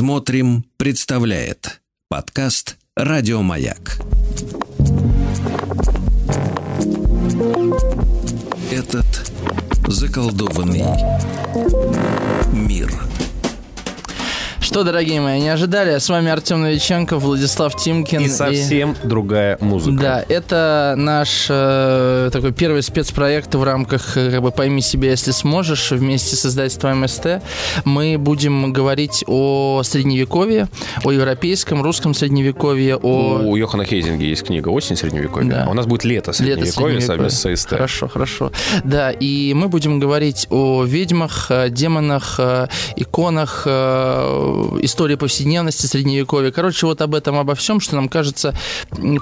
Смотрим, 0.00 0.64
представляет 0.78 1.82
подкаст 2.08 2.78
Радиомаяк. 2.96 3.98
Этот 8.72 9.30
заколдованный 9.86 10.86
мир. 12.54 13.09
Что, 14.70 14.84
дорогие 14.84 15.20
мои, 15.20 15.40
не 15.40 15.48
ожидали? 15.48 15.98
С 15.98 16.08
вами 16.08 16.30
Артем 16.30 16.60
Новиченко, 16.60 17.16
Владислав 17.18 17.74
Тимкин. 17.74 18.20
И 18.20 18.28
совсем 18.28 18.94
другая 19.02 19.58
музыка. 19.60 20.00
Да, 20.00 20.24
это 20.28 20.94
наш 20.96 21.46
э, 21.48 22.30
такой 22.32 22.52
первый 22.52 22.84
спецпроект 22.84 23.52
в 23.52 23.64
рамках 23.64 24.16
э, 24.16 24.30
как 24.30 24.42
бы 24.42 24.52
«Пойми 24.52 24.80
себя, 24.80 25.10
если 25.10 25.32
сможешь» 25.32 25.90
вместе 25.90 26.36
с 26.36 26.46
издательством 26.46 27.00
МСТ. 27.00 27.42
Мы 27.84 28.16
будем 28.16 28.72
говорить 28.72 29.24
о 29.26 29.82
Средневековье, 29.82 30.68
о 31.02 31.10
европейском, 31.10 31.82
русском 31.82 32.14
Средневековье, 32.14 32.94
о... 32.94 33.40
У 33.42 33.56
Йохана 33.56 33.84
Хейзинга 33.84 34.22
есть 34.22 34.44
книга 34.46 34.68
«Осень 34.68 34.94
Средневековья», 34.96 35.50
Да. 35.50 35.64
а 35.66 35.70
у 35.70 35.74
нас 35.74 35.86
будет 35.86 36.04
«Лето 36.04 36.30
Лето 36.30 36.32
Средневековья» 36.32 37.00
Средневековья. 37.00 37.28
совместно 37.28 37.56
с 37.56 37.60
СТ. 37.60 37.70
Хорошо, 37.70 38.06
хорошо. 38.06 38.52
Да, 38.84 39.10
и 39.10 39.52
мы 39.52 39.66
будем 39.66 39.98
говорить 39.98 40.46
о 40.48 40.84
ведьмах, 40.84 41.46
э, 41.50 41.70
демонах, 41.70 42.36
э, 42.38 42.68
иконах, 42.94 43.66
истории 44.82 45.14
повседневности 45.16 45.86
Средневековья. 45.86 46.50
Короче, 46.50 46.86
вот 46.86 47.00
об 47.02 47.14
этом, 47.14 47.38
обо 47.38 47.54
всем, 47.54 47.80
что 47.80 47.96
нам 47.96 48.08
кажется 48.08 48.54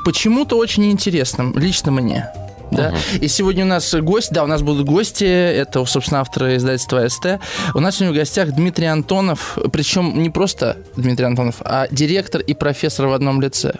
почему-то 0.04 0.56
очень 0.56 0.90
интересным, 0.90 1.56
лично 1.58 1.90
мне. 1.90 2.30
Да? 2.70 2.94
И 3.20 3.28
сегодня 3.28 3.64
у 3.64 3.68
нас 3.68 3.94
гость, 3.94 4.30
да, 4.30 4.44
у 4.44 4.46
нас 4.46 4.62
будут 4.62 4.86
гости, 4.86 5.24
это, 5.24 5.84
собственно, 5.86 6.20
авторы 6.20 6.56
издательства 6.56 7.08
СТ. 7.08 7.40
У 7.74 7.80
нас 7.80 7.96
сегодня 7.96 8.12
в 8.14 8.16
гостях 8.16 8.52
Дмитрий 8.52 8.86
Антонов, 8.86 9.58
причем 9.72 10.22
не 10.22 10.30
просто 10.30 10.76
Дмитрий 10.96 11.26
Антонов, 11.26 11.56
а 11.60 11.86
директор 11.90 12.40
и 12.40 12.54
профессор 12.54 13.06
в 13.06 13.12
одном 13.12 13.40
лице. 13.40 13.74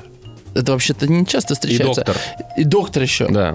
Это 0.55 0.73
вообще-то 0.73 1.07
не 1.07 1.27
часто 1.27 1.53
И 1.53 1.57
встречается. 1.57 2.05
доктор. 2.05 2.17
И 2.57 2.65
доктор 2.65 3.03
еще. 3.03 3.29
Да. 3.29 3.55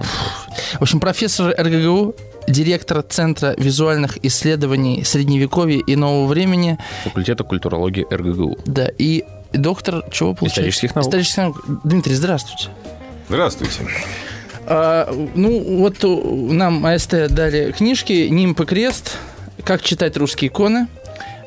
В 0.78 0.82
общем, 0.82 1.00
профессор 1.00 1.54
РГГУ, 1.58 2.14
директор 2.48 3.02
Центра 3.02 3.54
визуальных 3.58 4.24
исследований 4.24 5.04
Средневековья 5.04 5.82
и 5.86 5.96
Нового 5.96 6.26
времени, 6.26 6.78
Факультета 7.04 7.44
культурологии 7.44 8.06
РГГУ. 8.10 8.58
да, 8.66 8.88
и 8.98 9.24
доктор 9.52 10.04
чего 10.10 10.34
получается? 10.34 10.60
Исторических 10.60 10.94
наук. 10.94 11.06
Исторических 11.06 11.36
наук. 11.38 11.64
Дмитрий, 11.84 12.14
здравствуйте. 12.14 12.68
Здравствуйте. 13.28 13.80
А, 14.66 15.12
ну, 15.34 15.78
вот 15.78 15.96
нам 16.02 16.84
АСТ 16.86 17.28
дали 17.30 17.72
книжки 17.72 18.28
«Нимб 18.30 18.60
и 18.60 18.64
крест», 18.64 19.18
«Как 19.64 19.82
читать 19.82 20.16
русские 20.16 20.48
иконы». 20.48 20.88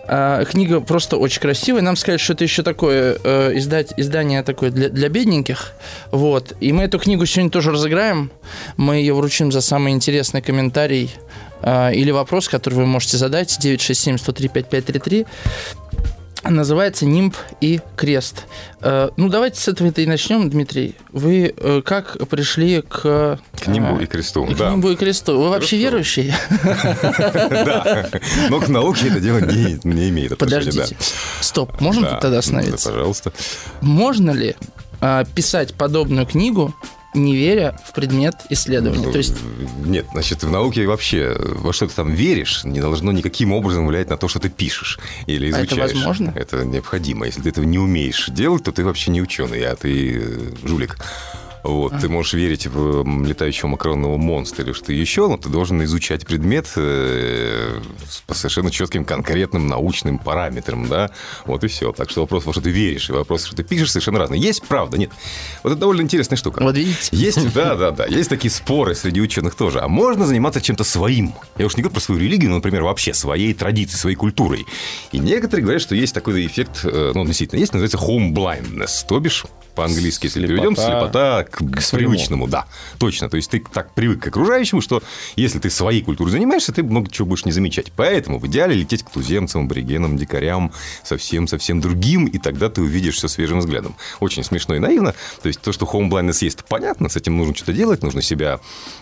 А, 0.08 0.46
книга 0.46 0.80
просто 0.80 1.18
очень 1.18 1.42
красивая. 1.42 1.82
Нам 1.82 1.96
сказали, 1.96 2.18
что 2.18 2.34
это 2.34 2.44
еще 2.44 2.64
такое 2.64 3.18
э, 3.24 3.58
издать, 3.58 3.94
издание 3.98 4.42
такое 4.44 4.72
для, 4.72 4.90
для 4.90 5.10
бедненьких. 5.10 5.74
Вот. 6.12 6.54
И 6.62 6.72
мы 6.72 6.84
эту 6.84 6.98
книгу 6.98 7.26
сегодня 7.26 7.52
тоже 7.52 7.72
разыграем. 7.72 8.32
Мы 8.78 8.98
ее 8.98 9.14
вручим 9.14 9.52
за 9.52 9.62
самый 9.62 9.92
интересный 9.92 10.42
комментарий 10.42 11.14
э, 11.62 11.94
или 11.94 12.12
вопрос, 12.12 12.48
который 12.48 12.76
вы 12.76 12.86
можете 12.86 13.18
задать. 13.18 13.58
967-103-5533. 13.62 15.28
Называется 16.44 17.06
«Нимб 17.06 17.36
и 17.62 17.80
крест». 17.96 18.46
Э, 18.82 19.10
ну, 19.18 19.28
давайте 19.30 19.60
с 19.60 19.68
этого 19.68 19.88
и 19.90 20.06
начнем, 20.06 20.50
Дмитрий. 20.50 20.96
Вы 21.12 21.54
э, 21.58 21.82
как 21.84 22.28
пришли 22.30 22.82
к... 22.82 23.40
К 23.60 23.68
нимбу 23.68 24.00
э, 24.00 24.04
и 24.04 24.06
кресту. 24.06 24.46
к 24.46 24.56
Да. 24.56 24.72
нимбу 24.72 24.90
и 24.92 24.96
кресту. 24.96 25.38
Вы 25.40 25.50
вообще 25.50 25.78
Хорошо. 25.78 26.22
верующий? 26.22 26.34
Да. 27.66 28.10
Но 28.50 28.60
к 28.60 28.68
науке 28.68 29.08
это 29.10 29.20
дело 29.20 29.40
не, 29.40 29.80
имеет 30.10 30.32
отношения. 30.34 30.72
Подождите. 30.72 30.98
Стоп, 31.42 31.82
можно 31.82 32.04
тут 32.08 32.20
тогда 32.20 32.30
Да, 32.36 32.40
остановиться? 32.40 32.90
пожалуйста. 32.90 33.34
Можно 33.82 34.32
ли 34.32 34.56
а, 35.02 35.26
писать 35.26 35.74
подобную 35.74 36.26
книгу, 36.26 36.74
не 37.14 37.36
веря 37.36 37.76
в 37.86 37.94
предмет 37.94 38.36
исследования? 38.50 39.12
То 39.12 39.18
есть, 39.18 39.36
Нет, 39.86 40.06
значит, 40.12 40.44
в 40.44 40.52
науке 40.52 40.86
вообще 40.88 41.36
во 41.40 41.74
что 41.74 41.88
ты 41.88 41.94
там 41.96 42.14
веришь, 42.14 42.64
не 42.64 42.80
должно 42.80 43.12
никаким 43.12 43.54
образом 43.54 43.88
влиять 43.88 44.10
на 44.10 44.18
то, 44.18 44.28
что 44.28 44.40
ты 44.40 44.50
пишешь 44.50 45.00
или 45.26 45.48
А 45.52 45.58
это 45.60 45.68
изучаешь. 45.68 45.94
возможно? 45.94 46.34
Это 46.36 46.66
необходимо. 46.66 47.26
Если 47.26 47.42
ты 47.42 47.50
этого 47.50 47.66
не 47.66 47.80
умеешь 47.80 48.28
делать, 48.30 48.64
то 48.64 48.72
ты 48.72 48.84
вообще 48.84 49.12
не 49.12 49.22
ученый, 49.22 49.66
а 49.66 49.76
ты 49.76 50.18
э, 50.22 50.52
жулик. 50.68 50.98
Вот, 51.64 51.94
А. 51.94 52.00
ты 52.00 52.08
можешь 52.10 52.34
верить 52.34 52.68
в 52.68 53.04
летающего 53.26 53.68
макаронного 53.68 54.18
монстра 54.18 54.64
или 54.64 54.72
что 54.74 54.94
еще, 54.94 55.28
но 55.28 55.38
ты 55.38 55.50
должен 55.50 55.84
изучать 55.84 56.26
предмет 56.26 56.68
э, 56.76 57.80
с- 58.08 58.22
по 58.22 58.34
совершенно 58.34 58.72
четким, 58.72 59.04
конкретным 59.06 59.68
научным 59.68 60.18
параметрам, 60.20 60.88
да, 60.88 61.12
вот 61.46 61.64
и 61.64 61.68
все. 61.68 61.92
Так 61.92 62.10
что 62.10 62.22
вопрос, 62.22 62.46
во 62.46 62.54
что 62.54 62.62
ты 62.62 62.70
веришь, 62.70 63.10
и 63.10 63.14
вопрос, 63.14 63.46
что 63.46 63.56
ты 63.56 63.64
пишешь, 63.64 63.92
совершенно 63.92 64.20
разные. 64.20 64.40
Есть 64.42 64.64
правда, 64.68 64.98
нет. 64.98 65.12
Вот 65.64 65.72
это 65.72 65.80
довольно 65.82 66.02
интересная 66.02 66.38
штука. 66.38 66.64
вот 66.64 66.76
видите? 66.76 67.10
Есть, 67.12 67.54
да, 67.54 67.76
да, 67.76 67.92
да. 67.92 68.06
Есть 68.06 68.30
такие 68.30 68.52
споры 68.52 68.96
среди 68.96 69.20
ученых 69.22 69.56
тоже. 69.56 69.80
А 69.82 69.88
можно 69.88 70.26
заниматься 70.26 70.62
чем-то 70.62 70.84
своим? 70.84 71.34
Я 71.58 71.66
уж 71.66 71.76
не 71.76 71.84
говорю 71.84 71.94
про 71.96 72.02
свою 72.02 72.22
религию, 72.22 72.50
но, 72.50 72.58
например, 72.58 72.84
вообще 72.84 73.14
своей 73.14 73.54
традицией, 73.54 74.00
своей 74.00 74.16
культурой. 74.16 74.66
И 75.12 75.20
некоторые 75.20 75.64
говорят, 75.64 75.82
что 75.82 75.96
есть 75.96 76.14
такой 76.14 76.46
эффект, 76.46 76.82
э, 76.84 77.12
ну, 77.14 77.26
действительно, 77.26 77.60
есть, 77.60 77.74
называется 77.74 77.98
home 77.98 78.32
blindness, 78.34 79.06
то 79.08 79.20
бишь 79.20 79.46
по-английски, 79.78 80.26
если 80.26 80.40
Слепота 80.40 80.56
переведем, 80.56 80.76
слепота 80.76 81.44
к, 81.44 81.78
к 81.78 81.82
своему. 81.82 82.10
привычному, 82.10 82.48
да, 82.48 82.66
точно. 82.98 83.30
То 83.30 83.38
есть 83.38 83.52
ты 83.52 83.64
так 83.72 83.94
привык 83.94 84.24
к 84.24 84.28
окружающему, 84.28 84.82
что 84.82 85.04
если 85.36 85.60
ты 85.60 85.70
своей 85.70 86.02
культурой 86.02 86.32
занимаешься, 86.32 86.74
ты 86.74 86.82
много 86.82 87.12
чего 87.12 87.28
будешь 87.28 87.46
не 87.46 87.52
замечать. 87.52 87.92
Поэтому 87.96 88.40
в 88.40 88.48
идеале 88.48 88.74
лететь 88.74 89.04
к 89.04 89.12
туземцам, 89.12 89.66
аборигенам, 89.66 90.18
дикарям, 90.18 90.72
совсем-совсем 91.04 91.80
другим, 91.80 92.26
и 92.26 92.40
тогда 92.40 92.70
ты 92.70 92.82
увидишь 92.82 93.16
все 93.16 93.28
свежим 93.28 93.60
взглядом. 93.60 93.96
Очень 94.20 94.44
смешно 94.44 94.76
и 94.76 94.80
наивно. 94.80 95.14
То 95.44 95.48
есть 95.48 95.62
то, 95.62 95.72
что 95.72 95.86
home 95.86 96.10
blindness 96.10 96.44
есть, 96.44 96.66
понятно, 96.66 97.08
с 97.08 97.16
этим 97.16 97.38
нужно 97.38 97.54
что-то 97.54 97.74
делать, 97.74 98.02
нужно 98.02 98.24
себя 98.24 98.60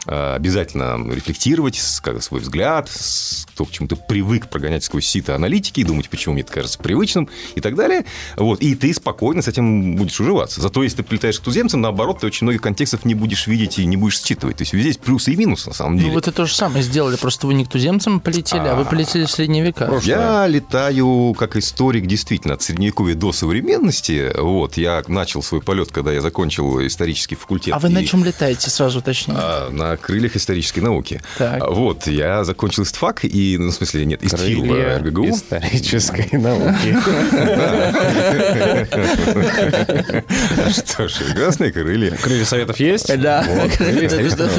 э, 0.08 0.36
обязательно 0.36 1.10
рефлектировать, 1.14 1.82
как 2.04 2.22
свой 2.22 2.42
взгляд, 2.42 2.92
то, 3.56 3.64
к 3.64 3.72
чему 3.72 3.88
ты 3.88 3.96
привык 3.96 4.50
прогонять 4.50 4.84
сквозь 4.84 5.06
сито 5.06 5.36
аналитики, 5.36 5.80
и 5.80 5.84
думать, 5.86 6.10
почему 6.10 6.34
мне 6.34 6.44
это 6.44 6.52
кажется 6.52 6.80
привычным 6.80 7.30
и 7.56 7.62
так 7.62 7.76
далее. 7.76 8.04
Вот. 8.36 8.60
И 8.62 8.76
ты 8.76 8.94
спокойно 8.94 9.42
с 9.42 9.48
этим 9.48 9.96
будешь 9.96 10.20
уживаться. 10.20 10.60
Зато 10.66 10.82
если 10.82 10.98
ты 10.98 11.04
прилетаешь 11.04 11.40
к 11.40 11.44
туземцам, 11.44 11.82
наоборот, 11.82 12.22
ты 12.22 12.26
очень 12.26 12.46
много 12.48 12.58
контекстов 12.58 13.06
не 13.06 13.14
будешь 13.14 13.46
видеть 13.46 13.78
и 13.78 13.86
не 13.86 13.98
будешь 13.98 14.20
считывать. 14.20 14.58
То 14.58 14.64
есть 14.64 14.74
везде 14.74 14.88
есть 14.90 15.00
плюсы 15.00 15.32
и 15.32 15.36
минусы, 15.36 15.70
на 15.70 15.76
самом 15.76 15.98
деле. 15.98 16.08
Ну, 16.08 16.14
вы 16.16 16.22
это 16.22 16.32
то 16.32 16.48
же 16.48 16.56
самое 16.56 16.82
сделали, 16.84 17.18
просто 17.18 17.46
вы 17.46 17.54
не 17.54 17.66
к 17.66 17.68
туземцам 17.70 18.20
полетели, 18.20 18.68
а, 18.68 18.74
вы 18.74 18.84
полетели 18.86 19.26
в 19.26 19.30
средние 19.32 19.64
века. 19.64 20.00
Я 20.02 20.48
летаю 20.48 21.36
как 21.38 21.56
историк 21.56 22.08
действительно 22.08 22.56
от 22.56 22.64
средневековья 22.64 23.14
до 23.14 23.32
современности. 23.32 24.32
Вот, 24.36 24.76
я 24.78 25.04
начал 25.08 25.44
свой 25.44 25.62
полет, 25.62 25.92
когда 25.92 26.12
я 26.12 26.22
закончил 26.22 26.84
исторический 26.84 27.36
факультет. 27.36 27.76
А 27.76 27.78
вы 27.78 27.90
на 27.90 28.00
И- 28.00 28.06
чем 28.08 28.24
летаете, 28.26 28.72
сразу 28.72 28.98
уточню? 29.00 29.36
А, 29.38 29.70
на 29.70 29.96
крыльях 29.98 30.36
исторической 30.36 30.80
науки. 30.80 31.22
Так. 31.38 31.62
А, 31.62 31.70
Вот, 31.70 32.08
я 32.08 32.44
закончил 32.44 32.82
ИСТФАК, 32.82 33.26
и, 33.26 33.58
ну, 33.60 33.70
в 33.70 33.74
смысле, 33.76 34.06
нет, 34.06 34.24
ИСТФИЛ 34.24 34.62
Крылья 34.64 34.98
РГГУ. 34.98 35.30
исторической 35.30 36.28
науки. 36.40 36.98
Что 40.72 41.08
ж, 41.08 41.14
красные 41.34 41.72
крылья. 41.72 42.12
Крылья 42.22 42.46
советов 42.46 42.80
есть? 42.80 43.08
Да, 43.22 43.46
крылья 43.78 44.10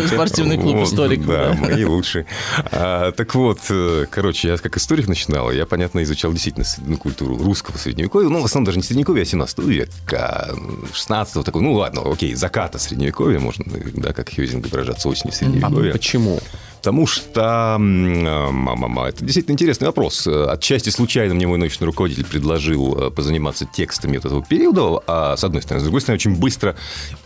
спортивный 0.06 0.58
клуб 0.58 0.82
историков. 0.82 1.26
Да, 1.26 1.54
мои 1.54 1.84
лучшие. 1.84 2.26
А, 2.72 3.12
так 3.12 3.34
вот, 3.34 3.60
э, 3.70 4.06
короче, 4.10 4.48
я 4.48 4.56
как 4.56 4.76
историк 4.76 5.08
начинал, 5.08 5.50
я, 5.50 5.66
понятно, 5.66 6.02
изучал 6.02 6.32
действительно 6.32 6.66
ну, 6.78 6.96
культуру 6.96 7.36
русского 7.36 7.76
средневековья, 7.76 8.28
ну, 8.28 8.40
в 8.40 8.44
основном 8.44 8.66
даже 8.66 8.78
не 8.78 8.82
средневековья, 8.82 9.22
а 9.22 9.26
17 9.26 9.58
века, 9.60 10.54
16 10.92 11.44
такой, 11.44 11.62
ну, 11.62 11.72
ладно, 11.74 12.02
окей, 12.04 12.34
заката 12.34 12.78
средневековья, 12.78 13.38
можно, 13.38 13.64
да, 13.94 14.12
как 14.12 14.30
Хьюзинг 14.34 14.66
выражаться, 14.70 15.08
осени 15.08 15.30
средневековья. 15.30 15.92
Почему? 15.92 16.40
Потому 16.86 17.08
что, 17.08 17.74
э, 17.74 17.78
мама, 17.80 19.08
это 19.08 19.24
действительно 19.24 19.54
интересный 19.54 19.88
вопрос. 19.88 20.24
Э, 20.28 20.46
Отчасти 20.50 20.90
случайно 20.90 21.34
мне 21.34 21.48
мой 21.48 21.58
научный 21.58 21.84
руководитель 21.84 22.24
предложил 22.24 22.96
э, 22.96 23.10
позаниматься 23.10 23.66
текстами 23.66 24.18
вот 24.18 24.26
этого 24.26 24.40
периода, 24.40 25.02
а, 25.08 25.36
с 25.36 25.42
одной 25.42 25.62
стороны. 25.62 25.80
С 25.80 25.82
другой 25.82 26.00
стороны, 26.00 26.18
очень 26.18 26.36
быстро 26.36 26.76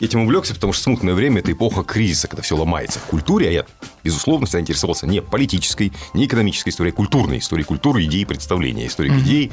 этим 0.00 0.22
увлекся, 0.22 0.54
потому 0.54 0.72
что 0.72 0.84
смутное 0.84 1.12
время– 1.12 1.40
это 1.42 1.52
эпоха 1.52 1.82
кризиса, 1.82 2.26
когда 2.26 2.40
все 2.40 2.56
ломается 2.56 3.00
в 3.00 3.02
культуре, 3.02 3.48
а 3.48 3.52
я, 3.52 3.66
безусловно, 4.02 4.46
всегда 4.46 4.60
интересовался 4.62 5.06
не 5.06 5.20
политической, 5.20 5.92
не 6.14 6.24
экономической 6.24 6.70
историей, 6.70 6.94
а 6.94 6.96
культурной 6.96 7.36
историей 7.36 7.66
культуры, 7.66 8.02
идей, 8.04 8.24
представления, 8.24 8.86
историк 8.86 9.12
идей. 9.12 9.52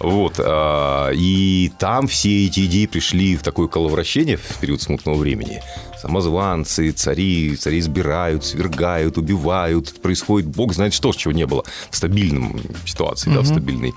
Вот. 0.00 0.34
а, 0.38 1.12
И 1.14 1.72
там 1.78 2.08
все 2.08 2.44
эти 2.44 2.66
идеи 2.66 2.84
пришли 2.84 3.36
в 3.36 3.42
такое 3.42 3.68
коловращение 3.68 4.36
в 4.36 4.58
период 4.60 4.82
смутного 4.82 5.16
времени. 5.16 5.62
Самозванцы, 6.00 6.90
цари, 6.92 7.56
цари 7.56 7.78
избирают, 7.78 8.44
свергают, 8.44 9.18
убивают. 9.18 10.00
Происходит 10.00 10.48
бог 10.48 10.74
знает 10.74 10.94
что, 10.94 11.12
чего 11.12 11.32
не 11.32 11.46
было 11.46 11.64
в 11.90 11.96
стабильном 11.96 12.60
ситуации, 12.84 13.30
да, 13.30 13.40
в 13.40 13.46
стабильной 13.46 13.94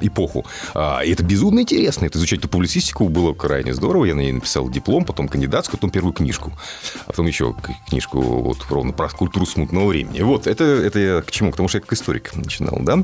эпоху. 0.00 0.44
А, 0.74 1.00
и 1.00 1.12
это 1.12 1.22
безумно 1.22 1.60
интересно. 1.60 2.06
Это 2.06 2.18
изучать 2.18 2.40
эту 2.40 2.48
публицистику 2.48 3.08
было 3.08 3.34
крайне 3.34 3.74
здорово. 3.74 4.04
Я 4.04 4.14
на 4.14 4.20
ней 4.20 4.32
написал 4.32 4.68
диплом, 4.70 5.04
потом 5.04 5.28
кандидатскую, 5.28 5.78
потом 5.78 5.90
первую 5.90 6.12
книжку. 6.12 6.52
А 7.06 7.10
потом 7.10 7.26
еще 7.26 7.54
книжку 7.88 8.20
вот 8.20 8.58
ровно 8.70 8.92
про 8.92 9.08
культуру 9.08 9.46
смутного 9.46 9.88
времени. 9.88 10.20
Вот, 10.22 10.46
это, 10.46 10.64
это 10.64 10.98
я 10.98 11.22
к 11.22 11.30
чему? 11.30 11.50
Потому 11.50 11.68
что 11.68 11.78
я 11.78 11.82
как 11.82 11.92
историк 11.92 12.34
начинал, 12.34 12.78
да? 12.80 13.02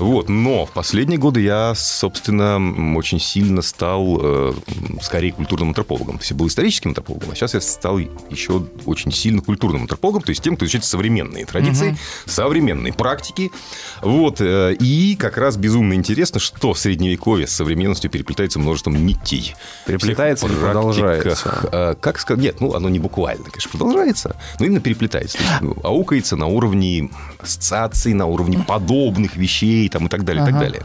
Вот, 0.00 0.30
но 0.30 0.64
в 0.64 0.70
последние 0.70 1.18
годы 1.18 1.42
я, 1.42 1.74
собственно, 1.76 2.96
очень 2.96 3.20
сильно 3.20 3.60
стал 3.60 4.18
э, 4.20 4.54
скорее 5.02 5.32
культурным 5.32 5.68
антропологом. 5.68 6.16
То 6.16 6.22
есть 6.22 6.30
я 6.30 6.36
был 6.36 6.46
историческим 6.46 6.90
антропологом, 6.90 7.30
а 7.30 7.34
сейчас 7.34 7.52
я 7.52 7.60
стал 7.60 7.98
еще 7.98 8.64
очень 8.86 9.12
сильно 9.12 9.42
культурным 9.42 9.82
антропологом, 9.82 10.22
то 10.22 10.30
есть 10.30 10.42
тем, 10.42 10.56
кто 10.56 10.64
изучает 10.64 10.84
современные 10.84 11.44
традиции, 11.44 11.98
современные 12.24 12.94
практики. 12.94 13.52
Вот, 14.00 14.40
э, 14.40 14.74
и 14.80 15.16
как 15.16 15.36
раз 15.36 15.58
безумно 15.58 15.92
интересно, 15.92 16.40
что 16.40 16.72
в 16.72 16.78
Средневековье 16.78 17.46
с 17.46 17.52
современностью 17.52 18.10
переплетается 18.10 18.58
множеством 18.58 19.04
нитей. 19.04 19.54
Переплетается 19.86 20.46
или 20.46 20.54
продолжается? 20.54 21.68
Э, 21.72 21.94
Как 22.00 22.18
сказать? 22.18 22.42
Нет, 22.42 22.60
ну, 22.60 22.74
оно 22.74 22.88
не 22.88 22.98
буквально, 22.98 23.44
конечно, 23.44 23.70
продолжается, 23.70 24.36
но 24.58 24.64
именно 24.64 24.80
переплетается. 24.80 25.36
То 25.36 25.44
есть, 25.44 25.60
ну, 25.60 25.76
аукается 25.82 26.36
на 26.36 26.46
уровне 26.46 27.10
ассоциаций, 27.38 28.14
на 28.14 28.24
уровне 28.24 28.64
подобных 28.66 29.36
вещей 29.36 29.89
там, 29.90 30.06
и 30.06 30.08
так 30.08 30.24
далее, 30.24 30.42
и 30.42 30.46
так 30.46 30.58
далее. 30.58 30.82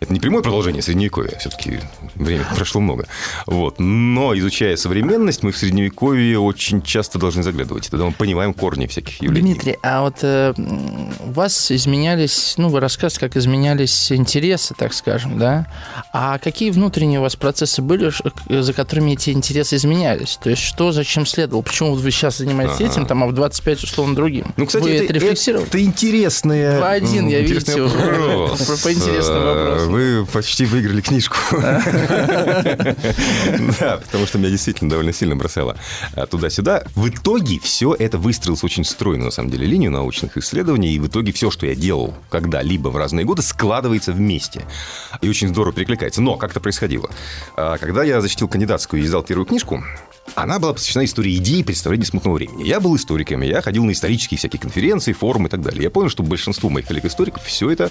Это 0.00 0.14
не 0.14 0.18
прямое 0.20 0.42
продолжение 0.42 0.80
Средневековья, 0.82 1.36
все-таки 1.38 1.80
времени 2.14 2.44
прошло 2.56 2.80
много. 2.80 3.06
Вот. 3.46 3.78
Но, 3.78 4.36
изучая 4.38 4.76
современность, 4.76 5.42
мы 5.42 5.52
в 5.52 5.58
Средневековье 5.58 6.38
очень 6.38 6.80
часто 6.80 7.18
должны 7.18 7.42
заглядывать. 7.42 7.90
Тогда 7.90 8.06
мы 8.06 8.12
понимаем 8.12 8.54
корни 8.54 8.86
всяких 8.86 9.20
явлений. 9.20 9.52
Дмитрий, 9.52 9.76
а 9.82 10.02
вот 10.02 10.16
э, 10.22 10.54
у 10.56 11.30
вас 11.32 11.70
изменялись, 11.70 12.54
ну, 12.56 12.68
вы 12.70 12.80
рассказываете, 12.80 13.20
как 13.20 13.36
изменялись 13.36 14.10
интересы, 14.10 14.74
так 14.74 14.94
скажем, 14.94 15.38
да? 15.38 15.66
А 16.14 16.38
какие 16.38 16.70
внутренние 16.70 17.18
у 17.18 17.22
вас 17.22 17.36
процессы 17.36 17.82
были, 17.82 18.10
за 18.48 18.72
которыми 18.72 19.12
эти 19.12 19.30
интересы 19.30 19.76
изменялись? 19.76 20.38
То 20.42 20.48
есть 20.48 20.62
что, 20.62 20.92
зачем 20.92 21.26
следовало? 21.26 21.60
Почему 21.62 21.90
вот 21.90 22.00
вы 22.00 22.10
сейчас 22.10 22.38
занимаетесь 22.38 22.76
Ага. 22.80 22.86
этим, 22.90 23.06
там, 23.06 23.22
а 23.22 23.26
в 23.26 23.32
25 23.34 23.84
условно 23.84 24.14
другим? 24.14 24.46
Ну, 24.56 24.64
кстати, 24.64 24.82
вы 24.84 24.90
это, 24.92 25.04
это 25.04 25.12
рефлексировали? 25.12 25.66
это 25.68 25.82
интересное... 25.82 26.78
Два 26.78 26.90
один, 26.92 27.28
я 27.28 27.42
интересный 27.42 27.74
видите, 27.82 27.96
вопрос. 27.98 28.82
По- 28.82 28.90
Э, 28.90 29.54
вопросам. 29.54 29.89
Вы 29.90 30.24
почти 30.26 30.66
выиграли 30.66 31.00
книжку. 31.00 31.36
Да, 33.80 33.98
потому 33.98 34.26
что 34.26 34.38
меня 34.38 34.50
действительно 34.50 34.90
довольно 34.90 35.12
сильно 35.12 35.36
бросало 35.36 35.76
а, 36.14 36.26
туда-сюда. 36.26 36.84
В 36.94 37.08
итоге 37.08 37.58
все 37.60 37.94
это 37.98 38.18
выстроилось 38.18 38.64
очень 38.64 38.84
стройно, 38.84 39.26
на 39.26 39.30
самом 39.30 39.50
деле, 39.50 39.66
линию 39.66 39.90
научных 39.90 40.36
исследований. 40.36 40.92
И 40.94 40.98
в 40.98 41.06
итоге 41.06 41.32
все, 41.32 41.50
что 41.50 41.66
я 41.66 41.74
делал 41.74 42.14
когда-либо 42.30 42.88
в 42.88 42.96
разные 42.96 43.24
годы, 43.24 43.42
складывается 43.42 44.12
вместе. 44.12 44.64
И 45.20 45.28
очень 45.28 45.48
здорово 45.48 45.72
перекликается. 45.72 46.20
Но 46.20 46.36
как 46.36 46.50
это 46.50 46.60
происходило? 46.60 47.10
А, 47.56 47.78
Когда 47.78 48.02
я 48.02 48.20
защитил 48.20 48.48
кандидатскую 48.48 49.02
и 49.02 49.06
издал 49.06 49.22
первую 49.22 49.46
книжку, 49.46 49.82
она 50.34 50.58
была 50.58 50.72
посвящена 50.72 51.04
истории 51.04 51.36
идей 51.36 51.60
и 51.60 51.64
представлений 51.64 52.04
смутного 52.04 52.34
времени. 52.36 52.64
Я 52.64 52.80
был 52.80 52.94
историком, 52.96 53.42
я 53.42 53.62
ходил 53.62 53.84
на 53.84 53.92
исторические 53.92 54.38
всякие 54.38 54.60
конференции, 54.60 55.12
форумы 55.12 55.48
и 55.48 55.50
так 55.50 55.62
далее. 55.62 55.82
Я 55.82 55.90
понял, 55.90 56.08
что 56.08 56.22
большинству 56.22 56.70
моих 56.70 56.86
коллег-историков 56.86 57.42
все 57.44 57.70
это 57.70 57.90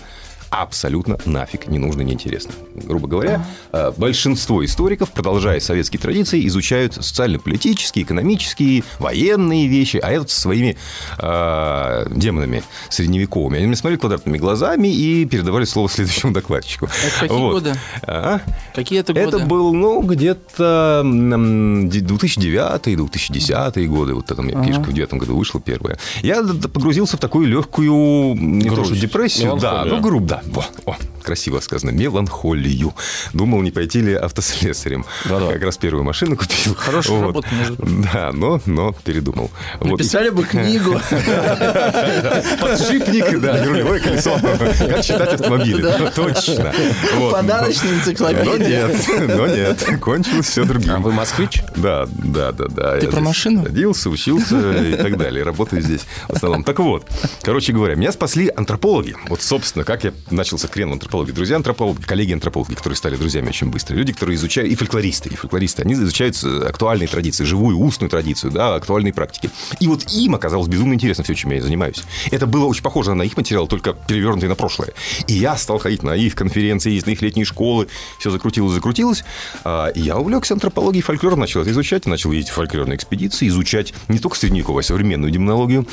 абсолютно 0.49 1.17
нафиг 1.25 1.67
не 1.67 1.77
нужно, 1.79 2.01
не 2.01 2.13
интересно. 2.13 2.53
Грубо 2.75 3.07
говоря, 3.07 3.45
э, 3.71 3.91
большинство 3.97 4.63
историков, 4.65 5.11
продолжая 5.11 5.59
советские 5.59 5.99
традиции, 5.99 6.45
изучают 6.47 6.95
социально-политические, 6.95 8.03
экономические, 8.05 8.83
военные 8.99 9.67
вещи, 9.67 9.97
а 9.97 10.11
это 10.11 10.27
со 10.27 10.41
своими 10.41 10.77
э, 11.19 12.07
демонами 12.15 12.63
средневековыми. 12.89 13.57
Они 13.57 13.65
меня 13.67 13.75
смотрели 13.75 13.99
квадратными 13.99 14.37
глазами 14.37 14.87
и 14.87 15.25
передавали 15.25 15.65
слово 15.65 15.89
следующему 15.89 16.33
докладчику. 16.33 16.85
Это 16.85 17.19
какие 17.19 17.37
годы? 17.39 17.73
А? 18.03 18.41
Какие 18.73 18.99
это 18.99 19.13
годы? 19.13 19.37
Это 19.37 19.39
был, 19.39 19.73
ну, 19.73 20.01
где-то 20.01 21.01
м, 21.03 21.89
2009-2010 21.89 23.87
годы. 23.87 24.13
Вот 24.13 24.25
там 24.25 24.47
я 24.47 24.55
книжка 24.61 24.83
в 24.83 24.93
девятом 24.93 25.19
году 25.19 25.37
вышла 25.37 25.59
первая. 25.61 25.97
Я 26.21 26.43
погрузился 26.43 27.17
в 27.17 27.19
такую 27.19 27.47
легкую 27.47 28.35
не 28.35 28.69
то, 28.69 28.83
что 28.83 28.95
депрессию. 28.95 29.57
Да, 29.57 29.85
ну, 29.85 29.99
грубо, 30.01 30.27
да. 30.27 30.38
Во, 30.45 30.65
о, 30.85 30.95
красиво 31.23 31.59
сказано. 31.59 31.91
Меланхолию. 31.91 32.93
Думал, 33.33 33.61
не 33.61 33.71
пойти 33.71 34.01
ли 34.01 34.13
автослесарем. 34.13 35.05
Да-да. 35.25 35.51
Как 35.53 35.63
раз 35.63 35.77
первую 35.77 36.03
машину 36.03 36.35
купил. 36.37 36.75
Хорошая 36.75 37.21
работа, 37.21 37.47
между 37.53 37.75
прочим. 37.75 38.01
Да, 38.13 38.31
но, 38.33 38.61
но 38.65 38.93
передумал. 39.03 39.51
Вот. 39.79 39.91
Написали 39.91 40.29
бы 40.29 40.43
книгу. 40.43 40.99
Подшипник, 42.59 43.39
да, 43.39 43.59
не 43.59 43.67
рулевое 43.67 44.01
колесо. 44.01 44.39
Как 44.39 45.03
считать 45.03 45.33
автомобили. 45.33 45.81
Точно. 46.15 46.73
Вот. 47.15 47.31
Подарочная 47.33 47.91
Но 47.91 47.97
энциклопедия. 47.99 48.87
нет, 48.87 49.05
но 49.35 49.47
нет, 49.47 49.99
кончилось 50.01 50.47
все 50.47 50.63
другим. 50.63 50.93
А 50.93 50.99
вы 50.99 51.11
москвич? 51.11 51.61
Да, 51.75 52.07
да, 52.11 52.51
да, 52.51 52.65
да. 52.67 52.97
Ты 52.97 53.05
Я 53.05 53.11
про 53.11 53.21
машину? 53.21 53.65
Родился, 53.65 54.09
учился 54.09 54.71
и 54.83 54.95
так 54.95 55.17
далее. 55.17 55.43
Работаю 55.43 55.81
здесь 55.81 56.01
в 56.27 56.33
основном. 56.33 56.63
Так 56.63 56.79
вот, 56.79 57.05
короче 57.41 57.73
говоря, 57.73 57.95
меня 57.95 58.11
спасли 58.11 58.51
антропологи. 58.55 59.15
Вот, 59.27 59.41
собственно, 59.41 59.83
как 59.85 60.03
я 60.03 60.13
начался 60.31 60.67
крен 60.67 60.89
в 60.89 60.93
антропологии. 60.93 61.31
Друзья 61.31 61.55
антропологи, 61.55 62.01
коллеги 62.01 62.33
антропологи, 62.33 62.73
которые 62.73 62.97
стали 62.97 63.15
друзьями 63.15 63.49
очень 63.49 63.69
быстро. 63.69 63.95
Люди, 63.95 64.13
которые 64.13 64.35
изучают, 64.35 64.71
и 64.71 64.75
фольклористы, 64.75 65.29
и 65.29 65.35
фольклористы, 65.35 65.83
они 65.83 65.93
изучают 65.93 66.41
э, 66.43 66.65
актуальные 66.67 67.07
традиции, 67.07 67.43
живую, 67.43 67.77
устную 67.77 68.09
традицию, 68.09 68.51
да, 68.51 68.75
актуальные 68.75 69.13
практики. 69.13 69.49
И 69.79 69.87
вот 69.87 70.11
им 70.11 70.35
оказалось 70.35 70.67
безумно 70.67 70.93
интересно 70.93 71.23
все, 71.23 71.35
чем 71.35 71.51
я 71.51 71.61
занимаюсь. 71.61 72.03
Это 72.31 72.47
было 72.47 72.65
очень 72.65 72.83
похоже 72.83 73.13
на 73.13 73.23
их 73.23 73.35
материал, 73.37 73.67
только 73.67 73.93
перевернутый 73.93 74.49
на 74.49 74.55
прошлое. 74.55 74.93
И 75.27 75.33
я 75.33 75.57
стал 75.57 75.79
ходить 75.79 76.03
на 76.03 76.15
их 76.15 76.35
конференции, 76.35 77.01
на 77.05 77.11
их 77.11 77.21
летние 77.21 77.45
школы, 77.45 77.87
все 78.19 78.29
закрутилось, 78.29 78.73
закрутилось. 78.73 79.23
А, 79.63 79.87
И 79.87 80.01
я 80.01 80.17
увлекся 80.17 80.53
антропологией, 80.53 81.01
фольклором, 81.01 81.39
начал 81.39 81.61
это 81.61 81.71
изучать, 81.71 82.05
начал 82.05 82.31
ездить 82.31 82.51
в 82.51 82.55
фольклорные 82.55 82.95
экспедиции, 82.95 83.47
изучать 83.47 83.93
не 84.07 84.19
только 84.19 84.37
средневековую, 84.37 84.79
а 84.81 84.83
современную 84.83 85.31
демонологию, 85.31 85.87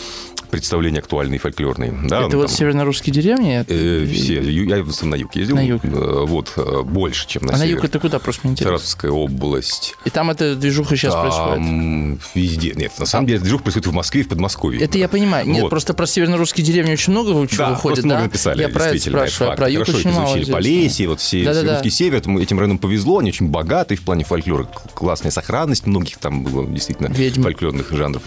представления 0.51 0.99
актуальные, 1.01 1.39
фольклорные. 1.39 1.93
Да, 2.05 2.21
Это 2.23 2.29
ну, 2.31 2.39
вот 2.39 2.47
там, 2.49 2.57
северно-русские 2.57 3.13
деревни? 3.15 3.65
э, 3.67 4.07
все, 4.07 4.41
я 4.43 4.77
основном 4.83 5.11
на 5.11 5.15
юг 5.23 5.35
ездил. 5.37 5.57
На 5.57 5.61
юг. 5.67 5.85
Э, 5.85 6.25
Вот, 6.27 6.53
э, 6.57 6.83
больше, 6.83 7.27
чем 7.29 7.43
на 7.47 7.55
А 7.55 7.57
на 7.57 7.65
север. 7.65 7.77
юг 7.77 7.85
это 7.85 7.99
куда, 7.99 8.19
просто 8.19 8.49
интересно? 8.49 8.79
Саратовская 8.79 9.11
область. 9.11 9.95
И 10.05 10.11
там 10.11 10.31
эта 10.31 10.55
движуха 10.57 10.97
сейчас 10.97 11.15
происходит? 11.15 11.55
Там 11.57 12.19
везде. 12.35 12.73
Нет, 12.77 12.93
на 12.99 13.07
самом 13.07 13.27
деле, 13.27 13.41
движух 13.41 13.63
происходит 13.63 13.87
в 13.89 13.93
Москве 13.93 14.21
и 14.23 14.25
в 14.25 14.29
Подмосковье. 14.29 14.81
Это 14.81 14.99
я 14.99 15.09
понимаю. 15.09 15.47
Нет, 15.49 15.63
Вот. 15.63 15.71
просто 15.71 15.95
про 15.95 16.07
северно-русские 16.07 16.65
деревни 16.65 16.93
очень 16.93 17.13
много 17.13 17.31
чего 17.49 17.59
Да, 17.65 17.71
выходит, 17.71 17.83
просто 17.97 18.07
много 18.07 18.21
да? 18.21 18.25
написали, 18.27 18.61
я 18.63 18.69
про 18.69 18.85
это 18.87 18.97
это 18.97 19.11
спрашиваю, 19.11 19.49
а 19.49 19.51
факт. 19.53 19.59
про 19.59 19.71
юг 19.71 19.85
Хорошо 19.87 19.99
очень 19.99 20.11
мало 20.13 20.25
изучили. 20.27 20.43
известно. 20.45 20.55
Полесье, 20.57 21.09
вот 21.09 21.21
все, 21.21 21.45
Да-да-да. 21.45 21.73
русский 21.75 21.91
север, 21.91 22.19
этому- 22.19 22.41
этим 22.41 22.59
районам 22.59 22.79
повезло, 22.79 23.19
они 23.19 23.31
очень 23.31 23.49
богаты 23.49 23.97
в 23.97 24.03
плане 24.03 24.25
фольклора, 24.25 24.69
классная 24.95 25.31
сохранность 25.31 25.87
многих 25.87 26.19
там 26.19 26.45
было 26.45 26.67
действительно 26.67 27.09
Ведьм. 27.09 27.43
фольклорных 27.43 27.91
жанров. 27.93 28.23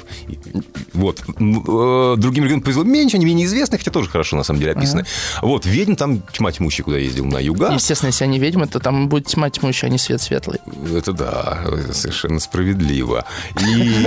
Вот. 0.94 1.22
Другим 2.20 2.44
регионам 2.44 2.62
повезло 2.62 2.84
меньше, 2.84 3.18
они 3.18 3.26
менее 3.26 3.46
известны, 3.46 3.78
хотя 3.78 3.92
тоже 3.92 4.10
хорошо 4.10 4.36
на 4.36 4.44
самом 4.44 4.60
деле 4.60 4.74
описаны. 4.74 5.06
Вот, 5.42 5.66
ведьм 5.66 5.96
там 5.96 6.22
тьма 6.34 6.52
тьмущая, 6.52 6.84
куда 6.84 6.98
ездил, 6.98 7.26
на 7.26 7.40
юга. 7.40 7.72
Естественно, 7.74 8.10
если 8.10 8.24
они 8.26 8.40
ведьмы, 8.40 8.68
то 8.68 8.80
там 8.80 9.08
будет 9.10 9.28
тьма 9.28 9.50
тьмущая, 9.50 9.90
а 9.90 9.92
не 9.92 9.98
свет 9.98 10.22
светлый. 10.22 10.60
Это 10.96 11.14
да, 11.14 11.64
совершенно 11.92 12.40
справедливо. 12.40 13.26
И. 13.60 14.06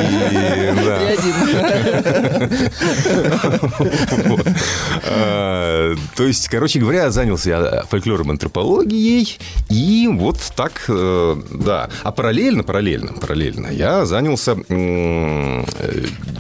А, 5.05 5.95
То 6.17 6.27
есть, 6.27 6.49
короче 6.49 6.79
говоря, 6.79 7.11
занялся 7.11 7.51
я 7.51 7.83
фольклором 7.89 8.31
антропологией, 8.31 9.39
и 9.69 10.09
вот 10.11 10.39
так, 10.55 10.85
э, 10.89 11.37
да. 11.51 11.89
А 12.03 12.13
параллельно, 12.13 12.63
параллельно, 12.63 13.13
параллельно 13.13 13.69
я 13.69 14.05
занялся 14.05 14.57
э, 14.69 15.65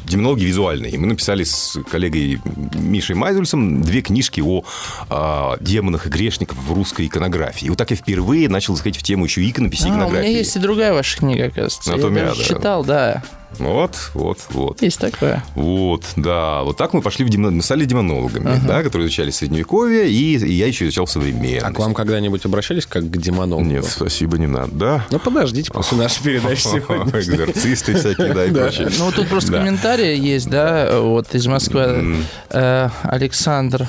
демонологией 0.07 0.49
визуальной. 0.49 0.97
Мы 0.97 1.07
написали 1.07 1.45
с 1.53 1.79
коллегой 1.91 2.41
Мишей 2.75 3.15
Майзульсом 3.15 3.83
две 3.83 4.03
книжки 4.03 4.41
о 4.41 4.65
а, 5.09 5.57
демонах 5.61 6.07
и 6.07 6.09
грешниках 6.09 6.57
в 6.59 6.73
русской 6.73 7.07
иконографии. 7.07 7.67
И 7.67 7.69
вот 7.69 7.79
так 7.79 7.91
я 7.91 7.97
впервые 7.97 8.49
начал 8.49 8.75
заходить 8.75 9.01
в 9.01 9.03
тему 9.03 9.25
еще 9.25 9.49
иконописи 9.49 9.85
А, 9.85 9.87
у 9.87 9.89
меня 9.89 9.97
иконографии. 10.03 10.33
есть 10.33 10.57
и 10.57 10.59
другая 10.59 10.93
ваша 10.93 11.19
книга, 11.19 11.47
оказывается. 11.47 11.93
Анатомия 11.93 12.23
Я 12.23 12.29
даже 12.31 12.45
читал, 12.45 12.85
да. 12.85 13.23
Вот, 13.59 14.11
вот, 14.15 14.39
вот. 14.51 14.83
Есть 14.83 14.99
такое. 14.99 15.45
Вот, 15.55 16.05
да. 16.17 16.63
Вот 16.63 16.77
так 16.77 16.93
мы 16.93 17.03
пошли 17.03 17.25
в 17.25 17.29
демон... 17.29 17.57
Мы 17.57 17.63
стали 17.63 17.85
демонологами, 17.85 18.61
да, 18.67 18.83
которые 18.83 19.07
изучали 19.07 19.31
Средневековье, 19.31 20.09
и, 20.11 20.37
и 20.37 20.53
я 20.53 20.67
еще 20.67 20.85
изучал 20.87 21.07
современность. 21.07 21.65
А 21.65 21.73
к 21.73 21.79
вам 21.79 21.95
когда-нибудь 21.95 22.45
обращались 22.45 22.87
как 22.87 23.05
к 23.05 23.17
демонологу? 23.17 23.67
Нет, 23.69 23.85
спасибо, 23.85 24.39
не 24.39 24.47
надо, 24.47 24.73
да? 24.73 25.07
Ну, 25.11 25.19
подождите, 25.19 25.71
после 25.73 25.99
нашей 26.03 26.23
передачи 26.23 26.63
сегодня. 26.63 27.21
Экзорцисты 27.21 27.95
всякие, 27.95 28.33
да, 28.35 28.45
и 28.47 28.51
прочее. 28.51 28.89
Ну, 28.99 29.07
вот 29.07 29.15
тут 29.15 29.29
просто 29.29 29.53
комментарии 29.53 30.17
есть, 30.19 30.49
да, 30.49 31.01
вот 31.01 31.35
из 31.35 31.47
Москвы 31.47 32.17
э, 32.51 32.89
Александр. 33.03 33.89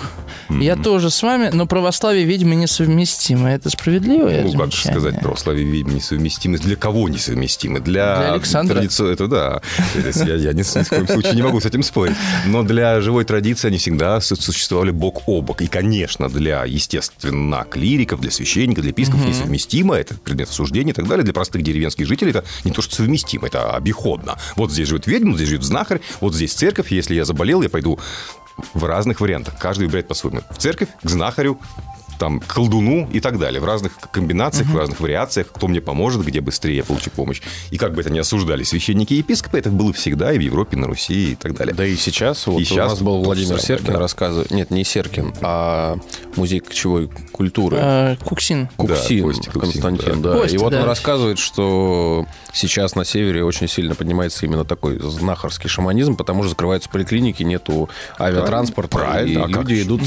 Я 0.49 0.75
тоже 0.75 1.09
с 1.09 1.21
вами, 1.23 1.49
но 1.53 1.65
православие, 1.65 2.25
видимо, 2.25 2.55
несовместимо. 2.55 3.49
Это 3.51 3.69
справедливое 3.69 4.43
Ну, 4.43 4.53
как 4.53 4.73
сказать, 4.73 5.19
православие 5.21 5.65
видимо, 5.65 5.93
несовместимы. 5.93 6.57
Для 6.57 6.75
кого 6.75 7.09
несовместимы? 7.09 7.79
Для, 7.79 8.17
Для 8.17 8.33
Александра. 8.33 8.75
традицио- 8.79 9.07
Это 9.11 9.27
да. 9.27 9.52
Я, 9.95 10.35
я 10.35 10.53
ни, 10.53 10.59
ни 10.59 10.83
в 10.83 10.89
коем 10.89 11.07
случае 11.07 11.33
не 11.35 11.41
могу 11.41 11.59
с 11.59 11.65
этим 11.65 11.83
спорить. 11.83 12.15
Но 12.45 12.63
для 12.63 13.01
живой 13.01 13.25
традиции 13.25 13.67
они 13.67 13.77
всегда 13.77 14.19
су- 14.21 14.35
существовали 14.35 14.91
бок 14.91 15.23
о 15.27 15.41
бок. 15.41 15.61
И, 15.61 15.67
конечно, 15.67 16.29
для, 16.29 16.65
естественно, 16.65 17.65
клириков, 17.69 18.21
для 18.21 18.31
священников, 18.31 18.81
для 18.83 18.89
епископов 18.89 19.25
несовместимо. 19.25 19.95
Это 19.95 20.15
предмет 20.15 20.49
осуждения 20.49 20.91
и 20.91 20.95
так 20.95 21.07
далее. 21.07 21.23
Для 21.23 21.33
простых 21.33 21.61
деревенских 21.63 22.07
жителей 22.07 22.31
это 22.31 22.43
не 22.63 22.71
то, 22.71 22.81
что 22.81 22.95
совместимо, 22.95 23.47
это 23.47 23.75
обиходно. 23.75 24.37
Вот 24.55 24.71
здесь 24.71 24.87
живет 24.87 25.07
ведьма, 25.07 25.35
здесь 25.35 25.49
живет 25.49 25.63
знахарь, 25.63 26.01
вот 26.21 26.33
здесь 26.35 26.53
церковь. 26.53 26.91
Если 26.91 27.15
я 27.15 27.25
заболел, 27.25 27.61
я 27.61 27.69
пойду 27.69 27.99
в 28.73 28.83
разных 28.83 29.19
вариантах. 29.19 29.55
Каждый 29.59 29.85
выбирает 29.85 30.07
по-своему. 30.07 30.41
В 30.51 30.57
церковь, 30.57 30.89
к 31.01 31.09
знахарю, 31.09 31.59
там, 32.19 32.39
колдуну 32.39 33.09
и 33.11 33.19
так 33.19 33.39
далее. 33.39 33.61
В 33.61 33.65
разных 33.65 33.93
комбинациях, 34.11 34.69
в 34.69 34.77
разных 34.77 34.99
вариациях. 34.99 35.47
Кто 35.53 35.67
мне 35.67 35.81
поможет, 35.81 36.25
где 36.25 36.41
быстрее 36.41 36.77
я 36.77 36.83
получу 36.83 37.09
помощь. 37.09 37.41
И 37.71 37.77
как 37.77 37.93
бы 37.93 38.01
это 38.01 38.09
ни 38.11 38.19
осуждали 38.19 38.63
священники 38.63 39.13
и 39.13 39.17
епископы, 39.17 39.57
это 39.57 39.69
было 39.69 39.93
всегда 39.93 40.33
и 40.33 40.37
в 40.37 40.41
Европе, 40.41 40.77
и 40.77 40.79
на 40.79 40.87
Руси 40.87 41.31
и 41.31 41.35
так 41.35 41.55
далее. 41.55 41.73
Да 41.73 41.85
и 41.85 41.95
сейчас, 41.95 42.47
вот 42.47 42.59
И 42.59 42.65
сейчас 42.65 42.87
у 42.87 42.89
нас 42.89 43.01
был 43.01 43.23
Владимир 43.23 43.59
самое, 43.59 43.63
Серкин 43.65 43.93
да. 43.93 43.99
рассказывает, 43.99 44.51
нет, 44.51 44.71
не 44.71 44.83
Серкин, 44.83 45.33
а 45.41 45.97
музей 46.35 46.59
кочевой 46.59 47.09
культуры. 47.31 47.77
Э, 47.79 48.15
Куксин. 48.23 48.69
Куксин, 48.77 49.17
Да, 49.19 49.23
Костя 49.23 49.51
Куксин, 49.51 49.81
Константин, 49.81 50.21
да. 50.21 50.33
Костя, 50.33 50.55
и 50.55 50.59
вот 50.59 50.71
да. 50.71 50.81
он 50.81 50.85
рассказывает, 50.85 51.39
что 51.39 52.25
сейчас 52.53 52.95
на 52.95 53.05
севере 53.05 53.43
очень 53.43 53.67
сильно 53.67 53.95
поднимается 53.95 54.45
именно 54.45 54.65
такой 54.65 54.99
знахарский 54.99 55.69
шаманизм, 55.69 56.15
потому 56.15 56.43
что 56.43 56.49
закрываются 56.49 56.89
поликлиники, 56.89 57.43
нету 57.43 57.89
авиатранспорта, 58.19 58.97
Правильно, 58.97 59.39
и 59.39 59.41
а 59.41 59.47
как 59.47 59.63
люди 59.69 59.75
же? 59.75 59.81
идут 59.83 60.01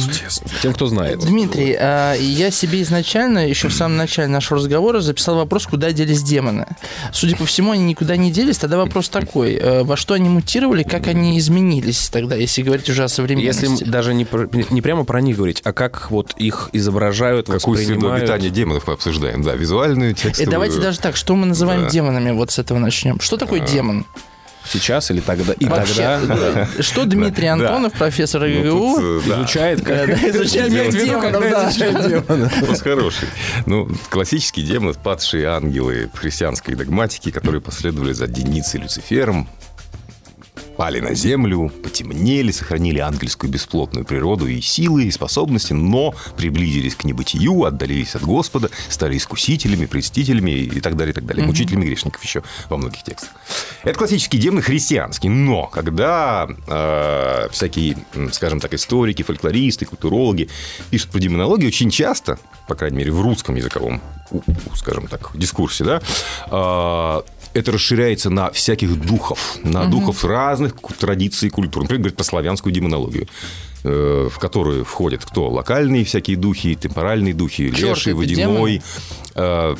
тем, 0.63 0.73
кто 0.75 0.87
знает. 0.87 1.21
Дмитрий, 1.21 1.77
а, 1.79 1.96
я 2.19 2.51
себе 2.51 2.83
изначально, 2.83 3.47
еще 3.49 3.69
в 3.69 3.75
самом 3.75 3.97
начале 3.97 4.29
нашего 4.29 4.59
разговора, 4.59 5.01
записал 5.01 5.37
вопрос, 5.37 5.67
куда 5.67 5.93
делись 5.93 6.23
демоны. 6.23 6.67
Судя 7.13 7.37
по 7.37 7.45
всему, 7.47 7.73
они 7.73 7.85
никуда 7.85 8.17
не 8.17 8.31
делись. 8.31 8.59
Тогда 8.59 8.77
вопрос 8.77 9.09
такой. 9.09 9.55
э, 9.55 9.83
Во 9.85 9.97
что 9.97 10.15
они 10.15 10.29
мутировали, 10.29 10.83
как 10.83 11.07
они 11.07 11.39
изменились 11.39 12.09
тогда, 12.09 12.35
если 12.37 12.63
говорить 12.63 12.89
уже 12.89 13.05
о 13.05 13.09
современности? 13.09 13.67
Если 13.67 13.85
даже 13.85 14.15
не, 14.15 14.25
про- 14.25 14.49
не 14.71 14.83
прямо 14.83 15.05
про 15.05 15.21
них 15.21 15.37
говорить, 15.37 15.61
а 15.65 15.73
как 15.73 16.11
вот 16.11 16.33
их 16.37 16.71
изображают, 16.73 17.47
Какую 17.47 17.77
среду 17.79 18.13
обитания 18.13 18.51
демонов 18.51 18.87
мы 18.87 18.95
обсуждаем? 18.95 19.43
Да, 19.43 19.55
визуальную, 19.55 20.13
Э, 20.13 20.15
текстовую. 20.15 20.51
Давайте 20.51 20.81
даже 20.81 20.99
так, 20.99 21.17
что 21.17 21.35
мы 21.37 21.47
называем 21.47 21.83
Да. 21.83 21.91
демонами? 21.91 22.31
Вот 22.33 22.51
с 22.51 22.59
этого 22.59 22.79
начнем. 22.79 23.21
Что 23.21 23.37
такое 23.37 23.61
демон? 23.61 24.05
Сейчас 24.71 25.11
или 25.11 25.21
тогда? 25.21 25.53
И 25.55 25.67
Вообще, 25.67 26.19
тогда 26.21 26.69
э, 26.77 26.83
что 26.83 27.05
Дмитрий 27.05 27.47
Да. 27.47 27.53
Антонов, 27.53 27.93
профессор 27.93 28.43
Ну, 28.43 28.47
ИГУ, 28.47 28.95
тут, 28.97 29.25
э, 29.25 29.29
да. 29.29 29.37
изучает, 29.37 29.85
как... 29.85 30.07
да, 30.09 30.15
изучает 30.31 30.73
демонов, 30.73 32.61
да. 32.61 32.75
хороший. 32.83 33.29
Ну, 33.67 33.89
классический 34.11 34.63
демон, 34.63 34.95
падшие 34.95 35.47
ангелы 35.49 36.11
христианской 36.15 36.75
догматики, 36.75 37.31
которые 37.31 37.61
последовали 37.61 38.13
за 38.13 38.27
Деницей 38.27 38.81
и 38.81 38.83
Люцифером, 38.85 39.49
пали 40.77 41.01
на 41.01 41.15
землю, 41.15 41.73
потемнели, 41.83 42.51
сохранили 42.51 42.99
ангельскую 42.99 43.51
бесплотную 43.51 44.05
природу 44.05 44.47
и 44.47 44.61
силы, 44.61 45.05
и 45.05 45.11
способности, 45.11 45.73
но 45.73 46.15
приблизились 46.37 46.95
к 46.95 47.05
небытию, 47.05 47.65
отдалились 47.65 48.15
от 48.15 48.23
Господа, 48.23 48.71
стали 48.89 49.17
искусителями, 49.17 49.87
престителями 49.87 50.51
и 50.51 50.81
так 50.81 50.97
далее, 50.97 51.13
и 51.13 51.15
так 51.15 51.25
далее. 51.25 51.47
Мучителями 51.47 51.87
грешников 51.87 52.23
еще 52.23 52.43
во 52.69 52.77
многих 52.77 53.03
текстах. 53.03 53.31
Это 53.83 53.99
классический 53.99 54.39
демон 54.39 54.63
христианский, 54.63 55.29
но 55.29 55.67
когда 55.67 56.49
э, 56.67 57.49
всякие, 57.51 57.97
скажем 58.33 58.61
так, 58.61 58.75
историки, 58.75 59.23
фольклористы, 59.23 59.87
культурологи 59.87 60.49
пишут 60.91 61.11
про 61.11 61.19
демонологию, 61.19 61.69
очень 61.69 61.91
часто, 61.91 62.39
по 62.69 62.75
крайней 62.75 62.99
мере, 62.99 63.13
в 63.13 63.21
русском 63.21 63.55
языковом, 63.55 64.01
скажем 64.75 65.07
так, 65.07 65.31
дискурсе, 65.35 65.85
да, 65.85 66.03
э, 66.51 67.23
это 67.57 67.73
расширяется 67.73 68.31
на 68.31 68.51
всяких 68.51 69.01
духов, 69.01 69.59
на 69.63 69.87
духов 69.87 70.25
разных 70.25 70.75
традиций 70.99 71.49
и 71.49 71.51
культур. 71.51 71.83
Например, 71.83 72.01
говорит 72.01 72.17
про 72.17 72.25
славянскую 72.25 72.73
демонологию 72.73 73.27
э, 73.85 74.29
в 74.31 74.39
которую 74.39 74.85
входят 74.85 75.25
кто? 75.25 75.49
Локальные 75.49 76.05
всякие 76.05 76.37
духи, 76.37 76.75
темпоральные 76.75 77.35
духи, 77.35 77.71
Чёрт, 77.71 77.97
леший, 77.97 78.13
водяной, 78.13 78.83
э, 79.35 79.77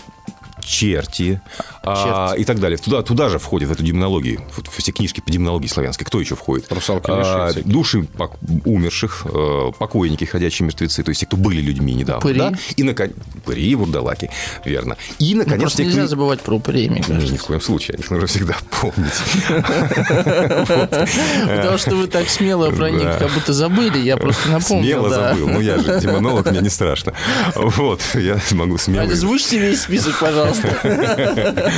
черти, 0.65 1.41
а, 1.87 2.35
и 2.37 2.45
так 2.45 2.59
далее. 2.61 2.77
Туда, 2.79 3.03
туда 3.03 3.29
же 3.29 3.39
входит 3.39 3.69
в 3.69 3.73
эту 3.73 3.83
демонологию, 3.83 4.41
вот 4.57 4.69
все 4.77 4.93
книжки 4.93 5.21
по 5.21 5.31
демонологии 5.31 5.69
славянской. 5.69 6.05
Кто 6.07 6.21
еще 6.21 6.35
входит? 6.37 6.71
Русалки, 6.71 7.07
А, 7.11 7.53
души 7.65 8.07
пок- 8.17 8.37
умерших, 8.65 9.27
э, 9.27 9.71
покойники, 9.79 10.25
ходячие 10.25 10.67
мертвецы, 10.67 11.03
то 11.03 11.11
есть 11.11 11.21
те, 11.21 11.27
кто 11.27 11.37
были 11.37 11.61
людьми 11.61 11.95
недавно. 11.95 12.19
Упыри. 12.19 12.39
Да? 12.39 12.53
И, 12.77 12.83
наконец, 12.83 13.15
упыри, 13.37 13.75
вурдалаки, 13.75 14.31
верно. 14.65 14.97
И, 15.19 15.35
Ну, 15.35 15.41
наконец, 15.41 15.61
Просто 15.63 15.79
те, 15.79 15.85
нельзя 15.85 16.01
кто- 16.03 16.09
забывать 16.09 16.41
про 16.41 16.55
упырей, 16.57 16.89
мне 16.89 17.01
Ни 17.01 17.03
кажется. 17.05 17.37
в 17.37 17.43
коем 17.45 17.61
случае, 17.61 17.95
о 17.95 17.99
них 17.99 18.11
нужно 18.11 18.27
всегда 18.27 18.57
помнить. 18.81 19.13
Потому 21.47 21.79
что 21.79 21.95
вы 21.97 22.07
так 22.07 22.29
смело 22.29 22.71
про 22.71 22.91
них 22.91 23.09
как 23.19 23.31
будто 23.33 23.53
забыли, 23.53 23.99
я 23.99 24.17
просто 24.17 24.49
напомнил. 24.51 24.85
Смело 24.85 25.09
забыл. 25.11 25.49
Ну, 25.49 25.61
я 25.61 25.79
же 25.79 26.01
демонолог, 26.01 26.51
мне 26.51 26.61
не 26.61 26.69
страшно. 26.71 27.13
Вот, 27.55 28.01
я 28.15 28.39
могу 28.53 28.79
смело... 28.79 29.05
Озвучьте 29.05 29.59
весь 29.59 29.83
список, 29.83 30.19
пожалуйста. 30.19 30.69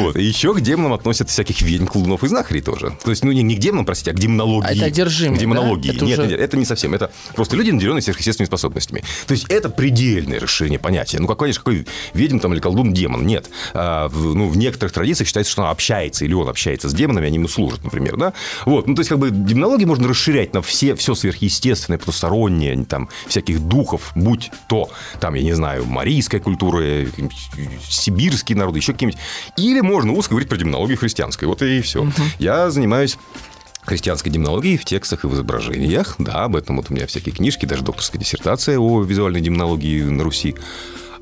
Вот. 0.00 0.16
И 0.16 0.22
еще 0.22 0.54
к 0.54 0.60
демонам 0.60 0.92
относят 0.92 1.30
всяких 1.30 1.62
ведьм, 1.62 1.86
колдунов 1.86 2.24
и 2.24 2.28
знахарей 2.28 2.62
тоже. 2.62 2.96
То 3.04 3.10
есть, 3.10 3.24
ну, 3.24 3.32
не, 3.32 3.42
не 3.42 3.56
к 3.56 3.58
демонам, 3.58 3.84
простите, 3.84 4.10
а 4.10 4.14
к 4.14 4.18
демонологии. 4.18 4.68
А 4.68 4.72
это 4.74 4.84
одержимые, 4.86 5.36
К 5.38 5.40
демонологии. 5.40 5.88
да? 5.90 5.94
Это 5.96 6.04
нет, 6.04 6.18
уже- 6.18 6.28
нет, 6.28 6.40
это 6.40 6.56
не 6.56 6.64
совсем. 6.64 6.94
Это 6.94 7.10
просто 7.34 7.56
люди, 7.56 7.70
наделенные 7.70 8.02
сверхъестественными 8.02 8.46
способностями. 8.48 9.04
То 9.26 9.32
есть, 9.32 9.46
это 9.48 9.68
предельное 9.68 10.40
расширение 10.40 10.78
понятия. 10.78 11.18
Ну, 11.20 11.26
какой, 11.26 11.52
какой 11.52 11.86
ведьм 12.14 12.38
там 12.38 12.52
или 12.52 12.60
колдун 12.60 12.92
демон? 12.92 13.26
Нет. 13.26 13.48
А, 13.74 14.08
в, 14.08 14.34
ну, 14.34 14.48
в 14.48 14.56
некоторых 14.56 14.92
традициях 14.92 15.28
считается, 15.28 15.52
что 15.52 15.62
он 15.62 15.68
общается, 15.68 16.24
или 16.24 16.34
он 16.34 16.48
общается 16.48 16.88
с 16.88 16.94
демонами, 16.94 17.26
они 17.26 17.36
ему 17.36 17.48
служат, 17.48 17.84
например, 17.84 18.16
да? 18.16 18.32
Вот. 18.64 18.86
Ну, 18.86 18.94
то 18.94 19.00
есть, 19.00 19.08
как 19.08 19.18
бы 19.18 19.30
демонологию 19.30 19.88
можно 19.88 20.08
расширять 20.08 20.54
на 20.54 20.62
все, 20.62 20.94
все 20.94 21.14
сверхъестественное, 21.14 21.98
потустороннее, 21.98 22.84
там, 22.84 23.08
всяких 23.28 23.60
духов, 23.60 24.12
будь 24.14 24.50
то, 24.68 24.90
там, 25.20 25.34
я 25.34 25.42
не 25.42 25.52
знаю, 25.52 25.84
марийская 25.86 26.40
культура, 26.40 26.80
э, 26.82 27.06
сибирские 27.88 28.56
народы, 28.58 28.78
еще 28.78 28.92
какие-нибудь. 28.92 29.20
Или 29.56 29.80
можно 29.80 30.12
узко 30.12 30.30
говорить 30.30 30.48
про 30.48 30.56
демонологию 30.56 30.98
христианскую. 30.98 31.48
Вот 31.48 31.62
и 31.62 31.80
все. 31.80 32.06
Я 32.38 32.70
занимаюсь 32.70 33.18
христианской 33.86 34.32
демонологией 34.32 34.76
в 34.76 34.84
текстах 34.84 35.24
и 35.24 35.28
в 35.28 35.34
изображениях. 35.34 36.16
Да, 36.18 36.44
об 36.44 36.56
этом 36.56 36.76
вот 36.76 36.90
у 36.90 36.94
меня 36.94 37.06
всякие 37.06 37.34
книжки, 37.34 37.66
даже 37.66 37.82
докторская 37.82 38.20
диссертация 38.20 38.78
о 38.78 39.02
визуальной 39.02 39.40
демонологии 39.40 40.02
на 40.02 40.24
Руси. 40.24 40.56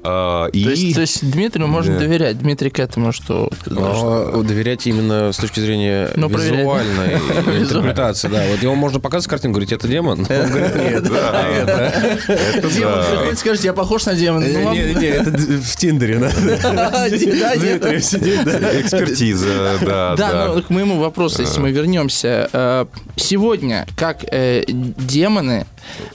А, 0.06 0.46
и... 0.48 0.64
То 0.64 0.70
есть, 0.70 0.94
то 0.94 1.00
есть 1.00 1.30
Дмитрию 1.30 1.66
можно 1.66 1.94
Да. 1.94 2.00
доверять. 2.00 2.38
Дмитрий 2.38 2.70
к 2.70 2.78
этому, 2.78 3.12
что... 3.12 3.50
Но 3.66 4.42
доверять 4.42 4.86
именно 4.86 5.32
с 5.32 5.36
точки 5.38 5.60
зрения 5.60 6.10
Ну, 6.16 6.28
проверять. 6.28 6.58
визуальной 6.60 7.14
интерпретации, 7.60 8.28
да. 8.28 8.44
Вот 8.50 8.62
его 8.62 8.74
можно 8.74 9.00
показывать 9.00 9.30
картинку, 9.30 9.54
говорить, 9.54 9.72
это 9.72 9.88
демон? 9.88 10.20
Он 10.20 10.24
говорит, 10.26 10.74
нет. 10.76 11.04
Да, 11.04 11.46
это 11.48 12.68
Демон 12.68 12.92
да. 12.94 13.04
приходит, 13.10 13.38
скажет, 13.38 13.64
я 13.64 13.72
похож 13.72 14.04
на 14.06 14.14
демона. 14.14 14.46
Ну, 14.46 14.64
вам- 14.64 14.74
Не, 14.74 14.94
не, 14.94 15.06
это 15.06 15.30
в 15.30 15.76
Тиндере, 15.76 16.18
да. 16.18 16.30
Да, 16.74 17.56
нет. 17.56 18.04
сидит, 18.04 18.44
да. 18.44 18.80
Экспертиза, 18.80 19.78
да, 19.80 20.14
Да, 20.16 20.32
да. 20.32 20.46
но 20.54 20.62
к 20.62 20.70
моему 20.70 20.98
вопросу, 20.98 21.42
если 21.42 21.60
мы 21.60 21.70
вернемся. 21.70 22.48
э, 22.52 22.86
Сегодня, 23.16 23.86
как 23.96 24.24
э, 24.30 24.64
демоны 24.68 25.66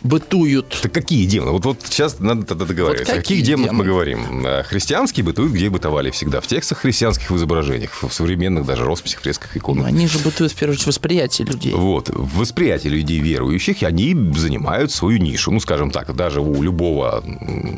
бытуют 0.04 0.78
Так 0.82 0.92
какие 0.92 1.26
демоны? 1.26 1.52
Вот, 1.52 1.66
вот 1.66 1.80
сейчас 1.86 2.20
надо 2.20 2.44
тогда 2.46 2.66
договариваться. 2.66 3.06
Каких 3.16 3.22
какие 3.24 3.42
демонах 3.42 3.74
мы 3.80 3.86
говорим? 3.86 4.44
А, 4.46 4.64
Христианские 4.64 5.24
бытуют, 5.26 5.52
где 5.54 5.70
бытовали 5.70 6.12
всегда. 6.12 6.42
В 6.42 6.48
текстах 6.48 6.80
христианских, 6.80 7.30
в 7.32 7.36
изображениях, 7.36 7.92
в 8.04 8.12
современных 8.12 8.66
даже 8.66 8.84
росписях, 8.86 9.22
фресках, 9.22 9.52
Ну, 9.56 9.60
иконах. 9.60 9.88
Они 9.88 10.08
же 10.08 10.20
бытуют, 10.20 10.52
в 10.52 10.56
первую 10.56 10.74
очередь, 10.74 10.86
в 10.86 10.88
восприятии 10.88 11.44
людей. 11.44 11.74
Вот. 11.74 12.10
В 12.10 12.38
восприятии 12.40 12.88
людей 12.90 13.20
верующих 13.20 13.84
они 13.84 14.14
занимают 14.36 14.92
свою 14.92 15.18
нишу. 15.18 15.52
Ну, 15.52 15.60
скажем 15.60 15.92
так, 15.92 16.16
даже 16.16 16.42
у 16.42 16.62
любого, 16.62 17.24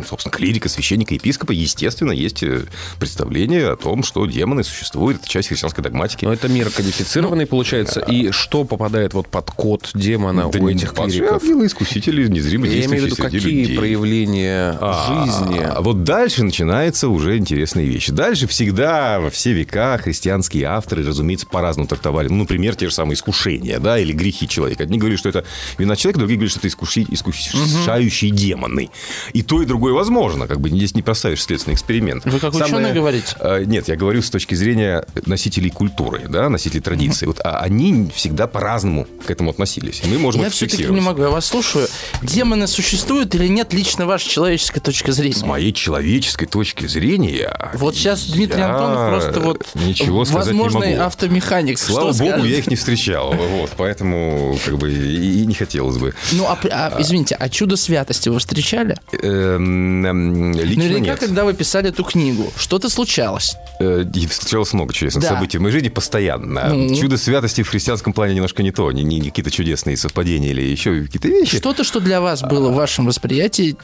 собственно, 0.07 0.31
клирика, 0.33 0.69
священника, 0.69 1.13
епископа, 1.13 1.51
естественно, 1.51 2.11
есть 2.11 2.43
э, 2.43 2.65
представление 2.99 3.69
о 3.69 3.75
том, 3.75 4.03
что 4.03 4.25
демоны 4.25 4.63
существуют. 4.63 5.19
Это 5.21 5.29
часть 5.29 5.49
христианской 5.49 5.83
догматики. 5.83 6.25
Но 6.25 6.33
это 6.33 6.47
мир 6.47 6.69
кодифицированный, 6.69 7.45
получается. 7.45 7.99
И 8.01 8.31
что 8.31 8.63
попадает 8.63 9.13
вот 9.13 9.27
под 9.27 9.51
код 9.51 9.89
демона 9.93 10.49
Да 10.51 10.59
у 10.59 10.67
этих 10.69 10.93
падшие 10.93 11.19
клириков? 11.21 11.43
ангелы, 11.43 11.65
искусители, 11.67 12.27
незримо 12.27 12.65
Я 12.67 12.85
имею 12.85 13.03
в 13.03 13.05
виду, 13.05 13.15
какие 13.15 13.39
людей. 13.39 13.77
проявления 13.77 14.77
А, 14.79 15.25
жизни. 15.25 15.59
А 15.59 15.81
вот 15.91 16.03
дальше 16.03 16.43
начинается 16.43 17.09
уже 17.09 17.37
интересные 17.37 17.85
вещи. 17.85 18.11
Дальше 18.11 18.47
всегда 18.47 19.19
во 19.19 19.29
все 19.29 19.51
века 19.51 19.97
христианские 20.01 20.65
авторы, 20.65 21.05
разумеется, 21.05 21.45
по-разному 21.47 21.87
трактовали. 21.87 22.29
Ну, 22.29 22.35
например, 22.37 22.75
те 22.75 22.87
же 22.87 22.93
самые 22.93 23.15
искушения, 23.15 23.79
да, 23.79 23.99
или 23.99 24.13
грехи 24.13 24.47
человека. 24.47 24.83
Одни 24.83 24.97
говорят, 24.97 25.19
что 25.19 25.27
это 25.29 25.43
вина 25.77 25.95
человека, 25.97 26.19
другие 26.19 26.37
говорят, 26.37 26.51
что 26.51 26.59
это 26.59 26.67
искуши- 26.69 27.07
искушающие 27.09 28.31
демоны. 28.31 28.89
И 29.33 29.41
то, 29.41 29.61
и 29.61 29.65
другое 29.65 29.93
возможно. 29.93 30.47
Как 30.47 30.61
бы 30.61 30.69
здесь 30.69 30.95
не 30.95 31.01
поставишь 31.01 31.43
следственный 31.43 31.75
эксперимент. 31.75 32.23
Вы 32.25 32.39
как 32.39 32.53
ученый 32.55 32.93
говорите? 32.93 33.35
Э, 33.39 33.63
Нет, 33.65 33.87
я 33.89 33.95
говорю 33.97 34.21
с 34.21 34.29
точки 34.29 34.55
зрения 34.55 35.05
носителей 35.25 35.69
культуры, 35.69 36.21
да, 36.29 36.47
носителей 36.49 36.81
традиции. 36.81 37.25
Вот 37.25 37.41
а 37.43 37.59
они 37.59 38.09
всегда 38.15 38.47
по-разному 38.47 39.07
к 39.25 39.29
этому 39.29 39.49
относились. 39.51 40.01
Мы 40.05 40.17
можем 40.17 40.41
Я 40.41 40.47
это 40.47 40.55
все-таки 40.55 40.77
фиксировать. 40.77 41.01
не 41.01 41.05
могу, 41.05 41.21
я 41.23 41.29
вас 41.29 41.45
слушаю. 41.45 41.87
Демоны 42.21 42.67
существуют 42.67 43.35
или 43.35 43.47
нет 43.47 43.73
лично 43.73 44.05
ваша 44.05 44.29
человеческая 44.29 44.79
точка 44.79 45.11
зрения? 45.11 45.35
С 45.35 45.43
моей 45.43 45.73
человеческой 45.81 46.45
точки 46.45 46.85
зрения... 46.85 47.71
Вот 47.73 47.95
сейчас 47.95 48.25
Дмитрий 48.25 48.59
я 48.59 48.69
Антонов 48.73 49.09
просто 49.23 49.39
вот 49.41 49.65
Ничего 49.73 50.25
сказать 50.25 50.53
не 50.53 50.59
возможный 50.59 50.91
могу. 50.95 51.07
автомеханик. 51.07 51.79
Слава 51.79 52.13
Что 52.13 52.19
богу, 52.23 52.31
скажете? 52.33 52.53
я 52.53 52.59
их 52.59 52.67
не 52.67 52.75
встречал. 52.75 53.33
Вот, 53.33 53.71
поэтому 53.77 54.57
как 54.63 54.77
бы 54.77 54.91
и, 54.91 55.41
и 55.41 55.45
не 55.47 55.55
хотелось 55.55 55.97
бы. 55.97 56.13
Ну, 56.33 56.45
а, 56.47 56.55
при- 56.55 56.69
а, 56.69 56.95
извините, 56.99 57.35
а 57.35 57.49
чудо 57.49 57.75
святости 57.77 58.29
вы 58.29 58.37
встречали? 58.39 58.95
Эм, 59.23 60.05
эм, 60.05 60.51
Лично 60.53 60.83
Наверняка, 60.83 61.11
нет. 61.11 61.19
когда 61.19 61.45
вы 61.45 61.53
писали 61.53 61.89
эту 61.89 62.03
книгу, 62.03 62.51
что-то 62.55 62.87
случалось. 62.89 63.55
Э, 63.79 64.05
Случалось 64.29 64.73
много 64.73 64.93
чудесных 64.93 65.23
Да. 65.23 65.29
событий 65.29 65.57
в 65.57 65.61
моей 65.61 65.73
жизни 65.73 65.89
постоянно. 65.89 66.69
Ну. 66.73 66.95
Чудо 66.95 67.17
святости 67.17 67.63
в 67.63 67.69
христианском 67.69 68.13
плане 68.13 68.35
немножко 68.35 68.61
не 68.61 68.71
то. 68.71 68.91
Не, 68.91 69.03
не- 69.03 69.19
не 69.19 69.29
какие-то 69.29 69.49
чудесные 69.51 69.97
совпадения 69.97 70.51
или 70.51 70.61
еще 70.61 71.01
какие-то 71.01 71.27
вещи. 71.27 71.57
Что-то, 71.57 71.83
что 71.83 71.99
для 71.99 72.21
вас 72.21 72.41
было 72.43 72.69
в 72.69 72.75
вашем 72.75 73.05
восприятии 73.07 73.75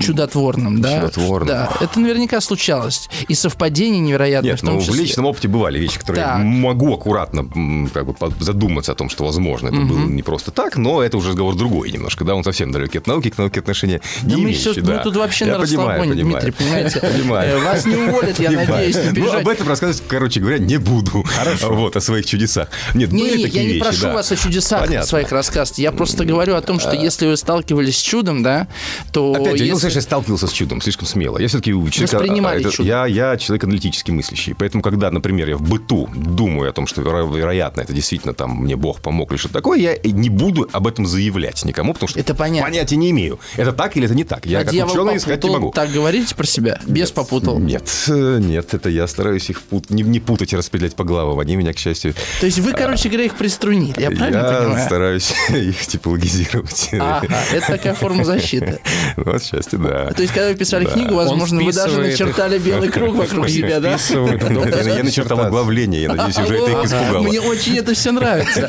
чудотворным, 0.00 0.80
да? 0.80 0.96
Чудотворным. 1.00 1.48
Да, 1.48 1.70
это 1.80 2.00
наверняка 2.00 2.40
случалось. 2.40 3.08
И 3.28 3.34
совпадение 3.34 4.00
невероятное 4.00 4.52
Нет, 4.52 4.60
в 4.62 4.64
том 4.64 4.74
ну, 4.74 4.80
числе. 4.80 4.94
в 4.94 4.96
личном 4.96 5.26
опыте 5.26 5.48
бывали 5.48 5.78
вещи, 5.78 5.98
которые 5.98 6.24
Так. 6.24 6.38
я 6.38 6.44
могу 6.44 6.94
аккуратно 6.94 7.44
как 7.92 8.06
бы, 8.06 8.14
задуматься 8.40 8.92
о 8.92 8.94
том, 8.94 9.08
что, 9.08 9.24
возможно, 9.24 9.68
это 9.68 9.76
было 9.76 9.98
не 9.98 10.22
просто 10.22 10.50
так, 10.50 10.76
но 10.76 11.02
это 11.02 11.16
уже 11.16 11.30
разговор 11.30 11.54
другой 11.54 11.90
немножко, 11.90 12.24
да, 12.24 12.34
он 12.34 12.44
совсем 12.44 12.70
далекий 12.72 12.98
от 12.98 13.06
науки, 13.06 13.30
к 13.30 13.38
науке 13.38 13.60
отношения 13.60 14.00
Да 14.22 14.28
не 14.30 14.36
мы, 14.36 14.42
имеющий, 14.50 14.72
всё- 14.72 14.80
да. 14.82 14.96
мы 14.98 15.02
тут 15.02 15.16
вообще 15.16 15.46
Я 15.46 15.58
на 15.58 15.64
понимаю, 15.64 16.00
понимаю. 16.00 16.24
Дмитрий, 16.24 16.50
понимаете? 16.52 17.00
Понимаю. 17.20 17.58
Э, 17.58 17.64
Вас 17.64 17.86
не 17.86 17.96
уволят, 17.96 18.38
я 18.38 18.48
Понимаю. 18.48 18.68
надеюсь, 18.70 18.96
не 18.96 19.08
Ну, 19.08 19.26
бежать. 19.26 19.40
об 19.42 19.48
этом 19.48 19.68
рассказывать, 19.68 20.02
короче 20.08 20.40
говоря, 20.40 20.58
не 20.58 20.76
буду. 20.78 21.22
Хорошо. 21.24 21.74
Вот, 21.74 21.96
о 21.96 22.00
своих 22.00 22.26
чудесах. 22.26 22.68
Нет, 22.94 23.12
Не, 23.12 23.22
не, 23.22 23.42
я 23.42 23.62
не 23.62 23.66
вещи, 23.68 23.80
прошу 23.80 24.02
да. 24.02 24.14
вас 24.14 24.32
о 24.32 24.36
чудесах 24.36 24.80
Понятно. 24.86 25.06
своих 25.06 25.32
рассказов. 25.32 25.78
Я 25.78 25.92
просто 25.92 26.24
говорю 26.24 26.54
о 26.56 26.60
том, 26.62 26.78
что 26.80 26.92
если 26.94 27.26
вы 27.26 27.36
сталкивались 27.36 27.96
с 27.98 28.02
чудом, 28.02 28.42
да, 28.42 28.66
то 29.12 29.32
Опять 29.32 29.58
же, 29.58 29.64
если- 29.64 29.72
я 29.96 30.02
сталкивался 30.02 30.46
с 30.46 30.52
чудом 30.52 30.80
слишком 30.80 31.06
смело. 31.06 31.38
Я 31.38 31.48
все-таки 31.48 31.70
человек, 31.90 32.12
Воспринимали 32.12 32.60
это- 32.60 32.70
чудо. 32.70 32.88
я, 32.88 33.06
я 33.06 33.36
человек 33.36 33.64
аналитически 33.64 34.10
мыслящий. 34.10 34.54
Поэтому, 34.54 34.82
когда, 34.82 35.10
например, 35.10 35.48
я 35.48 35.56
в 35.56 35.62
быту 35.62 36.08
думаю 36.14 36.70
о 36.70 36.72
том, 36.72 36.86
что, 36.86 37.02
веро- 37.02 37.36
вероятно, 37.36 37.80
это 37.82 37.92
действительно 37.92 38.34
там 38.34 38.50
мне 38.62 38.76
Бог 38.76 39.00
помог 39.00 39.30
или 39.32 39.38
что-то 39.38 39.54
такое, 39.54 39.78
я 39.78 39.96
не 40.04 40.28
буду 40.30 40.68
об 40.72 40.86
этом 40.86 41.06
заявлять 41.06 41.64
никому, 41.64 41.92
потому 41.94 42.08
что 42.08 42.18
Это 42.20 42.34
понятно. 42.34 42.68
понятия 42.70 42.96
не 42.96 43.10
имею. 43.10 43.38
Это 43.56 43.72
так 43.72 43.96
или 43.96 44.06
это 44.06 44.14
не 44.14 44.24
так. 44.24 44.46
Я 44.46 44.60
А 44.60 44.64
как 44.64 44.72
ученый 44.74 45.20
сказать 45.20 45.42
не 45.44 45.50
могу. 45.50 45.70
Так 45.72 45.90
говорите 45.90 46.34
про 46.34 46.46
себя? 46.46 46.80
Без 46.86 47.10
попутал. 47.10 47.58
Нет, 47.58 47.88
э, 48.08 48.38
нет, 48.40 48.74
это 48.74 48.88
я 48.88 49.06
стараюсь 49.06 49.50
их 49.50 49.62
пут- 49.62 49.90
не, 49.90 50.02
не 50.02 50.20
путать 50.20 50.52
и 50.52 50.56
распределять 50.56 50.94
по 50.94 51.04
главам. 51.04 51.38
Они 51.38 51.56
меня, 51.56 51.72
к 51.72 51.78
счастью, 51.78 52.14
То 52.40 52.46
есть 52.46 52.58
вы, 52.58 52.72
короче 52.72 53.08
говоря, 53.08 53.24
их 53.26 53.36
приструнили, 53.36 54.00
я 54.00 54.10
правильно 54.10 54.38
я 54.38 54.60
понимаю? 54.60 54.84
стараюсь 54.86 55.32
их 55.50 55.86
типологизировать. 55.86 56.90
Ага, 56.92 57.26
это 57.52 57.66
такая 57.66 57.94
форма 57.94 58.24
защиты. 58.24 58.80
Вот, 59.16 59.42
счастье, 59.42 59.78
да. 59.82 60.12
То 60.12 60.22
есть, 60.22 60.32
когда 60.34 60.48
вы 60.48 60.54
писали 60.54 60.84
Да. 60.84 60.90
книгу, 60.92 61.14
возможно, 61.14 61.62
вы 61.62 61.72
даже 61.72 62.00
начертали 62.00 62.58
белый 62.58 62.88
круг 62.88 63.14
вокруг 63.16 63.48
себя, 63.48 63.80
да? 63.80 63.96
В 63.96 64.86
Я, 64.86 65.04
начертал 65.04 65.40
оглавление, 65.40 66.02
я 66.02 66.08
надеюсь, 66.14 66.38
уже 66.38 66.56
это 66.56 66.70
их 66.70 66.78
О, 66.78 66.86
испугало. 66.86 67.22
Мне 67.22 67.40
очень 67.40 67.76
это 67.78 67.94
все 67.94 68.12
нравится. 68.12 68.68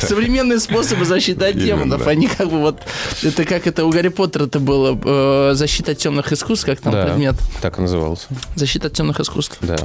Современные 0.00 0.60
способы 0.60 1.04
защиты 1.04 1.46
от 1.46 1.58
демонов, 1.58 2.06
они 2.06 2.28
как 2.28 2.50
бы 2.50 2.58
вот... 2.58 2.80
Это 3.22 3.44
как 3.44 3.66
это 3.66 3.84
у 3.84 3.90
Гарри 3.90 4.08
Поттера-то 4.08 4.60
было, 4.60 4.98
э, 5.04 5.54
защита 5.54 5.92
от 5.92 5.98
темных 5.98 6.32
искусств, 6.32 6.66
как 6.66 6.80
там 6.80 6.92
предмет. 6.92 7.36
так 7.60 7.78
и 7.78 7.82
назывался. 7.82 8.26
Защита 8.56 8.88
от 8.88 8.92
темных 8.94 9.20
искусств. 9.20 9.58
Да. 9.60 9.76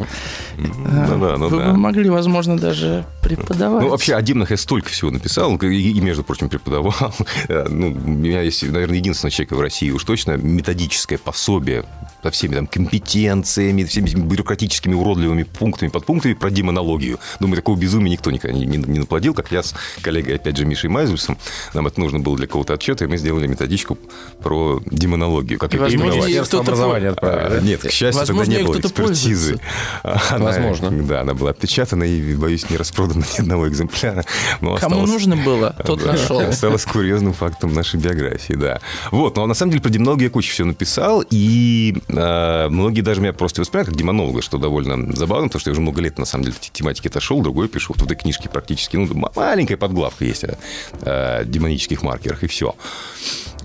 Ну 0.58 1.38
ну 1.38 1.48
Вы 1.50 1.58
бы 1.58 1.78
могли, 1.78 2.10
возможно, 2.10 2.58
даже 2.58 3.06
преподавать. 3.24 3.84
Ну, 3.84 3.90
вообще, 3.90 4.16
о 4.16 4.22
демонах 4.22 4.52
я 4.52 4.58
столько 4.58 4.90
всего 4.90 5.12
написал, 5.12 5.56
и, 5.58 5.68
и, 5.68 6.02
между 6.02 6.24
прочим, 6.24 6.50
преподавал. 6.50 6.94
Э, 7.48 7.66
Ну, 7.70 7.88
у 7.92 8.10
меня 8.10 8.42
есть, 8.42 8.64
наверное, 8.64 8.98
единственный 8.98 9.32
человек 9.32 9.49
в 9.56 9.62
России 9.62 9.90
уж 9.92 10.04
точно 10.04 10.38
методическое 10.38 11.18
пособие 11.18 11.86
со 12.22 12.32
всеми 12.32 12.56
там 12.56 12.68
компетенциями, 12.68 13.84
всеми 13.86 14.08
этими 14.10 14.22
бюрократическими 14.22 14.94
уродливыми 14.94 15.44
пунктами, 15.44 15.90
подпунктами 15.90 16.34
про 16.34 16.50
демонологию. 16.50 17.18
Думаю, 17.40 17.56
такого 17.56 17.78
безумия 17.78 18.12
никто 18.12 18.30
никогда 18.30 18.58
не, 18.58 18.66
не, 18.66 18.78
не 18.78 19.00
наплодил, 19.00 19.34
как 19.34 19.52
я 19.52 19.64
с 19.64 19.74
коллегой, 20.02 20.36
опять 20.36 20.58
же, 20.58 20.66
Мишей 20.66 20.90
Майзульсом. 20.90 21.38
Нам 21.74 21.88
это 21.88 22.00
нужно 22.00 22.20
было 22.20 22.36
для 22.36 22.48
какого-то 22.48 22.74
отчета, 22.74 23.06
и 23.06 23.08
мы 23.08 23.18
сделали 23.18 23.48
методичку 23.48 23.98
про 24.44 24.82
демонологию. 24.86 25.60
Как 25.60 25.74
И, 25.74 25.78
возможно, 25.78 26.16
Министерство 26.20 26.60
образования 26.60 27.10
отправили, 27.10 27.46
А, 27.46 27.50
да? 27.50 27.62
Нет, 27.62 27.82
к 27.84 27.92
счастью, 27.92 28.20
Возможно, 28.20 28.46
тогда 28.46 28.60
не 28.60 28.68
было 28.68 28.80
экспертизы. 28.80 29.60
Она- 30.04 30.46
Возможно. 30.46 30.92
Да, 30.92 31.22
она 31.22 31.34
была 31.34 31.52
отпечатана 31.52 32.04
и, 32.04 32.36
боюсь, 32.36 32.70
не 32.70 32.76
распродана 32.78 33.24
ни 33.38 33.42
одного 33.42 33.70
экземпляра. 33.70 34.26
Но 34.62 34.76
Кому 34.78 34.96
осталась- 34.96 35.10
нужно 35.10 35.38
было, 35.38 35.76
тот 35.86 36.00
да, 36.04 36.12
нашел. 36.14 36.40
Осталось 36.42 36.86
курьезным 36.86 37.34
фактом 37.34 37.74
нашей 37.74 38.00
биографии, 38.00 38.54
да. 38.54 38.82
Вот, 39.12 39.38
но 39.40 39.48
на 39.48 39.54
самом 39.54 39.72
деле 39.72 39.82
про 39.82 39.90
демонологию 39.90 40.26
я 40.26 40.30
кучу 40.30 40.52
всего 40.52 40.68
написал, 40.68 41.24
и 41.30 41.96
э, 42.10 42.68
многие 42.70 43.00
даже 43.00 43.22
меня 43.22 43.32
просто 43.32 43.62
воспринимают 43.62 43.90
как 43.90 43.98
демонолога, 43.98 44.42
что 44.42 44.58
довольно 44.58 45.16
забавно, 45.16 45.48
потому 45.48 45.62
что 45.62 45.70
я 45.70 45.72
уже 45.72 45.80
много 45.80 46.02
лет, 46.02 46.18
на 46.18 46.26
самом 46.26 46.44
деле, 46.44 46.58
от 46.58 46.74
тематики 46.74 47.08
отошел, 47.08 47.42
другое 47.42 47.70
пишу. 47.70 47.94
Вот 47.94 48.02
в 48.02 48.06
этой 48.06 48.18
книжке 48.18 48.50
практически, 48.50 48.98
ну, 48.98 49.08
маленькая 49.36 49.78
подглавка 49.78 50.26
есть 50.26 50.44
о, 50.44 50.58
э, 51.04 51.46
демонических 51.46 52.04
маркерах, 52.04 52.44
и 52.44 52.48
все. 52.48 52.76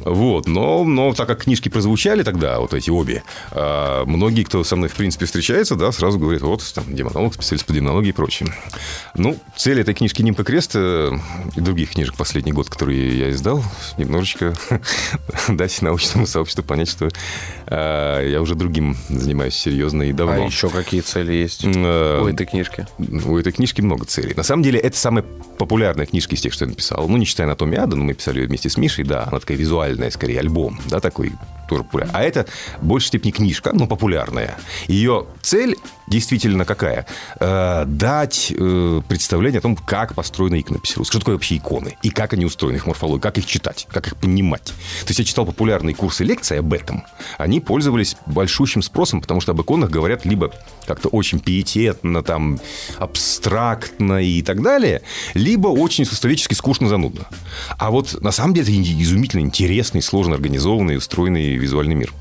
Вот, 0.05 0.47
но, 0.47 0.85
но 0.85 1.15
так 1.15 1.27
как 1.27 1.45
книжки 1.45 1.69
прозвучали 1.69 2.23
тогда, 2.23 2.61
вот 2.61 2.75
эти 2.75 2.91
обе, 2.91 3.23
э, 3.53 4.05
многие, 4.05 4.45
кто 4.45 4.63
со 4.63 4.77
мной, 4.77 4.89
в 4.89 4.95
принципе, 4.95 5.25
встречается, 5.25 5.77
да, 5.77 5.93
сразу 5.93 6.19
говорят, 6.19 6.43
вот, 6.43 6.63
там, 6.75 6.85
демонолог, 6.95 7.35
специалист 7.35 7.67
по 7.67 7.73
демонологии 7.73 8.11
и 8.11 8.13
прочее. 8.13 8.55
Ну, 9.15 9.39
цель 9.57 9.81
этой 9.81 9.95
книжки 9.95 10.23
«Ним 10.23 10.35
по 10.35 10.45
крест» 10.45 10.77
и 10.77 11.11
других 11.57 11.93
книжек 11.93 12.17
последний 12.17 12.53
год, 12.53 12.69
которые 12.69 13.19
я 13.19 13.31
издал, 13.31 13.63
немножечко 13.97 14.55
дать 15.49 15.81
научному 15.81 16.27
сообществу 16.27 16.63
понять, 16.63 16.91
что 16.91 17.09
я 18.25 18.41
уже 18.41 18.55
другим 18.55 18.97
занимаюсь 19.09 19.55
серьезно 19.55 20.03
и 20.03 20.11
А 20.13 20.15
давно. 20.15 20.47
еще 20.47 20.69
какие 20.69 21.01
цели 21.01 21.33
есть 21.33 21.65
Э, 21.65 22.21
у 22.23 22.27
этой 22.29 22.47
книжки? 22.47 22.87
у 22.99 23.37
этой 23.39 23.53
книжки 23.53 23.81
много 23.81 24.05
целей. 24.05 24.35
На 24.35 24.43
самом 24.43 24.63
деле, 24.63 24.79
это 24.79 24.97
самая 24.97 25.25
популярная 25.59 26.07
книжка 26.07 26.35
из 26.35 26.41
тех, 26.41 26.53
что 26.53 26.65
я 26.65 26.71
написал. 26.71 27.09
Ну, 27.09 27.17
не 27.17 27.25
считая 27.25 27.47
«Анатомия 27.47 27.83
ада», 27.83 27.97
но 27.97 28.05
мы 28.05 28.15
писали 28.15 28.41
ее 28.41 28.47
вместе 28.49 28.69
с 28.69 28.77
Мишей, 28.77 29.05
да. 29.05 29.25
Она 29.25 29.39
такая 29.41 29.57
визуальная, 29.57 30.11
скорее, 30.11 30.41
альбом, 30.41 30.79
да, 30.87 31.01
такой 31.01 31.33
тоже 31.69 31.83
популярный. 31.85 32.15
А 32.15 32.23
это 32.23 32.47
в 32.81 32.85
большей 32.87 33.07
степени 33.09 33.31
книжка, 33.31 33.71
но 33.73 33.87
популярная. 33.87 34.57
Ее 34.87 35.27
цель 35.41 35.77
действительно 36.09 36.65
какая? 36.67 37.07
Э, 37.41 37.85
дать 37.87 38.53
э, 38.57 39.01
представление 39.09 39.61
о 39.61 39.63
том, 39.63 39.75
как 39.77 40.15
построена 40.15 40.61
иконопись 40.61 40.97
русская. 40.97 41.13
Что 41.15 41.19
такое 41.21 41.35
вообще 41.37 41.57
иконы? 41.57 41.97
И 42.03 42.11
как 42.11 42.35
они 42.35 42.45
устроены, 42.45 42.77
их 42.77 42.87
морфология, 42.87 43.23
как 43.23 43.39
их 43.39 43.47
читать, 43.47 43.87
как 43.91 44.09
их 44.09 44.17
понимать. 44.17 44.65
То 44.67 45.09
есть 45.09 45.19
я 45.19 45.25
читал 45.25 45.47
популярные 45.47 45.95
курсы 45.95 46.23
лекций 46.25 46.59
об 46.59 46.73
этом. 46.75 47.05
Они 47.39 47.61
пользовались 47.65 48.17
большущим 48.27 48.83
спросом, 48.83 49.21
потому 49.21 49.41
что 49.41 49.53
об 49.53 49.61
иконах 49.61 49.91
говорят 49.91 50.25
либо 50.25 50.53
как-то 50.87 51.09
очень 51.09 51.41
пиететно, 51.41 52.23
там, 52.23 52.61
абстрактно 52.99 54.23
и 54.23 54.43
так 54.43 54.63
далее, 54.63 55.03
либо 55.35 55.69
очень 55.69 56.05
исторически 56.05 56.55
скучно, 56.55 56.89
занудно. 56.89 57.27
А 57.79 57.91
вот 57.91 58.21
на 58.21 58.33
самом 58.33 58.55
деле 58.55 58.65
это 58.65 59.03
изумительно 59.03 59.41
интересный, 59.41 60.03
сложно 60.03 60.35
организованный, 60.35 60.97
устроенный 60.97 61.57
визуальный 61.57 61.95
мир. 61.95 62.13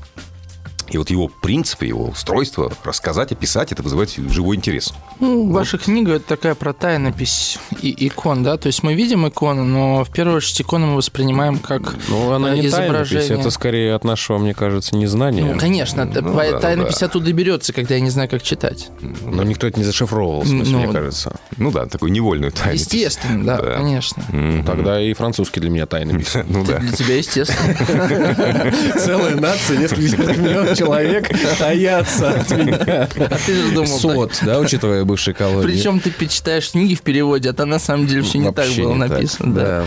И 0.90 0.98
вот 0.98 1.10
его 1.10 1.28
принципы, 1.28 1.86
его 1.86 2.06
устройство, 2.08 2.72
рассказать, 2.84 3.32
описать, 3.32 3.72
это 3.72 3.82
вызывает 3.82 4.10
живой 4.30 4.56
интерес. 4.56 4.92
Ну, 5.20 5.50
ваша 5.50 5.78
книга 5.78 6.14
это 6.14 6.26
такая 6.26 6.54
про 6.54 6.72
тайнопись 6.72 7.58
и 7.80 8.06
икон, 8.06 8.42
да? 8.42 8.56
То 8.56 8.66
есть 8.66 8.82
мы 8.82 8.94
видим 8.94 9.26
иконы, 9.26 9.62
но 9.64 10.04
в 10.04 10.10
первую 10.10 10.36
очередь 10.38 10.60
иконы 10.60 10.86
мы 10.86 10.96
воспринимаем 10.96 11.58
как 11.58 11.94
Ну, 12.08 12.32
она 12.32 12.54
э, 12.54 12.58
не 12.58 12.68
тайнопись, 12.68 13.08
изображение. 13.08 13.40
это 13.40 13.50
скорее 13.50 13.94
от 13.94 14.04
нашего, 14.04 14.38
мне 14.38 14.54
кажется, 14.54 14.94
незнания. 14.96 15.44
Ну, 15.44 15.58
конечно, 15.58 16.04
Ну 16.04 16.12
да, 16.12 16.20
ну 16.20 16.60
тайнопись 16.60 16.98
да. 16.98 17.06
оттуда 17.06 17.32
берется, 17.32 17.72
когда 17.72 17.94
я 17.94 18.00
не 18.00 18.10
знаю, 18.10 18.28
как 18.28 18.42
читать. 18.42 18.88
Но 19.24 19.42
никто 19.42 19.66
это 19.66 19.78
не 19.78 19.84
зашифровывал, 19.84 20.42
в 20.42 20.48
смысле, 20.48 20.72
Ну, 20.72 20.78
мне 20.84 20.92
кажется. 20.92 21.36
Ну 21.56 21.70
да, 21.70 21.86
такую 21.86 22.12
невольную 22.12 22.52
тайну. 22.52 22.74
Естественно, 22.74 23.44
да, 23.44 23.56
Да. 23.62 23.76
конечно. 23.76 24.22
Ну, 24.30 24.62
Тогда 24.64 25.00
и 25.00 25.12
французский 25.14 25.60
для 25.60 25.70
меня 25.70 25.86
тайнопись. 25.86 26.34
Ну 26.48 26.64
да. 26.64 26.78
Для 26.78 26.92
тебя 26.92 27.16
естественно. 27.16 27.74
Целая 28.98 29.36
нация, 29.36 29.78
несколько 29.78 30.32
миллионов 30.34 30.73
человек 30.76 31.30
таятся 31.58 32.30
от 32.30 32.50
меня. 32.50 33.08
А 33.16 33.38
ты 33.46 33.54
же 33.54 33.72
думал. 33.72 33.98
Сот, 33.98 34.40
да, 34.42 34.58
учитывая 34.58 35.04
бывшие 35.04 35.34
колонии. 35.34 35.66
Причем 35.66 36.00
ты 36.00 36.12
читаешь 36.26 36.70
книги 36.70 36.94
в 36.94 37.02
переводе, 37.02 37.50
а 37.50 37.52
там 37.52 37.68
на 37.68 37.78
самом 37.78 38.06
деле 38.06 38.22
все 38.22 38.38
не 38.38 38.52
так 38.52 38.68
было 38.76 38.94
написано. 38.94 39.54
да. 39.54 39.84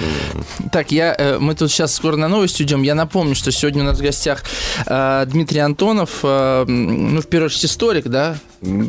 Так, 0.71 0.91
я, 0.91 1.15
э, 1.17 1.37
мы 1.39 1.55
тут 1.55 1.71
сейчас 1.71 1.95
скоро 1.95 2.15
на 2.15 2.27
новости 2.27 2.63
идем. 2.63 2.81
Я 2.83 2.95
напомню, 2.95 3.35
что 3.35 3.51
сегодня 3.51 3.83
у 3.83 3.85
нас 3.85 3.97
в 3.97 4.01
гостях 4.01 4.43
э, 4.85 5.25
Дмитрий 5.27 5.59
Антонов, 5.59 6.19
э, 6.23 6.65
ну, 6.67 7.21
в 7.21 7.27
первую 7.27 7.47
очередь, 7.47 7.65
историк, 7.65 8.07
да? 8.07 8.37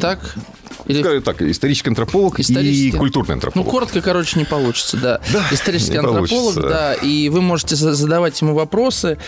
Так? 0.00 0.34
Или- 0.88 1.00
Скажем 1.02 1.22
так, 1.22 1.40
исторический 1.42 1.90
антрополог 1.90 2.38
и 2.38 2.42
Исторический. 2.42 2.92
культурный 2.92 3.28
Ну, 3.28 3.34
антрополог. 3.34 3.68
коротко, 3.70 4.00
короче, 4.00 4.38
не 4.38 4.44
получится, 4.44 4.96
да. 4.96 5.20
Исторический 5.52 5.92
не 5.92 5.98
антрополог, 5.98 6.28
получится. 6.54 6.62
да. 6.68 6.94
И 6.94 7.28
вы 7.28 7.40
можете 7.42 7.76
за- 7.76 7.94
задавать 7.94 8.40
ему 8.40 8.54
вопросы 8.54 9.18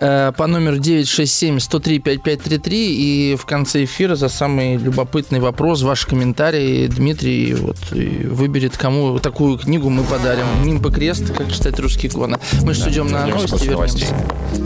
э, 0.00 0.32
по 0.36 0.46
номеру 0.46 0.78
967-103-5533. 0.78 2.68
И 2.70 3.36
в 3.38 3.44
конце 3.46 3.84
эфира 3.84 4.16
за 4.16 4.28
самый 4.28 4.76
любопытный 4.76 5.40
вопрос, 5.40 5.82
ваши 5.82 6.06
комментарии, 6.06 6.86
Дмитрий 6.86 7.54
вот, 7.54 7.76
и 7.92 8.24
выберет, 8.26 8.76
кому 8.76 9.18
такую 9.18 9.58
книгу 9.58 9.90
мы 9.90 10.02
подарим. 10.04 10.46
Нимб 10.64 10.86
и 10.86 10.90
крест, 10.90 11.32
как 11.36 11.52
читать 11.52 11.78
русские 11.78 12.10
иконы. 12.10 12.38
Мы 12.62 12.74
же 12.74 12.88
идем 12.90 13.08
на 13.10 13.26
новости, 13.26 13.64
вернемся. 13.66 14.06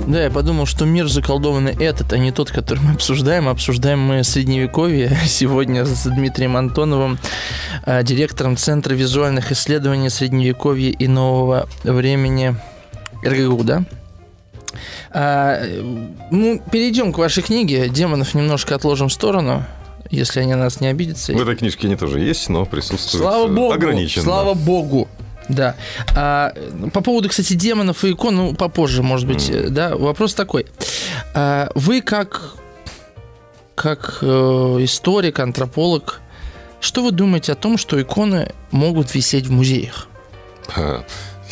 Да, 0.07 0.23
я 0.25 0.31
подумал, 0.31 0.67
что 0.67 0.85
мир 0.85 1.09
заколдованный 1.09 1.73
этот, 1.73 2.13
а 2.13 2.19
не 2.19 2.31
тот, 2.33 2.51
который 2.51 2.81
мы 2.81 2.93
обсуждаем. 2.93 3.49
Обсуждаем 3.49 4.01
мы 4.01 4.23
средневековье 4.25 5.17
сегодня 5.27 5.85
с 5.85 6.05
Дмитрием 6.05 6.44
Антоновым, 6.57 7.19
э, 7.87 8.03
директором 8.03 8.57
Центра 8.57 8.95
визуальных 8.95 9.53
исследований 9.53 10.11
Средневековья 10.11 10.91
и 10.91 11.09
нового 11.09 11.69
времени 11.83 12.57
РГГУ, 13.25 13.65
да? 13.65 13.85
А, 15.11 15.59
э, 15.61 15.81
ну, 16.31 16.61
перейдем 16.71 17.13
к 17.13 17.19
вашей 17.19 17.43
книге. 17.43 17.89
Демонов 17.89 18.35
немножко 18.35 18.75
отложим 18.75 19.09
в 19.09 19.13
сторону, 19.13 19.65
если 20.11 20.41
они 20.41 20.55
на 20.55 20.65
нас 20.65 20.81
не 20.81 20.89
обидятся. 20.89 21.33
В 21.33 21.41
этой 21.41 21.57
книжке 21.57 21.87
они 21.87 21.97
тоже 21.97 22.21
есть, 22.21 22.49
но 22.49 22.65
присутствуют 22.65 23.23
Слава 23.23 23.47
э, 23.47 23.53
богу! 23.53 23.73
ограниченно. 23.73 24.25
Слава 24.25 24.55
богу! 24.55 25.09
Да. 25.49 25.77
А, 26.17 26.53
по 26.93 27.01
поводу, 27.01 27.29
кстати, 27.29 27.55
демонов 27.55 28.05
и 28.05 28.13
икон, 28.13 28.37
ну, 28.37 28.55
попозже, 28.55 29.03
может 29.03 29.27
быть, 29.27 29.51
mm. 29.51 29.69
да, 29.69 29.97
вопрос 29.97 30.35
такой. 30.35 30.67
А, 31.35 31.71
вы 31.75 32.01
как, 32.01 32.55
как 33.75 34.19
э, 34.23 34.27
историк, 34.81 35.39
антрополог, 35.41 36.21
что 36.85 37.03
вы 37.03 37.13
думаете 37.13 37.53
о 37.53 37.55
том, 37.55 37.79
что 37.79 38.01
иконы 38.01 38.53
могут 38.71 39.15
висеть 39.15 39.47
в 39.47 39.51
музеях? 39.51 40.07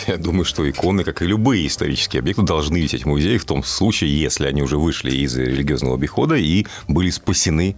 Я 0.06 0.16
думаю, 0.18 0.44
что 0.44 0.68
иконы, 0.68 1.04
как 1.04 1.22
и 1.22 1.26
любые 1.26 1.66
исторические 1.66 2.20
объекты, 2.20 2.42
должны 2.42 2.76
висеть 2.76 3.04
в 3.04 3.08
музеях 3.08 3.42
в 3.42 3.46
том 3.46 3.64
случае, 3.64 4.20
если 4.20 4.46
они 4.46 4.62
уже 4.62 4.76
вышли 4.76 5.10
из 5.10 5.36
религиозного 5.36 5.96
обихода 5.96 6.34
и 6.34 6.66
были 6.86 7.10
спасены 7.10 7.76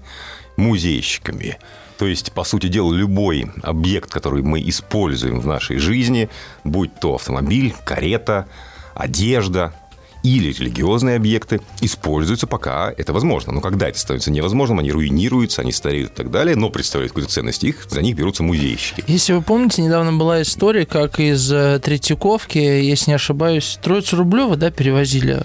музейщиками. 0.56 1.58
То 1.96 2.06
есть, 2.06 2.32
по 2.32 2.42
сути 2.44 2.66
дела, 2.66 2.92
любой 2.92 3.52
объект, 3.62 4.10
который 4.10 4.42
мы 4.42 4.60
используем 4.68 5.40
в 5.40 5.46
нашей 5.46 5.78
жизни, 5.78 6.28
будь 6.64 6.98
то 6.98 7.14
автомобиль, 7.14 7.74
карета, 7.84 8.48
одежда, 8.94 9.74
или 10.24 10.52
религиозные 10.52 11.16
объекты 11.16 11.60
используются, 11.82 12.46
пока 12.46 12.92
это 12.96 13.12
возможно. 13.12 13.52
Но 13.52 13.60
когда 13.60 13.88
это 13.88 13.98
становится 13.98 14.30
невозможным, 14.30 14.78
они 14.78 14.90
руинируются, 14.90 15.60
они 15.60 15.70
стареют 15.70 16.12
и 16.12 16.14
так 16.14 16.30
далее, 16.30 16.56
но 16.56 16.70
представляют 16.70 17.12
какую-то 17.12 17.30
ценность 17.30 17.62
их, 17.62 17.86
за 17.88 18.00
них 18.00 18.16
берутся 18.16 18.42
музейщики. 18.42 19.04
Если 19.06 19.34
вы 19.34 19.42
помните, 19.42 19.82
недавно 19.82 20.14
была 20.14 20.40
история, 20.40 20.86
как 20.86 21.20
из 21.20 21.52
э, 21.52 21.78
Третьяковки, 21.78 22.56
если 22.56 23.10
не 23.10 23.14
ошибаюсь, 23.14 23.78
Троицу 23.82 24.16
Рублева, 24.16 24.56
да, 24.56 24.70
перевозили 24.70 25.42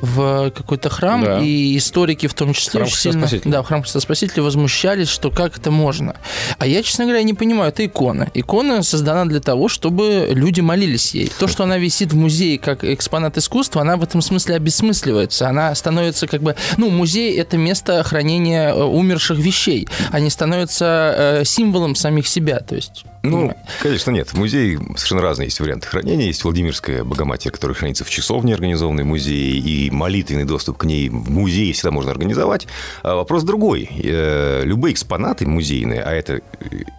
в 0.00 0.50
какой-то 0.50 0.88
храм, 0.88 1.22
да. 1.22 1.40
и 1.40 1.76
историки 1.76 2.26
в 2.26 2.32
том 2.34 2.54
числе 2.54 2.80
храм 2.80 2.84
очень 2.84 2.96
сильно... 2.96 3.28
Да, 3.44 3.62
в 3.62 3.66
храм 3.66 3.82
Христа 3.82 4.00
Спасителя 4.00 4.42
возмущались, 4.42 5.08
что 5.08 5.30
как 5.30 5.58
это 5.58 5.70
можно. 5.70 6.16
А 6.58 6.66
я, 6.66 6.82
честно 6.82 7.04
говоря, 7.04 7.22
не 7.22 7.34
понимаю, 7.34 7.68
это 7.68 7.84
икона. 7.84 8.30
Икона 8.32 8.82
создана 8.82 9.26
для 9.26 9.40
того, 9.40 9.68
чтобы 9.68 10.28
люди 10.30 10.62
молились 10.62 11.14
ей. 11.14 11.30
То, 11.38 11.48
что 11.48 11.64
она 11.64 11.76
висит 11.76 12.14
в 12.14 12.16
музее 12.16 12.58
как 12.58 12.82
экспонат 12.82 13.36
искусства, 13.36 13.82
она 13.82 13.98
в 13.98 14.02
этом 14.02 14.21
смысле 14.22 14.56
обесмысливается. 14.56 15.48
Она 15.48 15.74
становится 15.74 16.26
как 16.26 16.42
бы... 16.42 16.56
Ну, 16.76 16.90
музей— 16.90 17.36
это 17.38 17.56
место 17.56 18.02
хранения 18.02 18.70
э, 18.70 18.82
умерших 18.82 19.38
вещей. 19.38 19.88
Они 20.10 20.30
становятся 20.30 21.14
э, 21.16 21.44
символом 21.44 21.94
самих 21.94 22.26
себя. 22.26 22.60
То 22.60 22.76
есть 22.76 23.04
ну, 23.22 23.56
конечно, 23.80 24.10
нет. 24.10 24.32
В 24.32 24.34
музее 24.34 24.78
совершенно 24.96 25.22
разные 25.22 25.46
есть 25.46 25.60
варианты 25.60 25.86
хранения. 25.86 26.26
Есть 26.26 26.42
Владимирская 26.42 27.04
Богоматерь, 27.04 27.52
которая 27.52 27.76
хранится 27.76 28.04
в 28.04 28.10
часовне, 28.10 28.54
организованной 28.54 29.04
музее, 29.04 29.58
и 29.58 29.90
молитвенный 29.90 30.44
доступ 30.44 30.78
к 30.78 30.84
ней 30.84 31.08
в 31.08 31.30
музее 31.30 31.72
всегда 31.72 31.92
можно 31.92 32.10
организовать. 32.10 32.66
А 33.02 33.14
вопрос 33.14 33.44
другой. 33.44 33.88
Э, 34.02 34.62
любые 34.64 34.94
экспонаты 34.94 35.46
музейные, 35.46 36.02
а 36.02 36.10
это 36.10 36.40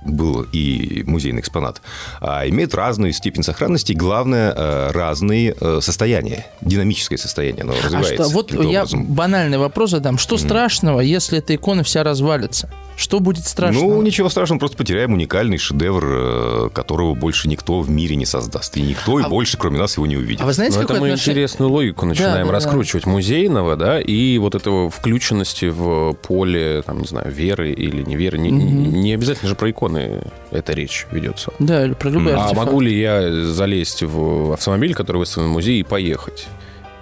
был 0.06 0.44
и 0.54 1.04
музейный 1.06 1.42
экспонат, 1.42 1.82
а, 2.22 2.48
имеют 2.48 2.74
разную 2.74 3.12
степень 3.12 3.44
сохранности, 3.44 3.92
и, 3.92 3.96
главное, 3.96 4.54
э, 4.56 4.92
разные 4.92 5.56
э, 5.60 5.80
состояния, 5.82 6.46
динамическое 6.62 7.18
состояние, 7.18 7.64
оно 7.64 7.74
развивается. 7.74 8.24
А 8.24 8.26
что, 8.26 8.34
вот 8.34 8.52
я 8.52 8.84
образом. 8.84 9.06
банальный 9.06 9.58
вопрос 9.58 9.92
задам. 9.92 10.18
Что 10.18 10.36
mm. 10.36 10.40
страшного, 10.40 11.00
если 11.02 11.40
эта 11.40 11.56
икона 11.56 11.84
вся 11.84 12.04
развалится? 12.04 12.70
Что 12.96 13.20
будет 13.20 13.46
страшного? 13.46 13.96
Ну, 13.96 14.02
ничего 14.02 14.30
страшного, 14.30 14.60
просто 14.60 14.78
потеряем 14.78 15.14
уникальный 15.14 15.58
шедевр, 15.58 16.06
э, 16.06 16.70
которого 16.74 17.16
больше 17.16 17.48
никто 17.48 17.82
в 17.82 17.90
мире 17.90 18.16
не 18.16 18.26
создаст. 18.26 18.78
И 18.78 18.82
никто 18.82 19.18
а... 19.18 19.22
и 19.22 19.30
больше, 19.30 19.58
кроме 19.58 19.80
нас, 19.80 19.98
его 19.98 20.06
не 20.06 20.18
увидит. 20.18 20.42
А 20.42 20.46
вы 20.46 20.54
знаете, 20.54 20.78
Но 20.78 20.84
это 20.84 20.94
мы 20.94 21.08
отношение... 21.08 21.32
интересную 21.32 21.72
логику 21.72 22.06
начинаем 22.06 22.48
да, 22.48 22.54
раскручивать 22.54 23.06
да. 23.06 23.12
музейного, 23.12 23.76
да, 23.76 24.00
и 24.00 24.38
вот 24.38 24.56
этого 24.56 24.90
включенности 24.90 25.66
в 25.66 26.14
поле, 26.14 26.84
там, 26.84 27.00
не 27.00 27.08
знаю, 27.08 27.32
веры 27.32 27.72
или 27.72 28.04
неверы. 28.04 28.38
Не, 28.38 28.50
mm 28.50 28.94
не 28.94 29.14
обязательно 29.14 29.50
же 29.50 29.56
про 29.56 29.72
иконы 29.72 30.22
эта 30.52 30.74
речь 30.74 31.08
ведется. 31.12 31.52
Да, 31.60 31.86
или 31.86 31.94
про 31.94 32.10
любые 32.10 32.36
А 32.36 32.54
могу 32.54 32.80
ли 32.80 32.98
я 32.98 33.44
залезть 33.46 34.04
в 34.04 34.54
автомобиль, 34.54 34.94
который 34.94 35.18
выставлен 35.18 35.50
в 35.50 35.54
музей, 35.54 35.80
и 35.80 35.84
поехать? 35.84 36.48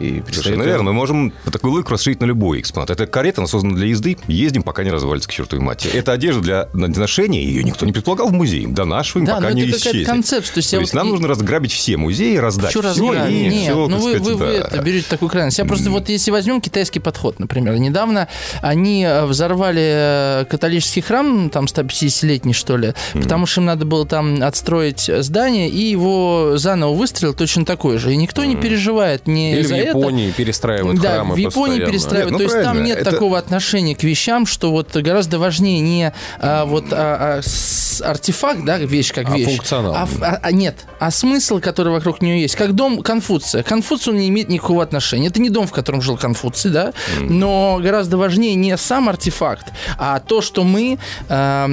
И 0.02 0.24
Совершенно 0.32 0.64
верно. 0.64 0.84
Мы 0.84 0.94
можем 0.94 1.34
такую 1.52 1.74
логику 1.74 1.92
расширить 1.92 2.22
на 2.22 2.26
любой 2.26 2.60
экспонат. 2.60 2.90
Это 2.90 3.08
карета, 3.08 3.42
она 3.42 3.48
создана 3.48 3.76
для 3.76 3.88
езды. 3.88 4.18
Ездим, 4.28 4.64
пока 4.64 4.84
не 4.84 4.92
развалится 4.92 5.30
к 5.30 5.32
чертовой 5.32 5.64
матери. 5.64 5.94
Это 5.94 6.12
одежда 6.12 6.70
для 6.74 6.88
ношения. 6.88 7.44
Ее 7.44 7.64
никто 7.64 7.86
не 7.86 7.92
предполагал 7.92 8.28
в 8.28 8.34
музее. 8.34 8.68
Донашиваем, 8.68 9.26
да, 9.26 9.36
пока 9.36 9.52
не 9.52 9.70
исчезнет. 9.70 10.06
концепция. 10.06 10.54
То 10.54 10.58
есть, 10.58 10.72
то 10.72 10.80
есть 10.80 10.94
нам 10.94 11.10
нужно 11.10 11.28
разграбить 11.28 11.72
все 11.72 11.98
музеи, 11.98 12.38
раздать 12.38 12.72
все, 12.72 12.82
разграбить? 12.82 13.32
и 13.32 13.48
Нет, 13.48 13.64
все, 13.64 13.88
ну 13.88 13.98
вы, 13.98 14.12
сказать, 14.16 14.22
вы, 14.22 14.36
да. 14.38 14.46
вы 14.46 14.52
это, 14.52 14.82
берете 14.82 15.08
такую 15.10 15.30
крайность. 15.30 15.58
Я 15.60 15.66
просто 15.66 15.90
вот 15.90 16.10
если 16.10 16.32
возьмем 16.32 16.62
китайский 16.62 17.00
подход, 17.00 17.40
например. 17.40 17.78
Недавно 17.78 18.28
они 18.62 19.04
э, 19.04 19.26
взорвали 19.26 20.42
э, 20.42 20.46
католический 20.50 21.02
храм, 21.02 21.50
там 21.50 21.66
150-летний, 21.66 22.54
что 22.54 22.78
ли, 22.78 22.94
mm. 23.14 23.24
потому 23.24 23.46
что 23.46 23.62
им 23.62 23.66
надо 23.66 23.86
было 23.86 24.06
там 24.06 24.42
отстроить 24.44 25.10
здание, 25.20 25.70
и 25.70 25.82
его 25.82 26.54
заново 26.56 26.94
выстрелил 26.94 27.34
точно 27.34 27.66
такой 27.66 27.98
же. 27.98 28.14
И 28.14 28.16
никто 28.16 28.44
mm. 28.44 28.48
не 28.48 28.56
переживает 28.56 29.28
ни 29.28 29.54
Или 29.54 29.64
за 29.64 29.76
в 29.94 29.98
Японии 29.98 30.28
это. 30.30 30.38
перестраивают 30.38 31.02
да, 31.02 31.16
храмы 31.16 31.36
в 31.36 31.38
Японии 31.38 31.80
постоянно. 31.80 31.92
перестраивают. 31.92 32.32
Нет, 32.32 32.42
ну, 32.42 32.48
То 32.48 32.56
есть 32.56 32.66
там 32.66 32.84
нет 32.84 32.98
это... 33.00 33.12
такого 33.12 33.38
отношения 33.38 33.96
к 33.96 34.04
вещам, 34.04 34.46
что 34.46 34.72
вот 34.72 34.96
гораздо 34.96 35.40
важнее 35.40 35.80
не 35.80 36.14
а, 36.40 36.66
вот 36.66 36.86
а, 36.92 37.42
а, 37.42 38.10
артефакт, 38.10 38.64
да, 38.66 38.78
вещь 38.78 39.14
как 39.14 39.30
а 39.30 39.38
вещь. 39.38 39.48
функционал. 39.48 39.96
А, 39.96 40.08
а, 40.22 40.40
а, 40.42 40.52
нет, 40.52 40.86
а 41.00 41.12
смысл, 41.12 41.60
который 41.60 41.92
вокруг 41.92 42.22
нее 42.22 42.42
есть. 42.42 42.56
Как 42.56 42.74
дом 42.74 43.02
Конфуция. 43.02 43.64
Конфуцию 43.64 44.16
не 44.16 44.30
имеет 44.30 44.50
никакого 44.50 44.84
отношения. 44.84 45.28
Это 45.28 45.42
не 45.42 45.50
дом, 45.50 45.68
в 45.68 45.72
котором 45.72 46.02
жил 46.02 46.18
Конфуций, 46.18 46.72
да, 46.72 46.94
но 47.20 47.80
гораздо 47.82 48.18
важнее 48.18 48.56
не 48.56 48.76
сам 48.78 49.10
артефакт, 49.10 49.68
а 49.98 50.20
то, 50.20 50.42
что 50.42 50.64
мы 50.64 50.98
э, 51.30 51.68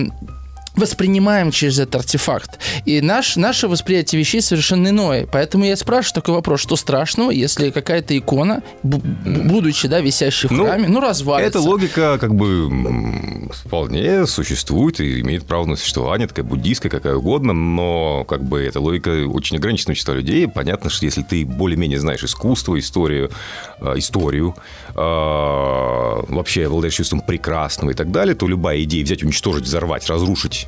воспринимаем 0.78 1.50
через 1.50 1.78
этот 1.78 1.96
артефакт. 1.96 2.58
И 2.84 3.00
наш, 3.00 3.36
наше 3.36 3.68
восприятие 3.68 4.18
вещей 4.18 4.40
совершенно 4.40 4.88
иное. 4.88 5.26
Поэтому 5.30 5.64
я 5.64 5.76
спрашиваю 5.76 6.14
такой 6.14 6.34
вопрос, 6.34 6.60
что 6.60 6.76
страшного, 6.76 7.30
если 7.30 7.70
какая-то 7.70 8.16
икона, 8.16 8.62
будучи, 8.82 9.88
да, 9.88 10.00
висящей 10.00 10.48
в 10.48 10.52
ну, 10.52 10.64
храме, 10.64 10.88
ну, 10.88 11.00
развалится. 11.00 11.58
Эта 11.58 11.60
логика 11.60 12.18
как 12.18 12.34
бы 12.34 12.68
вполне 13.52 14.26
существует 14.26 15.00
и 15.00 15.20
имеет 15.20 15.44
право 15.44 15.66
на 15.66 15.76
существование, 15.76 16.28
такая 16.28 16.44
буддийская, 16.44 16.90
какая 16.90 17.16
угодно, 17.16 17.52
но 17.52 18.24
как 18.24 18.44
бы 18.44 18.62
эта 18.62 18.80
логика 18.80 19.10
очень 19.26 19.56
ограничена 19.56 19.94
числа 19.94 20.14
людей. 20.14 20.48
Понятно, 20.48 20.90
что 20.90 21.04
если 21.04 21.22
ты 21.22 21.44
более-менее 21.44 22.00
знаешь 22.00 22.22
искусство, 22.22 22.78
историю, 22.78 23.30
э, 23.80 23.94
историю, 23.96 24.54
э, 24.90 24.92
вообще 24.94 26.66
обладаешь 26.66 26.94
чувством 26.94 27.20
прекрасного 27.20 27.90
и 27.90 27.94
так 27.94 28.10
далее, 28.10 28.34
то 28.34 28.46
любая 28.46 28.82
идея 28.84 29.04
взять, 29.04 29.22
уничтожить, 29.22 29.64
взорвать, 29.64 30.08
разрушить 30.08 30.67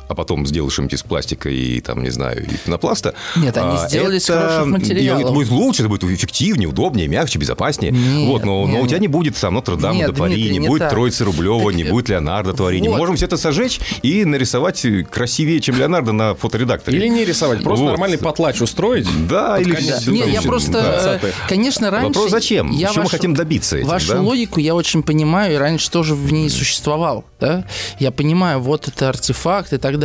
а 0.11 0.15
потом 0.15 0.45
сделаешь 0.45 0.73
что-нибудь 0.73 0.93
из 0.93 1.03
пластика 1.03 1.49
и, 1.49 1.79
там, 1.79 2.03
не 2.03 2.09
знаю, 2.09 2.45
и 2.45 2.57
пенопласта. 2.57 3.15
Нет, 3.37 3.57
они 3.57 3.77
а, 3.77 3.87
сделали 3.87 4.17
это, 4.17 4.23
из 4.23 4.27
хороших 4.27 4.65
материалов. 4.67 5.23
Это 5.23 5.31
будет 5.31 5.49
лучше, 5.49 5.81
это 5.83 5.89
будет 5.89 6.03
эффективнее, 6.03 6.67
удобнее, 6.67 7.07
мягче, 7.07 7.39
безопаснее. 7.39 7.91
Нет, 7.91 8.27
вот, 8.27 8.45
но, 8.45 8.65
нет, 8.65 8.75
но 8.75 8.81
у 8.81 8.87
тебя 8.87 8.99
не 8.99 9.07
будет 9.07 9.35
там 9.37 9.53
Нотр-Дама 9.53 10.07
до 10.07 10.13
Пари, 10.13 10.51
не, 10.51 10.59
не 10.59 10.67
будет 10.67 10.79
так. 10.79 10.91
Троицы 10.91 11.23
Рублева, 11.23 11.71
так, 11.71 11.75
не 11.75 11.83
будет 11.83 12.09
Леонардо 12.09 12.53
Твори. 12.53 12.81
Вот. 12.81 12.97
можем 12.97 13.15
все 13.15 13.25
это 13.25 13.37
сожечь 13.37 13.79
и 14.01 14.25
нарисовать 14.25 14.85
красивее, 15.09 15.59
чем 15.61 15.77
Леонардо 15.77 16.11
на 16.11 16.35
фоторедакторе. 16.35 16.97
Или 16.97 17.07
не 17.07 17.25
рисовать, 17.25 17.63
просто 17.63 17.85
вот. 17.85 17.91
нормальный 17.91 18.17
потлач 18.17 18.61
устроить. 18.61 19.07
Да, 19.27 19.59
или... 19.59 19.73
Да. 19.73 20.11
Нет, 20.11 20.27
я 20.27 20.41
просто... 20.41 20.71
Да. 20.71 21.19
Конечно, 21.47 21.89
раньше... 21.89 22.07
Вопрос 22.07 22.31
зачем? 22.31 22.71
Я 22.71 22.87
Чего 22.87 22.87
вашу, 22.87 23.01
мы 23.01 23.09
хотим 23.09 23.33
добиться 23.33 23.77
этим, 23.77 23.87
Вашу 23.87 24.13
да? 24.13 24.21
логику 24.21 24.59
я 24.59 24.75
очень 24.75 25.03
понимаю, 25.03 25.53
и 25.53 25.57
раньше 25.57 25.89
тоже 25.89 26.15
в 26.15 26.31
ней 26.31 26.49
существовал. 26.49 27.25
Да? 27.39 27.65
Я 27.99 28.11
понимаю, 28.11 28.59
вот 28.59 28.87
это 28.87 29.09
артефакт 29.09 29.73
и 29.73 29.77
так 29.77 29.93
далее. 29.93 30.00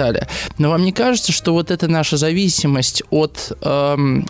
Но 0.58 0.70
вам 0.70 0.82
не 0.84 0.92
кажется, 0.92 1.32
что 1.32 1.52
вот 1.52 1.70
эта 1.70 1.88
наша 1.88 2.16
зависимость 2.16 3.02
от 3.10 3.52
эм, 3.62 4.26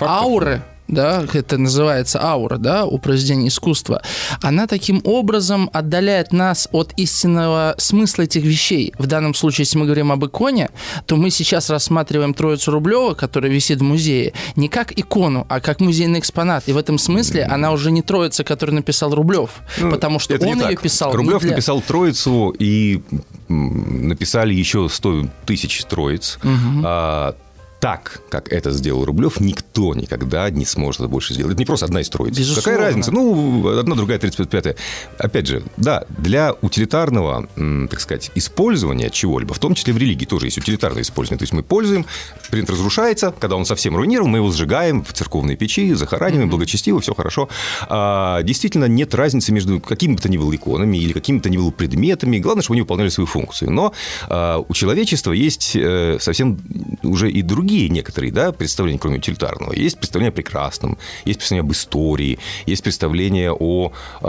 ауры, 0.00 0.62
да, 0.88 1.24
это 1.32 1.58
называется 1.58 2.22
аура, 2.22 2.56
да, 2.56 2.84
у 2.84 2.98
произведения 2.98 3.48
искусства, 3.48 4.02
она 4.42 4.66
таким 4.66 5.00
образом 5.04 5.70
отдаляет 5.72 6.32
нас 6.32 6.68
от 6.72 6.92
истинного 6.96 7.74
смысла 7.78 8.22
этих 8.22 8.42
вещей. 8.42 8.92
В 8.98 9.06
данном 9.06 9.34
случае, 9.34 9.64
если 9.64 9.78
мы 9.78 9.84
говорим 9.84 10.10
об 10.10 10.24
иконе, 10.24 10.70
то 11.06 11.16
мы 11.16 11.30
сейчас 11.30 11.70
рассматриваем 11.70 12.34
Троицу 12.34 12.70
Рублева, 12.70 13.14
которая 13.14 13.50
висит 13.50 13.80
в 13.80 13.82
музее, 13.82 14.32
не 14.56 14.68
как 14.68 14.98
икону, 14.98 15.46
а 15.48 15.60
как 15.60 15.80
музейный 15.80 16.20
экспонат. 16.20 16.64
И 16.68 16.72
в 16.72 16.78
этом 16.78 16.98
смысле 16.98 17.44
она 17.44 17.72
уже 17.72 17.90
не 17.90 18.02
Троица, 18.02 18.42
которую 18.42 18.76
написал 18.76 19.14
Рублев, 19.14 19.50
ну, 19.78 19.90
потому 19.90 20.18
что 20.18 20.34
он 20.34 20.62
ее 20.62 20.76
писал. 20.76 21.12
Рублев 21.12 21.42
для... 21.42 21.50
написал 21.50 21.82
Троицу 21.82 22.54
и 22.58 23.02
написали 23.48 24.54
еще 24.54 24.88
100 24.88 25.28
тысяч 25.46 25.84
Троиц. 25.84 26.38
Угу. 26.42 26.82
А, 26.84 27.34
так, 27.80 28.22
как 28.28 28.52
это 28.52 28.72
сделал 28.72 29.04
Рублев, 29.04 29.40
никто 29.40 29.94
никогда 29.94 30.50
не 30.50 30.64
сможет 30.64 31.02
это 31.02 31.08
больше 31.08 31.34
сделать. 31.34 31.52
Это 31.52 31.60
не 31.60 31.64
просто 31.64 31.86
одна 31.86 32.00
из 32.00 32.08
троиц. 32.08 32.36
Безусловно. 32.36 32.62
Какая 32.62 32.78
разница? 32.78 33.12
Ну, 33.12 33.78
одна, 33.78 33.94
другая, 33.94 34.18
35-я. 34.18 34.74
Опять 35.16 35.46
же, 35.46 35.62
да, 35.76 36.04
для 36.08 36.54
утилитарного, 36.60 37.48
так 37.88 38.00
сказать, 38.00 38.32
использования 38.34 39.10
чего-либо, 39.10 39.54
в 39.54 39.58
том 39.60 39.74
числе 39.74 39.92
в 39.92 39.98
религии 39.98 40.24
тоже 40.24 40.46
есть 40.46 40.58
утилитарное 40.58 41.02
использование. 41.02 41.38
То 41.38 41.44
есть 41.44 41.52
мы 41.52 41.62
пользуем, 41.62 42.04
принт 42.50 42.68
разрушается, 42.68 43.32
когда 43.38 43.54
он 43.54 43.64
совсем 43.64 43.96
руинирован, 43.96 44.30
мы 44.30 44.38
его 44.38 44.50
сжигаем 44.50 45.04
в 45.04 45.12
церковные 45.12 45.56
печи, 45.56 45.94
захораниваем, 45.94 46.48
mm-hmm. 46.48 46.50
благочестиво, 46.50 47.00
все 47.00 47.14
хорошо. 47.14 47.48
А, 47.88 48.42
действительно, 48.42 48.86
нет 48.86 49.14
разницы 49.14 49.52
между 49.52 49.80
какими 49.80 50.14
бы 50.14 50.20
то 50.20 50.28
ни 50.28 50.36
было 50.36 50.54
иконами 50.54 50.96
или 50.98 51.12
какими 51.12 51.36
бы 51.36 51.42
то 51.42 51.50
ни 51.50 51.56
было 51.56 51.70
предметами. 51.70 52.38
Главное, 52.38 52.62
чтобы 52.62 52.74
они 52.74 52.82
выполняли 52.82 53.08
свою 53.08 53.26
функцию. 53.26 53.70
Но 53.70 53.92
а, 54.28 54.64
у 54.68 54.74
человечества 54.74 55.32
есть 55.32 55.76
э, 55.76 56.18
совсем 56.20 56.58
уже 57.04 57.30
и 57.30 57.42
другие 57.42 57.67
другие 57.68 57.90
некоторые 57.90 58.32
да, 58.32 58.50
представления, 58.52 58.98
кроме 58.98 59.18
утилитарного. 59.18 59.74
Есть 59.74 59.98
представление 59.98 60.30
о 60.30 60.32
прекрасном, 60.32 60.96
есть 61.26 61.38
представление 61.38 61.66
об 61.66 61.72
истории, 61.72 62.38
есть 62.64 62.82
представление 62.82 63.52
о 63.52 63.92
э, 64.22 64.26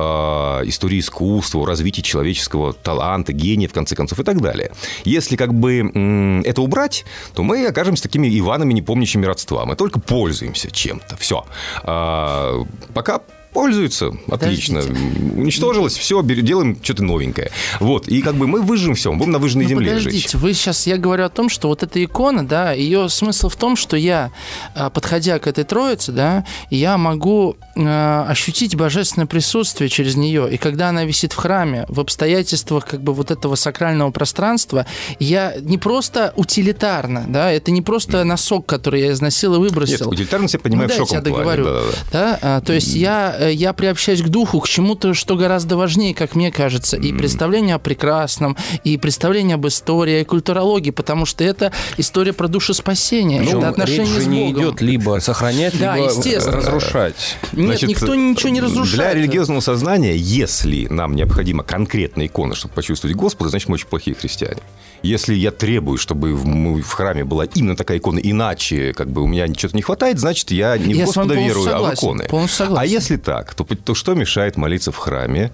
истории 0.67 0.99
искусства, 0.99 1.61
о 1.61 1.65
развитии 1.65 2.01
человеческого 2.01 2.73
таланта, 2.73 3.31
гения, 3.31 3.69
в 3.69 3.73
конце 3.73 3.95
концов, 3.95 4.19
и 4.19 4.23
так 4.23 4.41
далее. 4.41 4.71
Если 5.05 5.37
как 5.37 5.53
бы 5.53 6.41
это 6.43 6.61
убрать, 6.61 7.05
то 7.33 7.43
мы 7.43 7.65
окажемся 7.65 8.03
такими 8.03 8.27
Иванами, 8.39 8.73
не 8.73 8.81
помнящими 8.81 9.25
родства. 9.25 9.65
Мы 9.65 9.77
только 9.77 10.01
пользуемся 10.01 10.69
чем-то. 10.69 11.15
Все. 11.15 11.45
А, 11.83 12.65
пока 12.93 13.21
пользуются. 13.53 14.11
Отлично. 14.29 14.81
Подождите. 14.81 15.33
Уничтожилось, 15.35 15.97
все, 15.97 16.21
делаем 16.23 16.77
что-то 16.81 17.03
новенькое. 17.03 17.51
Вот. 17.79 18.07
И 18.07 18.21
как 18.21 18.35
бы 18.35 18.47
мы 18.47 18.61
выжжем 18.61 18.95
все, 18.95 19.11
будем 19.13 19.31
на 19.31 19.39
выжженной 19.39 19.63
Ну, 19.65 19.69
земле 19.69 19.89
подождите, 19.89 20.17
жить. 20.17 20.35
вы 20.35 20.53
сейчас, 20.53 20.85
я 20.87 20.97
говорю 20.97 21.25
о 21.25 21.29
том, 21.29 21.49
что 21.49 21.67
вот 21.67 21.83
эта 21.83 22.03
икона, 22.03 22.45
да, 22.45 22.71
ее 22.73 23.09
смысл 23.09 23.49
в 23.49 23.55
том, 23.55 23.75
что 23.75 23.95
я, 23.97 24.31
а, 24.75 24.89
подходя 24.89 25.39
к 25.39 25.47
этой 25.47 25.63
троице, 25.63 26.11
да, 26.11 26.45
я 26.69 26.97
могу 26.97 27.57
а, 27.75 28.25
ощутить 28.29 28.75
божественное 28.75 29.25
присутствие 29.27 29.89
через 29.89 30.15
нее. 30.15 30.53
И 30.53 30.57
когда 30.57 30.89
она 30.89 31.05
висит 31.05 31.33
в 31.33 31.37
храме, 31.37 31.85
в 31.89 31.99
обстоятельствах 31.99 32.85
как 32.85 33.01
бы 33.01 33.13
вот 33.13 33.31
этого 33.31 33.55
сакрального 33.55 34.11
пространства, 34.11 34.85
я 35.19 35.55
не 35.61 35.77
просто 35.77 36.33
утилитарно, 36.35 37.25
да, 37.27 37.51
это 37.51 37.71
не 37.71 37.81
просто 37.81 38.23
носок, 38.23 38.65
который 38.65 39.01
я 39.01 39.11
износил 39.11 39.55
и 39.55 39.59
Нет, 39.59 39.69
выбросил. 39.71 40.09
утилитарность 40.09 40.53
я 40.53 40.59
понимаю 40.59 40.89
ну, 40.89 40.93
в 40.95 40.97
шоковом 40.97 41.17
я 41.17 41.21
договорю. 41.21 41.63
плане. 41.63 41.79
Да-да-да. 41.79 41.99
Да, 42.11 42.39
а, 42.41 42.61
то 42.61 42.73
есть 42.73 42.93
я, 42.95 43.35
я 43.47 43.73
приобщаюсь 43.73 44.21
к 44.21 44.27
духу, 44.29 44.59
к 44.59 44.67
чему-то, 44.67 45.13
что 45.13 45.35
гораздо 45.35 45.77
важнее, 45.77 46.13
как 46.13 46.35
мне 46.35 46.51
кажется, 46.51 46.97
и 46.97 47.13
представление 47.13 47.75
о 47.75 47.79
прекрасном, 47.79 48.57
и 48.83 48.97
представление 48.97 49.55
об 49.55 49.67
истории, 49.67 50.21
и 50.21 50.23
культурологии, 50.23 50.91
потому 50.91 51.25
что 51.25 51.43
это 51.43 51.71
история 51.97 52.33
про 52.33 52.47
душеспасение, 52.47 53.41
Причем 53.41 53.59
это 53.59 53.69
отношения 53.69 53.99
речь 54.05 54.09
же 54.09 54.21
с 54.21 54.27
не 54.27 54.47
Богом. 54.47 54.61
идет 54.61 54.81
либо 54.81 55.19
сохранять, 55.21 55.77
Да, 55.79 55.95
либо 55.95 56.07
естественно. 56.09 56.57
разрушать. 56.57 57.37
Нет, 57.53 57.65
Значит, 57.67 57.89
никто 57.89 58.15
ничего 58.15 58.49
не 58.49 58.61
разрушает. 58.61 58.95
Для 58.95 59.13
религиозного 59.13 59.61
сознания, 59.61 60.15
если 60.15 60.87
нам 60.87 61.15
необходима 61.15 61.63
конкретная 61.63 62.25
икона, 62.27 62.55
чтобы 62.55 62.73
почувствовать 62.73 63.15
Господа, 63.15 63.49
значит, 63.49 63.69
мы 63.69 63.75
очень 63.75 63.87
плохие 63.87 64.15
христиане. 64.15 64.61
Если 65.01 65.33
я 65.35 65.51
требую, 65.51 65.97
чтобы 65.97 66.33
в, 66.33 66.81
в 66.81 66.91
храме 66.91 67.23
была 67.23 67.45
именно 67.45 67.75
такая 67.75 67.97
икона, 67.99 68.19
иначе 68.19 68.93
как 68.93 69.09
бы 69.09 69.21
у 69.21 69.27
меня 69.27 69.47
что-то 69.53 69.75
не 69.75 69.81
хватает, 69.81 70.19
значит, 70.19 70.51
я 70.51 70.77
не 70.77 70.93
Я 70.93 71.03
в 71.05 71.07
Господа 71.07 71.35
верую, 71.35 71.67
а 71.67 71.69
в 71.69 71.95
согласен, 71.95 72.07
иконы. 72.07 72.47
согласен. 72.47 72.77
А 72.77 72.85
если 72.85 73.17
так, 73.17 73.53
то, 73.53 73.63
то 73.63 73.95
что 73.95 74.13
мешает 74.13 74.57
молиться 74.57 74.91
в 74.91 74.97
храме 74.97 75.51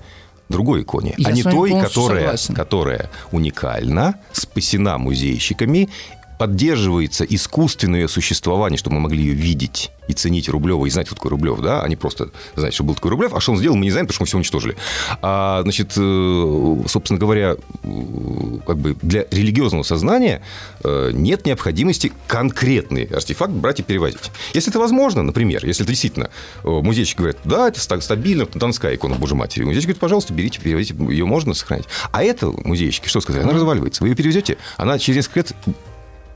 другой 0.49 0.81
иконе, 0.83 1.13
Я 1.17 1.29
а 1.29 1.31
не 1.31 1.43
той, 1.43 1.71
которая, 1.79 2.21
согласен. 2.37 2.55
которая 2.55 3.09
уникальна, 3.31 4.15
спасена 4.31 4.97
музейщиками, 4.97 5.89
поддерживается 6.37 7.23
искусственное 7.23 8.01
ее 8.01 8.07
существование, 8.07 8.77
чтобы 8.77 8.95
мы 8.95 9.01
могли 9.01 9.23
ее 9.23 9.33
видеть 9.33 9.91
и 10.07 10.13
ценить 10.13 10.49
Рублева, 10.49 10.85
и 10.85 10.89
знать, 10.89 11.07
кто 11.07 11.15
такой 11.15 11.31
Рублев, 11.31 11.59
да, 11.61 11.81
а 11.81 11.87
не 11.87 11.95
просто 11.95 12.29
знать, 12.55 12.73
что 12.73 12.83
был 12.83 12.95
такой 12.95 13.11
Рублев, 13.11 13.33
а 13.33 13.39
что 13.39 13.53
он 13.53 13.57
сделал, 13.57 13.75
мы 13.75 13.85
не 13.85 13.91
знаем, 13.91 14.05
потому 14.07 14.15
что 14.15 14.23
мы 14.23 14.27
все 14.27 14.37
уничтожили. 14.37 14.75
А, 15.21 15.61
значит, 15.63 15.93
э, 15.97 16.83
собственно 16.87 17.19
говоря, 17.19 17.55
э, 17.55 18.57
как 18.67 18.77
бы 18.77 18.95
для 19.01 19.25
религиозного 19.31 19.83
сознания 19.83 20.41
э, 20.83 21.11
нет 21.13 21.45
необходимости 21.45 22.11
конкретный 22.27 23.05
артефакт 23.05 23.53
брать 23.53 23.79
и 23.79 23.83
перевозить. 23.83 24.31
Если 24.53 24.71
это 24.71 24.79
возможно, 24.79 25.23
например, 25.23 25.65
если 25.65 25.83
это 25.83 25.91
действительно 25.91 26.29
музейщик 26.63 27.17
говорит, 27.17 27.37
да, 27.43 27.67
это 27.67 27.79
ста- 27.79 28.01
стабильно, 28.01 28.45
Донская 28.53 28.95
икона 28.95 29.15
Божьей 29.15 29.37
Матери, 29.37 29.63
музейщик 29.63 29.87
говорит, 29.87 29.99
пожалуйста, 29.99 30.33
берите, 30.33 30.59
перевозите, 30.61 30.95
ее 31.09 31.25
можно 31.25 31.53
сохранить. 31.53 31.87
А 32.11 32.23
это 32.23 32.47
музейщики, 32.47 33.07
что 33.07 33.21
сказали, 33.21 33.43
она 33.43 33.53
разваливается, 33.53 34.03
вы 34.03 34.09
ее 34.09 34.15
перевезете, 34.15 34.57
она 34.77 34.99
через 34.99 35.17
несколько 35.17 35.39
лет 35.39 35.53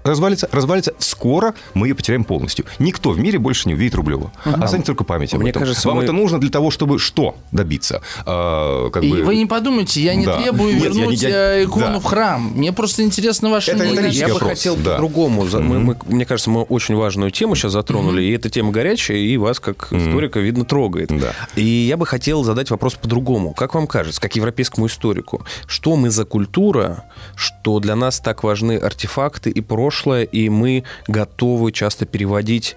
развалится, 0.04 0.48
развалится, 0.52 0.94
скоро 1.00 1.54
мы 1.74 1.88
ее 1.88 1.96
потеряем 1.96 2.24
полностью. 2.24 2.66
Никто 2.80 3.12
в 3.12 3.20
мире 3.20 3.40
больше 3.40 3.68
не 3.68 3.74
увидит 3.76 3.96
Рублева. 3.96 4.32
Останется 4.44 4.88
только 4.88 5.04
память 5.04 5.34
об 5.34 5.42
Мне 5.42 5.50
этом. 5.52 5.62
кажется, 5.62 5.88
Вам 5.88 5.98
мы- 5.98 6.04
это 6.04 6.14
нужно 6.14 6.40
для 6.40 6.50
того, 6.50 6.72
чтобы 6.72 7.00
что 7.00 7.36
добиться? 7.52 8.02
А, 8.26 8.90
как 8.90 9.04
И 9.04 9.12
бы- 9.12 9.24
вы 9.24 9.36
не 9.36 9.46
подумайте, 9.46 10.02
я 10.02 10.16
не 10.16 10.26
Да. 10.26 10.42
требую 10.42 10.74
Нет, 10.74 10.84
я 10.84 10.90
не- 10.90 11.00
вернуть 11.00 11.22
я- 11.22 11.56
э, 11.58 11.64
икону 11.66 11.86
да. 11.94 12.00
в 12.00 12.04
храм. 12.04 12.52
Мне 12.56 12.72
просто 12.74 13.04
интересно 13.04 13.50
ваше 13.50 13.72
Это 13.72 13.84
мнение. 13.84 14.10
Я 14.12 14.28
бы 14.28 14.34
вопрос, 14.34 14.50
хотел 14.52 14.76
да. 14.78 14.94
по-другому. 14.94 15.46
За- 15.48 15.60
мы- 15.60 15.80
мы- 15.80 15.98
мне 16.06 16.26
кажется, 16.26 16.50
мы 16.50 16.62
очень 16.64 16.96
важную 16.96 17.32
тему 17.32 17.56
сейчас 17.56 17.74
затронули, 17.74 18.22
и 18.24 18.32
эта 18.32 18.50
тема 18.50 18.72
горячая, 18.72 19.18
и 19.18 19.38
вас, 19.38 19.60
как 19.60 19.92
историка, 19.92 20.40
видно, 20.40 20.66
трогает. 20.66 21.10
Да. 21.10 21.34
И 21.56 21.64
я 21.64 21.98
бы 21.98 22.06
хотел 22.06 22.44
задать 22.44 22.70
вопрос 22.72 22.96
по-другому. 22.96 23.54
Как 23.54 23.76
вам 23.76 23.88
кажется, 23.88 24.22
как 24.22 24.36
европейскому 24.36 24.88
историку, 24.88 25.44
что 25.68 25.96
мы 25.96 26.10
за 26.10 26.26
культура, 26.26 27.04
что 27.36 27.80
для 27.80 27.96
нас 27.96 28.20
так 28.20 28.44
важны 28.44 28.78
артефакты 28.78 29.50
и 29.50 29.62
прошлое, 29.62 29.88
и 30.23 30.49
мы 30.49 30.84
готовы 31.08 31.71
часто 31.71 32.06
переводить 32.06 32.75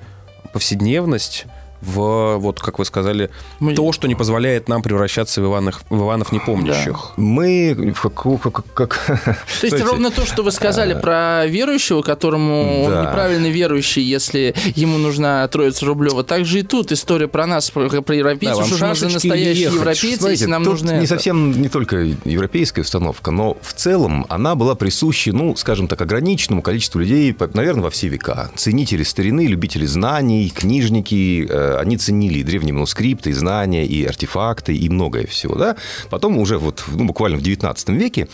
повседневность 0.53 1.47
в, 1.83 2.37
вот 2.39 2.61
как 2.61 2.79
вы 2.79 2.85
сказали, 2.85 3.31
Мы- 3.61 3.75
то, 3.75 3.93
что 3.93 4.07
не 4.09 4.15
позволяет 4.15 4.69
нам 4.69 4.83
превращаться 4.83 5.43
в 5.43 5.45
Иванов, 5.47 5.83
в 5.91 5.99
Иванов 6.03 6.33
непомнящих. 6.33 7.13
Мы... 7.17 7.95
Как, 8.01 8.15
как- 8.15 8.65
как- 8.75 9.37
То 9.61 9.67
есть 9.67 9.81
ровно 9.85 10.11
то, 10.11 10.25
что 10.25 10.43
вы 10.43 10.53
сказали 10.53 10.99
про 10.99 11.45
верующего, 11.47 12.03
которому 12.03 12.85
он 12.85 12.91
Да. 12.91 13.03
неправильный 13.03 13.51
верующий, 13.51 14.03
если 14.03 14.55
ему 14.77 14.99
нужна 14.99 15.47
троица 15.49 15.87
Рублева. 15.87 16.23
Так 16.25 16.45
же 16.45 16.61
и 16.61 16.63
тут 16.63 16.93
история 16.93 17.29
про 17.29 17.47
нас, 17.47 17.71
про, 17.71 17.89
про 17.89 18.01
Да, 18.01 18.15
европейцев, 18.15 18.59
вам 18.81 18.95
что 18.95 19.07
или 19.07 19.13
настоящие 19.15 19.63
ехать? 19.65 19.75
европейцы, 19.77 20.29
если 20.29 20.47
нам 20.47 20.63
тут 20.65 20.73
нужно 20.75 20.91
не 20.93 20.99
это. 20.99 21.07
совсем 21.09 21.61
не 21.61 21.69
только 21.69 21.97
европейская 22.25 22.83
установка, 22.83 23.31
но 23.31 23.57
в 23.61 23.73
целом 23.75 24.27
она 24.29 24.55
была 24.55 24.75
присуща, 24.75 25.33
ну, 25.33 25.57
скажем 25.57 25.89
так, 25.89 26.01
ограниченному 26.01 26.63
количеству 26.63 27.01
людей, 27.01 27.35
наверное, 27.55 27.83
во 27.85 27.91
все 27.91 28.09
века. 28.09 28.51
Ценители 28.55 29.03
старины, 29.03 29.47
любители 29.47 29.87
знаний, 29.87 30.51
книжники, 30.55 31.47
э, 31.49 31.72
они 31.79 31.97
ценили 31.97 32.43
древние 32.43 32.75
манускрипты, 32.75 33.31
и 33.31 33.33
знания, 33.33 33.87
и 33.87 34.05
артефакты, 34.05 34.75
и 34.75 34.89
многое 34.89 35.27
всего, 35.27 35.55
да. 35.55 35.77
Потом 36.11 36.39
уже 36.39 36.59
вот, 36.59 36.85
ну, 36.89 37.05
буквально 37.05 37.39
в 37.39 37.43
19 37.43 37.89
веке 37.91 38.29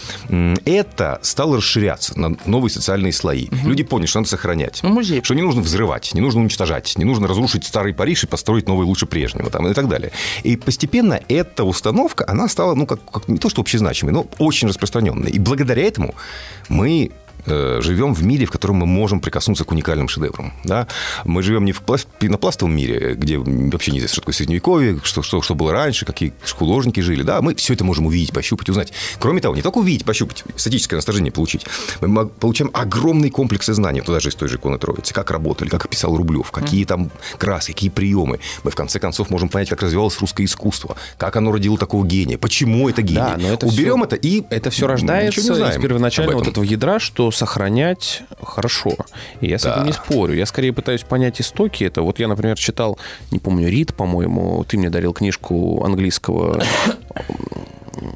это 0.65 1.19
стало 1.23 1.59
расширяться 1.59 2.19
на 2.19 2.37
новые 2.47 2.71
социальные 2.71 3.13
слои. 3.13 3.49
Люди 3.65 3.83
поняли, 3.83 4.07
что 4.07 4.21
надо 4.21 4.29
сохранять. 4.29 4.81
Ну, 4.83 4.91
музей. 4.91 5.23
Что 5.23 5.35
не 5.35 5.43
нужно 5.43 5.63
взрывать, 5.63 6.15
не 6.15 6.21
нужно 6.21 6.41
уничтожать, 6.41 6.95
не 6.97 7.05
нужно 7.05 7.27
разрушить 7.29 7.65
старый 7.65 7.95
Париж 7.95 8.25
и 8.25 8.27
построить 8.27 8.69
новый 8.69 8.87
лучше 8.87 9.07
прежнего 9.07 9.51
там, 9.51 9.67
и 9.69 9.75
так 9.75 9.89
далее. 9.89 10.13
И 10.43 10.57
постепенно 10.57 11.21
эта 11.29 11.65
установка, 11.65 12.25
она 12.29 12.49
стала, 12.49 12.75
ну, 12.75 12.87
как, 12.87 13.05
как 13.11 13.29
не 13.29 13.39
то 13.39 13.49
что 13.49 13.63
общезначимой, 13.63 14.13
но 14.13 14.27
очень 14.39 14.69
распространенной. 14.69 15.31
И 15.31 15.39
благодаря 15.39 15.83
этому 15.83 16.15
мы 16.69 17.11
живем 17.47 18.15
в 18.15 18.23
мире, 18.25 18.47
в 18.47 18.51
котором 18.51 18.77
мы 18.77 18.87
можем 18.87 19.21
прикоснуться 19.21 19.65
к 19.65 19.71
уникальным 19.73 20.09
шедеврам. 20.09 20.53
Да? 20.65 20.87
Мы 21.25 21.43
живем 21.43 21.65
не 21.65 21.73
в 21.73 21.83
пласт- 21.83 22.09
пенопластовом 22.19 22.75
мире, 22.77 23.15
где 23.15 23.39
вообще 23.39 23.93
неизвестно, 23.93 24.15
что 24.15 24.21
такое 24.23 24.35
средневековье, 24.35 25.01
что, 25.03 25.23
что, 25.23 25.41
что 25.43 25.55
было 25.55 25.73
раньше, 25.73 26.05
какие 26.05 26.33
художники 26.55 27.01
жили. 27.01 27.23
Да? 27.23 27.41
Мы 27.43 27.55
все 27.55 27.75
это 27.75 27.85
можем 27.85 28.07
увидеть, 28.07 28.33
пощупать, 28.33 28.69
узнать. 28.69 28.93
Кроме 29.19 29.41
того, 29.41 29.55
не 29.57 29.63
только 29.63 29.79
увидеть, 29.79 30.05
пощупать, 30.05 30.45
эстетическое 30.57 30.99
наслаждение 30.99 31.33
получить. 31.33 31.67
Мы 32.01 32.27
получаем 32.27 32.71
огромные 32.75 33.31
комплексы 33.31 33.73
знаний, 33.75 34.01
туда 34.01 34.21
же 34.21 34.29
из 34.31 34.35
той 34.35 34.49
же 34.49 34.57
иконы 34.57 34.79
Троицы, 34.79 35.15
как 35.15 35.31
работали, 35.31 35.69
как 35.69 35.89
писал 35.89 36.17
Рублев, 36.17 36.51
какие 36.51 36.85
там 36.85 37.11
краски, 37.39 37.73
какие 37.73 37.91
приемы. 37.91 38.41
Мы, 38.63 38.71
в 38.71 38.75
конце 38.75 38.99
концов, 38.99 39.31
можем 39.31 39.49
понять, 39.49 39.69
как 39.69 39.83
развивалось 39.83 40.19
русское 40.21 40.45
искусство, 40.45 40.97
как 41.17 41.37
оно 41.37 41.53
родило 41.53 41.79
такого 41.79 42.05
гения, 42.07 42.39
почему 42.39 42.89
это 42.89 43.03
гений. 43.03 43.19
Да, 43.19 43.37
но 43.39 43.49
это 43.49 43.67
Уберем 43.67 43.97
всё- 43.99 44.05
это 44.05 44.17
и 44.17 44.43
Это 44.51 44.71
все 44.71 44.87
рождается 44.87 45.41
из 45.41 45.81
первоначального 45.81 46.39
об 46.41 46.45
вот 46.45 46.53
этого 46.53 46.65
ядра, 46.65 46.99
что 46.99 47.28
сохранять 47.31 48.23
хорошо. 48.43 48.91
И 49.41 49.49
я 49.49 49.59
с 49.59 49.63
Да. 49.63 49.75
этим 49.75 49.87
не 49.87 49.93
спорю. 49.93 50.35
Я 50.35 50.47
скорее 50.47 50.73
пытаюсь 50.73 51.03
понять 51.03 51.41
истоки. 51.41 51.85
Это 51.85 52.03
вот 52.03 52.19
я, 52.19 52.29
например, 52.29 52.57
читал, 52.59 52.99
не 53.31 53.39
помню, 53.39 53.69
Рид, 53.69 53.95
по-моему, 53.95 54.65
ты 54.65 54.79
мне 54.79 54.91
дарил 54.91 55.13
книжку 55.13 55.85
английского 55.85 56.63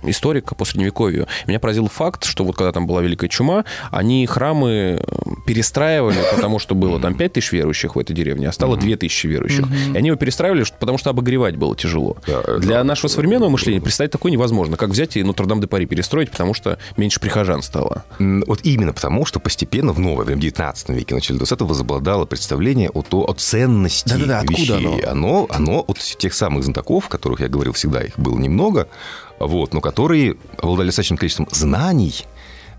историка 0.02 0.54
по 0.54 0.64
средневековью. 0.64 1.26
Меня 1.46 1.60
поразил 1.60 1.88
факт, 1.88 2.24
что 2.24 2.44
вот 2.44 2.56
когда 2.56 2.72
там 2.72 2.86
была 2.86 3.02
Великая 3.02 3.28
Чума, 3.28 3.64
они 3.90 4.26
храмы 4.26 5.00
э, 5.00 5.04
перестраивали, 5.46 6.18
потому 6.32 6.58
что 6.58 6.74
было 6.74 7.00
там 7.00 7.14
5 7.14 7.32
тысяч 7.32 7.52
верующих 7.52 7.96
в 7.96 7.98
этой 7.98 8.14
деревне, 8.14 8.48
а 8.48 8.52
стало 8.52 8.76
2 8.76 8.96
тысячи 8.96 9.26
верующих. 9.26 9.66
И 9.94 9.96
они 9.96 10.08
его 10.08 10.16
перестраивали, 10.16 10.64
потому 10.78 10.98
что 10.98 11.10
обогревать 11.10 11.56
было 11.56 11.76
тяжело. 11.76 12.16
Да, 12.26 12.58
Для 12.58 12.78
да. 12.78 12.84
нашего 12.84 13.08
современного 13.08 13.50
мышления 13.50 13.80
представить 13.80 14.12
такое 14.12 14.32
невозможно, 14.32 14.76
как 14.76 14.90
взять 14.90 15.16
и 15.16 15.22
Нотр-Дам-де-Пари 15.22 15.86
перестроить, 15.86 16.30
потому 16.30 16.54
что 16.54 16.78
меньше 16.96 17.20
прихожан 17.20 17.62
стало. 17.62 18.04
Вот 18.18 18.60
именно 18.62 18.92
потому, 18.92 19.24
что 19.24 19.40
постепенно 19.40 19.92
в 19.92 19.98
новое 19.98 20.24
время, 20.24 20.38
в 20.38 20.42
19 20.42 20.88
веке, 20.90 21.14
начале 21.14 21.38
20 21.38 21.60
возобладало 21.62 22.26
представление 22.26 22.90
о, 22.90 23.02
то, 23.02 23.28
о 23.28 23.34
ценности 23.34 24.08
Да-да-да, 24.08 24.40
откуда 24.40 24.60
вещей. 24.60 25.00
Оно, 25.02 25.46
оно 25.50 25.84
от 25.86 25.98
тех 25.98 26.34
самых 26.34 26.64
знатоков, 26.64 27.08
которых 27.08 27.40
я 27.40 27.48
говорил 27.48 27.72
всегда, 27.72 28.02
их 28.02 28.18
было 28.18 28.38
немного, 28.38 28.88
вот, 29.46 29.74
но 29.74 29.80
которые 29.80 30.36
обладали 30.58 30.88
достаточным 30.88 31.18
количеством 31.18 31.48
знаний, 31.50 32.24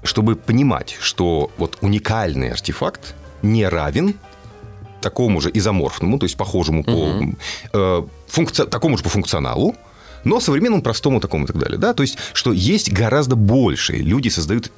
чтобы 0.04 0.36
понимать, 0.36 0.98
что 1.00 1.52
вот 1.58 1.78
уникальный 1.82 2.52
артефакт 2.52 3.16
не 3.42 3.68
равен 3.68 4.16
такому 5.02 5.42
же 5.42 5.52
изоморфному, 5.54 6.18
то 6.18 6.26
есть 6.26 6.38
похожему 6.38 6.84
по 6.84 7.22
э, 7.74 8.04
функци- 8.30 8.68
такому 8.68 8.98
же 8.98 9.04
по 9.04 9.10
функционалу, 9.10 9.76
но 10.24 10.40
современному, 10.40 10.82
простому 10.82 11.20
такому 11.20 11.44
и 11.44 11.48
так 11.48 11.58
далее. 11.58 11.78
Да? 11.78 11.94
То 11.94 12.04
есть, 12.04 12.18
что 12.34 12.54
есть 12.54 12.92
гораздо 12.92 13.36
больше. 13.36 13.94
Люди 13.94 14.30
создают 14.30 14.72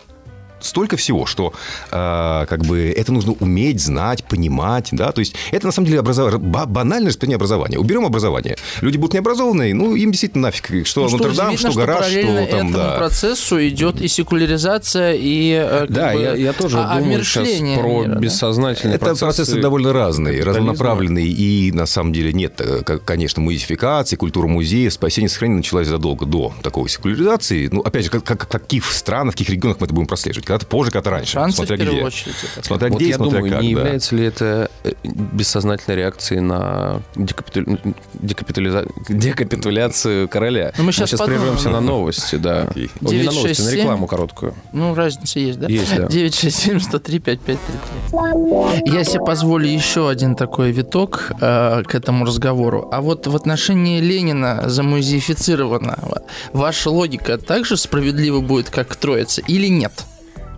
столько 0.59 0.97
всего, 0.97 1.25
что 1.25 1.53
э, 1.91 2.45
как 2.47 2.65
бы 2.65 2.93
это 2.95 3.11
нужно 3.11 3.33
уметь, 3.39 3.81
знать, 3.81 4.23
понимать, 4.23 4.89
да, 4.91 5.11
то 5.11 5.19
есть 5.19 5.35
это 5.51 5.67
на 5.67 5.71
самом 5.71 5.87
деле 5.87 5.99
образов... 5.99 6.39
банальное 6.41 7.09
распределение 7.09 7.35
образования. 7.35 7.77
Уберем 7.77 8.05
образование. 8.05 8.57
Люди 8.81 8.97
будут 8.97 9.13
необразованные, 9.13 9.73
ну, 9.73 9.95
им 9.95 10.11
действительно 10.11 10.43
нафиг, 10.43 10.87
что 10.87 11.07
ну, 11.07 11.17
Нотр-Дам, 11.17 11.57
что, 11.57 11.71
что 11.71 11.79
гараж, 11.79 12.07
что 12.07 12.21
там, 12.21 12.35
этому 12.35 12.73
да. 12.73 12.97
процессу 12.97 13.67
идет 13.67 14.01
и 14.01 14.07
секуляризация, 14.07 15.13
и 15.13 15.51
э, 15.51 15.85
Да, 15.89 16.13
бы, 16.13 16.21
я, 16.21 16.35
я 16.35 16.53
тоже 16.53 16.79
а, 16.79 16.99
думаю 16.99 17.23
сейчас 17.23 17.49
про 17.49 17.61
мира, 17.61 18.15
бессознательные 18.15 18.97
да? 18.97 19.05
процессы. 19.05 19.25
Это 19.25 19.35
процессы 19.35 19.61
довольно 19.61 19.93
разные, 19.93 20.43
разнонаправленные, 20.43 21.27
и 21.27 21.71
на 21.71 21.85
самом 21.85 22.13
деле 22.13 22.33
нет, 22.33 22.59
э, 22.59 22.81
конечно, 22.83 23.41
музификации, 23.41 24.15
культура 24.15 24.47
музея, 24.47 24.89
спасение 24.89 25.29
сохранения 25.29 25.57
началась 25.57 25.87
задолго 25.87 26.25
до 26.25 26.53
такой 26.61 26.89
секуляризации. 26.89 27.69
Ну, 27.71 27.81
опять 27.81 28.05
же, 28.05 28.11
как, 28.11 28.23
как, 28.23 28.47
каких 28.47 28.85
странах, 28.91 29.33
в 29.33 29.37
каких 29.37 29.49
регионах 29.49 29.79
мы 29.79 29.85
это 29.85 29.93
будем 29.93 30.07
прослеживать? 30.07 30.44
Когда-то 30.45 30.65
позже, 30.67 30.91
когда-то 30.91 31.09
раньше. 31.09 31.33
Франция 31.33 31.65
смотря 31.65 31.75
в 31.75 31.79
первую 31.79 31.97
где. 31.97 32.05
очередь. 32.05 32.35
Смотря 32.61 32.89
вот 32.89 32.97
где 32.99 33.09
я 33.09 33.15
смотря 33.15 33.37
думаю, 33.39 33.51
как, 33.51 33.61
не 33.61 33.73
да. 33.73 33.81
является 33.81 34.15
ли 34.15 34.25
это 34.25 34.69
э, 34.83 34.93
бессознательной 35.03 35.97
реакцией 35.97 36.41
на 36.41 37.01
декапиту... 37.15 37.79
декапитализа... 38.13 38.85
декапитуляцию 39.09 40.29
короля? 40.29 40.71
Ну, 40.77 40.83
мы 40.83 40.91
сейчас, 40.91 41.09
сейчас 41.09 41.19
подумаем. 41.19 41.41
прервемся 41.41 41.69
на 41.69 41.81
новости, 41.81 42.35
да. 42.35 42.67
Окей. 42.69 42.91
О, 43.01 43.05
не 43.11 43.23
на 43.23 43.23
9, 43.23 43.25
новости, 43.25 43.47
6, 43.47 43.59
на 43.59 43.71
7. 43.71 43.79
рекламу 43.79 44.07
короткую. 44.07 44.53
Ну, 44.71 44.93
разница 44.93 45.39
есть, 45.39 45.59
да? 45.59 45.67
Есть, 45.67 45.95
да. 45.95 46.07
967 46.07 46.79
103 46.79 47.19
5533. 47.19 48.95
Я 48.95 49.03
себе 49.03 49.25
позволю 49.25 49.67
еще 49.67 50.09
один 50.09 50.35
такой 50.35 50.71
виток 50.71 51.31
э, 51.41 51.83
к 51.83 51.95
этому 51.95 52.25
разговору. 52.25 52.87
А 52.91 53.01
вот 53.01 53.25
в 53.25 53.35
отношении 53.35 53.99
Ленина 53.99 54.63
замузеифицированного 54.65 56.21
ваша 56.53 56.89
логика 56.89 57.37
также 57.37 57.77
справедлива 57.77 58.41
будет, 58.41 58.69
как 58.69 58.89
к 58.89 58.95
Троице, 58.95 59.43
или 59.47 59.67
нет? 59.67 60.05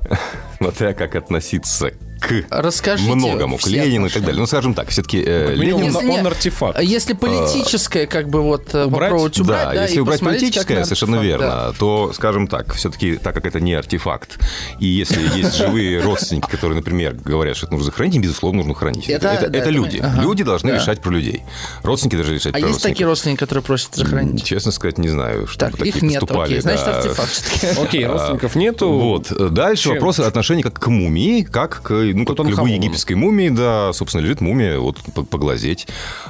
Смотря 0.58 0.93
как 0.93 1.15
относиться 1.15 1.91
к 2.19 2.45
Расскажите 2.49 3.13
многому, 3.15 3.58
к 3.58 3.67
Ленину 3.67 4.08
и 4.08 4.10
так 4.10 4.23
далее. 4.23 4.39
Ну, 4.39 4.47
скажем 4.47 4.73
так, 4.73 4.89
все-таки 4.89 5.23
э, 5.25 5.53
Ленин... 5.56 5.84
Если 5.86 5.97
он, 5.97 6.06
не- 6.08 6.19
артефакт. 6.19 6.77
А 6.77 6.84
Если 6.84 7.13
политическое, 7.13 8.08
как 8.08 8.30
бы 8.30 8.41
вот 8.41 8.73
э, 8.73 8.86
Убрать? 8.86 9.10
попробовать 9.10 9.39
убрать, 9.39 9.67
да, 9.69 9.73
да, 9.73 9.84
если 9.84 9.99
убрать 9.99 10.19
политическое, 10.19 10.84
совершенно 10.84 11.17
верно, 11.17 11.47
да. 11.47 11.73
то, 11.77 12.12
скажем 12.13 12.47
так, 12.47 12.73
все-таки, 12.73 13.17
так 13.17 13.34
как 13.36 13.45
это 13.45 13.60
не 13.60 13.73
артефакт, 13.73 14.39
и 14.80 14.86
если 14.86 15.21
есть 15.38 15.56
живые 15.58 16.01
родственники, 16.01 16.49
которые, 16.49 16.77
например, 16.77 17.13
говорят, 17.13 17.58
что 17.58 17.67
это 17.67 17.75
нужно 17.75 17.91
хранить, 17.91 18.15
им, 18.15 18.21
безусловно, 18.21 18.60
нужно 18.60 18.73
хранить. 18.75 19.08
Это- 19.10 19.27
это, 19.27 19.49
да, 19.49 19.58
это 19.60 19.69
люди. 19.69 19.97
ага. 19.97 20.21
Люди 20.21 20.43
должны 20.43 20.71
Да. 20.71 20.77
решать 20.77 21.01
про 21.01 21.12
людей. 21.12 21.43
Родственники 21.84 22.15
должны 22.15 22.34
решать 22.34 22.56
А 22.56 22.60
про 22.60 22.67
есть 22.67 22.82
такие 22.82 23.06
родственники, 23.06 23.39
которые 23.39 23.63
просят 23.63 23.95
сохранить? 23.95 24.43
Честно 24.43 24.71
сказать, 24.71 24.97
не 24.97 25.10
знаю, 25.10 25.47
что 25.47 25.60
Так, 25.69 25.80
их 25.82 26.01
нет, 26.01 26.23
окей, 26.30 26.60
значит, 26.62 26.88
артефакт. 26.88 27.77
Окей, 27.80 28.06
родственников 28.08 28.56
нету. 28.56 28.89
Вот. 28.91 29.53
Дальше 29.53 29.89
вопрос 29.89 30.19
отношения 30.19 30.63
как 30.63 30.80
к 30.80 30.88
мумии, 30.88 31.43
как 31.43 31.82
к, 31.82 32.07
ну, 32.13 32.26
как 32.26 32.39
любой 32.46 32.72
египетской 32.74 33.13
мумии, 33.13 33.50
да, 33.50 33.91
собственно, 33.93 34.22
лежит 34.22 34.41
мумия, 34.41 34.80
вот 34.80 34.98
поглазеть. 35.30 35.88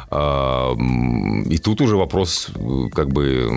А, 0.10 0.74
И 1.50 1.58
тут 1.58 1.82
уже 1.82 1.96
вопрос, 1.98 2.50
как 2.94 3.10
бы, 3.10 3.48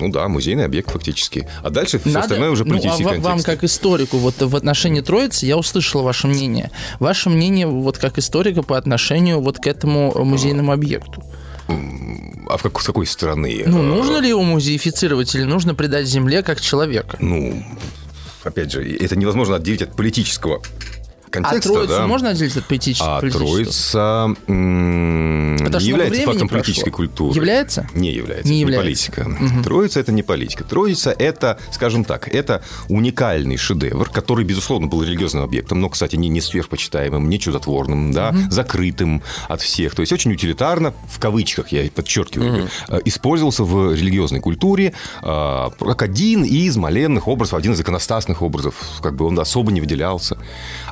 ну 0.00 0.10
да, 0.10 0.28
музейный 0.28 0.64
объект 0.64 0.90
фактически. 0.90 1.48
А 1.62 1.70
дальше 1.70 1.98
все 1.98 2.08
Надо- 2.10 2.20
остальное 2.20 2.50
уже 2.50 2.64
ну, 2.64 2.70
а 2.70 2.72
политический 2.74 3.04
контекст. 3.04 3.24
Вам, 3.24 3.42
как 3.42 3.64
историку, 3.64 4.18
вот 4.18 4.40
в 4.40 4.56
отношении 4.56 5.00
Троицы 5.00 5.46
я 5.46 5.56
услышал 5.56 6.02
ваше 6.02 6.26
мнение. 6.26 6.70
Ваше 7.00 7.30
мнение, 7.30 7.66
вот 7.66 7.98
как 7.98 8.18
историка, 8.18 8.62
по 8.62 8.76
отношению 8.76 9.40
вот 9.40 9.58
к 9.58 9.66
этому 9.66 10.12
музейному 10.24 10.72
объекту. 10.72 11.22
А 12.48 12.56
в 12.58 12.62
как- 12.62 12.80
с 12.80 12.84
какой 12.84 13.06
стороны? 13.06 13.64
Ну, 13.66 13.82
нужно 13.82 14.18
ли 14.18 14.28
его 14.28 14.42
музеифицировать 14.42 15.34
или 15.34 15.42
нужно 15.42 15.74
придать 15.74 16.06
земле 16.06 16.42
как 16.42 16.60
человека? 16.60 17.16
Ну, 17.20 17.62
опять 18.44 18.70
же, 18.70 18.86
это 18.96 19.16
невозможно 19.16 19.56
отделить 19.56 19.82
от 19.82 19.96
политического 19.96 20.62
А 21.26 21.30
контекста, 21.30 21.72
Троицу 21.72 21.92
да? 21.92 22.06
можно 22.06 22.30
отделить 22.30 22.56
от 22.56 22.64
политического? 22.64 23.18
А 23.18 23.20
Троица 23.30 24.34
м, 24.46 25.56
не 25.56 25.84
является 25.84 26.22
фактом 26.22 26.48
прошло. 26.48 26.62
политической 26.62 26.90
культуры. 26.90 27.34
Является? 27.36 27.88
Не 27.94 28.12
является. 28.12 28.48
Не 28.48 28.60
является. 28.60 29.12
политика. 29.12 29.62
Троица 29.64 30.00
это 30.00 30.12
не 30.12 30.22
политика. 30.22 30.64
Троица 30.64 31.10
это, 31.10 31.58
скажем 31.72 32.04
так, 32.04 32.28
это 32.28 32.62
уникальный 32.88 33.56
шедевр, 33.56 34.08
который, 34.10 34.44
безусловно, 34.44 34.86
был 34.86 35.02
религиозным 35.02 35.42
объектом, 35.42 35.80
но, 35.80 35.88
кстати, 35.88 36.16
не, 36.16 36.28
не 36.28 36.40
сверхпочитаемым, 36.40 37.28
не 37.28 37.38
чудотворным, 37.40 38.12
да, 38.12 38.34
закрытым 38.50 39.22
от 39.48 39.60
всех. 39.60 39.94
То 39.94 40.00
есть 40.00 40.12
очень 40.12 40.32
утилитарно, 40.32 40.94
в 41.08 41.18
кавычках, 41.18 41.72
я 41.72 41.88
подчеркиваю, 41.90 42.68
э, 42.88 43.00
использовался 43.04 43.64
в 43.64 43.94
религиозной 43.94 44.40
культуре 44.40 44.94
э, 45.22 45.70
как 45.78 46.02
один 46.02 46.44
из 46.44 46.76
маленных 46.76 47.28
образов, 47.28 47.54
один 47.54 47.72
из 47.72 47.80
иконостасных 47.80 48.42
образов. 48.42 48.74
Как 49.02 49.14
бы 49.16 49.26
он 49.26 49.38
особо 49.38 49.72
не 49.72 49.80
выделялся. 49.80 50.38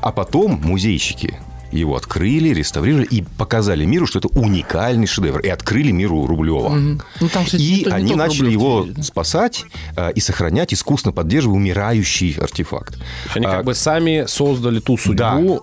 А 0.01 0.11
потом 0.12 0.24
музейщики 0.63 1.39
его 1.79 1.97
открыли, 1.97 2.51
реставрировали 2.51 3.07
и 3.07 3.23
показали 3.39 3.85
миру, 3.85 4.07
что 4.07 4.19
это 4.19 4.29
уникальный 4.29 5.07
шедевр. 5.07 5.41
И 5.41 5.49
открыли 5.49 5.91
миру 5.91 6.27
Рублева. 6.27 6.71
Ну, 6.71 7.29
там, 7.29 7.45
кстати, 7.45 7.63
И 7.63 7.79
не 7.79 7.85
то- 7.85 7.91
не 7.91 7.97
они 7.97 8.07
только 8.13 8.19
начали 8.19 8.41
Рублев 8.45 8.53
его 8.53 8.87
да. 8.97 9.03
спасать 9.03 9.65
э, 9.97 10.13
и 10.15 10.21
сохранять, 10.21 10.73
искусно 10.75 11.13
поддерживая 11.13 11.57
умирающий 11.57 12.33
артефакт. 12.41 12.97
Они 13.35 13.47
А, 13.47 13.51
как 13.51 13.65
бы 13.65 13.75
сами 13.75 14.25
создали 14.27 14.81
ту 14.81 14.97
судьбу 14.97 15.15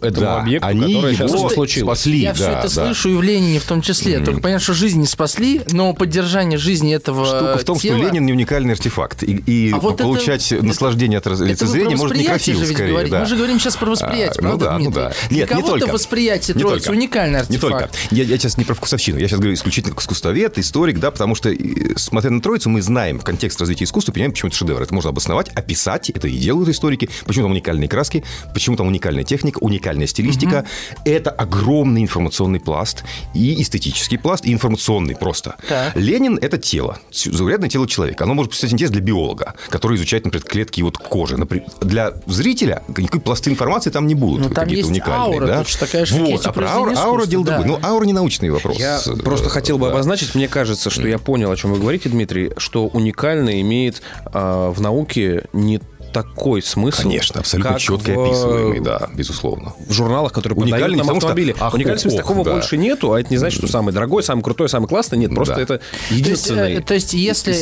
да, 0.02 0.08
этому 0.08 0.26
да, 0.26 0.40
объекту, 0.42 0.68
они 0.68 0.94
которая 0.96 1.14
сейчас 1.16 1.32
его 1.34 1.50
случилась. 1.50 2.00
спасли. 2.00 2.20
Я 2.20 2.30
да, 2.30 2.36
все 2.36 2.50
это 2.52 2.76
да. 2.76 2.86
слышу 2.86 3.10
и 3.10 3.16
в 3.16 3.22
Ленине 3.22 3.60
в 3.60 3.66
том 3.66 3.82
числе. 3.82 4.20
Только 4.20 4.42
понятно, 4.42 4.64
что 4.64 4.74
жизнь 4.74 5.00
не 5.00 5.08
спасли, 5.08 5.62
но 5.72 5.94
поддержание 5.94 6.58
жизни 6.60 6.94
этого 6.94 7.26
Штука 7.26 7.58
в 7.58 7.64
том, 7.64 7.78
тела... 7.80 7.98
что 7.98 8.08
Ленин 8.08 8.26
не 8.26 8.34
уникальный 8.34 8.74
артефакт. 8.74 9.24
И, 9.24 9.32
и 9.46 9.72
А 9.72 9.78
вот 9.80 9.98
получать 9.98 10.52
это- 10.52 10.66
наслаждение 10.66 11.18
от 11.20 11.26
лицезрения 11.28 11.96
может 11.98 12.18
некрофил 12.18 12.64
скорее. 12.66 13.08
да. 13.08 13.20
Мы 13.22 13.26
же 13.26 13.36
говорим 13.36 13.60
сейчас 13.60 13.76
про 13.78 13.90
восприятие, 13.92 14.44
А, 14.46 14.52
ну 14.52 14.58
да, 14.58 14.78
ну 14.78 14.92
да. 14.92 15.14
Нет, 15.30 15.54
не 15.54 15.62
только. 15.62 15.88
Восприятие 16.02 16.56
Не 16.56 16.62
Троицы 16.62 16.86
только. 16.88 16.98
уникальный 16.98 17.34
Не 17.34 17.40
артефакт. 17.40 17.62
только. 17.62 17.90
Я, 18.12 18.24
я 18.24 18.38
сейчас 18.38 18.58
не 18.58 18.64
про 18.66 18.74
вкусовщину, 18.76 19.20
я 19.20 19.28
сейчас 19.28 19.40
говорю 19.40 19.54
исключительно 19.54 19.94
искусствовед, 19.98 20.58
историк, 20.58 21.00
да, 21.00 21.12
потому 21.12 21.36
что, 21.36 21.54
смотря 21.96 22.30
на 22.32 22.42
Троицу, 22.42 22.70
мы 22.70 22.82
знаем 22.82 23.20
контекст 23.20 23.60
развития 23.60 23.86
искусства, 23.86 24.12
понимаем, 24.12 24.32
почему 24.32 24.50
это 24.50 24.58
шедевр. 24.58 24.82
Это 24.82 24.94
можно 24.94 25.10
обосновать, 25.10 25.50
описать, 25.50 26.10
это 26.10 26.28
и 26.28 26.38
делают 26.38 26.70
историки, 26.70 27.10
почему 27.26 27.46
там 27.46 27.52
уникальные 27.52 27.88
краски, 27.88 28.24
почему 28.54 28.76
там 28.76 28.88
уникальная 28.88 29.24
техника, 29.24 29.60
уникальная 29.60 30.08
стилистика. 30.08 30.66
Это 31.06 31.32
огромный 31.32 32.02
информационный 32.02 32.60
пласт, 32.60 33.04
и 33.34 33.62
эстетический 33.62 34.18
пласт, 34.18 34.46
и 34.46 34.54
информационный 34.54 35.16
просто. 35.16 35.56
Так. 35.68 35.96
Ленин– 35.96 36.38
это 36.42 36.58
тело, 36.58 37.00
заурядное 37.12 37.70
тело 37.70 37.88
человека. 37.88 38.24
Оно 38.24 38.34
может 38.34 38.52
представлять 38.52 38.74
интерес 38.74 38.92
для 38.92 39.02
биолога, 39.02 39.54
который 39.70 39.98
изучает, 39.98 40.26
например, 40.26 40.46
клетки 40.46 40.82
вот 40.82 40.98
кожи. 40.98 41.38
Например, 41.38 41.68
Для 41.82 42.14
зрителя 42.28 42.84
никакой 42.98 43.22
пласты 43.22 43.50
информации 43.50 43.90
там 43.90 44.08
не 44.08 44.16
будут 44.16 44.48
Ну, 44.50 44.54
там 44.54 44.64
какие-то 44.64 44.80
есть 44.80 44.90
уникальные. 44.90 45.20
аура, 45.36 45.48
да? 45.48 45.58
тут 45.60 45.68
же, 46.06 46.16
вот, 46.16 46.46
а 46.46 46.52
про 46.52 46.68
аура, 46.70 46.86
произведения 46.88 47.08
аура 47.10 47.26
дело 47.26 47.42
искусства, 47.44 47.64
другое. 47.64 47.80
да. 47.82 47.88
Ну, 47.88 47.94
аура 47.94 48.06
не 48.06 48.14
научный 48.14 48.50
вопрос. 48.50 48.78
Я 48.78 49.00
Э, 49.06 49.16
просто 49.18 49.50
хотел 49.50 49.78
бы 49.78 49.88
да. 49.88 49.92
обозначить, 49.94 50.36
мне 50.36 50.48
кажется, 50.48 50.90
что 50.90 51.08
я 51.08 51.18
понял, 51.20 51.52
о 51.52 51.56
чем 51.56 51.72
вы 51.74 51.80
говорите, 51.80 52.10
Дмитрий, 52.10 52.52
что 52.58 52.88
уникально 52.88 53.62
имеет 53.62 54.02
а, 54.26 54.72
в 54.72 54.82
науке 54.82 55.44
не 55.54 55.80
такой 56.14 56.62
смысл. 56.62 57.04
Конечно, 57.04 57.40
абсолютно 57.40 57.72
как 57.72 57.80
четко 57.80 58.10
в, 58.14 58.24
описываемый, 58.26 58.82
да, 58.82 59.08
безусловно. 59.16 59.74
В 59.88 59.94
журналах, 59.94 60.34
которые 60.34 60.60
продают 60.60 60.90
нам 60.90 61.00
потому 61.00 61.22
что 61.22 61.28
автомобили. 61.30 61.56
ах, 61.58 61.74
Уникальный 61.74 61.96
ох, 61.96 62.02
смысл 62.02 62.16
ох, 62.18 62.22
такого 62.24 62.44
да. 62.44 62.52
больше 62.52 62.76
нету, 62.76 63.14
а 63.14 63.20
это 63.22 63.30
не 63.30 63.38
значит, 63.38 63.60
что 63.60 63.68
самый 63.72 63.94
дорогой, 63.94 64.22
самый 64.22 64.42
крутой, 64.42 64.68
самый 64.68 64.88
классный. 64.90 65.18
Нет, 65.18 65.34
просто 65.34 65.56
Да. 65.56 65.62
это 65.62 65.78
То 65.78 65.84
есть, 66.10 66.20
единственный. 66.20 66.74
э, 66.74 66.82
То 66.82 66.94
есть, 66.96 67.14
если... 67.14 67.56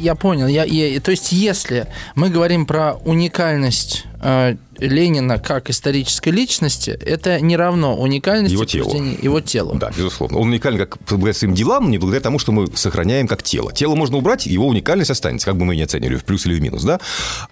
Я 0.00 0.16
понял. 0.16 0.48
Я, 0.48 0.64
я- 0.64 1.00
то 1.00 1.12
есть, 1.12 1.30
если 1.30 1.86
мы 2.16 2.28
говорим 2.28 2.66
про 2.66 2.94
уникальность 3.04 4.04
э, 4.20 4.56
Ленина 4.78 5.38
как 5.38 5.70
исторической 5.70 6.30
личности, 6.30 6.90
это 6.90 7.40
не 7.40 7.56
равно 7.56 7.96
уникальности 7.96 8.54
Его 8.54 8.64
телу. 8.64 8.94
его 8.94 9.40
телу. 9.40 9.74
Да, 9.74 9.90
безусловно. 9.96 10.38
Он 10.38 10.48
уникален 10.48 10.78
как 10.78 10.98
благодаря 11.08 11.34
своим 11.34 11.54
делам, 11.54 11.90
не 11.90 11.98
благодаря 11.98 12.20
тому, 12.22 12.38
что 12.38 12.52
мы 12.52 12.66
сохраняем 12.74 13.26
как 13.28 13.42
тело. 13.42 13.72
Тело 13.72 13.94
можно 13.94 14.16
убрать, 14.16 14.46
его 14.46 14.66
уникальность 14.66 15.10
останется, 15.10 15.46
как 15.46 15.56
бы 15.56 15.64
мы 15.64 15.74
ее 15.74 15.78
не 15.78 15.82
оценили, 15.84 16.16
в 16.16 16.24
плюс 16.24 16.46
или 16.46 16.54
в 16.54 16.60
минус, 16.62 16.82
да? 16.82 17.00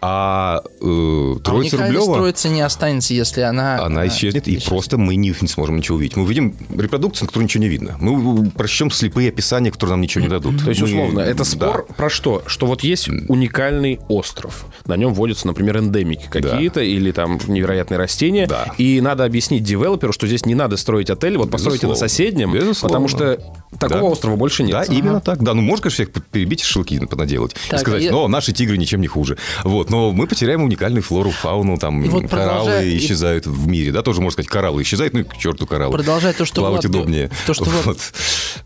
А 0.00 0.62
э, 0.80 0.84
А 0.84 1.38
Троица 1.40 1.76
уникальность 1.76 1.98
Рублева... 1.98 2.14
Троицы 2.18 2.48
не 2.48 2.60
останется, 2.60 3.14
если 3.14 3.40
она... 3.42 3.82
Она 3.84 4.04
э, 4.04 4.08
исчезнет, 4.08 4.46
и 4.48 4.52
исчезнет. 4.52 4.68
просто 4.68 4.98
мы 4.98 5.16
не, 5.16 5.34
не 5.40 5.48
сможем 5.48 5.76
ничего 5.76 5.96
увидеть. 5.96 6.16
Мы 6.16 6.24
увидим 6.24 6.54
репродукцию, 6.76 7.24
на 7.24 7.28
которой 7.28 7.44
ничего 7.44 7.62
не 7.62 7.68
видно. 7.68 7.96
Мы 8.00 8.50
прочтем 8.50 8.90
слепые 8.90 9.28
описания, 9.28 9.70
которые 9.70 9.92
нам 9.94 10.00
ничего 10.00 10.22
не 10.24 10.30
дадут. 10.30 10.62
То 10.64 10.70
есть, 10.70 10.80
Мы- 10.80 10.88
условно, 10.88 11.20
это 11.20 11.38
да. 11.38 11.44
спор 11.44 11.86
про 11.96 12.10
что? 12.10 12.42
Что 12.46 12.66
вот 12.66 12.82
есть 12.82 13.08
уникальный 13.08 14.00
остров. 14.08 14.66
На 14.86 14.96
нем 14.96 15.14
водятся, 15.14 15.46
например, 15.46 15.78
эндемики 15.78 16.26
какие-то 16.30 16.80
или 16.80 17.10
там 17.14 17.38
невероятные 17.46 17.98
растения. 17.98 18.46
Да. 18.46 18.66
И 18.78 19.00
надо 19.00 19.24
объяснить 19.24 19.62
девелоперу, 19.62 20.12
что 20.12 20.26
здесь 20.26 20.44
не 20.46 20.54
надо 20.54 20.76
строить 20.76 21.10
отель, 21.10 21.36
вот 21.38 21.50
постройте 21.50 21.86
на 21.86 21.94
соседнем, 21.94 22.52
Безусловно. 22.52 22.88
потому 22.88 23.08
что 23.08 23.38
такого 23.78 24.00
Да. 24.00 24.06
острова 24.06 24.36
больше 24.36 24.62
нет. 24.62 24.72
Да, 24.72 24.82
именно 24.84 25.20
так. 25.20 25.42
Да, 25.42 25.54
ну 25.54 25.62
можно, 25.62 25.84
конечно, 25.84 26.04
всех 26.04 26.24
перебить 26.30 26.60
и 26.62 26.64
шашлыки 26.64 26.98
понаделать. 27.06 27.54
Так, 27.70 27.80
и 27.80 27.82
сказать, 27.82 28.02
я- 28.02 28.12
но 28.12 28.28
наши 28.28 28.52
тигры 28.52 28.76
ничем 28.76 29.00
не 29.00 29.06
хуже. 29.08 29.36
Вот, 29.64 29.90
но 29.90 30.12
мы 30.12 30.26
потеряем 30.26 30.62
уникальную 30.62 31.02
флору 31.02 31.30
фауну, 31.30 31.76
там 31.78 32.02
И 32.04 32.08
вот 32.08 32.28
кораллы 32.28 32.64
продолжая- 32.70 32.84
и- 32.84 32.96
исчезают 32.98 33.46
в 33.46 33.66
мире, 33.66 33.92
да, 33.92 34.02
тоже 34.02 34.20
можно 34.20 34.32
сказать, 34.34 34.48
кораллы 34.50 34.82
исчезают, 34.82 35.14
ну 35.14 35.20
и 35.20 35.24
к 35.24 35.36
черту 35.36 35.66
кораллы. 35.66 35.92
Продолжая 35.96 36.32
то, 36.34 36.44
что 36.44 36.60
Плавать 36.62 36.84
Влад- 36.84 36.88
удобнее. 36.90 37.30
то, 37.46 37.54
что 37.54 37.64
Влад- 37.64 37.84
Вот. 37.84 37.98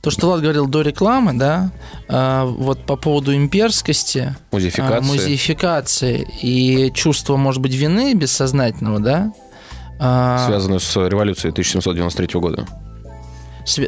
То, 0.02 0.10
что 0.10 0.26
Влад 0.26 0.40
говорил 0.42 0.66
до 0.66 0.82
рекламы, 0.82 1.32
да, 1.34 1.70
а, 2.08 2.44
вот 2.46 2.84
по 2.84 2.96
поводу 2.96 3.34
имперскости, 3.34 4.34
Музеификации. 4.52 4.98
а, 4.98 5.00
музеификации 5.00 6.26
и 6.42 6.90
чувства, 6.94 7.36
может 7.36 7.60
быть, 7.62 7.74
вины 7.74 8.14
бессознательного, 8.38 9.00
да, 9.00 9.32
а, 10.00 10.46
Связанную 10.46 10.78
с 10.78 10.96
революцией 11.08 11.50
1793 11.50 12.40
года. 12.40 12.66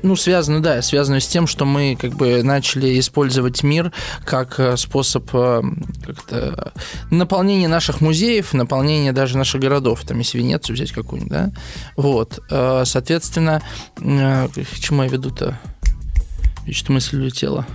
ну, 0.02 0.16
связано, 0.16 0.60
да, 0.60 0.82
связано 0.82 1.20
с 1.20 1.28
тем, 1.28 1.46
что 1.46 1.64
мы 1.64 1.96
как 1.98 2.14
бы 2.14 2.42
начали 2.42 2.98
использовать 2.98 3.62
мир 3.62 3.92
как 4.24 4.58
э, 4.58 4.76
способ 4.76 5.30
э, 5.32 5.62
как-то 6.04 6.72
наполнения 7.10 7.68
наших 7.68 8.00
музеев, 8.00 8.52
наполнения 8.54 9.12
даже 9.12 9.38
наших 9.38 9.60
городов, 9.60 10.02
там, 10.04 10.18
если 10.18 10.38
Венецию 10.38 10.74
взять 10.74 10.90
какую-нибудь, 10.90 11.32
да, 11.32 11.52
вот, 11.96 12.40
Э, 12.50 12.82
соответственно, 12.84 13.62
э, 13.98 14.48
к 14.48 14.80
чему 14.80 15.04
я 15.04 15.08
веду-то? 15.08 15.58
Что 16.72 16.92
мысль 16.92 17.18
улетела. 17.20 17.66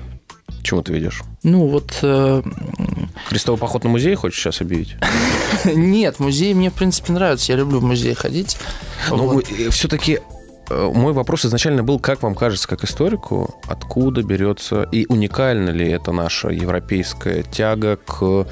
Чему 0.66 0.82
ты 0.82 0.94
ведешь? 0.94 1.22
Ну, 1.44 1.68
вот 1.68 2.00
э, 2.02 2.42
Крестовый 3.30 3.60
поход 3.60 3.84
на 3.84 3.90
музей 3.92 4.16
хочешь 4.16 4.40
сейчас 4.40 4.62
объявить? 4.62 4.96
Нет, 5.66 6.20
музеи 6.20 6.54
мне, 6.54 6.72
в 6.72 6.74
принципе, 6.74 7.14
нравятся. 7.14 7.52
Я 7.52 7.60
люблю 7.60 7.80
в 7.80 7.84
музеи 7.84 8.14
ходить. 8.14 8.58
Но 9.12 9.18
Вот. 9.18 9.46
все-таки 9.70 10.22
э, 10.72 10.92
мой 10.92 11.14
вопрос 11.14 11.46
изначально 11.46 11.84
был, 11.84 12.00
как 12.00 12.24
вам 12.24 12.34
кажется, 12.34 12.68
как 12.68 12.84
историку, 12.84 13.62
откуда 13.68 14.24
берется 14.24 14.82
и 14.92 15.06
уникальна 15.08 15.70
ли 15.70 15.88
это 15.88 16.12
наша 16.12 16.50
европейская 16.50 17.44
тяга 17.44 17.98
к 17.98 18.48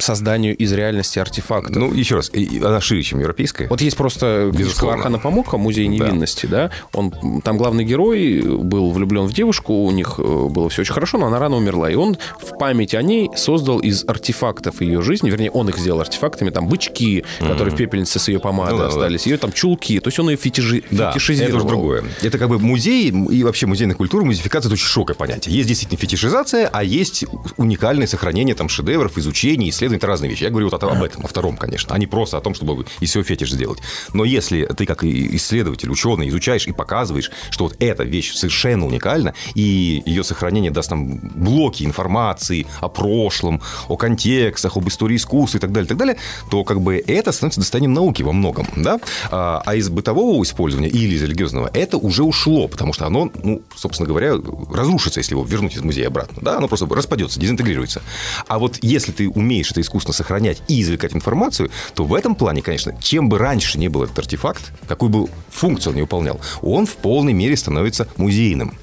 созданию 0.00 0.56
из 0.56 0.72
реальности 0.72 1.18
артефактов? 1.18 1.76
Ну, 1.76 1.92
еще 1.92 2.16
раз, 2.16 2.30
она 2.34 2.80
шире, 2.80 3.02
чем 3.02 3.20
европейская. 3.20 3.68
Вот 3.68 3.80
есть 3.80 3.96
просто 3.96 4.50
Безусловно. 4.52 4.96
Архана 4.98 5.18
Памока, 5.18 5.56
музей 5.56 5.86
невинности, 5.86 6.46
да. 6.46 6.70
Он 6.92 7.12
там 7.42 7.56
главный 7.56 7.84
герой 7.84 8.42
был 8.42 8.90
влюблен 8.90 9.26
в 9.26 9.32
девушку, 9.32 9.72
у 9.84 9.90
них 9.90 10.14
э, 10.18 10.22
было 10.22 10.68
все 10.68 10.82
очень 10.82 10.92
хорошо, 10.94 11.18
но 11.18 11.26
она 11.26 11.38
рано 11.38 11.56
умерла, 11.56 11.90
и 11.90 11.94
он 11.94 12.16
в 12.40 12.58
память 12.58 12.94
о 12.94 13.02
ней 13.02 13.30
создал 13.36 13.78
из 13.78 14.04
артефактов 14.06 14.80
ее 14.80 15.02
жизни, 15.02 15.30
вернее, 15.30 15.50
он 15.50 15.68
их 15.68 15.78
сделал 15.78 16.00
артефактами, 16.00 16.50
там 16.50 16.68
бычки, 16.68 17.24
которые 17.38 17.74
в 17.74 17.76
пепельнице 17.76 18.18
с 18.18 18.28
ее 18.28 18.40
помады 18.40 18.72
Ну 18.72 18.78
да, 18.78 18.88
остались, 18.88 19.26
ее 19.26 19.36
там 19.38 19.52
чулки, 19.52 20.00
то 20.00 20.08
есть 20.08 20.18
он 20.18 20.30
ее 20.30 20.36
фетиши- 20.36 20.84
Да, 20.90 21.12
фетишизировал. 21.12 21.48
это 21.48 21.56
уже 21.58 21.66
другое. 21.66 22.04
Это 22.22 22.38
как 22.38 22.48
бы 22.48 22.58
музей 22.58 23.10
и 23.10 23.44
вообще 23.44 23.66
музейная 23.66 23.96
культура, 23.96 24.24
музеификация– 24.24 24.68
это 24.70 24.74
очень 24.74 24.86
широкое 24.86 25.14
понятие. 25.16 25.54
Есть 25.54 25.68
действительно 25.68 25.98
фетишизация, 26.00 26.68
а 26.72 26.82
есть 26.84 27.24
уникальное 27.56 28.06
сохранение 28.06 28.54
там 28.54 28.68
шедевров, 28.68 29.18
изучение, 29.18 29.61
исследование– 29.70 29.98
это 29.98 30.06
разные 30.06 30.30
вещи. 30.30 30.44
Я 30.44 30.50
говорю 30.50 30.68
вот 30.68 30.82
об 30.82 31.02
этом, 31.02 31.24
о 31.24 31.28
втором, 31.28 31.56
конечно, 31.56 31.94
а 31.94 31.98
не 31.98 32.06
просто 32.06 32.38
о 32.38 32.40
том, 32.40 32.54
чтобы 32.54 32.84
из 33.00 33.10
всего 33.10 33.24
фетиш 33.24 33.52
сделать. 33.52 33.80
Но 34.12 34.24
если 34.24 34.64
ты 34.66 34.86
как 34.86 35.04
и 35.04 35.36
исследователь, 35.36 35.90
ученый, 35.90 36.28
изучаешь 36.28 36.66
и 36.66 36.72
показываешь, 36.72 37.30
что 37.50 37.64
вот 37.64 37.76
эта 37.78 38.04
вещь 38.04 38.34
совершенно 38.34 38.86
уникальна, 38.86 39.34
и 39.54 40.02
ее 40.06 40.24
сохранение 40.24 40.70
даст 40.70 40.90
нам 40.90 41.18
блоки 41.18 41.84
информации 41.84 42.66
о 42.80 42.88
прошлом, 42.88 43.60
о 43.88 43.96
контекстах, 43.96 44.76
об 44.76 44.88
истории 44.88 45.16
искусства 45.16 45.58
и 45.58 45.60
так 45.60 45.72
далее, 45.72 45.86
и 45.86 45.88
так 45.88 45.98
далее, 45.98 46.16
то 46.50 46.64
как 46.64 46.80
бы 46.80 47.02
это 47.06 47.32
становится 47.32 47.60
достоянием 47.60 47.92
науки 47.92 48.22
во 48.22 48.32
многом, 48.32 48.66
да? 48.76 49.00
А 49.30 49.62
а 49.72 49.74
из 49.74 49.88
бытового 49.88 50.42
использования 50.42 50.88
или 50.88 51.14
из 51.14 51.22
религиозного 51.22 51.70
это 51.72 51.96
уже 51.96 52.24
ушло, 52.24 52.68
потому 52.68 52.92
что 52.92 53.06
оно, 53.06 53.30
ну, 53.42 53.62
собственно 53.74 54.06
говоря, 54.06 54.34
разрушится, 54.70 55.20
если 55.20 55.32
его 55.32 55.44
вернуть 55.44 55.76
из 55.76 55.82
музея 55.82 56.08
обратно, 56.08 56.42
да? 56.42 56.58
Оно 56.58 56.68
просто 56.68 56.86
распадется, 56.86 57.40
дезинтегрируется. 57.40 58.02
А 58.48 58.58
вот 58.58 58.78
если 58.82 59.12
ты 59.12 59.28
умеешь 59.28 59.51
это 59.60 59.80
искусственно 59.80 60.14
сохранять 60.14 60.62
и 60.68 60.80
извлекать 60.80 61.14
информацию, 61.14 61.70
то 61.94 62.04
в 62.04 62.14
этом 62.14 62.34
плане, 62.34 62.62
конечно, 62.62 62.96
чем 63.00 63.28
бы 63.28 63.38
раньше 63.38 63.78
не 63.78 63.88
был 63.88 64.04
этот 64.04 64.18
артефакт, 64.18 64.72
какую 64.88 65.10
бы 65.10 65.28
функцию 65.50 65.90
он 65.90 65.96
не 65.96 66.02
выполнял, 66.02 66.40
он 66.62 66.86
в 66.86 66.96
полной 66.96 67.32
мере 67.32 67.56
становится 67.56 68.08
музейным. 68.16 68.74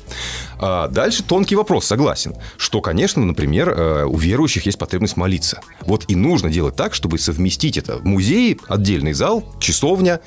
А 0.62 0.90
дальше 0.90 1.24
тонкий 1.24 1.56
вопрос, 1.56 1.86
согласен, 1.86 2.36
что, 2.58 2.82
конечно, 2.82 3.24
например, 3.24 3.70
э, 3.70 4.06
у 4.06 4.18
верующих 4.18 4.66
есть 4.66 4.78
потребность 4.78 5.16
молиться. 5.16 5.62
Вот 5.82 6.06
и 6.10 6.16
нужно 6.16 6.50
делать 6.50 6.76
так, 6.76 6.94
чтобы 6.94 7.18
совместить 7.18 7.78
это 7.78 7.98
в 7.98 8.06
музее, 8.06 8.58
отдельный 8.68 9.14
зал, 9.14 9.44
часовня, 9.60 10.20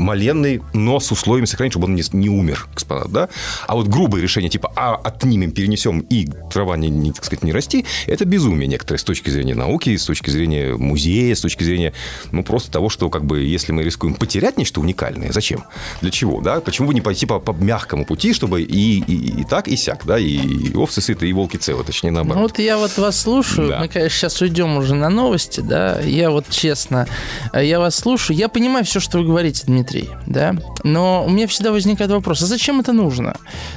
моленный, 0.00 0.62
но 0.72 0.98
с 1.00 1.10
условием 1.12 1.46
сохранить, 1.46 1.72
чтобы 1.72 1.86
он 1.86 1.94
не, 1.94 2.02
не 2.12 2.28
умер, 2.28 2.66
экспонат, 2.72 3.10
да? 3.10 3.28
А 3.66 3.74
вот 3.76 3.86
грубые 3.88 4.22
решения, 4.22 4.48
типа, 4.48 4.72
а 4.76 4.94
отнимем, 4.96 5.52
перенесем, 5.52 6.00
и 6.00 6.26
трава 6.52 6.76
не, 6.76 6.88
не, 6.88 7.12
так 7.12 7.24
сказать, 7.24 7.44
не 7.44 7.52
расти, 7.52 7.84
это 8.06 8.24
безумие 8.24 8.66
некоторое 8.66 8.98
с 8.98 9.04
точки 9.04 9.30
зрения 9.30 9.54
науки, 9.54 9.96
с 9.96 10.04
точки 10.04 10.30
зрения 10.30 10.74
музея, 10.74 11.34
с 11.34 11.40
точки 11.40 11.62
зрения, 11.64 11.92
ну, 12.32 12.42
просто 12.42 12.70
того, 12.70 12.88
что, 12.88 13.10
как 13.10 13.24
бы, 13.24 13.40
если 13.40 13.72
мы 13.72 13.82
рискуем 13.82 14.14
потерять 14.14 14.56
нечто 14.58 14.80
уникальное, 14.80 15.32
зачем? 15.32 15.64
Для 16.00 16.10
чего, 16.10 16.40
да? 16.40 16.60
Почему 16.60 16.88
бы 16.88 16.94
не 16.94 17.00
пойти 17.00 17.26
по, 17.26 17.38
по 17.38 17.52
мягкому 17.52 18.04
пути, 18.04 18.32
чтобы 18.32 18.62
и, 18.62 19.00
и, 19.00 19.40
и 19.40 19.44
так, 19.44 19.68
и 19.68 19.76
сяк, 19.76 20.04
да? 20.06 20.18
И, 20.18 20.26
и 20.26 20.74
овцы 20.74 21.00
сыты, 21.00 21.28
и 21.28 21.32
волки 21.32 21.56
целы, 21.56 21.84
точнее, 21.84 22.10
Ну 22.10 22.16
наоборот. 22.16 22.42
вот 22.52 22.58
я 22.58 22.78
вот 22.78 22.96
вас 22.98 23.20
слушаю, 23.20 23.68
Да. 23.68 23.80
мы, 23.80 23.88
конечно, 23.88 24.16
сейчас 24.18 24.40
уйдем 24.40 24.76
уже 24.76 24.94
на 24.94 25.08
новости, 25.10 25.60
да, 25.60 26.00
я 26.00 26.30
вот 26.30 26.48
честно, 26.50 27.06
я 27.54 27.78
вас 27.80 27.96
слушаю, 27.96 28.36
я 28.36 28.48
понимаю 28.48 28.84
все, 28.84 29.00
что 29.00 29.18
вы 29.18 29.24
говорите, 29.24 29.64
Дмитрий, 29.66 29.89
да, 30.26 30.56
но 30.84 31.24
у 31.24 31.30
меня 31.30 31.46
всегда 31.46 31.72
возникает 31.72 32.10
вопрос, 32.10 32.42
а 32.42 32.46
зачем 32.46 32.80
это 32.80 32.92
нужно? 32.92 33.36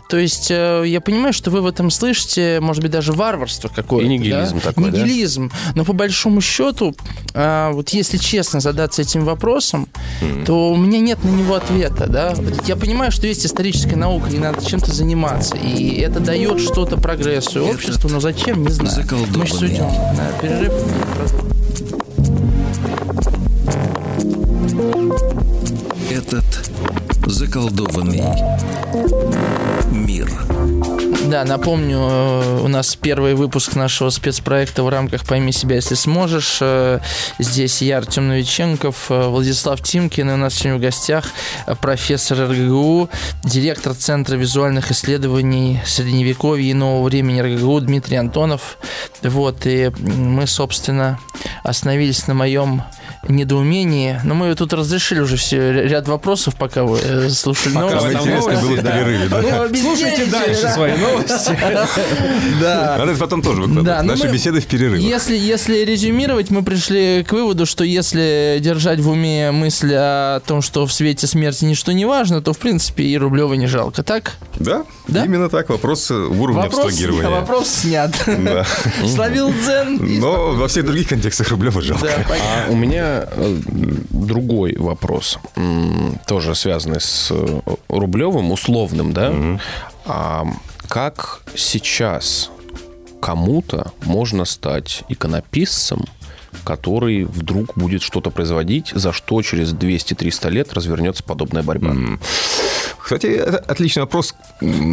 То 0.10 0.18
есть 0.18 0.52
э, 0.52 0.84
я 0.86 1.02
понимаю, 1.02 1.34
что 1.34 1.52
вы 1.52 1.62
в 1.62 1.66
этом 1.66 1.90
слышите, 1.90 2.60
может 2.62 2.82
быть, 2.82 2.92
даже 2.92 3.14
варварство 3.14 3.70
какое-то. 3.70 4.06
И 4.06 4.10
нигилизм 4.10 4.56
да? 4.56 4.62
такой, 4.62 4.92
да? 4.92 4.98
Нигилизм, 5.00 5.52
но 5.76 5.86
по 5.86 5.94
большому 5.94 6.42
счету, 6.42 6.96
а, 7.34 7.72
вот 7.72 7.90
если 7.90 8.18
честно 8.18 8.60
задаться 8.60 9.02
этим 9.02 9.26
вопросом, 9.26 9.88
то 10.46 10.72
у 10.72 10.78
меня 10.78 11.00
нет 11.00 11.24
на 11.24 11.30
него 11.30 11.56
ответа, 11.56 12.08
да. 12.08 12.34
Я 12.66 12.76
понимаю, 12.76 13.12
что 13.12 13.28
есть 13.28 13.46
историческая 13.46 13.96
наука, 13.96 14.30
и 14.30 14.38
надо 14.38 14.66
чем-то 14.66 14.94
заниматься, 14.94 15.56
и 15.58 16.00
это 16.00 16.20
дает 16.20 16.60
что-то 16.60 16.98
прогрессу 16.98 17.60
и 17.66 17.72
обществу, 17.72 18.10
но 18.10 18.20
зачем, 18.20 18.64
не 18.64 18.72
знаю. 18.72 19.06
Мы 19.36 19.46
сейчас 19.46 19.62
уйдем 19.62 19.88
на 19.88 20.32
перерыв. 20.42 20.74
Этот 26.24 26.72
заколдованный 27.28 28.24
мир. 29.92 30.32
Да, 31.30 31.44
напомню, 31.46 31.98
э, 32.00 32.60
у 32.64 32.68
нас 32.68 32.96
первый 32.96 33.34
выпуск 33.34 33.76
нашего 33.76 34.10
спецпроекта 34.10 34.84
в 34.84 34.90
рамках 34.90 35.26
«Пойми 35.26 35.52
себя, 35.52 35.76
если 35.76 35.96
сможешь». 35.96 36.60
Э, 36.62 37.00
Здесь 37.40 37.82
я, 37.82 37.98
Артем 37.98 38.28
Новиченков, 38.28 39.10
э, 39.10 39.28
Владислав 39.28 39.82
Тимкин, 39.82 40.30
и 40.30 40.34
у 40.34 40.38
нас 40.38 40.56
сегодня 40.56 40.78
в 40.78 40.82
гостях 40.82 41.26
профессор 41.82 42.50
РГГУ, 42.50 43.10
директор 43.44 43.94
Центра 43.94 44.36
визуальных 44.36 44.92
исследований 44.92 45.82
Средневековья 45.86 46.72
и 46.72 46.74
нового 46.74 47.06
времени 47.06 47.42
РГГУ 47.42 47.82
Дмитрий 47.82 48.18
Антонов. 48.18 48.78
Вот, 49.22 49.66
и 49.66 49.92
мы, 49.98 50.48
собственно, 50.48 51.20
остановились 51.64 52.28
на 52.28 52.34
моем 52.34 52.84
недоумении. 53.28 54.20
Но 54.24 54.34
мы 54.36 54.54
тут 54.56 54.74
разрешили 54.74 55.20
уже 55.20 55.38
все 55.38 55.72
ряд 55.72 56.08
вопросов, 56.08 56.56
пока 56.56 56.84
вы 56.84 57.00
э, 57.02 57.30
слушали 57.30 57.74
Самое 57.74 57.96
новости. 57.96 58.18
интересное 58.18 58.58
было 58.62 58.72
в 58.76 58.82
перерыве, 58.84 59.28
да? 59.30 59.42
Ну, 59.70 59.76
Слушайте 59.78 60.26
дальше 60.26 60.70
свои 60.70 60.98
новости. 60.98 61.58
Да. 62.62 62.96
Надо 63.00 63.12
это 63.12 63.20
потом 63.20 63.42
тоже 63.42 63.62
выкладывать. 63.62 63.86
Да, 63.86 64.02
ну 64.04 64.10
Наши 64.12 64.26
мы- 64.28 64.34
беседы 64.34 64.60
в 64.62 64.66
перерывах. 64.66 65.00
Если, 65.00 65.36
если 65.36 65.84
резюмировать, 65.84 66.50
мы 66.50 66.64
пришли 66.64 67.24
к 67.28 67.32
выводу, 67.34 67.66
что 67.66 67.84
если 67.84 68.58
держать 68.62 69.00
в 69.00 69.10
уме 69.10 69.52
мысль 69.52 69.94
о 69.96 70.40
том, 70.42 70.62
что 70.62 70.86
в 70.86 70.94
свете 70.94 71.28
смерти 71.28 71.66
ничто 71.66 71.92
не 71.92 72.06
важно, 72.06 72.42
то, 72.42 72.54
в 72.54 72.58
принципе, 72.58 73.04
и 73.04 73.18
Рублева 73.18 73.54
не 73.54 73.68
жалко, 73.68 74.04
так? 74.04 74.34
Да, 74.56 74.84
Да? 75.08 75.26
именно 75.26 75.50
так. 75.50 75.70
Вопрос 75.70 76.10
э, 76.12 76.14
уровня 76.16 76.64
Вопрос, 76.64 76.86
абстрагирования. 76.86 77.30
вопрос 77.30 77.68
снят. 77.70 78.12
Да. 78.26 78.66
Словил 79.08 79.52
дзен. 79.52 80.20
Но 80.20 80.52
во 80.54 80.68
всех 80.68 80.86
других 80.86 81.10
контекстах 81.10 81.50
Рублева 81.50 81.82
жалко. 81.82 82.06
Да. 82.06 82.36
А 82.68 82.72
у 82.72 82.76
меня 82.76 83.13
э, 83.22 83.58
другой 84.10 84.76
вопрос, 84.78 85.40
тоже 86.28 86.56
связанный 86.56 87.02
с 87.02 87.30
э, 87.32 87.62
Рублевым, 87.90 88.52
условным, 88.52 89.14
да? 89.14 89.60
А 90.06 90.46
как 90.88 91.42
сейчас 91.56 92.52
кому-то 93.22 93.92
можно 94.06 94.46
стать 94.46 95.04
иконописцем, 95.10 96.06
который 96.64 97.24
вдруг 97.24 97.78
будет 97.78 98.02
что-то 98.02 98.30
производить, 98.30 98.92
за 98.94 99.12
что 99.12 99.42
через 99.42 99.74
200-300 99.74 100.50
лет 100.50 100.74
развернется 100.74 101.24
подобная 101.24 101.64
борьба? 101.64 101.96
Кстати, 103.04 103.28
это 103.28 103.58
отличный 103.58 104.04
вопрос, 104.04 104.34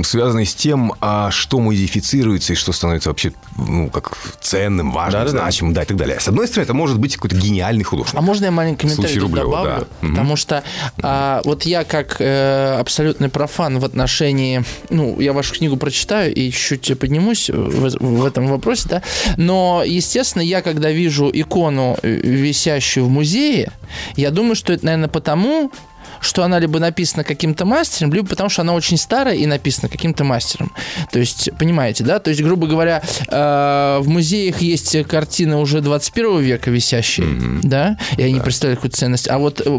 связанный 0.02 0.44
с 0.44 0.54
тем, 0.54 0.94
а 1.00 1.30
что 1.30 1.60
модифицируется 1.60 2.54
и 2.54 2.56
что 2.56 2.72
становится 2.72 3.10
вообще 3.10 3.32
ну, 3.56 3.88
как 3.88 4.18
ценным, 4.40 4.90
важным, 4.90 5.22
да, 5.22 5.28
значимым, 5.28 5.74
да. 5.74 5.80
да, 5.80 5.84
и 5.84 5.86
так 5.86 5.96
далее. 5.96 6.18
С 6.18 6.26
одной 6.26 6.48
стороны, 6.48 6.64
это 6.64 6.74
может 6.74 6.98
быть 6.98 7.14
какой-то 7.14 7.36
гениальный 7.36 7.84
художник. 7.84 8.16
А 8.16 8.20
можно 8.20 8.46
я 8.46 8.50
маленький 8.50 8.88
комментарий 8.88 9.18
Рублева, 9.20 9.50
добавлю? 9.50 9.86
Да. 10.02 10.08
Потому 10.08 10.36
что 10.36 10.64
а, 11.02 11.40
вот 11.44 11.62
я 11.66 11.84
как 11.84 12.16
э, 12.18 12.76
абсолютный 12.80 13.28
профан 13.28 13.78
в 13.78 13.84
отношении, 13.84 14.64
ну, 14.88 15.20
я 15.20 15.32
вашу 15.32 15.54
книгу 15.54 15.76
прочитаю 15.76 16.34
и 16.34 16.50
чуть-чуть 16.50 16.98
поднимусь 16.98 17.48
в, 17.48 17.96
в 18.00 18.24
этом 18.24 18.48
вопросе, 18.48 18.88
да, 18.88 19.02
но, 19.36 19.84
естественно, 19.86 20.42
я 20.42 20.62
когда 20.62 20.90
вижу 20.90 21.30
икону, 21.32 21.96
э, 22.02 22.10
висящую 22.10 23.06
в 23.06 23.08
музее, 23.08 23.70
я 24.16 24.30
думаю, 24.30 24.56
что 24.56 24.72
это, 24.72 24.84
наверное, 24.84 25.08
потому, 25.08 25.70
что 26.20 26.44
она 26.44 26.58
либо 26.58 26.78
написана 26.78 27.24
каким-то 27.24 27.64
мастером, 27.64 28.12
либо 28.12 28.28
потому 28.28 28.48
что 28.48 28.62
она 28.62 28.74
очень 28.74 28.96
старая 28.96 29.34
и 29.34 29.46
написана 29.46 29.88
каким-то 29.88 30.24
мастером. 30.24 30.72
То 31.10 31.18
есть, 31.18 31.50
понимаете, 31.58 32.04
да? 32.04 32.18
То 32.18 32.30
есть, 32.30 32.42
грубо 32.42 32.66
говоря, 32.66 33.02
э, 33.28 33.98
в 34.00 34.08
музеях 34.08 34.60
есть 34.60 35.02
картины 35.04 35.56
уже 35.56 35.80
21 35.80 36.40
века 36.40 36.70
висящие, 36.70 37.26
mm-hmm. 37.26 37.60
да, 37.62 37.98
и 38.16 38.22
они 38.22 38.36
да. 38.36 38.42
представляют 38.42 38.78
какую-то 38.78 38.96
ценность. 38.96 39.28
А 39.28 39.38
вот 39.38 39.60
э, 39.64 39.78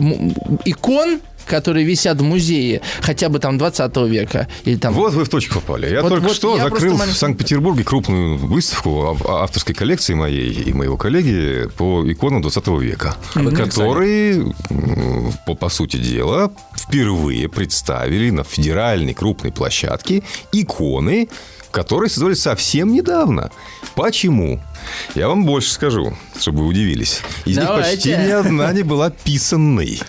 икон 0.66 1.20
которые 1.52 1.86
висят 1.86 2.18
в 2.22 2.24
музее 2.24 2.82
хотя 3.02 3.28
бы 3.28 3.40
там 3.40 3.58
20 3.58 3.98
века. 4.08 4.48
Или 4.64 4.78
там... 4.78 4.94
Вот 4.94 5.14
вы 5.14 5.26
в 5.26 5.30
точку 5.30 5.56
попали. 5.56 5.90
Я 5.90 6.02
вот, 6.02 6.10
только 6.10 6.28
вот 6.28 6.36
что 6.36 6.56
я 6.56 6.64
закрыл 6.64 6.96
в 6.96 7.14
Санкт-Петербурге 7.14 7.84
крупную 7.84 8.38
выставку 8.38 9.18
авторской 9.28 9.76
коллекции 9.76 10.14
моей 10.14 10.54
и 10.54 10.74
моего 10.74 10.96
коллеги 10.96 11.68
по 11.78 12.10
иконам 12.10 12.42
20 12.42 12.68
века, 12.80 13.16
mm-hmm. 13.36 13.56
которые, 13.58 14.56
по, 15.46 15.56
по 15.56 15.68
сути 15.68 15.98
дела, 15.98 16.52
впервые 16.74 17.50
представили 17.50 18.30
на 18.30 18.46
федеральной 18.46 19.14
крупной 19.14 19.52
площадке 19.52 20.24
иконы, 20.54 21.28
которые 21.72 22.10
создали 22.10 22.34
совсем 22.34 22.94
недавно. 22.94 23.52
Почему? 23.96 24.62
Я 25.16 25.28
вам 25.28 25.46
больше 25.46 25.72
скажу, 25.72 26.16
чтобы 26.40 26.60
вы 26.60 26.68
удивились. 26.68 27.22
Из 27.46 27.58
Давайте. 27.58 27.76
них 27.76 27.96
почти 27.96 28.10
ни 28.10 28.32
одна 28.32 28.72
не 28.72 28.84
была 28.84 29.10
писанной. 29.10 30.00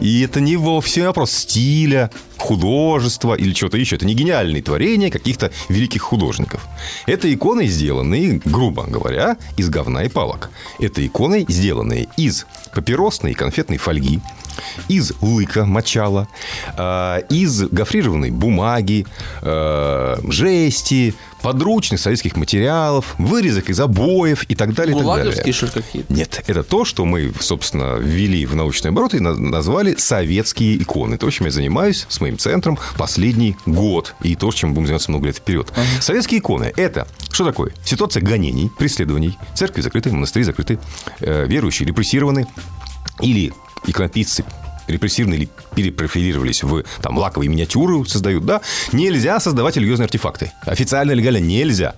И 0.00 0.20
это 0.20 0.40
не 0.40 0.56
вовсе 0.56 1.06
вопрос 1.06 1.32
стиля, 1.32 2.10
художества 2.36 3.34
или 3.34 3.52
чего-то 3.52 3.76
еще. 3.76 3.96
Это 3.96 4.06
не 4.06 4.14
гениальные 4.14 4.62
творения 4.62 5.10
каких-то 5.10 5.50
великих 5.68 6.02
художников. 6.02 6.66
Это 7.06 7.32
иконы, 7.32 7.66
сделанные, 7.66 8.40
грубо 8.44 8.84
говоря, 8.84 9.36
из 9.56 9.68
говна 9.68 10.04
и 10.04 10.08
палок. 10.08 10.50
Это 10.78 11.04
иконы, 11.04 11.44
сделанные 11.48 12.08
из 12.16 12.46
папиросной 12.74 13.32
и 13.32 13.34
конфетной 13.34 13.78
фольги, 13.78 14.20
из 14.88 15.12
лыка 15.20 15.64
мочала, 15.64 16.28
э, 16.76 17.22
из 17.30 17.62
гофрированной 17.62 18.30
бумаги, 18.30 19.06
э, 19.42 20.16
жести, 20.28 21.14
подручных 21.42 22.00
советских 22.00 22.36
материалов, 22.36 23.14
вырезок 23.18 23.70
из 23.70 23.78
обоев 23.78 24.44
и 24.48 24.56
так 24.56 24.74
далее. 24.74 24.94
Гулаговские, 24.94 25.52
что 25.52 25.68
какие-то? 25.68 26.12
Нет, 26.12 26.42
это 26.46 26.64
то, 26.64 26.84
что 26.84 27.04
мы, 27.04 27.32
собственно, 27.38 27.98
ввели 27.98 28.44
в 28.46 28.56
научный 28.56 28.90
оборот 28.90 29.14
и 29.14 29.20
назвали 29.20 29.94
советские 29.94 30.82
иконы. 30.82 31.18
То, 31.18 31.30
чем 31.30 31.46
я 31.46 31.52
занимаюсь 31.52 32.06
с 32.08 32.20
моим 32.20 32.36
центром 32.36 32.78
последний 32.98 33.56
год. 33.64 34.14
И 34.22 34.34
то, 34.34 34.50
чем 34.50 34.74
будем 34.74 34.86
заниматься 34.86 35.10
много 35.12 35.26
лет 35.26 35.36
вперед. 35.36 35.68
Uh-huh. 35.68 36.02
Советские 36.02 36.40
иконы– 36.40 36.72
это 36.76 37.06
что 37.30 37.44
такое? 37.44 37.72
Ситуация 37.84 38.22
гонений, 38.22 38.70
преследований, 38.76 39.38
церкви 39.54 39.82
закрыты, 39.82 40.10
монастыри 40.10 40.44
закрыты, 40.44 40.78
э, 41.20 41.46
верующие 41.46 41.86
репрессированы, 41.86 42.46
или 43.20 43.52
иконописцы 43.86 44.44
репрессивные 44.86 45.40
или 45.40 45.48
перепрофилировались 45.74 46.62
в 46.62 46.84
там, 47.02 47.18
лаковые 47.18 47.48
миниатюры 47.48 48.04
создают, 48.06 48.44
да, 48.44 48.60
нельзя 48.92 49.40
создавать 49.40 49.76
религиозные 49.76 50.04
артефакты. 50.04 50.52
Официально, 50.62 51.12
легально 51.12 51.38
нельзя. 51.38 51.94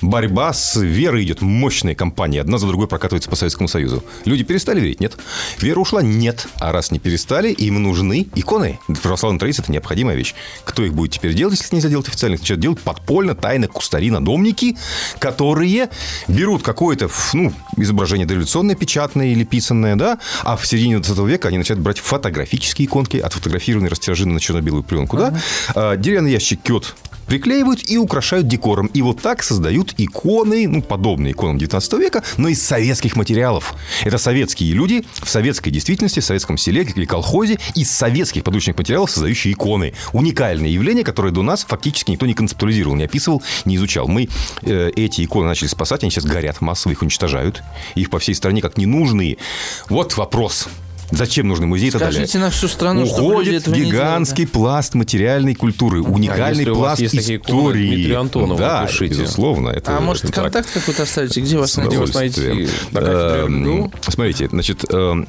Борьба 0.00 0.52
с 0.52 0.76
верой 0.80 1.24
идет 1.24 1.40
мощная 1.40 1.94
кампания. 1.94 2.40
Одна 2.40 2.58
за 2.58 2.66
другой 2.66 2.88
прокатывается 2.88 3.30
по 3.30 3.36
Советскому 3.36 3.68
Союзу. 3.68 4.04
Люди 4.24 4.44
перестали 4.44 4.80
верить? 4.80 5.00
Нет. 5.00 5.16
Вера 5.58 5.80
ушла? 5.80 6.02
Нет. 6.02 6.46
А 6.58 6.72
раз 6.72 6.90
не 6.90 6.98
перестали, 6.98 7.50
им 7.50 7.82
нужны 7.82 8.26
иконы. 8.34 8.78
В 8.88 8.98
православной 9.00 9.38
традиции 9.38 9.62
это 9.62 9.72
необходимая 9.72 10.16
вещь. 10.16 10.34
Кто 10.64 10.84
их 10.84 10.94
будет 10.94 11.12
теперь 11.12 11.34
делать, 11.34 11.58
если 11.58 11.74
нельзя 11.74 11.88
делать 11.88 12.08
официально? 12.08 12.36
Начинают 12.36 12.60
делать 12.60 12.80
подпольно, 12.80 13.34
тайно, 13.34 13.68
кустари, 13.68 14.10
надомники, 14.10 14.76
которые 15.18 15.90
берут 16.28 16.62
какое-то, 16.62 17.08
ну, 17.32 17.52
изображение 17.76 18.26
дореволюционное, 18.26 18.74
печатное 18.74 19.28
или 19.28 19.44
писанное, 19.44 19.96
да, 19.96 20.18
а 20.42 20.56
в 20.56 20.66
середине 20.66 20.98
20 20.98 21.18
века 21.26 21.48
они 21.48 21.58
начинают 21.58 21.82
брать 21.82 21.98
фото 21.98 22.19
фотографические 22.20 22.86
иконки, 22.86 23.16
отфотографированные, 23.16 23.90
растиражены 23.90 24.34
на 24.34 24.40
черно-белую 24.40 24.82
пленку, 24.82 25.16
да? 25.16 25.34
А, 25.74 25.96
деревянный 25.96 26.32
ящик 26.32 26.62
кет 26.62 26.94
приклеивают 27.30 27.88
и 27.88 27.96
украшают 27.96 28.48
декором. 28.48 28.86
И 28.88 29.02
вот 29.02 29.22
так 29.22 29.44
создают 29.44 29.94
иконы, 29.98 30.66
ну, 30.66 30.82
подобные 30.82 31.32
иконам 31.32 31.58
19 31.58 31.92
века, 31.92 32.24
но 32.36 32.48
из 32.48 32.60
советских 32.60 33.14
материалов. 33.14 33.74
Это 34.04 34.18
советские 34.18 34.72
люди 34.72 35.04
в 35.22 35.30
советской 35.30 35.70
действительности, 35.70 36.18
в 36.18 36.24
советском 36.24 36.58
селе 36.58 36.82
или 36.82 37.04
колхозе 37.04 37.60
из 37.76 37.88
советских 37.92 38.42
подручных 38.42 38.76
материалов 38.76 39.12
создающие 39.12 39.52
иконы. 39.52 39.94
Уникальное 40.12 40.70
явление, 40.70 41.04
которое 41.04 41.30
до 41.30 41.42
нас 41.42 41.64
фактически 41.64 42.10
никто 42.10 42.26
не 42.26 42.34
концептуализировал, 42.34 42.96
не 42.96 43.04
описывал, 43.04 43.44
не 43.64 43.76
изучал. 43.76 44.08
Мы 44.08 44.28
э, 44.62 44.90
эти 44.96 45.24
иконы 45.24 45.46
начали 45.46 45.68
спасать, 45.68 46.02
они 46.02 46.10
сейчас 46.10 46.24
горят 46.24 46.60
массово, 46.60 46.92
их 46.92 47.02
уничтожают. 47.02 47.62
Их 47.94 48.10
по 48.10 48.18
всей 48.18 48.34
стране 48.34 48.60
как 48.60 48.76
ненужные. 48.76 49.36
Вот 49.88 50.16
вопрос. 50.16 50.66
Зачем 51.10 51.48
нужны 51.48 51.66
музеи 51.66 51.88
и 51.88 51.90
так 51.90 52.00
далее? 52.00 52.26
Скажите 52.26 52.38
на 52.38 52.50
всю 52.50 52.68
страну, 52.68 53.02
Уходит 53.04 53.68
гигантский 53.68 54.46
пласт 54.46 54.94
материальной 54.94 55.54
культуры, 55.54 56.02
уникальный 56.02 56.64
а 56.64 56.74
пласт 56.74 57.00
есть 57.00 57.30
истории. 57.30 58.12
Антонова, 58.12 58.58
да, 58.58 58.86
пишите. 58.86 59.14
безусловно. 59.14 59.70
Это, 59.70 59.96
а 59.96 60.00
может, 60.00 60.24
это 60.24 60.32
контакт 60.32 60.70
какой-то 60.72 61.02
оставите? 61.02 61.40
Где 61.40 61.58
вас 61.58 61.76
найти? 61.76 62.68
Эм, 62.94 63.92
смотрите, 64.02 64.48
значит, 64.48 64.84
эм, 64.92 65.26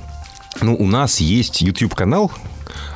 ну, 0.62 0.76
у 0.76 0.86
нас 0.86 1.20
есть 1.20 1.62
YouTube-канал, 1.62 2.32
а, 2.34 2.51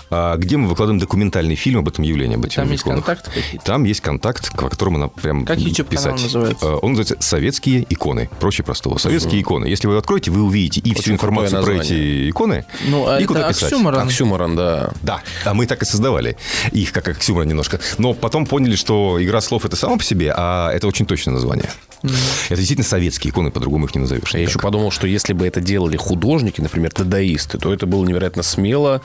где 0.10 0.58
мы 0.58 0.68
выкладываем 0.68 1.00
документальный 1.00 1.56
фильм 1.56 1.80
об 1.80 1.88
этом 1.88 2.04
явлении, 2.04 2.36
об 2.36 2.46
этих 2.46 2.56
Там 2.56 2.72
есть 2.72 2.84
какие-то? 2.84 3.66
Там 3.66 3.84
есть 3.84 4.02
контакт, 4.02 4.50
к 4.50 4.70
которому 4.70 4.98
надо 4.98 5.12
прям 5.14 5.46
как 5.46 5.58
YouTube 5.58 5.90
писать. 5.90 6.14
называется? 6.14 6.66
А, 6.66 6.78
он 6.78 6.92
называется 6.92 7.18
«Советские 7.20 7.86
иконы». 7.90 8.30
Проще 8.40 8.64
простого. 8.64 8.98
«Советские 8.98 9.42
угу. 9.42 9.42
иконы». 9.42 9.66
Если 9.66 9.88
вы 9.88 9.98
откроете, 9.98 10.32
вы 10.32 10.44
увидите 10.44 10.80
и 10.82 10.92
Очень 10.92 11.02
всю 11.02 11.12
информацию 11.14 11.64
про 11.64 11.74
эти 11.74 12.30
иконы, 12.30 12.66
ну, 12.88 13.08
а 13.08 13.20
и 13.20 13.26
куда 13.26 13.48
писать. 13.48 13.64
Оксюморон. 13.64 14.08
Оксюморон, 14.08 14.56
да. 14.56 14.92
Да, 15.02 15.22
а 15.44 15.54
мы 15.54 15.66
так 15.66 15.82
и 15.82 15.86
создавали 15.86 16.38
их, 16.72 16.92
как 16.92 17.08
оксюморон 17.08 17.48
немножко. 17.48 17.80
Но 17.98 18.14
потом 18.14 18.46
поняли, 18.46 18.76
что 18.76 19.18
игра 19.22 19.42
слов– 19.42 19.66
это 19.66 19.76
само 19.76 19.98
по 19.98 20.04
себе, 20.04 20.34
а 20.36 20.72
это 20.72 20.88
очень 20.88 21.06
точное 21.06 21.34
название. 21.34 21.70
Это 22.50 22.58
действительно 22.58 22.88
советские 22.88 23.32
иконы, 23.32 23.52
по-другому 23.52 23.86
их 23.86 23.96
не 23.96 24.02
назовешь. 24.02 24.34
Я 24.34 24.42
еще 24.42 24.60
подумал, 24.60 24.92
что 24.92 25.08
если 25.08 25.34
бы 25.34 25.48
это 25.48 25.60
делали 25.60 25.98
художники, 25.98 26.62
например, 26.62 26.92
дадаисты, 26.94 27.58
то 27.58 27.74
это 27.74 27.86
было 27.86 28.06
невероятно 28.06 28.44
смело, 28.44 29.02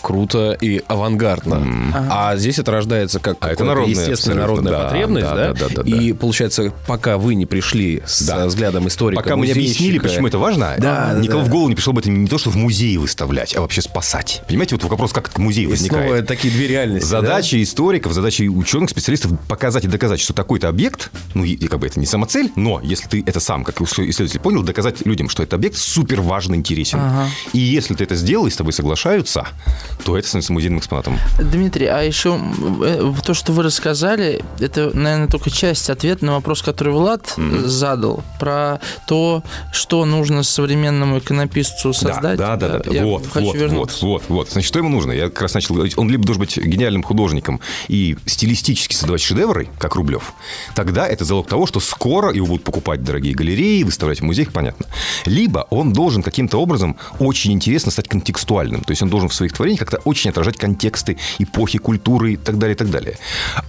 круто 0.00 0.56
и 0.60 0.82
авангардно. 0.86 1.54
Mm. 1.54 1.90
Ага. 1.94 2.08
А 2.10 2.36
здесь 2.36 2.58
это 2.58 2.72
рождается 2.72 3.20
как 3.20 3.36
а 3.40 3.50
это 3.50 3.64
народная, 3.64 3.94
естественная 3.94 4.38
народная 4.38 4.72
да, 4.72 4.84
потребность, 4.84 5.26
да, 5.26 5.34
да, 5.34 5.52
да, 5.52 5.68
да, 5.68 5.82
да, 5.82 5.96
И 5.96 6.12
получается, 6.12 6.72
пока 6.86 7.18
вы 7.18 7.34
не 7.34 7.46
пришли 7.46 8.02
с 8.06 8.22
да. 8.22 8.46
взглядом 8.46 8.88
историка, 8.88 9.22
пока 9.22 9.36
мы 9.36 9.46
не 9.46 9.52
объяснили, 9.52 9.98
почему 9.98 10.28
это 10.28 10.38
важно, 10.38 10.74
да, 10.78 11.14
никого 11.18 11.40
да. 11.40 11.46
в 11.46 11.50
голову 11.50 11.68
не 11.68 11.74
пришло 11.74 11.92
бы 11.92 12.00
это 12.00 12.10
не 12.10 12.26
то, 12.26 12.38
что 12.38 12.50
в 12.50 12.56
музее 12.56 12.98
выставлять, 12.98 13.56
а 13.56 13.60
вообще 13.60 13.82
спасать. 13.82 14.42
Понимаете, 14.48 14.74
вот 14.76 14.84
вопрос, 14.84 15.12
как 15.12 15.36
музей 15.38 15.66
возникает. 15.66 16.06
Снова 16.06 16.22
такие 16.22 16.52
две 16.52 16.66
реальности. 16.66 17.06
Задача 17.06 17.56
да? 17.56 17.62
историков, 17.62 18.12
задача 18.12 18.42
ученых, 18.42 18.90
специалистов 18.90 19.32
показать 19.48 19.84
и 19.84 19.88
доказать, 19.88 20.20
что 20.20 20.32
такой-то 20.32 20.68
объект, 20.68 21.10
ну 21.34 21.44
и 21.44 21.56
как 21.66 21.80
бы 21.80 21.86
это 21.86 21.98
не 21.98 22.06
самоцель, 22.06 22.52
но 22.56 22.80
если 22.82 23.08
ты 23.08 23.22
это 23.26 23.40
сам, 23.40 23.64
как 23.64 23.80
исследователь, 23.80 24.40
понял, 24.40 24.62
доказать 24.62 25.06
людям, 25.06 25.28
что 25.28 25.42
этот 25.42 25.54
объект 25.54 25.76
супер 25.76 26.20
важно 26.20 26.54
интересен. 26.54 26.98
Ага. 27.00 27.28
И 27.52 27.58
если 27.58 27.94
ты 27.94 28.04
это 28.04 28.14
сделал, 28.14 28.46
и 28.46 28.50
с 28.50 28.56
тобой 28.56 28.72
соглашаются, 28.72 29.46
то 30.04 30.16
это 30.16 30.28
становится 30.28 30.52
музейным 30.52 30.78
экспонатом. 30.78 31.18
Дмитрий, 31.38 31.86
а 31.86 32.02
еще 32.02 32.38
э, 32.82 33.12
то, 33.24 33.34
что 33.34 33.52
вы 33.52 33.62
рассказали, 33.62 34.42
это, 34.58 34.90
наверное, 34.94 35.28
только 35.28 35.50
часть 35.50 35.90
ответа 35.90 36.24
на 36.24 36.32
вопрос, 36.32 36.62
который 36.62 36.92
Влад 36.92 37.34
mm-hmm. 37.36 37.66
задал, 37.66 38.22
про 38.38 38.80
то, 39.06 39.42
что 39.72 40.04
нужно 40.04 40.42
современному 40.42 41.18
иконописцу 41.18 41.92
создать. 41.92 42.38
Да, 42.38 42.56
да, 42.56 42.68
да. 42.68 42.78
да. 42.78 42.90
Я 42.90 43.04
вот, 43.04 43.26
хочу 43.26 43.46
вот, 43.46 43.56
вернуться. 43.56 44.06
вот, 44.06 44.22
вот, 44.28 44.28
вот. 44.28 44.50
Значит, 44.50 44.68
что 44.68 44.78
ему 44.78 44.88
нужно? 44.88 45.12
Я 45.12 45.24
как 45.24 45.42
раз 45.42 45.54
начал 45.54 45.74
говорить, 45.74 45.96
он 45.96 46.10
либо 46.10 46.24
должен 46.24 46.40
быть 46.40 46.56
гениальным 46.56 47.02
художником 47.02 47.60
и 47.88 48.16
стилистически 48.26 48.94
создавать 48.94 49.22
шедевры, 49.22 49.68
как 49.78 49.94
Рублев, 49.94 50.34
тогда 50.74 51.06
это 51.06 51.24
залог 51.24 51.48
того, 51.48 51.66
что 51.66 51.80
скоро 51.80 52.32
его 52.32 52.46
будут 52.46 52.64
покупать 52.64 53.02
дорогие 53.02 53.34
галереи, 53.34 53.82
выставлять 53.82 54.20
в 54.20 54.24
музеях, 54.24 54.52
понятно. 54.52 54.86
Либо 55.24 55.66
он 55.70 55.92
должен 55.92 56.22
каким-то 56.22 56.58
образом 56.58 56.96
очень 57.18 57.52
интересно 57.52 57.90
стать 57.90 58.08
контекстуальным. 58.08 58.82
То 58.82 58.90
есть 58.90 59.02
он 59.02 59.08
должен 59.08 59.28
в 59.28 59.34
своих 59.34 59.52
творениях 59.52 59.73
изображение 59.74 59.78
как-то 59.78 59.98
очень 60.04 60.30
отражать 60.30 60.56
контексты 60.56 61.16
эпохи, 61.38 61.78
культуры 61.78 62.34
и 62.34 62.36
так 62.36 62.58
далее, 62.58 62.74
и 62.74 62.78
так 62.78 62.90
далее. 62.90 63.18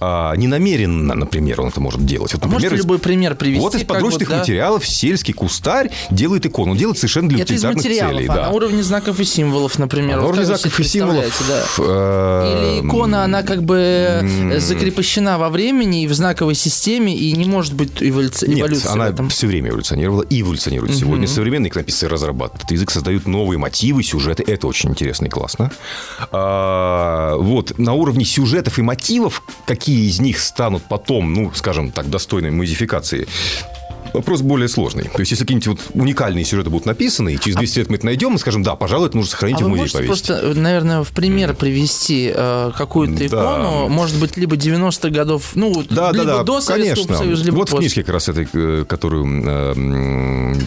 А, 0.00 0.34
не 0.36 0.46
намеренно, 0.46 1.14
например, 1.14 1.60
он 1.60 1.68
это 1.68 1.80
может 1.80 2.04
делать. 2.04 2.34
Вот, 2.34 2.42
а 2.42 2.46
например, 2.46 2.70
можете 2.70 2.82
любой 2.82 2.98
пример 2.98 3.34
привести? 3.34 3.60
Вот 3.60 3.74
из 3.74 3.84
подручных 3.84 4.28
вот, 4.28 4.34
да? 4.34 4.38
материалов 4.38 4.86
сельский 4.86 5.34
кустарь 5.34 5.90
делает 6.10 6.46
икону. 6.46 6.72
Он 6.72 6.78
делает 6.78 6.98
совершенно 6.98 7.28
для 7.28 7.42
это 7.42 7.52
утилитарных 7.52 7.80
из 7.80 7.84
материалов, 7.84 8.16
целей. 8.16 8.28
А 8.28 8.34
да. 8.34 8.42
на 8.42 8.50
уровне 8.50 8.82
знаков 8.82 9.20
и 9.20 9.24
символов, 9.24 9.78
например. 9.78 10.18
А 10.18 10.20
на 10.20 10.26
уровне 10.26 10.44
вот 10.44 10.60
знаков 10.60 10.80
и 10.80 10.84
символов. 10.84 11.44
Да. 11.48 11.62
Э, 11.78 12.80
Или 12.80 12.86
икона, 12.86 13.24
она 13.24 13.42
как 13.42 13.62
бы 13.62 14.56
закрепощена 14.58 15.38
во 15.38 15.48
времени 15.48 16.04
и 16.04 16.06
в 16.06 16.14
знаковой 16.14 16.54
системе, 16.54 17.16
и 17.16 17.32
не 17.32 17.46
может 17.46 17.74
быть 17.74 17.90
эволюции 18.00 18.48
Нет, 18.48 18.86
она 18.86 19.12
все 19.28 19.46
время 19.46 19.70
эволюционировала 19.70 20.22
и 20.22 20.40
эволюционирует 20.40 20.92
угу. 20.92 21.00
сегодня. 21.00 21.28
Современные 21.28 21.70
иконописцы 21.70 22.08
разрабатывают 22.08 22.70
язык, 22.70 22.90
создают 22.90 23.26
новые 23.26 23.58
мотивы, 23.58 24.02
сюжеты. 24.02 24.44
Это 24.46 24.66
очень 24.66 24.90
интересно 24.90 25.26
и 25.26 25.28
классно. 25.28 25.70
А, 26.32 27.36
вот, 27.36 27.78
на 27.78 27.92
уровне 27.92 28.24
сюжетов 28.24 28.78
и 28.78 28.82
мотивов, 28.82 29.42
какие 29.66 30.08
из 30.08 30.20
них 30.20 30.40
станут 30.40 30.82
потом, 30.88 31.32
ну, 31.32 31.52
скажем 31.54 31.92
так, 31.92 32.10
достойной 32.10 32.50
модификации, 32.50 33.26
вопрос 34.12 34.42
более 34.42 34.68
сложный. 34.68 35.04
То 35.04 35.20
есть, 35.20 35.32
если 35.32 35.44
какие-нибудь 35.44 35.66
вот 35.66 35.80
уникальные 35.94 36.44
сюжеты 36.44 36.70
будут 36.70 36.86
написаны, 36.86 37.34
и 37.34 37.38
через 37.38 37.56
200 37.56 37.78
лет 37.78 37.90
мы 37.90 37.96
это 37.96 38.06
найдем, 38.06 38.32
мы 38.32 38.38
скажем, 38.38 38.62
да, 38.62 38.76
пожалуй, 38.76 39.08
это 39.08 39.16
нужно 39.16 39.30
сохранить 39.30 39.60
а 39.60 39.64
в 39.64 39.68
музей 39.68 39.90
повесить. 39.90 40.26
просто, 40.26 40.54
наверное, 40.54 41.02
в 41.02 41.10
пример 41.10 41.54
привести 41.54 42.32
э, 42.34 42.70
какую-то 42.76 43.18
да. 43.18 43.26
икону, 43.26 43.88
может 43.88 44.18
быть, 44.18 44.36
либо 44.36 44.56
90-х 44.56 45.10
годов, 45.10 45.52
ну, 45.54 45.84
да, 45.90 46.12
либо 46.12 46.24
да, 46.24 46.36
да, 46.38 46.42
до 46.44 46.60
Советского 46.60 47.06
конечно. 47.06 47.16
Союза, 47.16 47.44
либо 47.44 47.56
Вот 47.56 47.70
после. 47.70 47.76
в 47.76 47.80
книжке 47.80 48.02
как 48.02 48.14
раз 48.14 48.28
этой, 48.28 48.48
э, 48.52 48.84
которую 48.86 49.26
э, 49.46 49.74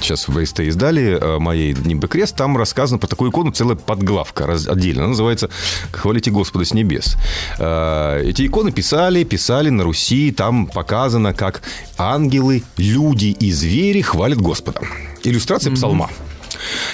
сейчас 0.01 0.27
в 0.27 0.43
ВСТ 0.43 0.61
издали, 0.61 1.17
э, 1.19 1.39
моей 1.39 1.73
«Нимбы 1.73 2.07
крест», 2.07 2.35
там 2.35 2.57
рассказано 2.57 2.99
про 2.99 3.07
такую 3.07 3.31
икону 3.31 3.51
целая 3.51 3.75
подглавка 3.75 4.47
раз, 4.47 4.67
отдельно. 4.67 5.01
Она 5.01 5.09
называется 5.09 5.49
«Хвалите 5.91 6.31
Господа 6.31 6.65
с 6.65 6.73
небес». 6.73 7.15
Э, 7.57 8.21
эти 8.23 8.45
иконы 8.47 8.71
писали, 8.71 9.23
писали 9.23 9.69
на 9.69 9.83
Руси, 9.83 10.31
там 10.31 10.67
показано, 10.67 11.33
как 11.33 11.61
ангелы, 11.97 12.63
люди 12.77 13.28
и 13.31 13.51
звери 13.51 14.01
хвалят 14.01 14.39
Господа. 14.39 14.81
Иллюстрация 15.23 15.73
псалма. 15.73 16.09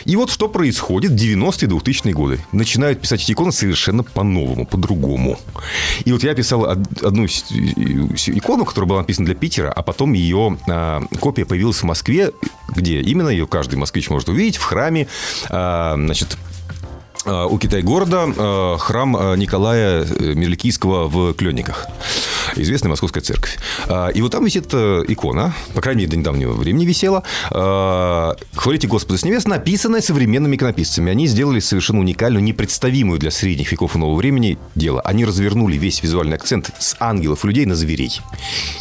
И 0.05 0.15
вот 0.15 0.29
что 0.29 0.47
происходит 0.47 1.11
в 1.11 1.15
90-е 1.15 1.69
2000-е 1.69 2.13
годы. 2.13 2.39
Начинают 2.51 3.01
писать 3.01 3.23
эти 3.23 3.31
иконы 3.31 3.51
совершенно 3.51 4.03
по-новому, 4.03 4.65
по-другому. 4.65 5.39
И 6.03 6.11
вот 6.11 6.23
я 6.23 6.33
писал 6.33 6.65
одну 6.65 7.25
икону, 7.25 8.65
которая 8.65 8.87
была 8.87 8.99
написана 8.99 9.25
для 9.25 9.35
Питера, 9.35 9.71
а 9.71 9.81
потом 9.81 10.13
ее 10.13 10.57
а, 10.67 11.03
копия 11.19 11.45
появилась 11.45 11.77
в 11.77 11.83
Москве, 11.83 12.31
где 12.75 13.01
именно 13.01 13.29
ее 13.29 13.47
каждый 13.47 13.75
москвич 13.75 14.09
может 14.09 14.29
увидеть 14.29 14.57
в 14.57 14.63
храме, 14.63 15.07
а, 15.49 15.95
значит, 15.95 16.37
у 17.25 17.57
Китай-города 17.57 18.27
а, 18.37 18.77
храм 18.77 19.15
а, 19.15 19.35
Николая 19.35 20.05
э, 20.05 20.33
Мерликийского 20.33 21.07
в 21.07 21.33
Кленниках. 21.33 21.87
Известная 22.55 22.89
московская 22.89 23.21
церковь. 23.21 23.57
И 24.13 24.21
вот 24.21 24.31
там 24.31 24.45
висит 24.45 24.67
э, 24.71 25.03
икона, 25.07 25.53
по 25.73 25.81
крайней 25.81 26.01
мере, 26.01 26.11
до 26.11 26.17
недавнего 26.17 26.53
времени 26.53 26.85
висела. 26.85 27.23
«Хвалите 27.49 28.87
Господа 28.87 29.17
с 29.17 29.25
небес», 29.25 29.45
написанная 29.45 30.01
современными 30.01 30.55
иконописцами. 30.55 31.11
Они 31.11 31.27
сделали 31.27 31.59
совершенно 31.59 31.99
уникальную, 31.99 32.43
непредставимую 32.43 33.19
для 33.19 33.31
средних 33.31 33.71
веков 33.71 33.95
и 33.95 33.99
нового 33.99 34.15
времени 34.15 34.57
дело. 34.75 35.01
Они 35.01 35.25
развернули 35.25 35.77
весь 35.77 36.03
визуальный 36.03 36.37
акцент 36.37 36.71
с 36.79 36.95
ангелов 36.99 37.43
и 37.43 37.47
людей 37.47 37.65
на 37.65 37.75
зверей. 37.75 38.21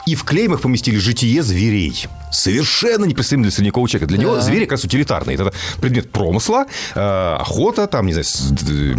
И 0.07 0.14
в 0.14 0.24
клеймах 0.24 0.61
поместили 0.61 0.99
житие 0.99 1.42
зверей 1.42 2.07
совершенно 2.34 3.05
непредставим 3.05 3.42
для 3.42 3.51
средневекового 3.51 3.88
человека. 3.88 4.09
Для 4.09 4.18
да. 4.18 4.22
него 4.24 4.40
звери 4.40 4.64
как 4.64 4.72
раз 4.72 4.84
утилитарные. 4.84 5.34
Это 5.36 5.53
предмет 5.80 6.11
промысла, 6.11 6.66
э, 6.95 7.36
охота, 7.40 7.86
там, 7.86 8.07
не 8.07 8.12
знаю, 8.12 8.24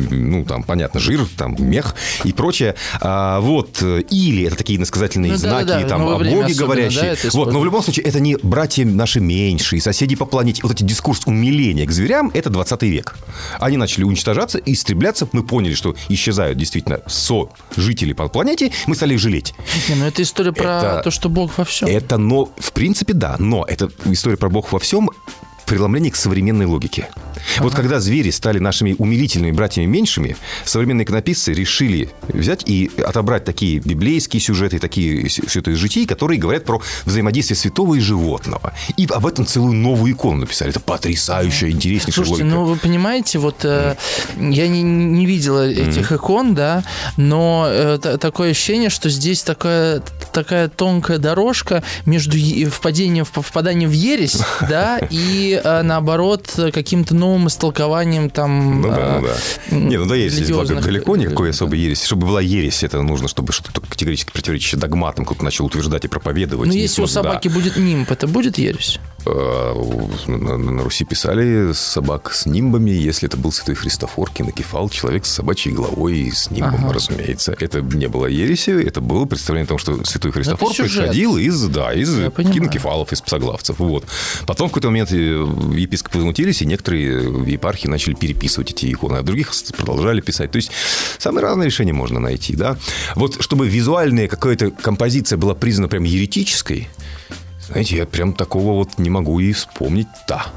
ну, 0.09 0.45
там, 0.45 0.63
понятно, 0.63 0.99
жир, 0.99 1.27
там, 1.37 1.55
мех 1.59 1.95
и 2.23 2.33
прочее. 2.33 2.75
А, 3.01 3.39
вот. 3.41 3.81
Или 3.81 4.45
это 4.45 4.55
такие 4.55 4.79
иносказательные 4.79 5.33
ну, 5.33 5.37
знаки, 5.37 5.67
да, 5.67 5.81
да, 5.81 5.87
там, 5.87 6.01
о 6.07 6.17
боге 6.17 6.53
говорящие. 6.53 7.17
Да, 7.21 7.29
вот. 7.33 7.51
Но 7.51 7.59
в 7.59 7.65
любом 7.65 7.83
случае, 7.83 8.05
это 8.05 8.19
не 8.19 8.37
братья 8.41 8.85
наши 8.85 9.19
меньшие, 9.19 9.81
соседи 9.81 10.15
по 10.15 10.25
планете. 10.25 10.61
Вот 10.63 10.71
эти 10.71 10.83
дискурс 10.83 11.21
умиления 11.25 11.85
к 11.85 11.91
зверям– 11.91 12.31
это 12.33 12.49
20 12.49 12.83
век. 12.83 13.15
Они 13.59 13.77
начали 13.77 14.03
уничтожаться, 14.03 14.57
истребляться. 14.59 15.27
Мы 15.31 15.43
поняли, 15.43 15.73
что 15.73 15.95
исчезают 16.09 16.57
действительно 16.57 17.01
со 17.07 17.49
жители 17.75 18.13
по 18.13 18.27
планете. 18.29 18.71
Мы 18.87 18.95
стали 18.95 19.15
их 19.15 19.19
жалеть. 19.19 19.53
Не, 19.89 19.95
ну 19.95 20.05
это 20.05 20.21
история 20.21 20.53
про 20.53 20.77
это, 20.77 21.01
то, 21.03 21.11
что 21.11 21.29
Бог 21.29 21.57
во 21.57 21.65
всем. 21.65 21.89
Это, 21.89 22.17
но, 22.17 22.49
в 22.57 22.71
принципе, 22.71 23.13
да 23.13 23.25
да, 23.25 23.35
но 23.39 23.65
это 23.67 23.89
история 24.05 24.37
про 24.37 24.49
Бог 24.49 24.71
во 24.71 24.77
всем 24.77 25.09
преломление 25.65 26.11
к 26.11 26.15
современной 26.15 26.67
логике. 26.67 27.09
Ага. 27.35 27.63
Вот 27.63 27.75
когда 27.75 27.99
звери 27.99 28.31
стали 28.31 28.59
нашими 28.59 28.95
умилительными 28.97 29.51
братьями 29.51 29.85
меньшими, 29.85 30.37
современные 30.63 31.05
иконописцы 31.05 31.53
решили 31.53 32.09
взять 32.27 32.63
и 32.67 32.91
отобрать 32.97 33.45
такие 33.45 33.79
библейские 33.79 34.41
сюжеты, 34.41 34.79
такие 34.79 35.29
сюжеты 35.29 35.71
из 35.71 35.77
житий, 35.77 36.05
которые 36.05 36.39
говорят 36.39 36.65
про 36.65 36.81
взаимодействие 37.05 37.57
святого 37.57 37.95
и 37.95 37.99
животного. 37.99 38.73
И 38.97 39.07
об 39.09 39.25
этом 39.25 39.45
целую 39.45 39.73
новую 39.73 40.13
икону 40.13 40.41
написали. 40.41 40.71
Это 40.71 40.79
потрясающая, 40.79 41.69
интереснейшая 41.69 42.25
Слушайте, 42.25 42.43
логика. 42.43 42.55
ну 42.55 42.65
вы 42.65 42.75
понимаете, 42.77 43.39
вот 43.39 43.63
э, 43.63 43.95
я 44.37 44.67
не, 44.67 44.81
не 44.81 45.25
видела 45.25 45.67
этих 45.67 46.11
mm. 46.11 46.15
икон, 46.15 46.55
да, 46.55 46.83
но 47.17 47.67
э, 47.69 48.17
такое 48.19 48.51
ощущение, 48.51 48.89
что 48.89 49.09
здесь 49.09 49.43
такая, 49.43 50.01
такая 50.33 50.67
тонкая 50.69 51.17
дорожка 51.17 51.83
между 52.05 52.37
впадением, 52.69 53.25
впаданием 53.25 53.89
в 53.89 53.93
ересь, 53.93 54.37
да, 54.69 54.99
и 55.09 55.59
э, 55.63 55.81
наоборот 55.81 56.49
каким-то 56.73 57.15
новым 57.35 57.47
истолкованием 57.47 58.29
там... 58.29 58.81
Ну 58.81 58.89
да, 58.89 59.19
ну 59.19 59.27
да. 59.27 59.75
Не, 59.75 59.97
ну 59.97 60.05
да, 60.05 60.15
ересь 60.15 60.33
здесь 60.33 60.47
далеко 60.47 61.15
никакой 61.17 61.49
особой 61.49 61.79
ереси. 61.79 62.05
Чтобы 62.05 62.27
была 62.27 62.41
ересь, 62.41 62.83
это 62.83 63.01
нужно, 63.01 63.27
чтобы 63.27 63.51
что-то 63.51 63.81
категорически 63.81 64.31
противоречащее 64.31 64.79
догматам 64.79 65.25
кто-то 65.25 65.43
начал 65.43 65.65
утверждать 65.65 66.05
и 66.05 66.07
проповедовать. 66.07 66.67
Ну, 66.67 66.73
если 66.73 67.01
у 67.01 67.07
собаки 67.07 67.47
будет 67.47 67.77
нимб, 67.77 68.09
это 68.09 68.27
будет 68.27 68.57
ересь? 68.57 68.99
Э, 69.25 69.73
на, 70.27 70.83
Руси 70.83 71.05
писали 71.05 71.73
собак 71.73 72.31
с 72.33 72.45
нимбами, 72.45 72.91
если 72.91 73.27
это 73.27 73.37
был 73.37 73.51
святой 73.51 73.75
Христофор, 73.75 74.29
кинокефал, 74.29 74.89
человек 74.89 75.25
с 75.25 75.31
собачьей 75.31 75.73
головой 75.73 76.17
и 76.17 76.31
с 76.31 76.51
нимбом, 76.51 76.85
ага. 76.85 76.93
разумеется. 76.93 77.55
Это 77.59 77.81
не 77.81 78.07
было 78.07 78.27
ереси, 78.27 78.69
это 78.69 79.01
было 79.01 79.25
представление 79.25 79.65
о 79.65 79.69
том, 79.69 79.77
что 79.77 80.03
святой 80.05 80.31
Христофор 80.31 80.73
происходил 80.75 81.37
из, 81.37 81.61
да, 81.63 81.93
из 81.93 82.09
кинокефалов, 82.35 83.11
из 83.11 83.21
псоглавцев. 83.21 83.79
Вот. 83.79 84.05
Потом 84.45 84.67
в 84.67 84.71
какой-то 84.71 84.89
момент 84.89 85.11
э, 85.11 85.15
епископы 85.15 86.17
возмутились, 86.17 86.61
и 86.61 86.65
некоторые 86.65 87.51
епархии 87.51 87.87
начали 87.87 88.13
переписывать 88.13 88.71
эти 88.71 88.91
иконы, 88.91 89.17
а 89.17 89.23
других 89.23 89.51
продолжали 89.77 90.21
писать. 90.21 90.51
То 90.51 90.57
есть 90.57 90.71
самые 91.17 91.43
разные 91.43 91.67
решения 91.67 91.93
можно 91.93 92.19
найти. 92.19 92.55
Да? 92.55 92.77
Вот 93.15 93.41
чтобы 93.41 93.67
визуальная 93.67 94.27
какая-то 94.27 94.71
композиция 94.71 95.37
была 95.37 95.55
признана 95.55 95.87
прям 95.87 96.03
еретической, 96.03 96.89
знаете, 97.67 97.97
я 97.97 98.05
прям 98.05 98.33
такого 98.33 98.73
вот 98.73 98.97
не 98.97 99.09
могу 99.09 99.39
и 99.39 99.51
вспомнить, 99.53 100.07
да. 100.27 100.47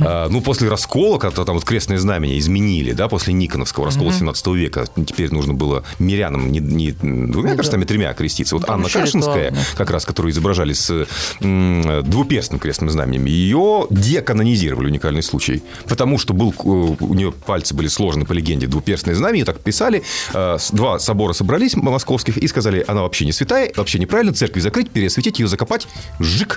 А, 0.00 0.28
ну, 0.28 0.40
после 0.40 0.68
раскола, 0.68 1.18
когда 1.18 1.44
там 1.44 1.56
вот 1.56 1.64
крестное 1.64 1.98
знамение 1.98 2.38
изменили, 2.38 2.92
да, 2.92 3.08
после 3.08 3.32
Никоновского 3.32 3.86
раскола 3.86 4.10
mm 4.10 4.18
17 4.18 4.46
века, 4.48 4.86
теперь 5.06 5.32
нужно 5.32 5.54
было 5.54 5.84
мирянам 5.98 6.52
не, 6.52 6.60
не 6.60 6.92
двумя 6.92 7.50
ну, 7.50 7.56
крестами, 7.56 7.84
а 7.84 7.86
тремя 7.86 8.14
креститься. 8.14 8.54
Вот 8.54 8.68
Анна 8.68 8.88
Кашинская, 8.88 9.54
как 9.76 9.90
раз, 9.90 10.04
которую 10.04 10.32
изображали 10.32 10.72
с 10.72 11.06
м, 11.40 12.02
двуперстным 12.04 12.60
крестным 12.60 12.90
знаменем, 12.90 13.24
ее 13.24 13.86
деканонизировали, 13.90 14.86
уникальный 14.86 15.22
случай. 15.22 15.62
Потому 15.88 16.18
что 16.18 16.34
был, 16.34 16.52
э, 16.52 16.62
у 16.62 17.14
нее 17.14 17.32
пальцы 17.32 17.74
были 17.74 17.88
сложены 17.88 18.24
по 18.24 18.32
легенде, 18.32 18.66
двуперстное 18.66 19.14
знамя, 19.14 19.44
так 19.44 19.60
писали. 19.60 20.02
А, 20.32 20.58
два 20.72 20.98
собора 20.98 21.32
собрались 21.32 21.74
московских 21.76 22.36
и 22.38 22.46
сказали, 22.46 22.84
она 22.86 23.02
вообще 23.02 23.24
не 23.24 23.32
святая, 23.32 23.72
вообще 23.76 23.98
неправильно, 23.98 24.32
церковь 24.32 24.62
закрыть, 24.62 24.90
переосветить, 24.90 25.38
ее 25.40 25.48
закопать, 25.48 25.88
жик. 26.20 26.51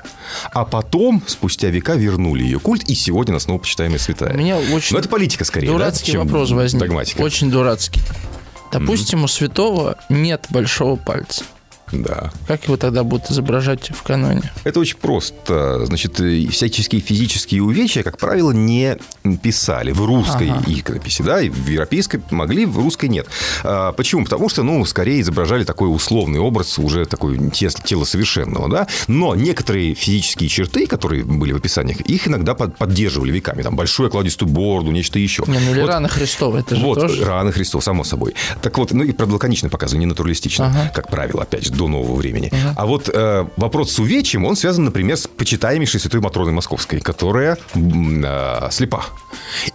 А 0.51 0.65
потом, 0.65 1.21
спустя 1.27 1.69
века, 1.69 1.95
вернули 1.95 2.43
ее 2.43 2.59
культ, 2.59 2.83
и 2.83 2.95
сегодня 2.95 3.31
она 3.33 3.39
снова 3.39 3.59
почитаемая 3.59 3.99
святая. 3.99 4.33
У 4.33 4.37
меня 4.37 4.57
очень 4.57 4.93
Но 4.93 4.99
это 4.99 5.09
политика 5.09 5.43
скорее, 5.45 5.67
дурацкий 5.67 6.13
да, 6.13 6.19
вопрос 6.19 6.51
возник. 6.51 6.81
догматика. 6.81 7.21
Очень 7.21 7.51
дурацкий. 7.51 8.01
Допустим, 8.71 9.19
mm-hmm. 9.19 9.25
у 9.25 9.27
святого 9.27 9.97
нет 10.09 10.47
большого 10.49 10.95
пальца. 10.95 11.43
Да. 11.91 12.31
Как 12.47 12.65
его 12.65 12.77
тогда 12.77 13.03
будут 13.03 13.29
изображать 13.29 13.89
в 13.91 14.01
каноне? 14.03 14.51
Это 14.63 14.79
очень 14.79 14.97
просто. 14.97 15.85
Значит, 15.85 16.15
всяческие 16.51 17.01
физические 17.01 17.63
увечья, 17.63 18.03
как 18.03 18.17
правило, 18.17 18.51
не 18.51 18.97
писали 19.41 19.91
в 19.91 20.03
русской 20.03 20.49
ага. 20.49 20.63
иконописи, 20.67 21.21
да, 21.21 21.37
в 21.37 21.67
европейской 21.67 22.21
могли, 22.31 22.65
в 22.65 22.77
русской 22.77 23.07
нет. 23.07 23.27
А, 23.63 23.91
почему? 23.91 24.23
Потому 24.23 24.49
что, 24.49 24.63
ну, 24.63 24.83
скорее 24.85 25.21
изображали 25.21 25.63
такой 25.63 25.93
условный 25.93 26.39
образ 26.39 26.77
уже 26.79 27.05
такой 27.05 27.51
тело 27.51 28.03
совершенного, 28.03 28.69
да, 28.69 28.87
но 29.07 29.35
некоторые 29.35 29.93
физические 29.93 30.49
черты, 30.49 30.87
которые 30.87 31.23
были 31.23 31.53
в 31.53 31.57
описаниях, 31.57 32.01
их 32.01 32.27
иногда 32.27 32.55
поддерживали 32.55 33.31
веками, 33.31 33.61
там, 33.61 33.75
большую 33.75 34.07
окладистую 34.07 34.49
борду, 34.49 34.91
нечто 34.91 35.19
еще. 35.19 35.43
Не, 35.47 35.59
ну 35.59 35.71
или 35.71 35.81
вот, 35.81 35.89
раны 35.89 36.09
Христова, 36.09 36.57
это 36.57 36.75
же 36.75 36.81
вот, 36.81 36.99
тоже... 36.99 37.25
раны 37.25 37.51
Христова, 37.51 37.81
само 37.81 38.03
собой. 38.03 38.33
Так 38.61 38.77
вот, 38.77 38.91
ну 38.91 39.03
и 39.03 39.11
правда 39.11 39.35
лаконично 39.35 39.69
показывали, 39.69 40.01
не 40.01 40.05
натуралистично, 40.07 40.67
ага. 40.67 40.91
как 40.93 41.09
правило, 41.09 41.43
опять 41.43 41.65
же, 41.65 41.71
до 41.75 41.87
нового 41.87 42.15
времени. 42.15 42.51
А 42.75 42.85
вот 42.85 43.09
э, 43.11 43.47
вопрос 43.57 43.91
с 43.91 43.99
увечьем, 43.99 44.45
он 44.45 44.55
связан, 44.55 44.85
например, 44.85 45.17
с 45.17 45.27
почитаемейшей 45.27 45.99
святой 45.99 46.21
Матроной 46.21 46.53
Московской, 46.53 46.99
которая 46.99 47.57
э, 47.73 48.69
слепа. 48.71 49.05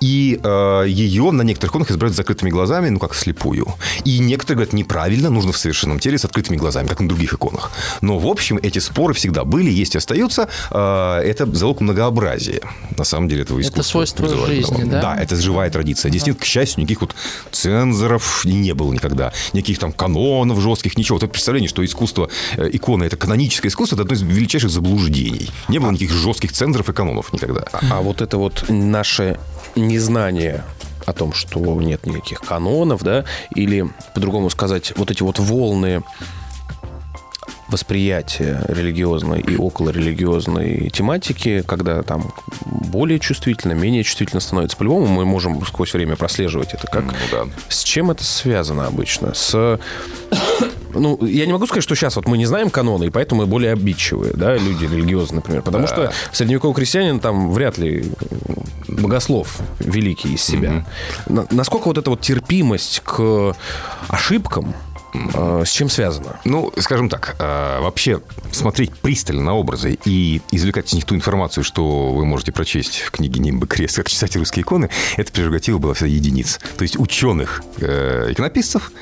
И 0.00 0.40
э, 0.42 0.84
ее 0.88 1.30
на 1.30 1.42
некоторых 1.42 1.72
иконах 1.72 1.90
изображают 1.90 2.14
с 2.14 2.16
закрытыми 2.16 2.50
глазами, 2.50 2.88
ну, 2.88 2.98
как 2.98 3.14
слепую. 3.14 3.66
И 4.04 4.18
некоторые 4.18 4.56
говорят, 4.56 4.72
неправильно, 4.72 5.30
нужно 5.30 5.52
в 5.52 5.58
совершенном 5.58 5.98
теле 5.98 6.18
с 6.18 6.24
открытыми 6.24 6.56
глазами, 6.56 6.86
как 6.88 7.00
на 7.00 7.08
других 7.08 7.34
иконах. 7.34 7.70
Но, 8.00 8.18
в 8.18 8.26
общем, 8.26 8.58
эти 8.62 8.78
споры 8.78 9.14
всегда 9.14 9.44
были, 9.44 9.70
есть 9.70 9.94
и 9.94 9.98
остаются. 9.98 10.48
Э, 10.70 11.20
это 11.24 11.46
залог 11.46 11.80
многообразия, 11.80 12.60
на 12.96 13.04
самом 13.04 13.28
деле, 13.28 13.42
этого 13.42 13.60
искусства. 13.60 13.80
Это 13.80 13.88
свойство 13.88 14.46
жизни, 14.46 14.84
да? 14.84 15.00
Да, 15.00 15.16
это 15.16 15.36
живая 15.36 15.70
традиция. 15.70 16.10
Здесь 16.10 16.26
нет, 16.26 16.38
к 16.38 16.44
счастью, 16.44 16.80
никаких 16.82 17.02
вот 17.02 17.14
цензоров 17.50 18.44
не 18.44 18.74
было 18.74 18.92
никогда. 18.92 19.32
Никаких 19.52 19.78
там 19.78 19.92
канонов 19.92 20.60
жестких, 20.60 20.96
ничего. 20.96 21.16
Вот 21.16 21.24
это 21.24 21.32
представление, 21.32 21.68
что 21.68 21.82
искусство, 21.90 22.30
э, 22.56 22.68
икона– 22.72 23.04
это 23.04 23.16
каноническое 23.16 23.70
искусство, 23.70 23.96
это 23.96 24.02
одно 24.02 24.14
из 24.14 24.22
величайших 24.22 24.70
заблуждений. 24.70 25.50
Не 25.68 25.78
было 25.78 25.90
никаких 25.90 26.12
жестких 26.12 26.52
цензоров 26.52 26.88
и 26.88 26.92
канонов 26.92 27.32
никогда. 27.32 27.64
А 27.90 28.00
вот 28.00 28.22
это 28.22 28.38
вот 28.38 28.64
наше 28.68 29.38
незнание 29.76 30.64
о 31.06 31.12
том, 31.12 31.32
что 31.32 31.60
нет 31.80 32.06
никаких 32.06 32.40
канонов, 32.40 33.02
да, 33.02 33.24
или, 33.54 33.88
по-другому 34.14 34.50
сказать, 34.50 34.92
вот 34.96 35.10
эти 35.10 35.22
вот 35.22 35.38
волны 35.38 36.02
восприятия 37.70 38.64
религиозной 38.68 39.40
и 39.40 39.56
околорелигиозной 39.56 40.90
тематики, 40.90 41.62
когда 41.66 42.02
там 42.02 42.32
более 42.64 43.18
чувствительно, 43.18 43.72
менее 43.72 44.02
чувствительно 44.04 44.40
становится. 44.40 44.76
По-любому 44.76 45.06
мы 45.06 45.24
можем 45.24 45.64
сквозь 45.66 45.92
время 45.94 46.16
прослеживать 46.16 46.74
это. 46.74 46.86
Как, 46.86 47.04
Ну 47.04 47.12
да. 47.30 47.44
С 47.68 47.82
чем 47.82 48.10
это 48.10 48.24
связано 48.24 48.86
обычно? 48.86 49.34
С... 49.34 49.78
Ну, 50.92 51.24
я 51.24 51.46
не 51.46 51.52
могу 51.52 51.66
сказать, 51.66 51.84
что 51.84 51.94
сейчас 51.94 52.16
вот 52.16 52.26
мы 52.26 52.36
не 52.36 52.46
знаем 52.46 52.68
каноны, 52.68 53.04
и 53.04 53.10
поэтому 53.10 53.42
мы 53.42 53.46
более 53.46 53.72
обидчивые, 53.72 54.32
да, 54.34 54.56
люди 54.56 54.84
религиозные, 54.86 55.36
например. 55.36 55.62
Потому 55.62 55.86
что 55.86 56.12
средневековый 56.32 56.74
крестьянин 56.74 57.20
там 57.20 57.52
вряд 57.52 57.78
ли 57.78 58.10
богослов 58.88 59.58
великий 59.78 60.34
из 60.34 60.42
себя. 60.42 60.84
На- 61.28 61.46
Насколько 61.50 61.86
вот 61.88 61.98
эта 61.98 62.10
вот 62.10 62.20
терпимость 62.20 63.02
к 63.04 63.54
ошибкам 64.08 64.74
с 65.12 65.70
чем 65.70 65.88
связана? 65.88 66.40
Ну, 66.44 66.72
скажем 66.78 67.08
так, 67.08 67.36
э, 67.38 67.80
вообще 67.80 68.20
смотреть 68.52 68.92
пристально 68.98 69.42
на 69.42 69.54
образы 69.54 69.98
и 70.04 70.40
извлекать 70.50 70.88
из 70.88 70.94
них 70.94 71.04
ту 71.04 71.14
информацию, 71.14 71.64
что 71.64 72.12
вы 72.12 72.24
можете 72.24 72.52
прочесть 72.52 73.00
в 73.00 73.10
книге 73.10 73.40
«Нимбы 73.40 73.66
крест», 73.66 73.96
как 73.96 74.08
читать 74.08 74.36
русские 74.36 74.62
иконы, 74.62 74.90
это 75.16 75.32
прерогатива 75.32 75.78
была 75.78 75.94
всегда 75.94 76.12
единиц. 76.12 76.60
То 76.76 76.82
есть 76.82 76.98
ученых 76.98 77.62
э, 77.78 78.28
иконописцев, 78.30 78.92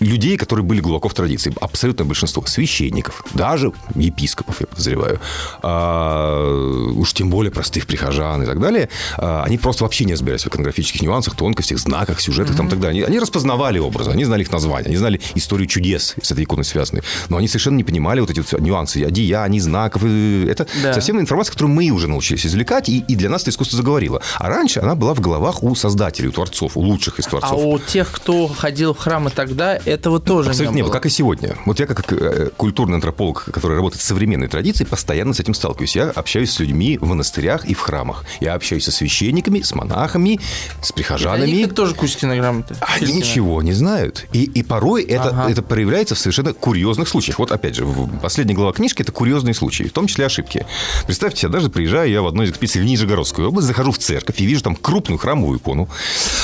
людей, 0.00 0.36
которые 0.36 0.64
были 0.64 0.80
глубоко 0.80 1.08
в 1.08 1.14
традиции. 1.14 1.52
Абсолютное 1.60 2.06
большинство. 2.06 2.44
Священников, 2.46 3.24
даже 3.34 3.72
епископов, 3.94 4.60
я 4.60 4.66
подозреваю. 4.66 5.20
А, 5.62 6.90
уж 6.96 7.12
тем 7.12 7.30
более 7.30 7.50
простых 7.52 7.86
прихожан 7.86 8.42
и 8.42 8.46
так 8.46 8.60
далее. 8.60 8.88
А, 9.16 9.42
они 9.44 9.58
просто 9.58 9.84
вообще 9.84 10.04
не 10.04 10.12
разбирались 10.14 10.44
в 10.44 10.48
иконографических 10.48 11.02
нюансах, 11.02 11.36
тонкостях, 11.36 11.78
знаках, 11.78 12.20
сюжетах 12.20 12.56
там, 12.56 12.66
и 12.66 12.70
так 12.70 12.80
далее. 12.80 13.04
Они, 13.04 13.08
они 13.08 13.18
распознавали 13.18 13.78
образы, 13.78 14.10
они 14.10 14.24
знали 14.24 14.42
их 14.42 14.52
названия, 14.52 14.86
они 14.86 14.96
знали 14.96 15.20
историю 15.34 15.66
чудес 15.68 16.14
с 16.20 16.30
этой 16.30 16.44
иконой 16.44 16.64
связанной. 16.64 17.02
Но 17.28 17.36
они 17.36 17.48
совершенно 17.48 17.76
не 17.76 17.84
понимали 17.84 18.20
вот 18.20 18.30
эти 18.30 18.40
вот 18.40 18.60
нюансы 18.60 19.04
одеяний, 19.04 19.60
знаков. 19.60 20.04
Это 20.04 20.66
Да. 20.82 20.94
совсем 20.94 21.20
информация, 21.20 21.52
которую 21.52 21.74
мы 21.74 21.90
уже 21.90 22.08
научились 22.08 22.46
извлекать, 22.46 22.88
и, 22.88 22.98
и 23.00 23.14
для 23.16 23.28
нас 23.28 23.42
это 23.42 23.50
искусство 23.50 23.76
заговорило. 23.76 24.22
А 24.36 24.48
раньше 24.48 24.80
она 24.80 24.94
была 24.94 25.14
в 25.14 25.20
головах 25.20 25.62
у 25.62 25.74
создателей, 25.74 26.28
у 26.28 26.32
творцов, 26.32 26.76
у 26.76 26.80
лучших 26.80 27.18
из 27.18 27.26
творцов. 27.26 27.52
А 27.52 27.54
у 27.54 27.78
тех, 27.78 28.10
кто 28.10 28.46
ходил 28.48 28.94
в 28.94 28.98
храмы 28.98 29.30
тогда, 29.30 29.78
этого 29.88 30.20
тоже 30.20 30.50
Абсолютно 30.50 30.74
не 30.74 30.76
не 30.78 30.82
было. 30.82 30.92
как 30.92 31.06
и 31.06 31.08
сегодня. 31.08 31.56
Вот 31.64 31.80
я 31.80 31.86
как 31.86 32.12
э, 32.12 32.50
культурный 32.56 32.94
антрополог, 32.96 33.44
который 33.52 33.76
работает 33.76 34.02
с 34.02 34.04
современной 34.04 34.48
традицией, 34.48 34.86
постоянно 34.88 35.34
с 35.34 35.40
этим 35.40 35.54
сталкиваюсь. 35.54 35.96
Я 35.96 36.10
общаюсь 36.10 36.50
с 36.52 36.60
людьми 36.60 36.98
в 36.98 37.06
монастырях 37.06 37.64
и 37.64 37.74
в 37.74 37.80
храмах. 37.80 38.24
Я 38.40 38.54
общаюсь 38.54 38.84
со 38.84 38.90
священниками, 38.92 39.62
с 39.62 39.74
монахами, 39.74 40.38
с 40.82 40.90
Они 40.90 40.92
прихожанами. 40.94 41.62
как 41.64 41.74
тоже 41.74 41.94
Кузькина 41.94 42.36
грамота. 42.36 42.76
Они 42.80 43.12
ничего 43.12 43.62
не 43.62 43.72
знают. 43.72 44.26
И, 44.32 44.44
и 44.44 44.62
порой 44.62 45.02
это, 45.04 45.28
Ага. 45.30 45.50
это 45.50 45.62
проявляется 45.62 46.14
в 46.14 46.18
совершенно 46.18 46.52
курьезных 46.52 47.08
случаях. 47.08 47.38
Вот 47.38 47.50
опять 47.52 47.74
же, 47.74 47.84
в 47.84 48.18
последняя 48.20 48.54
глава 48.54 48.72
книжки– 48.72 49.02
это 49.02 49.12
курьезные 49.12 49.54
случаи, 49.54 49.84
в 49.84 49.92
том 49.92 50.06
числе 50.06 50.26
ошибки. 50.26 50.66
Представьте 51.06 51.40
себе, 51.42 51.50
даже 51.52 51.70
приезжаю 51.70 52.10
я 52.10 52.22
в 52.22 52.26
одной 52.26 52.46
из 52.46 52.50
экспедиций 52.50 52.82
в 52.82 52.84
Нижегородскую 52.84 53.48
область, 53.48 53.66
захожу 53.68 53.92
в 53.92 53.98
церковь 53.98 54.40
и 54.40 54.44
вижу 54.46 54.62
там 54.62 54.76
крупную 54.76 55.18
храмовую 55.18 55.58
икону. 55.58 55.88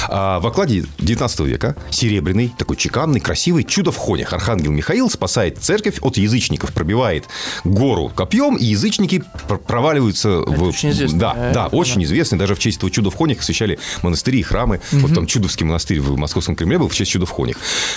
А 0.09 0.41
в 0.41 0.47
окладе 0.47 0.85
19 0.99 1.41
века, 1.41 1.77
серебряный, 1.91 2.53
такой 2.59 2.77
чеканный, 2.77 3.21
красивый, 3.21 3.34
чудо 3.35 3.93
в 3.93 3.97
хонях. 3.97 4.33
Архангел 4.33 4.71
Михаил 4.73 5.11
спасает 5.11 5.59
церковь 5.63 5.99
от 6.01 6.17
язычников, 6.17 6.73
пробивает 6.73 7.25
гору 7.65 8.11
копьем, 8.15 8.57
и 8.57 8.65
язычники 8.65 9.23
пр- 9.49 9.59
проваливаются 9.59 10.41
в... 10.41 10.63
очень 10.65 10.91
известно. 10.91 11.19
Да, 11.19 11.35
да, 11.35 11.53
да. 11.53 11.67
очень 11.69 12.03
известный. 12.05 12.39
Даже 12.39 12.55
в 12.55 12.59
честь 12.59 12.79
этого 12.79 12.91
чуда 12.91 13.11
в 13.11 13.15
хонях 13.15 13.41
освещали 13.41 13.79
монастыри 14.03 14.41
и 14.41 14.43
храмы. 14.43 14.81
Вот 14.93 15.15
там 15.15 15.27
Чудовский 15.27 15.65
монастырь 15.67 16.01
в 16.01 16.17
Московском 16.17 16.57
Кремле 16.57 16.79
был 16.79 16.89
в 16.89 16.95
честь 16.95 17.11
чуда 17.11 17.27
в 17.27 17.31
хонях. 17.31 17.57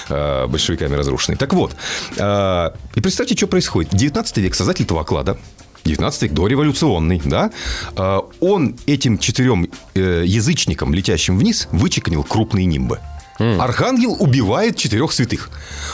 э, 0.10 0.48
большевиками 0.48 0.96
разрушенный. 0.96 1.38
Так 1.38 1.54
вот, 1.54 1.76
э, 2.18 2.70
и 2.96 3.02
представьте, 3.02 3.36
что 3.36 3.48
происходит. 3.48 3.96
19 3.96 4.38
век, 4.38 4.56
создатель 4.56 4.86
этого 4.86 5.02
оклада, 5.02 5.38
19 5.86 6.22
век, 6.24 6.34
дореволюционный, 6.34 7.22
да, 7.24 7.52
э, 7.96 8.20
он 8.40 8.76
этим 8.86 9.18
четырем 9.18 9.70
язычникам, 9.96 10.94
летящим 10.94 11.38
вниз, 11.38 11.68
вычеканил 11.72 12.24
крупные 12.24 12.66
нимбы. 12.66 13.00
Архангел 13.40 14.16
убивает 14.20 14.78
четырех 14.78 15.12
святых. 15.12 15.50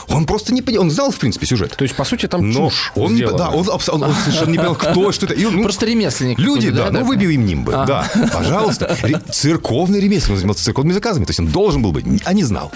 Он 0.08 0.26
просто 0.26 0.52
не 0.54 0.62
понимал, 0.62 0.84
он 0.84 0.90
знал, 0.90 1.10
в 1.10 1.16
принципе, 1.16 1.46
сюжет. 1.46 1.74
То 1.76 1.82
есть, 1.84 1.94
по 1.94 2.04
сути, 2.04 2.26
там 2.26 2.50
Но 2.50 2.68
чушь 2.70 2.92
он, 2.94 3.12
не, 3.12 3.18
сделана. 3.18 3.38
да, 3.38 3.48
он, 3.50 3.68
он- 3.68 4.02
он 4.02 4.14
совершенно 4.14 4.50
не 4.50 4.58
понял, 4.58 4.74
кто, 4.74 5.12
что 5.12 5.26
это. 5.26 5.34
И 5.34 5.44
ну, 5.46 5.62
Просто 5.62 5.86
ремесленник. 5.86 6.38
Люди, 6.38 6.70
да, 6.70 6.90
ну 6.90 7.12
им 7.12 7.46
нимбы. 7.46 7.72
Да, 7.72 8.06
пожалуйста. 8.32 8.96
Ре- 9.02 9.20
Церковный 9.30 10.00
ремесленник, 10.00 10.30
он 10.32 10.36
занимался 10.38 10.64
церковными 10.64 10.92
заказами. 10.94 11.24
То 11.24 11.30
есть 11.30 11.40
он 11.40 11.46
должен 11.48 11.82
был 11.82 11.92
быть, 11.92 12.04
а 12.24 12.32
не 12.32 12.44
знал. 12.44 12.72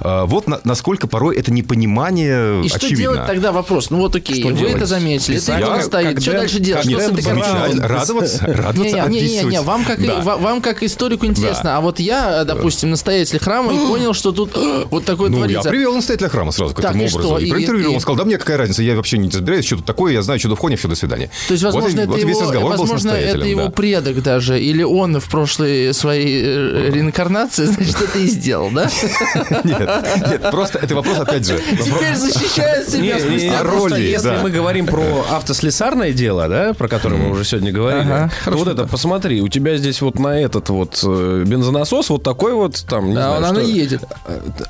А, 0.00 0.26
Вот 0.26 0.46
на- 0.48 0.60
насколько 0.64 1.06
порой 1.06 1.36
это 1.36 1.52
непонимание 1.52 2.64
И 2.64 2.68
что 2.68 2.76
очевидно. 2.78 2.98
делать 3.02 3.26
тогда 3.26 3.52
вопрос? 3.52 3.90
Ну 3.90 3.98
вот 3.98 4.16
окей, 4.16 4.40
Что 4.40 4.48
вы 4.48 4.54
делать? 4.58 4.74
это 4.76 4.86
заметили, 4.86 5.38
это 5.38 5.58
Я- 5.58 5.82
стоит, 5.82 6.22
что 6.22 6.32
дальше 6.32 6.58
делать? 6.60 6.84
Нет, 6.86 7.00
Что 7.02 7.22
картиной? 7.22 7.86
Радоваться, 7.86 8.44
радоваться, 8.46 8.82
Не-не-не, 8.82 9.00
описывать. 9.28 9.52
не, 9.52 9.60
вам 9.60 9.84
как, 9.84 10.04
Да. 10.04 10.20
ва- 10.20 10.36
вам 10.36 10.60
как 10.60 10.82
историку 10.82 11.26
интересно, 11.26 11.64
Да. 11.64 11.76
а 11.78 11.80
вот 11.80 12.00
я, 12.00 12.44
допустим, 12.44 12.90
настоятель 12.90 13.38
храма 13.38 13.72
и 13.72 13.76
понял, 13.88 14.03
что 14.12 14.32
тут 14.32 14.50
вот 14.90 15.04
такое 15.04 15.30
Ну, 15.30 15.38
я 15.38 15.44
творится. 15.44 15.70
привел 15.70 15.94
настоятеля 15.94 16.28
храма 16.28 16.52
сразу 16.52 16.74
к 16.74 16.80
Так, 16.80 16.90
этому 16.90 17.04
и 17.04 17.08
что? 17.08 17.18
образу. 17.18 17.36
И 17.38 17.46
И- 17.46 17.50
проинтервьюировал. 17.50 17.92
и- 17.92 17.96
Он 17.96 18.00
сказал, 18.00 18.16
да 18.18 18.24
мне 18.24 18.38
какая 18.38 18.56
разница, 18.58 18.82
я 18.82 18.94
вообще 18.96 19.18
не 19.18 19.28
разбираюсь, 19.30 19.64
что 19.64 19.76
тут 19.76 19.84
такое, 19.86 20.12
я 20.12 20.22
знаю, 20.22 20.38
что 20.40 20.54
в 20.54 20.58
хоне, 20.58 20.76
все, 20.76 20.88
до 20.88 20.94
свидания. 20.96 21.30
То 21.48 21.52
есть, 21.54 21.64
Вот 21.64 21.74
возможно, 21.74 22.00
и- 22.00 22.02
это, 22.02 22.10
вот 22.12 22.20
его, 22.20 22.40
разговор 22.40 22.70
был 22.70 22.76
с 22.76 22.80
возможно 22.80 23.10
это 23.10 23.38
его 23.46 23.64
да. 23.64 23.70
предок 23.70 24.22
даже, 24.22 24.60
или 24.60 24.82
он 24.82 25.18
в 25.20 25.28
прошлой 25.28 25.94
своей 25.94 26.42
э, 26.44 26.90
реинкарнации, 26.92 27.64
значит, 27.66 28.00
это 28.02 28.18
и 28.18 28.26
сделал, 28.26 28.70
да? 28.70 28.90
Нет, 29.64 29.88
нет, 30.30 30.50
просто 30.50 30.78
это 30.78 30.94
вопрос, 30.94 31.18
опять 31.18 31.46
же, 31.46 31.60
Теперь 31.84 32.16
защищает 32.16 32.88
себя 32.88 33.62
роли, 33.62 34.00
если 34.02 34.36
мы 34.42 34.50
говорим 34.50 34.86
про 34.86 35.24
автослесарное 35.30 36.12
дело, 36.12 36.48
да, 36.48 36.74
про 36.74 36.88
которое 36.88 37.16
мы 37.16 37.30
уже 37.30 37.44
сегодня 37.44 37.72
говорили, 37.72 38.30
вот 38.46 38.68
это, 38.68 38.84
посмотри, 38.86 39.40
у 39.40 39.48
тебя 39.48 39.76
здесь 39.76 40.00
вот 40.02 40.18
на 40.18 40.38
этот 40.40 40.68
вот 40.70 41.00
э, 41.04 41.44
бензонасос 41.46 42.10
вот 42.10 42.22
такой 42.22 42.54
вот 42.54 42.84
там, 42.88 43.08
не 43.08 43.12
знаю, 43.14 43.44
что- 43.44 43.60
едет. 43.94 44.08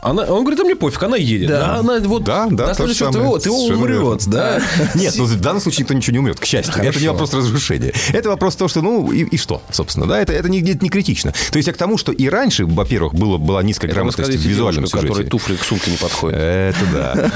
Она, 0.03 0.22
он 0.25 0.43
говорит, 0.43 0.61
а 0.61 0.64
мне 0.64 0.77
пофиг, 0.77 1.03
она 1.03 1.16
едет. 1.16 1.49
Да. 1.49 1.61
Да, 1.61 1.77
она 1.77 1.99
вот 2.01 2.25
Да, 2.25 2.47
да, 2.51 2.68
на 2.68 2.75
то 2.75 2.87
же 2.87 2.95
следующем 2.95 3.12
самое. 3.12 3.31
ТО 3.33 3.41
Совершенно 3.41 3.79
умрет, 3.79 4.22
да. 4.27 4.61
Нет, 4.95 5.14
ну 5.16 5.25
в 5.25 5.41
данном 5.41 5.61
случае 5.61 5.83
никто 5.83 5.95
ничего 5.95 6.12
не 6.12 6.18
умрет, 6.18 6.41
к 6.41 6.45
счастью. 6.45 6.75
Это 6.75 6.85
не 6.85 6.91
Хорошо. 6.93 7.12
вопрос 7.12 7.35
разрушения. 7.35 7.93
Это 8.12 8.29
вопрос 8.29 8.57
того, 8.57 8.68
что, 8.68 8.83
ну, 8.83 9.11
и, 9.12 9.25
и 9.25 9.37
что, 9.37 9.62
собственно, 9.70 10.07
да, 10.07 10.20
это, 10.20 10.33
это 10.33 10.49
не, 10.49 10.61
не 10.61 10.89
критично. 10.89 11.33
То 11.51 11.57
есть 11.57 11.66
я 11.66 11.72
к 11.72 11.77
тому, 11.77 11.99
что 11.99 12.12
и 12.12 12.29
раньше, 12.29 12.66
во-первых, 12.66 13.14
было, 13.14 13.39
была 13.39 13.62
низкая 13.62 13.89
Это 13.91 13.97
грамотность 13.97 14.31
в 14.31 14.41
визуальном 14.41 14.85
девушке, 14.85 14.99
сюжете. 14.99 15.09
которой 15.09 15.29
туфли 15.29 15.57
к 15.57 15.64
сумке 15.64 15.91
не 15.91 15.97
подходят. 15.97 16.39
Это 16.39 16.87
да. 16.93 17.31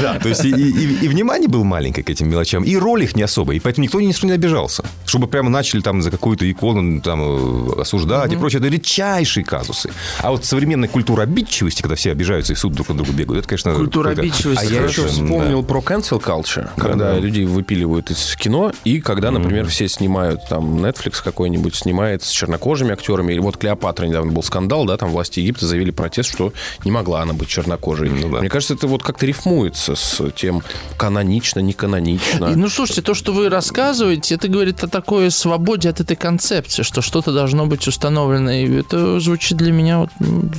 Да, 0.03 0.19
то 0.19 0.29
есть 0.29 0.45
и, 0.45 1.09
внимание 1.09 1.49
было 1.49 1.65
маленькое 1.65 2.05
к 2.05 2.11
этим 2.11 2.29
мелочам, 2.29 2.63
и 2.65 2.77
роль 2.77 3.05
их 3.05 3.17
не 3.17 3.23
особая, 3.23 3.57
и 3.57 3.61
поэтому 3.61 3.85
никто 3.85 4.01
ни 4.01 4.07
на 4.07 4.13
что 4.13 4.27
не 4.27 4.33
обижался. 4.33 4.85
Чтобы 5.07 5.27
прямо 5.27 5.51
начали 5.51 5.81
там 5.81 6.03
за 6.03 6.11
какую-то 6.11 6.51
икону 6.51 7.01
там 7.01 7.21
э, 7.21 7.81
осуждать 7.81 8.33
и 8.33 8.37
прочее, 8.37 8.48
это 8.55 8.69
редчайшие 8.69 9.45
казусы. 9.45 9.91
А 10.21 10.31
вот 10.31 10.45
современная 10.45 10.89
культура 10.89 11.23
обидчивости, 11.23 11.83
когда 11.83 11.97
все 11.97 12.13
обижаются 12.13 12.53
и 12.53 12.57
суд 12.57 12.73
друг 12.73 12.89
на 12.89 12.97
друга 12.97 13.13
бегают, 13.13 13.41
это, 13.41 13.49
конечно... 13.49 13.75
Культура 13.75 14.11
обидчивости, 14.11 14.65
А 14.65 14.65
я 14.65 14.85
еще 14.85 15.07
вспомнил 15.07 15.63
про 15.63 15.81
cancel 15.81 16.23
culture, 16.23 16.69
когда 16.77 17.13
да. 17.13 17.19
людей 17.19 17.45
выпиливают 17.47 18.11
из 18.11 18.37
кино, 18.37 18.73
и 18.85 19.01
когда, 19.01 19.31
например, 19.31 19.67
все 19.67 19.89
снимают, 19.89 20.41
там, 20.49 20.85
Netflix 20.85 21.23
какой-нибудь 21.23 21.75
снимает 21.75 22.23
с 22.23 22.31
чернокожими 22.31 22.93
актерами, 22.93 23.33
или 23.33 23.41
вот 23.41 23.57
Клеопатра 23.57 24.07
недавно 24.07 24.33
был 24.33 24.43
скандал, 24.43 24.85
да, 24.85 24.97
там 24.97 25.11
власти 25.11 25.41
Египта 25.41 25.67
заявили 25.67 25.91
протест, 25.91 26.31
что 26.31 26.53
не 26.85 26.91
могла 26.91 27.23
она 27.23 27.33
быть 27.33 27.49
чернокожей. 27.49 28.09
Ну 28.09 28.31
да. 28.31 28.41
Мне 28.41 28.49
кажется, 28.49 28.75
это 28.75 28.87
вот 28.87 29.03
как-то 29.03 29.27
рифмуется 29.27 29.95
с 29.97 30.23
тем 30.37 30.63
канонично, 30.97 31.61
не 31.61 31.73
канонично. 31.73 32.47
И, 32.47 32.55
ну, 32.55 32.69
слушайте, 32.69 33.03
то, 33.03 33.15
что 33.15 33.33
вы 33.33 33.49
рассказываете, 33.49 34.35
это 34.35 34.49
говорит 34.49 34.83
о 34.85 34.89
такой 34.89 35.31
свободе 35.31 35.89
от 35.89 36.01
этой 36.01 36.17
концепции, 36.17 36.83
что 36.83 37.03
что-то 37.03 37.33
должно 37.33 37.67
быть 37.67 37.87
установлено 37.89 38.38
оформленный. 38.39 38.81
Это 38.81 39.21
звучит 39.21 39.59
для 39.59 39.73
меня 39.73 39.99
вот 39.99 40.11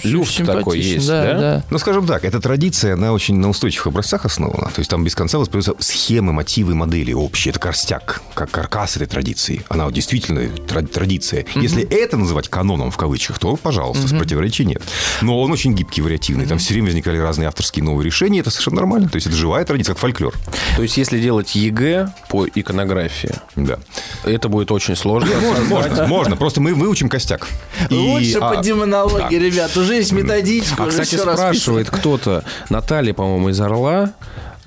Люфт 0.03 0.45
такой 0.45 0.79
есть, 0.79 1.07
да? 1.07 1.23
да? 1.23 1.39
да. 1.39 1.63
Ну, 1.69 1.77
скажем 1.77 2.05
так, 2.05 2.25
эта 2.25 2.39
традиция, 2.39 2.93
она 2.93 3.13
очень 3.13 3.37
на 3.37 3.49
устойчивых 3.49 3.87
образцах 3.87 4.25
основана. 4.25 4.69
То 4.69 4.79
есть 4.79 4.89
там 4.89 5.03
без 5.03 5.15
конца 5.15 5.37
воспроизводятся 5.37 5.91
схемы, 5.91 6.33
мотивы, 6.33 6.75
модели 6.75 7.13
общие. 7.13 7.51
Это 7.51 7.59
корстяк, 7.59 8.21
как 8.33 8.51
каркас 8.51 8.97
этой 8.97 9.07
традиции. 9.07 9.63
Она 9.69 9.85
вот 9.85 9.93
действительно 9.93 10.47
традиция. 10.67 11.45
Угу. 11.55 11.59
Если 11.59 11.83
это 11.83 12.17
называть 12.17 12.49
каноном 12.49 12.91
в 12.91 12.97
кавычках, 12.97 13.39
то, 13.39 13.55
пожалуйста, 13.55 14.05
угу. 14.05 14.17
противоречий 14.17 14.65
нет. 14.65 14.81
Но 15.21 15.39
он 15.39 15.51
очень 15.51 15.73
гибкий, 15.73 16.01
вариативный. 16.01 16.43
Угу. 16.43 16.49
Там 16.49 16.57
все 16.57 16.73
время 16.73 16.87
возникали 16.87 17.17
разные 17.17 17.47
авторские 17.47 17.83
новые 17.83 18.05
решения. 18.05 18.39
Это 18.39 18.49
совершенно 18.49 18.77
нормально. 18.77 19.09
То 19.09 19.15
есть 19.15 19.27
это 19.27 19.35
живая 19.35 19.65
традиция, 19.65 19.93
как 19.93 20.01
фольклор. 20.01 20.33
То 20.75 20.81
есть 20.81 20.97
если 20.97 21.19
делать 21.19 21.55
ЕГЭ 21.55 22.13
по 22.29 22.47
иконографии, 22.47 23.31
да. 23.55 23.79
это 24.23 24.49
будет 24.49 24.71
очень 24.71 24.95
сложно. 24.95 25.29
Можно, 25.39 25.63
можно, 25.65 26.07
можно. 26.07 26.37
Просто 26.37 26.61
мы 26.61 26.73
выучим 26.73 27.09
костяк. 27.09 27.47
И... 27.89 27.95
Лучше 27.95 28.39
а, 28.39 28.55
по 28.55 28.61
демонологии, 28.61 29.37
да. 29.37 29.45
ребят. 29.45 29.77
Уже 29.77 29.95
есть 29.95 30.11
методичка. 30.11 30.83
А, 30.83 30.87
кстати, 30.87 31.15
спрашивает 31.15 31.89
кто-то, 31.89 32.43
Наталья, 32.69 33.13
по-моему, 33.13 33.49
из 33.49 33.59
Орла, 33.61 34.13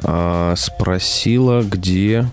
а, 0.03 0.55
спросила, 0.57 1.63
где 1.63 2.27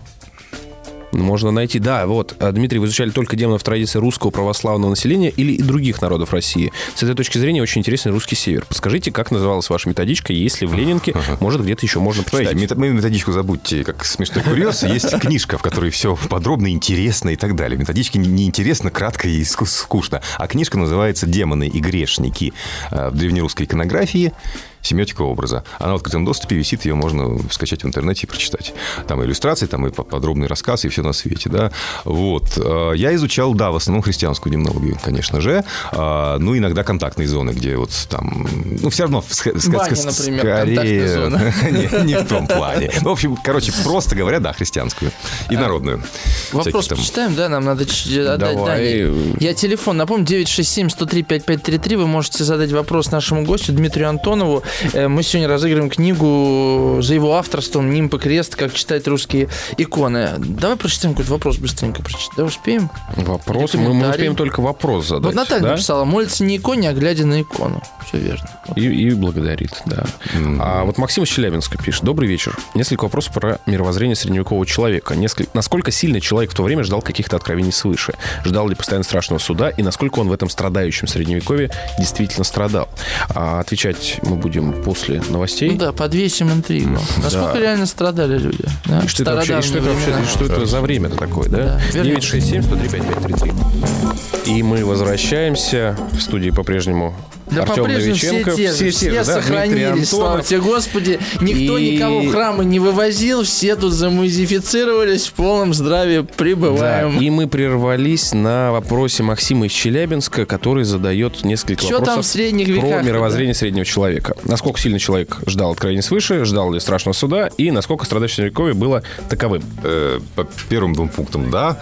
можно 1.12 1.52
найти. 1.52 1.80
Да, 1.80 2.06
вот, 2.08 2.36
э, 2.40 2.52
Дмитрий, 2.52 2.80
вы 2.80 2.88
изучали 2.88 3.10
только 3.10 3.36
демонов 3.36 3.64
традиции 3.64 4.00
русского 4.00 4.32
православного 4.32 4.92
населения 4.92 5.30
или 5.30 5.54
и 5.54 5.62
других 5.62 6.02
народов 6.02 6.34
России. 6.34 6.72
С 6.96 7.04
этой 7.04 7.16
точки 7.16 7.38
зрения 7.38 7.62
очень 7.62 7.80
интересный 7.80 8.12
русский 8.12 8.36
север. 8.36 8.66
Подскажите, 8.66 9.12
как 9.12 9.32
называлась 9.32 9.70
ваша 9.70 9.90
методичка, 9.90 10.34
если 10.34 10.66
в 10.66 10.74
Ленинке, 10.74 11.16
может, 11.40 11.62
где-то 11.64 11.86
еще 11.86 12.00
можно 12.00 12.24
посмотреть? 12.24 12.54
Мет- 12.54 12.78
методичку 12.78 13.32
забудьте, 13.32 13.84
как 13.84 14.06
смешной 14.06 14.44
курьез. 14.44 14.84
Есть 14.84 15.18
книжка, 15.20 15.58
в 15.58 15.62
которой 15.62 15.92
все 15.92 16.18
подробно, 16.30 16.72
интересно 16.72 17.30
и 17.30 17.36
так 17.36 17.56
далее. 17.56 17.78
Методички 17.78 18.18
неинтересно, 18.18 18.92
кратко 18.92 19.28
и 19.28 19.44
скучно. 19.44 20.22
А 20.38 20.48
книжка 20.48 20.78
называется 20.78 21.26
«Демоны 21.26 21.68
и 21.68 21.80
грешники» 21.80 22.54
э, 22.92 23.10
в 23.10 23.16
древнерусской 23.16 23.66
иконографии 23.66 24.34
семиотика 24.82 25.22
образа. 25.22 25.64
Она 25.80 25.94
в 25.94 25.96
открытом 25.98 26.26
доступе 26.26 26.56
висит, 26.56 26.86
ее 26.86 26.96
можно 26.96 27.40
скачать 27.52 27.84
в 27.84 27.88
интернете 27.88 28.26
и 28.26 28.30
прочитать. 28.30 28.74
Там 29.08 29.24
иллюстрации, 29.24 29.66
там 29.66 29.88
и 29.88 29.92
подробный 29.92 30.48
рассказ, 30.48 30.86
и 30.86 30.90
все 30.90 31.04
на 31.04 31.14
свете, 31.14 31.50
да. 31.50 31.72
Вот. 32.06 32.58
Э, 32.58 32.94
я 32.96 33.14
изучал, 33.16 33.54
да, 33.54 33.72
в 33.72 33.76
основном 33.76 34.02
христианскую 34.02 34.52
демонологию, 34.54 34.98
конечно 35.04 35.42
же. 35.42 35.64
А, 35.92 36.38
ну, 36.40 36.58
иногда 36.58 36.84
контактные 36.84 37.28
зоны, 37.28 37.52
где 37.52 37.76
вот 37.76 37.92
там... 38.10 38.48
Ну, 38.82 38.90
все 38.90 39.04
равно... 39.04 39.24
Баня, 39.68 40.04
например, 40.06 40.42
скорее... 40.42 41.30
не, 41.72 42.06
не 42.06 42.18
в 42.18 42.28
том 42.28 42.48
плане. 42.48 42.92
Ну, 43.02 43.10
в 43.10 43.14
общем, 43.14 43.38
короче, 43.38 43.72
просто 43.84 44.16
говоря, 44.16 44.40
да, 44.40 44.54
христианскую 44.54 45.12
и 45.50 45.56
а, 45.56 45.60
народную. 45.60 46.04
Вопрос 46.52 46.88
почитаем, 46.88 47.36
да? 47.36 47.50
Нам 47.50 47.66
надо 47.66 47.84
отдать 47.84 48.40
Давай. 48.40 49.12
Я 49.40 49.54
телефон, 49.54 49.98
напомню, 49.98 50.26
967-103-5533. 50.26 51.98
Вы 51.98 52.08
можете 52.08 52.44
задать 52.44 52.72
вопрос 52.72 53.12
нашему 53.12 53.44
гостю 53.44 53.74
Дмитрию 53.74 54.10
Антонову. 54.10 54.64
Э, 54.94 55.08
мы 55.08 55.24
сегодня 55.24 55.48
разыграем 55.48 55.90
книгу 55.90 57.00
за 57.02 57.14
его 57.14 57.36
авторством 57.36 57.92
«Нимб 57.92 58.14
и 58.14 58.18
крест. 58.18 58.56
Как 58.56 58.74
читать 58.74 59.08
русские 59.08 59.50
иконы». 59.78 60.36
Давай 60.38 60.78
прочитаем 60.78 61.14
какой-то 61.14 61.32
вопрос 61.32 61.58
быстренько 61.58 62.02
прочитать. 62.02 62.38
Да, 62.38 62.44
успеем? 62.44 62.90
Вопрос? 63.16 63.74
Мы, 63.74 63.94
мы 63.94 64.10
успеем 64.10 64.36
только 64.36 64.62
вопрос 64.62 65.08
задать. 65.08 65.26
Вот 65.26 65.36
Наталья 65.36 65.64
да? 65.64 65.72
написала, 65.72 66.06
молится 66.06 66.44
не 66.44 66.58
иконе, 66.58 66.90
а 66.90 66.94
глядя 66.94 67.26
на 67.26 67.42
икону. 67.42 67.82
Все 68.08 68.18
верно. 68.18 68.50
И, 68.76 68.86
и 68.86 69.12
благодарит, 69.12 69.82
да. 69.86 70.04
Mm-hmm. 70.34 70.58
А 70.60 70.84
вот 70.84 70.98
Максим 70.98 71.24
из 71.24 71.30
Челябинска 71.30 71.78
пишет. 71.78 72.04
Добрый 72.04 72.28
вечер. 72.28 72.58
Несколько 72.76 73.06
вопросов 73.06 73.34
про 73.34 73.60
мировоззрение 73.66 74.16
средневекового 74.16 74.66
человека. 74.66 75.16
Несколько... 75.16 75.50
Насколько 75.54 75.92
сильно 75.92 76.22
человек 76.22 76.52
в 76.52 76.56
то 76.56 76.64
время 76.64 76.84
ждал 76.84 77.02
каких-то 77.02 77.36
откровений 77.36 77.72
свыше? 77.72 78.14
Ждал 78.44 78.68
ли 78.68 78.76
постоянно 78.76 79.04
страшного 79.04 79.40
суда? 79.40 79.70
И 79.70 79.84
насколько 79.84 80.20
он 80.20 80.28
в 80.28 80.34
этом 80.34 80.50
страдающем 80.50 81.08
средневековье 81.08 81.70
действительно 81.98 82.44
страдал? 82.44 82.90
А 83.30 83.60
отвечать 83.60 84.20
мы 84.24 84.36
будем 84.36 84.59
будем 84.60 84.84
после 84.84 85.22
новостей. 85.30 85.72
Ну 85.72 85.78
да, 85.78 85.92
подвесим 85.92 86.52
интригу. 86.52 86.98
Насколько 87.22 87.54
да. 87.54 87.60
реально 87.60 87.86
страдали 87.86 88.38
люди? 88.38 88.64
Да? 88.86 89.02
И 89.02 89.08
что, 89.08 89.24
это 89.24 89.36
вообще, 89.36 89.62
что, 89.62 89.78
это 89.78 89.90
вообще, 89.90 90.26
что 90.32 90.46
это 90.46 90.66
за 90.66 90.82
время-то 90.82 91.18
такое, 91.18 91.50
да? 91.50 91.82
да 91.94 92.04
967 92.04 92.64
103 92.64 92.90
5533. 92.90 94.54
И 94.54 94.64
мы 94.64 94.86
возвращаемся 94.86 95.98
в 96.14 96.22
студии 96.22 96.50
по-прежнему 96.50 97.16
да 97.52 97.64
Артем 97.64 97.84
Новиченко. 97.84 98.52
Все, 98.52 98.68
те 98.68 98.72
все, 98.72 98.90
все, 98.92 99.10
все 99.10 99.12
да, 99.12 99.24
сохранились, 99.26 100.10
слава 100.10 100.42
тебе, 100.44 100.62
Господи. 100.62 101.20
Никто 101.42 101.78
и... 101.78 101.96
никого 101.96 102.22
в 102.22 102.32
храмы 102.32 102.66
не 102.66 102.80
вывозил, 102.80 103.44
все 103.44 103.76
тут 103.76 103.94
замузифицировались, 103.94 105.28
в 105.28 105.34
полном 105.34 105.74
здравии 105.74 106.22
пребываем. 106.22 107.18
Да, 107.18 107.24
и 107.24 107.30
мы 107.30 107.48
прервались 107.48 108.34
на 108.34 108.72
вопросе 108.72 109.24
Максима 109.24 109.66
из 109.66 109.72
Челябинска, 109.72 110.46
который 110.46 110.84
задает 110.84 111.44
несколько 111.44 111.82
Что 111.82 111.94
вопросов 111.94 112.16
там 112.16 112.24
в 112.24 112.26
средних 112.26 112.68
веках, 112.68 112.90
про 112.90 113.02
мировоззрение 113.02 113.54
да? 113.54 113.60
среднего 113.60 113.86
человека. 113.86 114.36
Насколько 114.44 114.80
сильно 114.80 115.00
человек 115.00 115.38
ждал 115.48 115.72
откровений 115.72 116.04
свыше, 116.04 116.46
ждал 116.46 116.72
ли 116.72 116.80
страшного 116.80 117.14
суда, 117.14 117.50
и 117.58 117.72
насколько 117.72 118.06
страдающее 118.06 118.36
Средневековье 118.36 118.74
было 118.74 119.04
таковым? 119.30 119.64
Э, 119.84 120.20
по 120.36 120.48
первым 120.70 120.94
двум 120.94 121.10
пунктам, 121.10 121.50
да. 121.50 121.80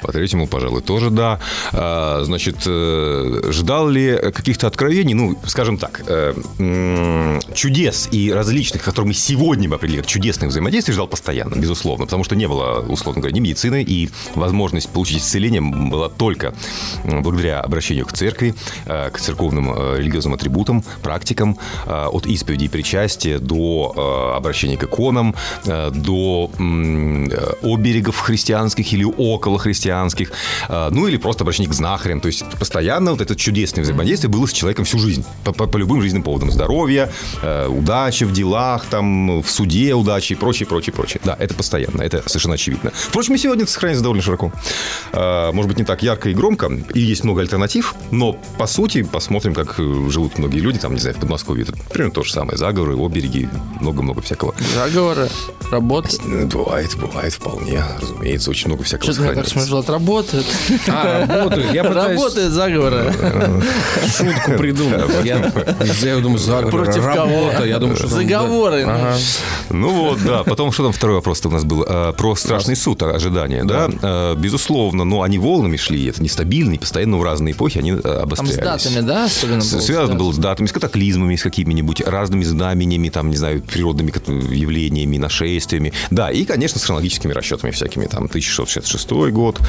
По 0.00 0.12
третьему, 0.12 0.46
пожалуй, 0.46 0.82
тоже 0.82 1.10
да. 1.10 1.40
А, 1.72 2.22
значит, 2.24 2.56
э, 2.66 3.42
ждал 3.50 3.88
ли 3.88 4.16
каких-то 4.32 4.66
откровений? 4.66 4.91
Ну, 4.92 5.38
скажем 5.46 5.78
так, 5.78 6.02
э, 6.06 7.40
чудес 7.54 8.08
и 8.12 8.30
различных, 8.30 8.82
которые 8.82 9.08
мы 9.08 9.14
сегодня 9.14 9.68
бы 9.68 9.76
определили 9.76 10.02
чудесных 10.02 10.50
взаимодействий, 10.50 10.92
ждал 10.92 11.08
постоянно, 11.08 11.54
безусловно, 11.54 12.04
потому 12.04 12.24
что 12.24 12.36
не 12.36 12.46
было, 12.46 12.84
условно 12.86 13.22
говоря, 13.22 13.34
ни 13.34 13.40
медицины, 13.40 13.82
и 13.82 14.10
возможность 14.34 14.90
получить 14.90 15.22
исцеление 15.22 15.62
была 15.62 16.08
только 16.10 16.54
благодаря 17.04 17.60
обращению 17.60 18.04
к 18.06 18.12
церкви, 18.12 18.54
э, 18.86 19.10
к 19.10 19.18
церковным 19.18 19.96
религиозным 19.96 20.34
атрибутам, 20.34 20.84
практикам, 21.02 21.58
от 21.86 22.26
исповеди 22.26 22.64
и 22.64 22.68
причастия 22.68 23.38
до 23.38 24.34
обращения 24.36 24.76
к 24.76 24.84
иконам, 24.84 25.34
до 25.64 26.50
оберегов 27.62 28.18
христианских 28.18 28.92
или 28.92 29.04
около 29.04 29.58
христианских, 29.58 30.32
ну 30.68 31.06
или 31.06 31.16
просто 31.16 31.44
обращение 31.44 31.70
к 31.70 31.74
знахарям. 31.74 32.20
То 32.20 32.28
есть 32.28 32.44
постоянно 32.58 33.12
вот 33.12 33.20
это 33.20 33.34
чудесное 33.36 33.84
взаимодействие 33.84 34.30
было 34.30 34.46
с 34.46 34.52
человеком 34.52 34.81
всю 34.84 34.98
жизнь. 34.98 35.24
По, 35.44 35.52
по, 35.52 35.66
по 35.66 35.76
любым 35.76 36.00
жизненным 36.00 36.22
поводам. 36.22 36.50
Здоровья, 36.50 37.10
э, 37.42 37.66
удачи 37.68 38.24
в 38.24 38.32
делах, 38.32 38.84
там, 38.86 39.42
в 39.42 39.50
суде 39.50 39.94
удачи 39.94 40.32
и 40.32 40.36
прочее, 40.36 40.66
прочее, 40.66 40.92
прочее. 40.92 41.20
Да, 41.24 41.36
это 41.38 41.54
постоянно, 41.54 42.02
это 42.02 42.22
совершенно 42.26 42.54
очевидно. 42.54 42.92
Впрочем, 42.94 43.34
и 43.34 43.38
сегодня 43.38 43.64
это 43.64 43.72
сохраняется 43.72 44.02
довольно 44.02 44.22
широко. 44.22 44.52
Э, 45.12 45.52
может 45.52 45.68
быть, 45.68 45.78
не 45.78 45.84
так 45.84 46.02
ярко 46.02 46.28
и 46.28 46.34
громко, 46.34 46.70
и 46.94 47.00
есть 47.00 47.24
много 47.24 47.40
альтернатив, 47.40 47.94
но 48.10 48.36
по 48.58 48.66
сути 48.66 49.02
посмотрим, 49.02 49.54
как 49.54 49.76
живут 49.76 50.38
многие 50.38 50.60
люди, 50.60 50.78
там, 50.78 50.94
не 50.94 51.00
знаю, 51.00 51.16
в 51.16 51.20
Подмосковье. 51.20 51.64
Это 51.64 51.72
примерно 51.90 52.12
то 52.12 52.22
же 52.22 52.32
самое. 52.32 52.56
Заговоры, 52.58 52.96
обереги, 52.96 53.48
много-много 53.80 54.20
всякого. 54.22 54.54
Заговоры, 54.74 55.28
работа. 55.70 56.10
Бывает, 56.52 56.96
бывает 56.96 57.32
вполне, 57.32 57.82
разумеется, 58.00 58.50
очень 58.50 58.68
много 58.68 58.82
всякого 58.84 59.12
Что-то 59.12 59.76
вот 59.76 59.90
работают. 59.90 60.46
А, 60.88 61.26
работают. 61.26 61.72
Я 61.72 61.84
пытаюсь... 61.84 62.20
Работают 62.20 62.52
заговоры. 62.52 63.14
Шутку 64.16 64.52
придумал. 64.72 65.22
Я, 65.24 65.50
я 66.02 66.20
думаю, 66.20 66.38
заговор. 66.38 66.70
Против 66.70 67.04
работа. 67.04 67.52
кого? 67.56 67.64
Я 67.64 67.78
думаю, 67.78 67.96
что 67.96 68.08
Заговоры. 68.08 68.82
Ага. 68.82 69.16
Ну 69.70 69.90
вот, 69.90 70.22
да. 70.24 70.44
Потом, 70.44 70.72
что 70.72 70.84
там 70.84 70.92
второй 70.92 71.16
вопрос 71.16 71.44
у 71.44 71.50
нас 71.50 71.64
был? 71.64 71.84
А, 71.86 72.12
про 72.12 72.34
страшный 72.34 72.76
суд, 72.76 73.02
ожидания, 73.02 73.64
да? 73.64 73.88
А, 74.02 74.34
безусловно, 74.34 75.04
но 75.04 75.22
они 75.22 75.38
волнами 75.38 75.76
шли, 75.76 76.06
это 76.06 76.22
нестабильно, 76.22 76.76
постоянно 76.76 77.18
в 77.18 77.22
разные 77.22 77.52
эпохи 77.52 77.78
они 77.78 77.92
обострялись. 77.92 78.56
Там 78.56 78.78
с 78.78 78.84
датами, 78.84 79.06
да, 79.06 79.24
особенно 79.24 79.58
было? 79.58 79.80
Связано 79.80 80.18
было 80.18 80.32
с 80.32 80.38
датами, 80.38 80.66
с 80.66 80.72
катаклизмами, 80.72 81.36
с 81.36 81.42
какими-нибудь 81.42 82.00
разными 82.02 82.44
знаменями, 82.44 83.08
там, 83.08 83.30
не 83.30 83.36
знаю, 83.36 83.62
природными 83.62 84.12
явлениями, 84.54 85.16
нашествиями. 85.18 85.92
Да, 86.10 86.30
и, 86.30 86.44
конечно, 86.44 86.80
с 86.80 86.84
хронологическими 86.84 87.32
расчетами 87.32 87.70
всякими, 87.70 88.06
там, 88.06 88.24
1666 88.24 89.32
год, 89.32 89.60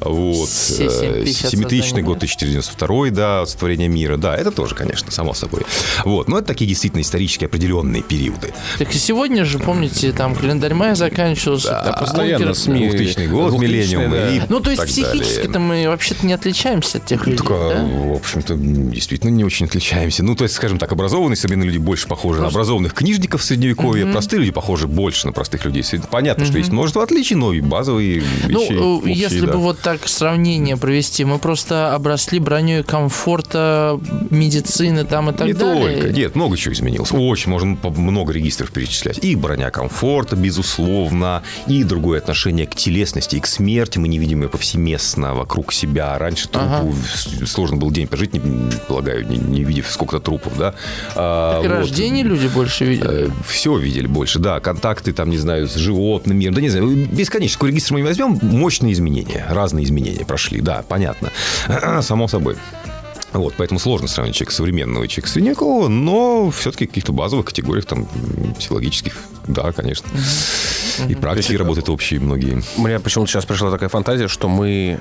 вот. 0.00 0.48
Э, 0.48 1.26
семитысячный 1.26 2.02
год, 2.02 2.16
1492, 2.18 3.10
да, 3.10 3.46
сотворение 3.46 3.88
мира. 3.88 4.16
Да, 4.16 4.35
это 4.36 4.50
тоже, 4.50 4.74
конечно, 4.74 5.10
само 5.10 5.34
собой. 5.34 5.62
Вот. 6.04 6.28
Но 6.28 6.38
это 6.38 6.48
такие 6.48 6.68
действительно 6.68 7.00
исторически 7.00 7.44
определенные 7.44 8.02
периоды. 8.02 8.52
Так 8.78 8.94
и 8.94 8.98
сегодня 8.98 9.44
же, 9.44 9.58
помните, 9.58 10.12
там 10.12 10.34
календарь 10.34 10.74
мая 10.74 10.94
заканчивался. 10.94 11.82
Да, 11.84 11.96
постоянно 11.98 12.54
СМИ. 12.54 12.88
2000 12.90 13.26
год, 13.26 13.58
миллениум. 13.58 14.10
Да. 14.10 14.30
И 14.30 14.40
ну, 14.48 14.60
то 14.60 14.70
есть 14.70 14.84
психически-то 14.84 15.58
мы 15.58 15.88
вообще-то 15.88 16.26
не 16.26 16.32
отличаемся 16.32 16.98
от 16.98 17.06
тех 17.06 17.26
людей, 17.26 17.38
так, 17.38 17.48
да? 17.48 17.84
В 17.84 18.16
общем-то, 18.16 18.54
действительно 18.56 19.30
не 19.30 19.44
очень 19.44 19.66
отличаемся. 19.66 20.22
Ну, 20.22 20.34
то 20.34 20.44
есть, 20.44 20.54
скажем 20.54 20.78
так, 20.78 20.92
образованные 20.92 21.36
современные 21.36 21.68
люди 21.68 21.78
больше 21.78 22.06
похожи 22.08 22.38
Просто... 22.38 22.42
на 22.42 22.48
образованных 22.48 22.94
книжников 22.94 23.42
средневековья, 23.42 24.04
mm-hmm. 24.04 24.12
простые 24.12 24.40
люди 24.40 24.52
похожи 24.52 24.86
больше 24.86 25.26
на 25.26 25.32
простых 25.32 25.64
людей. 25.64 25.84
Понятно, 26.10 26.42
mm-hmm. 26.42 26.46
что 26.46 26.58
есть 26.58 26.72
множество 26.72 27.02
отличий, 27.02 27.36
но 27.36 27.52
и 27.52 27.60
базовые 27.60 28.22
ну, 28.48 28.60
вещи. 28.60 28.72
Ну, 28.72 28.98
общие, 28.98 29.14
если 29.14 29.46
да. 29.46 29.52
бы 29.52 29.58
вот 29.58 29.80
так 29.80 30.06
сравнение 30.08 30.76
провести, 30.76 31.24
мы 31.24 31.38
просто 31.38 31.94
обросли 31.94 32.38
броней 32.38 32.82
комфорта 32.82 34.00
медицины 34.30 35.04
там 35.04 35.30
и 35.30 35.32
так 35.32 35.46
не 35.46 35.52
далее? 35.52 35.96
только. 36.02 36.12
Нет, 36.12 36.34
много 36.34 36.56
чего 36.56 36.74
изменилось. 36.74 37.10
Очень 37.12 37.50
можно 37.50 37.76
много 37.84 38.32
регистров 38.32 38.70
перечислять. 38.72 39.18
И 39.24 39.34
броня 39.36 39.70
комфорта, 39.70 40.36
безусловно, 40.36 41.42
и 41.66 41.82
другое 41.84 42.18
отношение 42.18 42.66
к 42.66 42.74
телесности 42.74 43.36
и 43.36 43.40
к 43.40 43.46
смерти. 43.46 43.98
Мы 43.98 44.08
не 44.08 44.18
видим 44.18 44.42
ее 44.42 44.48
повсеместно 44.48 45.34
вокруг 45.34 45.72
себя. 45.72 46.18
Раньше 46.18 46.48
трупу 46.48 46.66
Ага. 46.66 47.46
сложно 47.46 47.76
был 47.76 47.90
день 47.90 48.06
прожить, 48.08 48.32
не, 48.32 48.38
не 48.40 48.70
полагаю, 48.88 49.26
не, 49.28 49.36
не 49.36 49.64
видев 49.64 49.88
сколько-то 49.90 50.24
трупов, 50.24 50.56
да. 50.58 50.74
А, 51.14 51.56
Так 51.56 51.64
и 51.64 51.68
вот. 51.68 51.78
рождение 51.78 52.24
люди 52.24 52.46
больше 52.48 52.84
видели. 52.84 53.30
Все 53.48 53.76
видели 53.76 54.06
больше, 54.06 54.38
да, 54.38 54.60
контакты 54.60 55.12
там, 55.12 55.30
не 55.30 55.38
знаю, 55.38 55.68
с 55.68 55.74
животным 55.74 56.38
миром, 56.38 56.54
да 56.54 56.60
не 56.60 56.68
знаю, 56.68 57.06
бесконечно. 57.06 57.56
Какой 57.58 57.70
регистр 57.70 57.94
мы 57.94 58.00
не 58.00 58.06
возьмем, 58.06 58.38
мощные 58.42 58.92
изменения, 58.92 59.46
разные 59.48 59.84
изменения 59.84 60.24
прошли, 60.24 60.60
да, 60.60 60.84
понятно, 60.88 61.30
само 62.02 62.28
собой. 62.28 62.56
Вот, 63.38 63.54
поэтому 63.56 63.78
сложно 63.78 64.08
сравнить 64.08 64.34
человека 64.34 64.54
современного 64.54 65.04
и 65.04 65.08
человека 65.08 65.28
средневекового, 65.32 65.88
но 65.88 66.50
все-таки 66.50 66.86
в 66.86 66.88
каких-то 66.88 67.12
базовых 67.12 67.46
категориях, 67.46 67.84
там, 67.84 68.06
психологических, 68.58 69.16
да, 69.46 69.72
конечно. 69.72 70.08
И 71.08 71.14
практики 71.14 71.54
работают 71.54 71.88
общие 71.88 72.20
многие. 72.20 72.62
У 72.76 72.82
меня 72.82 73.00
почему-то 73.00 73.30
сейчас 73.30 73.44
пришла 73.44 73.70
такая 73.70 73.88
фантазия, 73.88 74.28
что 74.28 74.48
мы 74.48 74.98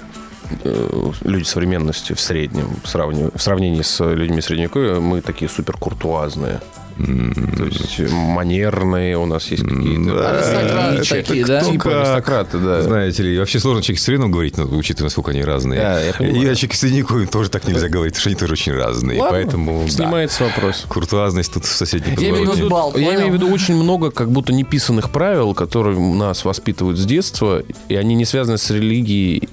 э, 0.63 1.11
люди 1.23 1.43
современности 1.43 2.13
в 2.13 2.19
среднем, 2.19 2.75
в 2.83 2.88
сравнении, 2.88 3.31
в 3.33 3.41
сравнении 3.41 3.81
с 3.81 4.03
людьми 4.03 4.41
средневековья, 4.41 4.99
мы 4.99 5.21
такие 5.21 5.49
супер 5.49 5.77
куртуазные. 5.77 6.61
То 6.98 7.66
есть 7.66 8.12
манерные, 8.12 9.18
у 9.18 9.26
нас 9.26 9.48
есть 9.52 9.64
какие-то... 9.64 10.30
Аристократы 10.30 11.04
такие, 11.04 11.46
да? 11.46 11.62
Типа 11.62 12.02
аристократы, 12.02 12.58
да. 12.60 12.82
Знаете 12.82 13.24
ли, 13.24 13.38
вообще 13.38 13.60
сложно 13.60 13.82
человек 13.84 14.00
с 14.00 14.08
говорить, 14.30 14.58
учитывая, 14.58 15.08
насколько 15.08 15.32
они 15.32 15.43
разные. 15.43 15.80
Да, 15.80 16.00
я 16.02 16.14
понимаю. 16.14 16.41
И 16.41 16.48
о 16.48 16.56
человеке 16.56 16.78
с 16.78 16.84
тоже 17.28 17.50
так 17.50 17.68
нельзя 17.68 17.89
говорить, 17.89 18.14
потому 18.14 18.22
что 18.22 18.30
они 18.30 18.39
тоже 18.39 18.54
очень 18.54 18.74
разные. 18.74 19.20
Поэтому. 19.20 19.88
Снимается 19.89 20.46
вопрос. 20.46 20.86
Куртуазность 20.88 21.54
тут 21.54 21.66
в 21.66 21.76
соседней 21.76 22.16
Я 22.20 22.30
имею 22.30 23.32
в 23.32 23.34
виду 23.34 23.50
очень 23.50 23.76
много 23.76 24.12
как 24.12 24.32
будто 24.32 24.54
неписанных 24.54 25.10
правил, 25.10 25.54
которые 25.54 26.00
нас 26.00 26.46
воспитывают 26.46 26.98
с 26.98 27.06
детства, 27.06 27.62
и 27.89 27.96
они 27.96 28.16
не 28.16 28.26
связаны 28.26 28.58
с 28.58 28.70
религией, 28.70 29.48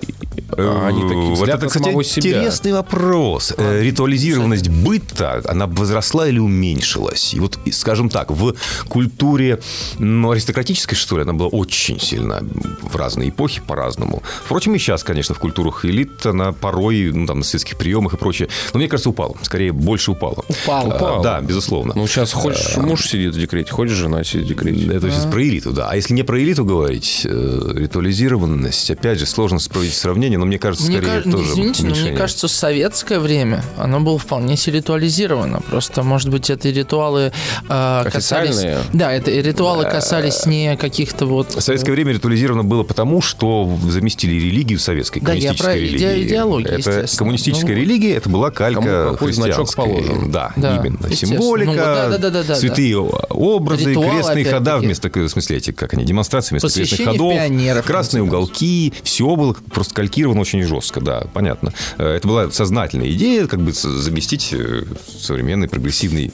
а 0.56 0.86
они 0.88 1.02
такие 1.02 1.34
Вот 1.34 1.48
это, 1.48 1.62
на 1.62 1.66
кстати, 1.68 1.84
самого 1.84 2.04
себя. 2.04 2.30
интересный 2.30 2.72
вопрос. 2.72 3.52
Э, 3.56 3.82
Ритуализированность 3.82 4.68
быта, 4.68 5.42
она 5.46 5.66
возросла 5.66 6.28
или 6.28 6.38
уменьшилась? 6.38 7.34
И 7.34 7.40
вот, 7.40 7.58
скажем 7.72 8.08
так, 8.08 8.30
в 8.30 8.54
культуре 8.88 9.58
ну, 9.98 10.30
аристократической, 10.30 10.96
что 10.96 11.16
ли, 11.16 11.22
она 11.22 11.32
была 11.32 11.48
очень 11.48 12.00
сильна 12.00 12.40
в 12.82 12.96
разные 12.96 13.30
эпохи 13.30 13.60
по-разному. 13.66 14.22
Впрочем, 14.44 14.74
и 14.74 14.78
сейчас, 14.78 15.04
конечно, 15.04 15.34
в 15.34 15.38
культурах 15.38 15.84
элит 15.84 16.24
она 16.26 16.52
порой, 16.52 17.10
ну, 17.12 17.26
там, 17.26 17.38
на 17.38 17.44
светских 17.44 17.76
приемах 17.76 18.14
и 18.14 18.16
прочее, 18.16 18.48
но 18.72 18.78
мне 18.78 18.88
кажется, 18.88 19.10
упала. 19.10 19.34
Скорее, 19.42 19.72
больше 19.72 20.10
упала. 20.12 20.44
Упал. 20.48 20.92
Э, 20.92 20.96
Упала. 20.96 21.22
Да, 21.22 21.40
безусловно. 21.40 21.92
Ну, 21.96 22.06
сейчас 22.06 22.32
хочешь, 22.32 22.76
муж 22.76 23.06
сидит 23.06 23.34
в 23.34 23.38
декрете, 23.38 23.72
хочешь, 23.72 23.96
жена 23.96 24.24
сидит 24.24 24.44
в 24.44 24.48
декрете. 24.48 24.86
Это 24.92 25.10
сейчас 25.10 25.26
про 25.26 25.42
элиту, 25.42 25.72
да. 25.72 25.88
А 25.88 25.96
если 25.96 26.14
не 26.14 26.22
про 26.22 26.40
элиту 26.40 26.64
говорить, 26.64 27.22
э, 27.24 27.72
ритуализированность, 27.74 28.90
опять 28.90 29.18
же, 29.18 29.26
сложно 29.26 29.58
провести 29.72 29.96
сравнение, 29.96 30.38
но 30.42 30.46
мне 30.46 30.58
кажется, 30.58 30.86
Мне 30.88 30.98
скорее 31.00 31.22
ка- 31.22 31.30
тоже 31.30 31.52
Извините, 31.52 31.84
но 31.86 31.94
мне 31.94 32.10
кажется, 32.12 32.48
в 32.48 32.50
советское 32.50 33.20
время 33.20 33.62
оно 33.78 34.00
было 34.00 34.18
вполне 34.18 34.56
себе 34.56 34.78
ритуализировано. 34.78 35.60
Просто, 35.60 36.02
может 36.02 36.30
быть, 36.30 36.50
это 36.50 36.68
ритуалы 36.68 37.32
э, 37.68 38.04
касались... 38.12 38.60
Да, 38.92 39.12
это 39.12 39.30
ритуалы 39.30 39.84
касались 39.84 40.44
не 40.46 40.76
каких-то 40.76 41.26
вот... 41.26 41.54
В 41.54 41.60
советское 41.60 41.92
время 41.92 42.12
ритуализировано 42.14 42.64
было 42.64 42.82
потому, 42.82 43.20
что 43.22 43.70
заместили 43.88 44.34
религию 44.34 44.78
советской, 44.80 45.20
Да, 45.20 45.32
я 45.32 45.50
коммунистической 45.54 45.72
про 45.72 45.78
иде- 45.78 45.88
религии. 46.14 46.26
идеологию, 46.28 46.68
Это 46.70 46.78
естественно. 46.90 47.18
коммунистическая 47.18 47.74
Ну, 47.74 47.80
религия, 47.80 48.14
это 48.16 48.28
была 48.28 48.50
калька 48.50 49.16
христианской. 49.16 49.84
положен. 49.84 50.30
Да, 50.32 50.52
Да, 50.56 50.76
именно. 50.76 51.14
Символика, 51.14 51.70
Ну, 51.70 51.76
да, 51.76 52.08
да, 52.08 52.18
да, 52.18 52.30
да, 52.30 52.42
да, 52.42 52.54
святые 52.56 52.98
образы, 52.98 53.90
Ритуалы, 53.90 54.10
крестные 54.10 54.44
хода 54.46 54.78
вместо, 54.78 55.08
в 55.10 55.28
смысле, 55.28 55.56
эти, 55.58 55.70
как 55.70 55.94
они, 55.94 56.04
демонстрации 56.04 56.50
вместо 56.50 56.68
крестных 56.68 56.88
Посвящение 56.98 57.12
ходов, 57.12 57.34
пионеров, 57.34 57.86
красные 57.86 58.22
уголки, 58.22 58.92
все 59.02 59.36
было 59.36 59.54
просто 59.72 59.94
калькировано 59.94 60.31
очень 60.38 60.62
жестко, 60.62 61.00
да, 61.00 61.26
понятно. 61.32 61.72
Э, 61.98 62.16
Это 62.16 62.28
была 62.28 62.50
сознательная 62.50 63.10
идея, 63.12 63.46
как 63.46 63.60
бы 63.60 63.72
заместить 63.72 64.52
э, 64.52 64.84
современной 65.18 65.68
прогрессивной 65.68 66.30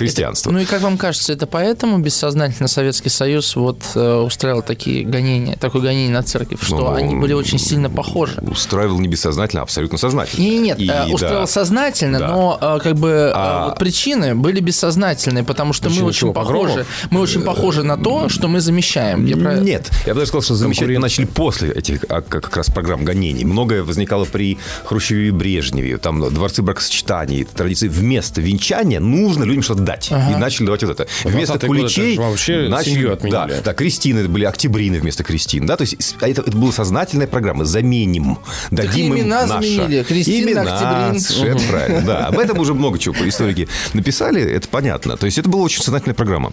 идеологией 0.00 0.08
христианство. 0.10 0.50
Ну 0.50 0.58
и 0.60 0.64
как 0.64 0.82
вам 0.82 0.96
кажется, 0.98 1.32
это 1.32 1.46
поэтому 1.46 1.98
бессознательно 1.98 2.68
Советский 2.68 3.08
Союз 3.08 3.56
вот 3.56 3.82
э, 3.94 4.14
устраивал 4.16 4.62
такие 4.62 5.04
гонения, 5.04 5.56
такое 5.56 5.82
гонение 5.82 6.10
на 6.12 6.22
церковь, 6.22 6.62
что 6.62 6.76
Ну, 6.76 6.92
они 6.94 7.14
были 7.16 7.32
очень 7.32 7.58
сильно 7.58 7.90
похожи? 7.90 8.38
Устраивал 8.42 8.98
не 9.00 9.08
бессознательно, 9.08 9.62
а 9.62 9.64
абсолютно 9.64 9.98
сознательно. 9.98 10.42
Не, 10.42 10.58
нет, 10.58 10.78
И, 10.78 10.84
э, 10.84 10.86
да. 10.88 11.06
устроил 11.12 11.46
сознательно, 11.46 12.18
Да. 12.18 12.28
но 12.28 12.58
э, 12.60 12.78
как 12.82 12.96
бы 12.96 13.08
э, 13.08 13.32
А- 13.34 13.68
вот 13.68 13.78
причины 13.78 14.34
были 14.34 14.60
бессознательные, 14.60 15.44
потому 15.44 15.72
что 15.72 15.84
Причины 15.84 16.02
мы 16.04 16.08
очень 16.08 16.32
похожи, 16.32 16.58
погромов? 16.68 16.86
мы 17.10 17.20
очень 17.20 17.42
похожи 17.42 17.82
на 17.82 17.96
то, 17.96 18.28
что 18.28 18.48
мы 18.48 18.60
замещаем. 18.60 19.26
Я 19.26 19.36
про- 19.36 19.54
Нет, 19.60 19.90
я 20.06 20.14
бы 20.14 20.20
даже 20.20 20.28
сказал, 20.28 20.42
что 20.42 20.54
замечательно 20.54 21.00
начали 21.00 21.24
после 21.26 21.70
этих 21.72 22.04
а, 22.08 22.20
как 22.22 22.56
раз 22.56 22.66
программ 22.68 23.04
гонений. 23.04 23.44
Многое 23.44 23.82
возникало 23.82 24.24
при 24.24 24.58
Хрущеве 24.84 25.28
и 25.28 25.30
Брежневе. 25.30 25.96
Там 25.98 26.20
дворцы 26.32 26.62
бракосочетаний, 26.62 27.44
традиции. 27.44 27.88
Вместо 27.88 28.40
венчания 28.40 29.00
нужно 29.00 29.44
людям 29.44 29.62
что-то 29.62 29.82
дать. 29.90 30.10
И 30.10 30.36
начали 30.36 30.66
давать 30.66 30.82
вот 30.82 31.00
это. 31.00 31.06
Вместо 31.24 31.54
20-е 31.54 31.68
годы 31.68 31.80
куличей... 31.80 32.16
вообще 32.16 32.70
семью 32.84 33.12
отменяли. 33.12 33.52
Да, 33.54 33.60
да, 33.62 33.74
крестины 33.74 34.28
были, 34.28 34.44
октябрины 34.44 35.00
вместо 35.00 35.22
крестин. 35.24 35.66
Да, 35.66 35.76
то 35.76 35.82
есть 35.82 36.16
а 36.20 36.28
это, 36.28 36.42
это 36.42 36.56
была 36.56 36.72
сознательная 36.72 37.26
программа. 37.26 37.64
Заменим. 37.64 38.38
Дадим 38.70 39.14
им 39.14 39.20
имена 39.20 39.46
наше. 39.46 39.68
заменили. 39.68 40.02
Кристина, 40.02 40.50
Имена, 40.50 40.62
Октябрин. 40.62 41.20
совершенно 41.20 41.60
правильно. 41.70 42.00
Да, 42.02 42.26
об 42.26 42.38
этом 42.38 42.58
уже 42.58 42.74
много 42.74 42.98
чего 42.98 43.14
историки 43.28 43.68
написали, 43.94 44.42
это 44.42 44.68
понятно. 44.68 45.16
То 45.16 45.26
есть 45.26 45.38
это 45.38 45.48
была 45.48 45.62
очень 45.62 45.82
сознательная 45.82 46.14
программа. 46.14 46.52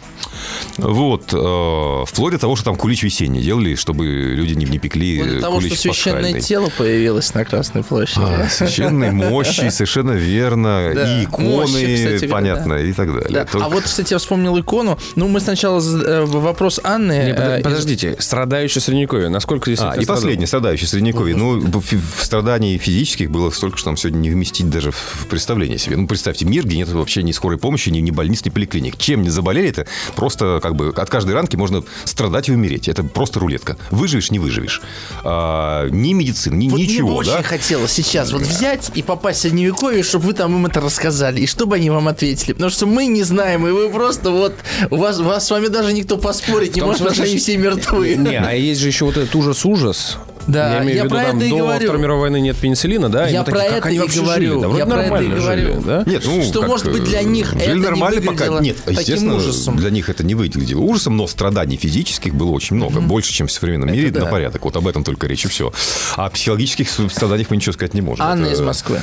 Вот. 0.77 1.33
э, 1.33 2.03
вплоть 2.07 2.33
до 2.33 2.39
того, 2.39 2.55
что 2.55 2.65
там 2.65 2.75
кулич 2.75 3.03
весенний 3.03 3.41
делали, 3.41 3.75
чтобы 3.75 4.05
люди 4.05 4.53
не, 4.53 4.65
не 4.65 4.79
пекли 4.79 5.19
Вплоть 5.19 5.35
до 5.35 5.41
того, 5.41 5.61
что 5.61 5.75
священное 5.75 6.21
пасхальный. 6.21 6.41
тело 6.41 6.71
появилось 6.77 7.33
на 7.33 7.45
Красной 7.45 7.83
площади. 7.83 8.25
А, 8.25 8.47
священной 8.49 9.11
мощи, 9.11 9.69
совершенно 9.69 10.11
верно. 10.11 10.91
Да, 10.93 11.21
И 11.21 11.23
иконы, 11.25 11.47
мощи, 11.49 11.95
кстати 11.95 12.27
понятно, 12.29 12.75
да. 12.75 12.81
и 12.81 12.93
так 12.93 13.13
далее. 13.13 13.26
Да. 13.30 13.45
Только- 13.45 13.65
А 13.65 13.69
вот, 13.69 13.84
кстати, 13.84 14.13
я 14.13 14.19
вспомнил 14.19 14.57
икону. 14.59 14.97
Ну, 15.15 15.28
мы 15.28 15.39
сначала 15.39 15.82
э, 15.82 16.25
вопрос 16.25 16.80
Анны. 16.84 17.11
Не, 17.11 17.36
э, 17.38 17.57
из- 17.59 17.63
подождите, 17.63 18.15
страдающее 18.19 18.82
средневековье, 18.82 19.30
насколько 19.30 19.69
здесь... 19.69 19.80
А, 19.84 19.91
это 19.91 20.01
и 20.01 20.03
страдало? 20.03 20.21
последнее, 20.23 20.47
страдающее 20.47 20.88
средневековье. 20.88 21.36
Ну, 21.36 21.59
в, 21.59 21.82
в 21.82 22.23
страданий 22.23 22.78
физических 22.78 23.32
было 23.32 23.49
столько, 23.51 23.78
что 23.78 23.89
нам 23.89 23.97
сегодня 23.97 24.19
не 24.19 24.30
вместить 24.30 24.69
даже 24.69 24.91
в 24.91 25.25
представление 25.30 25.78
себе. 25.78 25.97
Ну, 25.97 26.07
представьте, 26.07 26.45
мир, 26.45 26.65
где 26.65 26.78
нет 26.78 26.89
вообще 26.89 27.23
ни 27.23 27.32
скорой 27.32 27.57
помощи, 27.57 27.89
ни, 27.89 27.99
ни 27.99 28.11
больниц, 28.11 28.43
ни 28.45 28.49
поликлиник. 28.49 28.97
Чем 28.97 29.21
не 29.21 29.30
заболели, 29.30 29.69
это 29.69 29.88
просто 30.15 30.59
как 30.61 30.75
бы 30.75 30.93
от 30.95 31.09
каждой 31.09 31.34
ранки 31.34 31.55
можно 31.55 31.84
страдать 32.05 32.49
и 32.49 32.51
умереть. 32.51 32.88
Это 32.88 33.03
просто 33.03 33.39
рулетка. 33.39 33.78
Выживешь, 33.91 34.32
не 34.32 34.39
выживешь. 34.39 34.82
А, 35.23 35.88
ни 35.89 36.13
медицины, 36.13 36.55
ни 36.55 36.69
Вот 36.69 36.80
ничего, 36.80 37.09
мне 37.09 37.17
бы 37.19 37.25
да? 37.25 37.36
очень 37.36 37.43
хотелось 37.43 37.91
сейчас 37.91 38.32
вот 38.32 38.41
взять 38.43 38.91
и 38.95 39.01
попасть 39.03 39.39
в 39.39 39.41
Средневековье, 39.43 40.03
чтобы 40.03 40.25
вы 40.28 40.34
там 40.34 40.55
им 40.55 40.65
это 40.65 40.80
рассказали, 40.82 41.41
и 41.41 41.47
чтобы 41.47 41.75
они 41.75 41.89
вам 41.89 42.07
ответили. 42.07 42.53
Потому 42.53 42.69
что 42.71 42.86
мы 42.86 43.06
не 43.07 43.23
знаем, 43.23 43.67
и 43.67 43.71
вы 43.71 43.89
просто 43.89 44.31
вот... 44.31 44.53
У 44.89 44.97
вас, 44.97 45.19
вас 45.19 45.47
с 45.47 45.51
вами 45.51 45.67
даже 45.67 45.93
никто 45.93 46.17
поспорить 46.17 46.75
не 46.75 46.81
может, 46.81 46.99
потому 46.99 47.15
что 47.15 47.23
они 47.23 47.37
все 47.37 47.57
мертвы. 47.57 48.15
Не, 48.15 48.37
а 48.39 48.53
есть 48.53 48.81
же 48.81 48.87
еще 48.87 49.05
вот 49.05 49.17
этот 49.17 49.33
ужас-ужас. 49.35 50.17
Да, 50.47 50.75
я 50.75 50.83
имею 50.83 50.95
я 50.95 51.01
в 51.01 51.05
виду, 51.05 51.15
про 51.15 51.23
там, 51.25 51.37
это 51.37 51.45
и 51.45 51.49
до 51.49 51.57
говорю. 51.57 51.83
Второй 51.83 52.01
мировой 52.01 52.21
войны 52.21 52.39
нет 52.39 52.55
пенициллина, 52.55 53.09
да? 53.09 53.27
Я 53.27 53.43
такие, 53.43 53.59
про 53.59 53.69
как 53.69 53.77
это 53.79 53.87
они 53.89 53.97
и 53.97 53.99
говорю. 53.99 54.33
жили? 54.33 54.61
Да, 54.61 54.67
вроде 54.69 54.77
Я 54.77 54.85
про 54.85 54.93
это 54.95 55.03
и 55.03 55.09
нормально 55.09 55.35
говорю. 55.35 55.73
жили, 55.73 55.81
да? 55.85 56.03
Нет, 56.05 56.21
ну, 56.25 56.43
Что, 56.43 56.59
как, 56.61 56.69
может 56.69 56.91
быть, 56.91 57.03
для 57.03 57.21
них 57.23 57.49
жили 57.49 57.63
это 57.63 57.73
не 57.73 57.81
нормально 57.81 58.21
выглядело 58.21 58.47
пока. 58.51 58.63
Нет, 58.63 58.77
таким 58.77 58.99
естественно, 58.99 59.35
ужасом. 59.35 59.75
для 59.75 59.89
них 59.89 60.09
это 60.09 60.23
не 60.23 60.35
выглядело 60.35 60.81
ужасом, 60.81 61.17
но 61.17 61.27
страданий 61.27 61.75
физических 61.75 62.33
было 62.33 62.51
очень 62.51 62.77
много. 62.77 63.01
Больше, 63.01 63.33
чем 63.33 63.47
в 63.47 63.51
современном 63.51 63.91
мире, 63.91 64.09
да. 64.09 64.21
на 64.21 64.25
порядок. 64.27 64.63
Вот 64.63 64.77
об 64.77 64.87
этом 64.87 65.03
только 65.03 65.27
речь 65.27 65.43
и 65.43 65.49
все. 65.49 65.73
А 66.15 66.27
о 66.27 66.29
психологических 66.29 66.89
страданиях 67.11 67.49
мы 67.49 67.57
ничего 67.57 67.73
сказать 67.73 67.93
не 67.93 68.01
можем. 68.01 68.25
Анна 68.25 68.45
Это- 68.45 68.53
из 68.53 68.61
Москвы. 68.61 69.01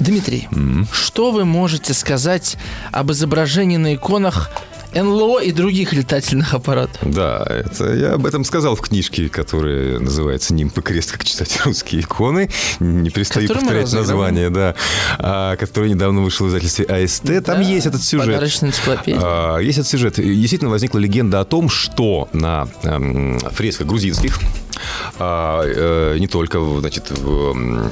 Дмитрий, 0.00 0.48
что 0.92 1.30
вы 1.30 1.44
можете 1.44 1.92
сказать 1.92 2.56
об 2.90 3.12
изображении 3.12 3.76
на 3.76 3.94
иконах 3.94 4.50
НЛО 4.94 5.40
и 5.40 5.52
других 5.52 5.92
летательных 5.92 6.54
аппаратов? 6.54 6.98
Да, 7.02 7.44
это 7.46 7.92
я 7.94 8.14
об 8.14 8.26
этом 8.26 8.44
сказал 8.44 8.74
в 8.76 8.80
книжке, 8.80 9.28
которая 9.28 9.98
называется 9.98 10.54
«Нимб 10.54 10.76
и 10.78 10.80
крест. 10.80 11.12
Как 11.12 11.24
читать 11.24 11.60
русские 11.64 12.00
иконы». 12.00 12.48
Не 12.80 13.10
перестаю 13.10 13.46
Которую 13.46 13.70
мы 13.70 13.70
повторять 13.82 13.92
название, 13.92 14.50
да. 14.50 14.74
А, 15.18 15.56
который 15.56 15.90
недавно 15.90 16.22
вышел 16.22 16.46
в 16.46 16.48
издательстве 16.48 16.86
АСТ. 16.86 17.44
Там 17.44 17.58
Да, 17.58 17.60
есть 17.60 17.86
этот 17.86 18.02
сюжет. 18.02 18.26
Подарочная 18.26 18.70
энциклопедия. 18.70 19.20
А, 19.22 19.58
Есть 19.58 19.78
этот 19.78 19.90
сюжет. 19.90 20.14
Действительно 20.16 20.70
возникла 20.70 20.98
легенда 20.98 21.40
о 21.40 21.44
том, 21.44 21.68
что 21.68 22.28
на 22.32 22.68
эм, 22.82 23.38
фресках 23.38 23.86
грузинских, 23.86 24.38
а, 25.18 25.62
э, 25.64 26.16
не 26.18 26.26
только, 26.26 26.58
значит, 26.80 27.10
в 27.10 27.90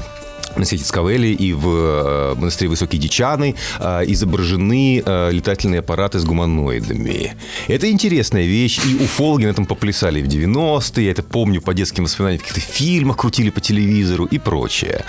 м, 0.58 0.60
монастыре 0.60 0.82
Цкавели 0.82 1.28
и 1.28 1.52
в 1.52 1.68
э, 1.68 2.34
монастыре 2.36 2.68
Высокие 2.70 3.00
Дичаны 3.00 3.54
э, 3.78 4.04
изображены 4.06 5.02
э, 5.04 5.30
летательные 5.32 5.80
аппараты 5.80 6.18
с 6.18 6.24
гуманоидами. 6.24 7.36
Это 7.68 7.90
интересная 7.90 8.44
вещь, 8.44 8.80
и 8.84 9.04
уфологи 9.04 9.44
на 9.44 9.50
этом 9.50 9.66
поплясали 9.66 10.22
в 10.22 10.26
90-е, 10.26 11.04
я 11.04 11.10
это 11.12 11.22
помню 11.22 11.60
по 11.60 11.74
детским 11.74 12.04
воспоминаниям, 12.04 12.42
в 12.44 12.48
каких-то 12.48 12.72
фильмах 12.72 13.16
крутили 13.16 13.50
по 13.50 13.60
телевизору 13.60 14.24
и 14.26 14.38
прочее. 14.38 15.04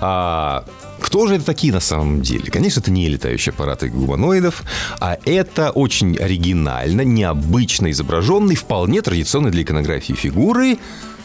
А, 0.00 0.64
Кто 1.00 1.26
же 1.28 1.36
это 1.36 1.44
такие 1.44 1.72
на 1.72 1.80
самом 1.80 2.22
деле? 2.22 2.50
Конечно, 2.50 2.80
это 2.80 2.90
не 2.90 3.08
летающие 3.08 3.52
аппараты 3.52 3.88
гуманоидов, 3.88 4.62
а 5.00 5.16
это 5.24 5.70
очень 5.70 6.16
оригинально, 6.16 7.02
необычно 7.02 7.90
изображенный, 7.90 8.56
вполне 8.56 9.00
традиционный 9.02 9.50
для 9.50 9.62
иконографии 9.62 10.14
фигуры 10.14 10.78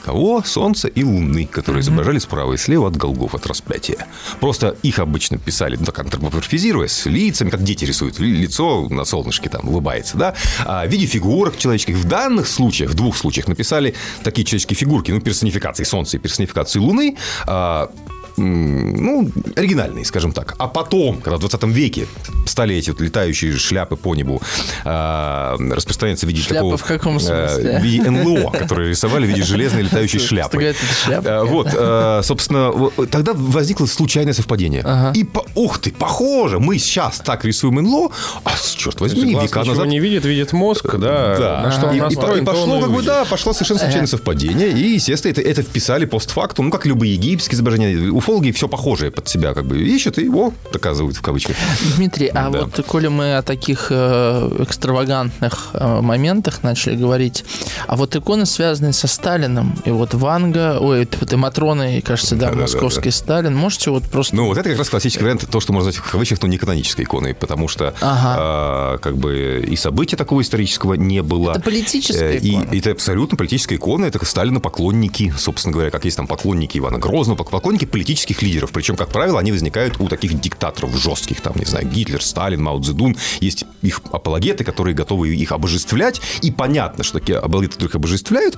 Кого? 0.04 0.44
Солнца 0.44 0.88
и 0.88 1.04
Луны, 1.04 1.46
которые 1.46 1.80
mm-hmm. 1.80 1.86
изображали 1.86 2.20
справа 2.20 2.54
и 2.54 2.58
слева 2.58 2.88
от 2.88 2.98
голгов, 2.98 3.36
от 3.36 3.46
распятия. 3.46 4.08
Просто 4.40 4.76
их 4.84 5.00
обычно 5.00 5.38
писали, 5.38 5.78
ну, 5.78 5.86
так 5.86 6.00
антропоморфизируя, 6.00 6.88
с 6.88 7.06
лицами, 7.06 7.50
как 7.50 7.64
дети 7.64 7.86
рисуют. 7.86 8.20
Лицо 8.20 8.88
на 8.90 9.06
солнышке 9.06 9.50
там 9.50 9.70
улыбается, 9.70 10.18
да? 10.18 10.36
А 10.66 10.86
в 10.86 10.90
виде 10.90 11.06
фигурок 11.06 11.58
человеческих. 11.58 11.96
В 11.96 12.06
данных 12.06 12.48
случаях, 12.48 12.92
в 12.92 12.96
двух 12.96 13.16
случаях 13.16 13.48
написали 13.48 13.96
такие 14.24 14.44
человеческие 14.44 14.76
фигурки, 14.76 15.12
ну, 15.12 15.22
персонификации 15.22 15.84
Солнца 15.84 16.18
и 16.18 16.20
персонификации 16.20 16.80
Луны, 16.80 17.16
а, 17.46 17.90
ну, 18.38 19.30
оригинальные, 19.56 20.06
скажем 20.06 20.32
так. 20.32 20.56
А 20.58 20.68
потом, 20.68 21.22
когда 21.22 21.38
в 21.38 21.40
20 21.40 21.64
веке 21.64 22.08
стали 22.46 22.76
эти 22.76 22.90
вот 22.90 23.02
летающие 23.02 23.54
шляпы 23.54 23.96
по 23.96 24.16
небу 24.16 24.42
э, 24.84 25.56
распространяться 25.72 26.26
в 26.26 26.30
виде 26.30 26.42
Шляпа 26.42 26.56
такого... 26.56 26.78
в 26.78 26.84
каком 26.84 27.20
смысле? 27.20 27.72
Э, 27.72 27.80
в 27.80 27.84
виде 27.84 28.10
НЛО, 28.10 28.52
которые 28.52 28.90
рисовали 28.90 29.26
в 29.26 29.30
виде 29.30 29.44
железной 29.44 29.84
летающей 29.84 30.20
шляпы. 30.20 30.76
Шляпа? 31.06 31.28
Э, 31.28 31.44
вот, 31.44 31.70
э, 31.74 32.22
собственно, 32.24 32.72
тогда 33.08 33.34
возникло 33.34 33.86
случайное 33.86 34.34
совпадение. 34.34 34.82
Ага. 34.84 35.12
И, 35.16 35.24
по, 35.24 35.46
ух 35.56 35.80
ты, 35.80 35.92
похоже, 35.92 36.60
мы 36.60 36.78
сейчас 36.78 37.20
так 37.20 37.46
рисуем 37.46 37.76
НЛО, 37.76 38.12
а, 38.44 38.52
черт 38.76 39.00
возьми, 39.02 39.34
Глаз 39.34 39.44
века 39.44 39.64
назад... 39.64 39.88
не 39.88 40.00
видит, 40.00 40.26
видит 40.26 40.54
мозг, 40.54 40.96
да, 40.98 41.38
Да. 41.38 41.62
на 41.64 41.72
что 41.72 41.88
он 41.88 41.96
и, 41.96 42.02
настроен, 42.02 42.40
он 42.40 42.46
пошло, 42.46 42.82
как 42.82 42.92
бы, 42.92 43.02
да, 43.02 43.26
пошло 43.26 43.54
совершенно 43.54 43.80
случайное 43.80 44.08
совпадение. 44.08 44.70
И, 44.72 44.94
естественно, 44.96 45.32
это, 45.32 45.42
это 45.42 45.62
вписали 45.62 46.06
постфактум, 46.06 46.66
ну, 46.66 46.72
как 46.72 46.86
любые 46.86 47.14
египетские 47.14 47.56
изображения. 47.56 48.12
Уфологи 48.24 48.52
все 48.52 48.70
похожее 48.70 49.12
под 49.12 49.28
себя 49.28 49.54
как 49.54 49.66
бы 49.66 49.82
ищут 49.82 50.18
и 50.18 50.24
его 50.24 50.54
доказывают 50.72 51.18
в 51.18 51.22
кавычках. 51.22 51.58
Дмитрий, 51.98 52.28
а 52.28 52.50
Да. 52.50 52.62
вот 52.62 52.86
коли 52.88 53.08
мы 53.08 53.36
о 53.36 53.42
таких 53.42 53.88
э, 53.90 54.56
экстравагантных 54.60 55.72
э, 55.74 56.00
моментах 56.02 56.64
начали 56.64 56.96
говорить, 56.96 57.44
а 57.86 57.98
вот 57.98 58.16
иконы, 58.16 58.46
связанные 58.46 58.94
со 58.94 59.08
Сталином, 59.08 59.76
и 59.84 59.90
вот 59.92 60.14
Ванга, 60.14 60.78
ой, 60.80 61.04
это, 61.04 61.18
это 61.26 61.36
Матроны, 61.36 62.02
кажется, 62.02 62.36
да, 62.36 62.46
Да-да-да-да. 62.48 62.62
московский 62.62 63.12
Сталин, 63.12 63.54
можете 63.56 63.92
вот 63.92 64.04
просто... 64.04 64.36
Ну, 64.38 64.46
вот 64.48 64.58
это 64.58 64.70
как 64.70 64.78
раз 64.78 64.90
классический 64.90 65.22
вариант, 65.24 65.46
то, 65.50 65.60
что 65.60 65.74
можно 65.74 65.88
назвать 65.90 66.06
в 66.06 66.10
кавычках, 66.12 66.42
но 66.42 66.48
не 66.48 66.58
канонической 66.58 67.04
иконой, 67.04 67.34
потому 67.34 67.68
что 67.68 67.94
Ага. 68.00 68.36
а, 68.40 68.98
как 69.00 69.18
бы 69.18 69.66
и 69.68 69.76
события 69.76 70.16
такого 70.16 70.42
исторического 70.42 70.94
не 70.94 71.22
было. 71.22 71.52
Это 71.52 71.60
политическая 71.60 72.34
Э, 72.36 72.38
и, 72.38 72.52
икона. 72.52 72.70
и 72.72 72.80
это 72.80 72.92
абсолютно 72.92 73.36
политическая 73.38 73.76
икона, 73.76 74.06
это 74.06 74.24
Сталина 74.26 74.62
поклонники, 74.62 75.34
собственно 75.38 75.74
говоря, 75.74 75.92
как 75.92 76.06
есть 76.06 76.16
там 76.16 76.28
поклонники 76.28 76.78
Ивана 76.78 77.00
Грозного, 77.00 77.38
пок- 77.38 77.50
поклонники 77.50 77.84
политических 77.86 78.13
лидеров. 78.42 78.72
Причем, 78.72 78.96
как 78.96 79.10
правило, 79.10 79.40
они 79.40 79.52
возникают 79.52 80.00
у 80.00 80.08
таких 80.08 80.40
диктаторов 80.40 80.96
жестких, 80.98 81.42
там, 81.42 81.54
не 81.56 81.66
знаю, 81.66 81.88
Гитлер, 81.88 82.22
Сталин, 82.24 82.62
Мао 82.64 82.80
Цзэдун. 82.80 83.16
Есть 83.40 83.66
их 83.82 84.02
апологеты, 84.12 84.64
которые 84.64 84.94
готовы 84.96 85.36
их 85.36 85.52
обожествлять. 85.52 86.22
И 86.42 86.52
понятно, 86.52 87.04
что 87.04 87.20
такие 87.20 87.38
апологеты, 87.38 87.74
которых 87.76 87.96
обожествляют, 87.96 88.58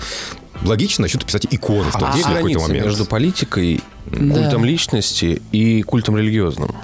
логично 0.64 1.04
начнут 1.04 1.26
писать 1.26 1.48
иконы 1.52 1.90
в 1.92 1.94
том 1.98 2.06
А 2.06 2.08
числе 2.08 2.18
есть 2.18 2.26
в 2.26 2.34
какой-то 2.34 2.42
граница 2.60 2.68
момент. 2.68 2.86
между 2.86 3.06
политикой, 3.06 3.82
Да. 4.06 4.36
культом 4.36 4.66
личности 4.66 5.42
и 5.52 5.82
культом 5.82 6.18
религиозным? 6.18 6.76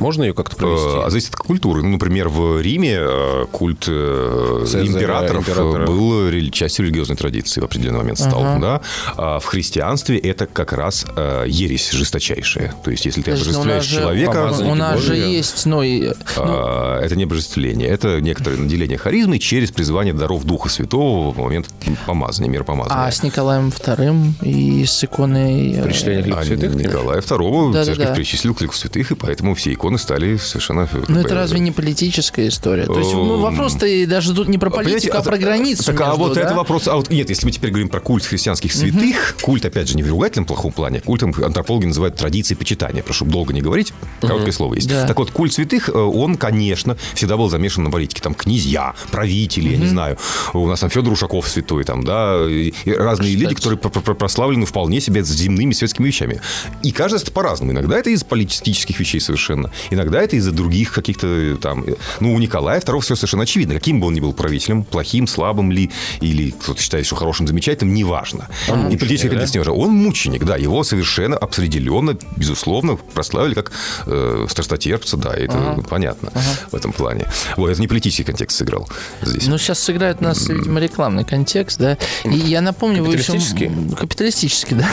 Можно 0.00 0.24
ее 0.24 0.34
как-то 0.34 0.56
провести? 0.56 0.86
Э, 0.86 1.02
А 1.06 1.10
зависит 1.10 1.34
от 1.34 1.40
культуры. 1.40 1.82
Ну, 1.82 1.90
например, 1.90 2.28
в 2.28 2.60
Риме 2.60 2.96
э, 3.00 3.46
культ 3.52 3.84
э, 3.88 4.62
Цезаря, 4.66 4.86
императоров 4.86 5.48
императора. 5.48 5.86
был 5.86 6.50
частью 6.50 6.86
религиозной 6.86 7.16
традиции 7.16 7.60
в 7.60 7.64
определенный 7.64 7.98
момент 7.98 8.18
стал. 8.18 8.42
Да? 8.60 8.80
А 9.16 9.38
в 9.38 9.44
христианстве 9.44 10.18
это 10.18 10.46
как 10.46 10.72
раз 10.72 11.06
ересь 11.46 11.90
жесточайшая. 11.90 12.74
То 12.84 12.90
есть, 12.90 13.04
если 13.06 13.22
ты 13.22 13.30
Подожди, 13.32 13.52
ну, 13.52 13.60
у 13.60 13.64
нас 13.64 13.74
обожествляешь 13.74 13.84
же- 13.84 13.96
человека... 14.00 14.32
помазанники 14.32 14.70
У 14.70 14.74
нас 14.74 15.00
же 15.00 15.08
Божьи. 15.14 15.28
есть, 15.32 15.66
ну, 15.66 15.82
и, 15.82 16.08
ну, 16.08 16.12
а, 16.36 17.00
это 17.00 17.16
не 17.16 17.24
обожествление, 17.24 17.88
это 17.88 18.20
некоторое 18.20 18.56
наделение 18.56 18.98
харизмой 18.98 19.38
через 19.38 19.70
призывание 19.70 20.14
даров 20.14 20.44
Духа 20.44 20.68
Святого 20.68 21.30
в 21.32 21.38
момент 21.38 21.68
помазания, 22.06 22.50
миропомазания. 22.50 23.06
а 23.06 23.10
с 23.10 23.22
Николаем 23.22 23.68
II 23.68 24.32
и 24.44 24.84
с 24.84 25.04
иконой... 25.04 25.80
Причисление 25.84 26.22
к 26.22 26.26
лику 26.26 26.38
А 26.38 26.44
святых? 26.44 26.74
Николая 26.74 27.20
II 27.20 27.72
Да-да-да. 27.72 27.84
церковь 27.94 28.14
причислил 28.16 28.54
к 28.54 28.60
лику 28.60 28.74
святых, 28.74 29.10
и 29.12 29.14
поэтому 29.14 29.54
все 29.54 29.72
иконы 29.72 29.83
стали 29.98 30.36
совершенно... 30.36 30.88
Ну, 31.08 31.20
это 31.20 31.34
разве 31.34 31.60
не 31.60 31.70
политическая 31.72 32.48
история? 32.48 32.86
То 32.86 32.98
есть, 32.98 33.12
ну, 33.12 33.36
Эм, 33.36 33.40
вопрос-то 33.42 33.86
и 33.86 34.06
даже 34.06 34.34
тут 34.34 34.48
не 34.48 34.58
про 34.58 34.70
политику, 34.70 35.16
а 35.16 35.22
про 35.22 35.38
границу 35.38 35.84
Так, 35.84 36.00
а 36.00 36.14
вот 36.14 36.36
это 36.36 36.54
вопрос... 36.54 36.88
А 36.88 36.96
вот 36.96 37.10
нет, 37.10 37.28
если 37.28 37.46
мы 37.46 37.52
теперь 37.52 37.70
говорим 37.70 37.88
про 37.88 38.00
культ 38.00 38.24
христианских 38.24 38.72
святых, 38.72 39.36
культ, 39.42 39.64
опять 39.64 39.88
же, 39.88 39.96
не 39.96 40.02
в 40.02 40.08
ругательном 40.08 40.46
плохом 40.46 40.72
плане, 40.72 41.00
культом 41.00 41.34
антропологи 41.42 41.86
называют 41.86 42.16
традицией 42.16 42.58
почитания. 42.58 43.02
Прошу 43.02 43.24
долго 43.24 43.52
не 43.52 43.60
говорить, 43.60 43.92
короткое 44.20 44.52
слово 44.52 44.74
есть. 44.74 44.88
Так 44.88 45.18
вот, 45.18 45.30
культ 45.30 45.52
святых, 45.52 45.88
э, 45.88 45.92
он, 45.92 46.36
конечно, 46.36 46.96
всегда 47.14 47.36
был 47.36 47.48
замешан 47.48 47.84
на 47.84 47.90
политике. 47.90 48.22
Там 48.22 48.34
князья, 48.34 48.94
правители, 49.10 49.70
я 49.70 49.76
не 49.76 49.86
знаю. 49.86 50.18
У 50.52 50.66
нас 50.66 50.80
там 50.80 50.90
Федор 50.90 51.12
Ушаков 51.12 51.48
святой, 51.48 51.84
там, 51.84 52.04
да, 52.04 52.38
разные 52.86 53.34
люди, 53.36 53.54
которые 53.54 53.78
про- 53.78 53.90
про- 53.90 54.14
прославлены 54.14 54.66
вполне 54.66 55.00
себе 55.00 55.22
земными 55.22 55.72
светскими 55.72 56.06
вещами. 56.06 56.40
И 56.82 56.92
раз 56.96 57.22
это 57.22 57.32
по-разному. 57.32 57.72
Иногда 57.72 57.98
это 57.98 58.10
из 58.10 58.24
политических 58.24 58.98
вещей 58.98 59.20
совершенно. 59.20 59.70
Иногда 59.90 60.22
это 60.22 60.36
из-за 60.36 60.52
других 60.52 60.92
каких-то 60.92 61.26
э, 61.26 61.56
там... 61.56 61.84
э, 61.86 61.94
Ну, 62.20 62.34
у 62.34 62.38
Николая 62.38 62.80
II 62.80 63.00
все 63.00 63.14
совершенно 63.16 63.42
очевидно. 63.44 63.74
Каким 63.74 64.00
бы 64.00 64.06
он 64.06 64.14
ни 64.14 64.20
был 64.20 64.32
правителем, 64.32 64.84
плохим, 64.84 65.26
слабым 65.26 65.70
ли, 65.72 65.90
или 66.20 66.50
кто-то 66.50 66.80
считает, 66.80 67.06
что 67.06 67.16
хорошим, 67.16 67.46
замечательным, 67.46 67.94
неважно. 67.94 68.48
И 68.90 68.96
политический 68.96 69.28
да? 69.28 69.34
контекст 69.34 69.54
не 69.54 69.58
важен. 69.60 69.72
Он 69.74 69.90
мученик, 69.90 70.44
да. 70.44 70.56
Его 70.56 70.84
совершенно 70.84 71.36
определенно, 71.36 72.16
безусловно, 72.36 72.96
прославили 72.96 73.54
как 73.54 73.72
э, 74.06 74.46
страстотерпца, 74.48 75.16
да, 75.16 75.34
это 75.34 75.82
понятно 75.88 76.30
в 76.70 76.76
этом 76.76 76.92
плане. 76.92 77.26
Вот, 77.56 77.70
это 77.70 77.80
не 77.80 77.88
политический 77.88 78.24
контекст 78.24 78.58
сыграл 78.58 78.88
здесь. 79.22 79.46
Ну, 79.46 79.58
сейчас 79.58 79.78
сыграет 79.78 80.18
у 80.20 80.24
нас, 80.24 80.48
видимо, 80.48 80.80
рекламный 80.80 81.24
контекст, 81.24 81.78
да. 81.78 81.96
И 82.24 82.36
я 82.36 82.60
напомню, 82.60 83.02
вы 83.04 83.14
еще... 83.14 83.32
Капиталистический? 83.32 83.96
Капиталистический, 83.96 84.76
да. 84.78 84.88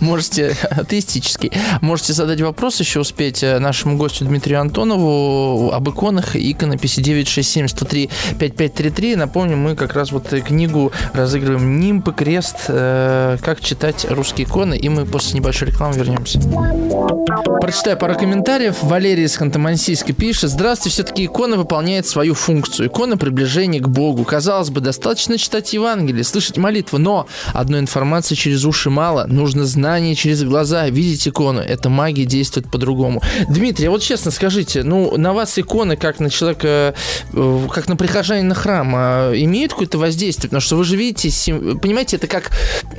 Можете, 0.00 0.56
атеистический. 0.70 1.52
Можете 1.80 2.12
задать 2.12 2.40
вопрос 2.40 2.80
еще 2.80 3.00
успеть 3.00 3.42
э, 3.42 3.58
нашему 3.58 3.96
гостю 3.96 4.11
Дмитрию 4.20 4.60
Антонову 4.60 5.72
об 5.72 5.88
иконах 5.88 6.36
и 6.36 6.52
иконописи 6.52 7.00
967 7.00 7.68
103 7.68 8.10
5533. 8.38 9.16
Напомню, 9.16 9.56
мы 9.56 9.74
как 9.76 9.94
раз 9.94 10.12
вот 10.12 10.28
книгу 10.28 10.92
разыгрываем 11.12 11.80
«Нимб 11.80 12.08
крест. 12.14 12.56
э, 12.68 13.36
Как 13.42 13.60
читать 13.60 14.06
русские 14.08 14.46
иконы». 14.46 14.76
И 14.76 14.88
мы 14.88 15.04
после 15.06 15.38
небольшой 15.38 15.68
рекламы 15.68 15.96
вернемся. 15.96 16.40
Прочитаю 17.60 17.96
пару 17.96 18.14
комментариев. 18.14 18.76
Валерий 18.82 19.24
из 19.24 19.38
Ханты-Мансийска 19.38 20.12
пишет. 20.12 20.50
Здравствуйте, 20.50 20.94
все-таки 20.94 21.24
икона 21.26 21.56
выполняет 21.56 22.06
свою 22.06 22.34
функцию. 22.34 22.88
Икона 22.88 23.16
приближения 23.16 23.80
к 23.80 23.88
Богу. 23.88 24.24
Казалось 24.24 24.70
бы, 24.70 24.80
достаточно 24.80 25.38
читать 25.38 25.72
Евангелие, 25.72 26.24
слышать 26.24 26.56
молитвы, 26.58 26.98
но 26.98 27.26
одной 27.54 27.80
информации 27.80 28.34
через 28.34 28.64
уши 28.64 28.90
мало. 28.90 29.26
Нужно 29.28 29.64
знание 29.64 30.14
через 30.14 30.42
глаза, 30.44 30.88
видеть 30.88 31.28
икону. 31.28 31.60
Эта 31.60 31.88
магия 31.88 32.24
действует 32.24 32.70
по-другому. 32.70 33.22
Дмитрий, 33.48 33.86
а 33.86 33.90
вот 33.90 34.01
честно 34.02 34.30
скажите, 34.30 34.82
ну, 34.82 35.16
на 35.16 35.32
вас 35.32 35.58
иконы, 35.58 35.96
как 35.96 36.20
на 36.20 36.30
человека, 36.30 36.94
э, 37.32 37.66
как 37.72 37.88
на 37.88 37.96
прихожанина 37.96 38.54
храма, 38.54 39.30
имеют 39.34 39.72
какое-то 39.72 39.98
воздействие? 39.98 40.48
Потому 40.50 40.60
что 40.60 40.76
вы 40.76 40.84
же 40.84 40.96
видите, 40.96 41.30
понимаете, 41.80 42.16
это 42.16 42.26
как 42.26 42.50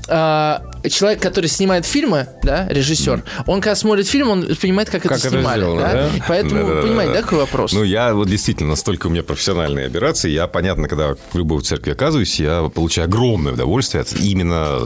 а, 0.07 0.63
человек, 0.89 1.21
который 1.21 1.47
снимает 1.47 1.85
фильмы, 1.85 2.27
да, 2.43 2.67
режиссер, 2.69 3.23
он 3.47 3.61
когда 3.61 3.75
смотрит 3.75 4.07
фильм, 4.07 4.29
он 4.29 4.55
понимает, 4.55 4.89
как, 4.89 5.03
Как 5.03 5.19
это 5.19 5.29
снимали, 5.29 5.61
сделано, 5.61 5.81
да? 5.81 5.91
да? 5.91 6.09
Поэтому, 6.27 6.61
Да-да-да-да. 6.61 6.87
понимаете, 6.87 7.13
да, 7.13 7.21
какой 7.21 7.39
вопрос? 7.39 7.73
Ну, 7.73 7.83
я 7.83 8.13
вот 8.13 8.27
действительно 8.27 8.69
настолько 8.69 9.07
у 9.07 9.09
меня 9.09 9.23
профессиональные 9.23 9.87
операции. 9.87 10.29
Я, 10.29 10.47
понятно, 10.47 10.87
когда 10.87 11.15
в 11.15 11.37
любой 11.37 11.61
церкви 11.63 11.91
оказываюсь, 11.91 12.39
я 12.39 12.69
получаю 12.73 13.05
огромное 13.05 13.53
удовольствие 13.53 14.01
от 14.01 14.13
именно 14.13 14.79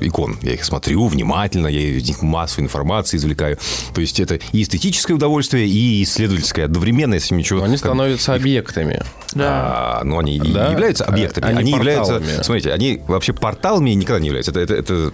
икон. 0.00 0.38
Я 0.42 0.54
их 0.54 0.64
смотрю 0.64 1.06
внимательно, 1.06 1.66
я 1.66 1.80
из 1.80 2.06
них 2.06 2.22
массу 2.22 2.60
информации 2.60 3.16
извлекаю. 3.16 3.58
То 3.94 4.00
есть 4.00 4.20
это 4.20 4.38
и 4.52 4.62
эстетическое 4.62 5.14
удовольствие, 5.16 5.49
и 5.58 6.02
исследовательское 6.02 6.64
одновременно, 6.66 7.14
если 7.14 7.34
ничего... 7.34 7.60
Но 7.60 7.64
они 7.66 7.74
как- 7.74 7.86
становятся 7.86 8.34
объектами. 8.34 9.02
да. 9.34 10.00
А, 10.00 10.04
ну, 10.04 10.18
они 10.18 10.36
и 10.36 10.40
Да? 10.52 10.70
являются 10.72 11.04
объектами. 11.04 11.46
Они 11.46 11.58
Они, 11.58 11.72
являются... 11.72 12.22
Смотрите, 12.42 12.72
они 12.72 13.00
вообще 13.06 13.32
порталами 13.32 13.90
никогда 13.90 14.20
не 14.20 14.26
являются. 14.26 14.50
Это, 14.52 14.60
это, 14.60 14.74
это- 14.74 15.12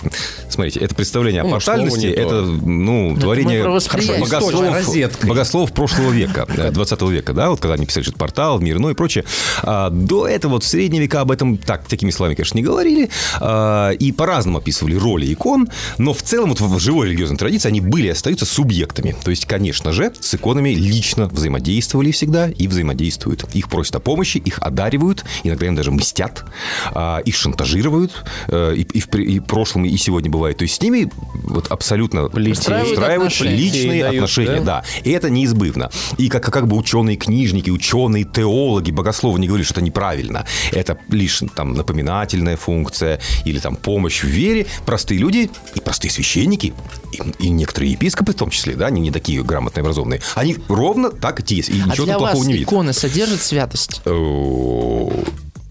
смотрите, 0.49 0.81
это 0.81 0.95
представление 0.95 1.43
Ну, 1.43 1.49
о 1.49 1.53
портальности, 1.53 2.07
это, 2.07 2.43
ну, 2.43 3.17
творение 3.19 3.63
про 3.63 3.71
восприятие. 3.73 4.25
Источник, 4.25 4.61
богослов, 4.63 5.25
богослов 5.29 5.73
прошлого 5.73 6.11
века, 6.11 6.47
э, 6.57 6.71
20 6.71 7.03
века, 7.03 7.33
да, 7.33 7.51
вот 7.51 7.61
когда 7.61 7.75
они 7.75 7.87
писали, 7.87 8.03
что 8.05 8.11
это 8.13 8.19
портал, 8.19 8.59
мир 8.61 8.77
иной 8.77 8.93
и 8.93 8.95
прочее. 8.95 9.25
А, 9.63 9.91
до 9.91 10.27
этого, 10.27 10.53
вот 10.53 10.65
в 10.65 10.67
средние 10.67 11.03
века 11.03 11.21
об 11.21 11.31
этом 11.31 11.57
так, 11.59 11.87
такими 11.87 12.11
словами, 12.11 12.35
конечно, 12.35 12.57
не 12.57 12.63
говорили, 12.65 13.11
а, 13.41 13.91
и 13.91 14.13
по-разному 14.13 14.59
описывали 14.59 14.95
роли 14.97 15.33
икон, 15.33 15.69
но 15.99 16.13
в 16.15 16.23
целом 16.23 16.51
вот 16.51 16.61
в 16.61 16.79
живой 16.79 17.09
религиозной 17.09 17.37
традиции 17.39 17.69
они 17.69 17.81
были 17.81 18.07
и 18.07 18.11
остаются 18.11 18.47
субъектами. 18.47 19.15
То 19.25 19.31
есть, 19.31 19.47
конечно 19.47 19.93
же, 19.93 20.13
с 20.27 20.35
иконами 20.35 20.71
лично 20.71 21.29
взаимодействовали 21.29 22.11
всегда 22.11 22.49
и 22.49 22.67
взаимодействуют. 22.67 23.45
Их 23.55 23.69
просят 23.69 23.97
о 23.97 24.01
помощи, 24.01 24.39
их 24.39 24.59
одаривают, 24.61 25.25
иногда 25.45 25.67
им 25.67 25.75
даже 25.75 25.91
мстят, 25.91 26.45
а, 26.93 27.19
их 27.19 27.37
шантажируют, 27.37 28.25
э, 28.49 28.75
и, 28.77 28.83
и 28.83 29.01
в, 29.01 29.15
и 29.15 29.39
в 29.39 29.45
прошлом, 29.45 29.85
и 29.85 29.97
сегодня 29.97 30.31
бывает. 30.31 30.59
То 30.59 30.63
есть 30.63 30.77
с 30.77 30.83
ними 30.83 31.11
вот 31.35 31.69
абсолютно 31.69 32.25
Выстраивают 32.25 32.93
устраивают 32.93 33.33
отношения. 33.33 33.57
личные 33.57 34.03
Дают, 34.03 34.15
отношения, 34.17 34.61
да? 34.61 34.83
да. 34.83 34.85
И 35.05 35.11
это 35.11 35.31
неизбывно. 35.31 35.91
И 36.19 36.29
как, 36.29 36.45
как 36.45 36.67
бы 36.67 36.77
ученые-книжники, 36.77 37.71
ученые, 37.71 38.25
теологи, 38.25 38.91
богословы 38.91 39.39
не 39.39 39.47
говорили, 39.47 39.65
что 39.65 39.75
это 39.75 39.83
неправильно. 39.83 40.45
Это 40.73 40.99
лишь 41.09 41.43
там 41.55 41.75
напоминательная 41.75 42.57
функция 42.57 43.21
или 43.45 43.59
там 43.59 43.77
помощь 43.77 44.23
в 44.23 44.27
вере. 44.27 44.67
Простые 44.85 45.21
люди 45.21 45.51
и 45.75 45.81
простые 45.81 46.11
священники, 46.11 46.75
и, 47.13 47.47
и 47.47 47.49
некоторые 47.51 47.93
епископы 47.93 48.33
в 48.33 48.37
том 48.37 48.51
числе, 48.51 48.75
да, 48.77 48.87
они 48.87 49.01
не 49.01 49.11
такие 49.11 49.43
грамотные, 49.43 49.83
образованные, 49.83 50.21
они 50.35 50.57
ровно 50.69 51.11
так 51.11 51.41
и 51.51 51.55
есть. 51.55 51.69
И 51.71 51.81
А 51.81 51.87
ничего 51.87 52.05
для 52.07 52.15
тут 52.15 52.23
вас 52.23 52.31
плохого 52.33 52.47
не 52.49 52.53
видят. 52.55 52.69
иконы 52.69 52.93
содержат 52.93 53.43
святость? 53.43 54.03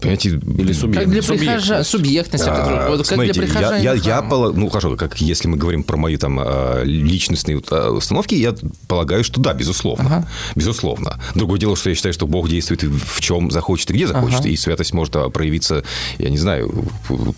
Э, 0.06 0.16
Понимаете, 0.16 0.28
Или 0.62 0.72
субъект. 0.72 1.00
Как 1.04 1.10
для 1.10 1.22
Субъектность. 1.22 1.40
прихожан, 1.66 1.84
субъектность, 1.84 2.44
а, 2.46 2.88
вот 2.88 2.98
как 2.98 3.06
смотрите, 3.06 3.40
для 3.40 3.42
я, 3.42 3.48
прихожан. 3.54 3.82
я, 3.82 3.92
я 3.94 4.22
пола- 4.22 4.52
ну 4.52 4.68
хорошо, 4.68 4.96
как 4.96 5.20
если 5.20 5.48
мы 5.48 5.56
говорим 5.56 5.82
про 5.82 5.96
мои 5.96 6.16
там 6.16 6.38
а, 6.40 6.82
личностные 6.84 7.60
а, 7.70 7.90
установки, 7.90 8.34
я 8.34 8.54
полагаю, 8.88 9.24
что 9.24 9.40
да, 9.40 9.52
безусловно, 9.52 10.06
Ага. 10.06 10.28
безусловно. 10.54 11.18
Другое 11.34 11.58
дело, 11.58 11.76
что 11.76 11.90
я 11.90 11.96
считаю, 11.96 12.12
что 12.12 12.26
Бог 12.26 12.48
действует 12.48 12.82
в 12.84 13.20
чем 13.20 13.50
захочет 13.50 13.90
и 13.90 13.94
где 13.94 14.06
захочет, 14.06 14.40
Ага. 14.40 14.48
и 14.48 14.56
святость 14.56 14.92
может 14.94 15.16
а, 15.16 15.28
проявиться, 15.30 15.82
я 16.18 16.30
не 16.30 16.38
знаю, 16.38 16.72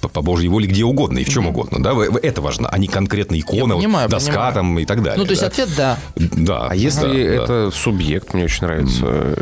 по, 0.01 0.09
по 0.09 0.23
Божьей 0.23 0.49
воле 0.49 0.67
где 0.67 0.85
угодно 0.85 1.19
и 1.19 1.25
в 1.25 1.29
чем 1.29 1.47
угодно, 1.47 1.83
да, 1.83 1.95
это 2.23 2.41
важно, 2.43 2.69
а 2.69 2.79
не 2.79 2.87
конкретно 2.89 3.39
икона, 3.39 3.75
вот, 3.75 3.83
понимаю, 3.83 4.09
доска 4.09 4.33
понимаю. 4.33 4.55
там 4.55 4.79
и 4.79 4.85
так 4.85 5.03
далее. 5.03 5.19
Ну, 5.19 5.25
то 5.25 5.31
есть 5.31 5.43
да. 5.43 5.47
ответ 5.49 5.69
да. 5.77 5.99
Да. 6.17 6.67
А 6.71 6.75
если 6.75 7.03
да, 7.03 7.13
да. 7.13 7.45
это 7.45 7.71
субъект, 7.75 8.35
мне 8.35 8.45
очень 8.45 8.67
нравится 8.67 9.37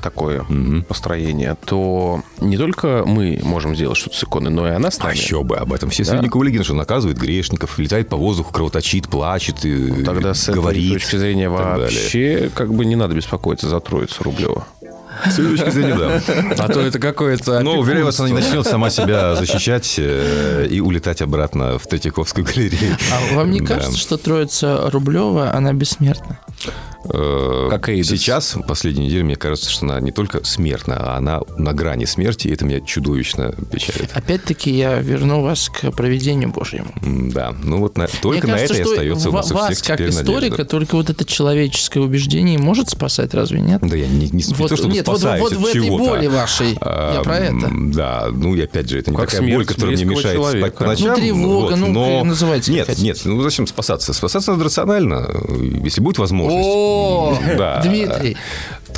такое 0.00 0.44
построение, 0.88 1.56
то 1.64 2.22
не 2.40 2.56
только 2.56 3.04
мы 3.06 3.40
можем 3.42 3.74
сделать 3.76 3.96
что-то 3.98 4.16
с 4.16 4.24
иконой, 4.24 4.50
но 4.50 4.66
и 4.66 4.70
она 4.70 4.90
с 4.90 4.98
А 5.00 5.04
нами. 5.04 5.16
еще 5.16 5.42
бы 5.42 5.56
об 5.56 5.72
этом 5.72 5.90
все 5.90 6.04
Да. 6.04 6.10
средневековые 6.12 6.48
легенды, 6.48 6.64
что 6.64 6.74
наказывает 6.74 7.18
грешников, 7.18 7.78
летает 7.78 8.08
по 8.08 8.16
воздуху, 8.16 8.52
кровоточит, 8.52 9.08
плачет, 9.08 9.64
и 9.64 9.74
Ну, 9.74 10.04
Тогда 10.04 10.34
с 10.34 10.48
говорит. 10.48 10.84
этой 10.90 10.94
точки 11.00 11.16
зрения 11.16 11.48
вообще 11.48 12.50
как 12.54 12.72
бы 12.72 12.84
не 12.84 12.96
надо 12.96 13.14
беспокоиться 13.14 13.68
за 13.68 13.80
троицу 13.80 14.22
Рублева. 14.22 14.66
С 15.26 15.34
точки 15.34 15.70
зрения, 15.70 15.96
да. 15.96 16.22
А 16.62 16.68
то 16.68 16.80
это 16.80 17.00
какое-то 17.00 17.58
Но, 17.60 17.78
уверяю 17.80 18.04
вас, 18.04 18.20
она 18.20 18.28
не 18.28 18.34
начнет 18.36 18.64
сама 18.64 18.88
себя 18.88 19.34
защищать 19.34 19.96
э, 19.98 20.68
и 20.70 20.78
улетать 20.80 21.22
обратно 21.22 21.76
в 21.78 21.86
Третьяковскую 21.88 22.46
галерею. 22.46 22.96
А 23.12 23.34
вам 23.34 23.50
не 23.50 23.60
Да. 23.60 23.74
кажется, 23.74 23.98
что 23.98 24.16
Троица 24.16 24.88
Рублева, 24.92 25.52
она 25.52 25.72
бессмертна? 25.72 26.38
Э, 27.04 27.68
Как 27.70 27.88
Эйдес. 27.88 28.08
Сейчас, 28.08 28.56
в 28.56 28.62
последние 28.62 29.06
недели, 29.06 29.22
мне 29.22 29.36
кажется, 29.36 29.70
что 29.70 29.86
она 29.86 30.00
не 30.00 30.10
только 30.10 30.44
смертна, 30.44 30.96
а 30.98 31.16
она 31.16 31.40
на 31.56 31.72
грани 31.72 32.04
смерти, 32.06 32.48
и 32.48 32.52
это 32.52 32.64
меня 32.64 32.80
чудовищно 32.80 33.54
печалит. 33.70 34.10
Опять-таки 34.14 34.70
я 34.76 34.96
верну 34.98 35.42
вас 35.42 35.68
к 35.68 35.90
проведению 35.92 36.50
Божьему. 36.50 36.88
Да, 37.02 37.54
ну 37.62 37.78
вот 37.78 37.96
на- 37.96 38.08
только 38.08 38.46
Мне 38.48 38.54
на 38.54 38.58
кажется, 38.60 38.74
это 38.82 38.82
и 38.82 38.84
что 38.84 38.92
остается 38.92 39.28
у 39.28 39.32
нас 39.32 39.50
у 39.50 39.54
вас, 39.54 39.74
всех 39.78 39.86
как 39.86 40.00
историка, 40.08 40.40
надежда. 40.50 40.64
только 40.64 40.94
вот 40.96 41.08
это 41.10 41.24
человеческое 41.24 42.00
убеждение 42.00 42.58
может 42.58 42.90
спасать, 42.90 43.32
разве 43.32 43.60
нет? 43.60 43.80
Да 43.82 43.96
я 43.96 44.08
не, 44.08 44.28
не, 44.28 44.42
не 44.44 44.54
Вот, 44.54 44.68
то, 44.70 44.76
чтобы 44.76 44.92
нет, 44.92 45.06
вот, 45.06 45.22
вот 45.22 45.52
от 45.52 45.58
в 45.58 45.66
этой 45.66 45.88
боли 45.90 46.26
вашей, 46.26 46.70
я 46.72 46.76
А, 46.80 47.22
про 47.22 47.38
это. 47.38 47.70
Да, 47.72 48.28
ну 48.32 48.54
и 48.56 48.60
опять 48.62 48.88
же, 48.88 48.98
это 48.98 49.10
не 49.12 49.16
Как 49.16 49.26
такая 49.26 49.40
смерть 49.42 49.54
боль, 49.56 49.66
которая 49.66 49.94
мне 49.94 50.04
мешает 50.04 50.36
спать 50.36 50.52
человека. 50.52 50.76
по 50.78 50.84
ночам. 50.86 51.08
Ну, 51.10 51.14
тревога, 51.16 51.76
ну, 51.76 51.86
но... 51.92 52.24
называйте, 52.24 52.72
Нет, 52.72 52.86
хотите. 52.88 53.04
нет, 53.06 53.20
ну 53.24 53.40
зачем 53.42 53.66
спасаться? 53.68 54.12
Спасаться 54.12 54.50
надо 54.52 54.64
рационально, 54.64 55.28
если 55.84 56.00
будет 56.00 56.18
возможность. 56.18 56.66
О, 56.68 56.88
Дмитрий, 57.82 58.36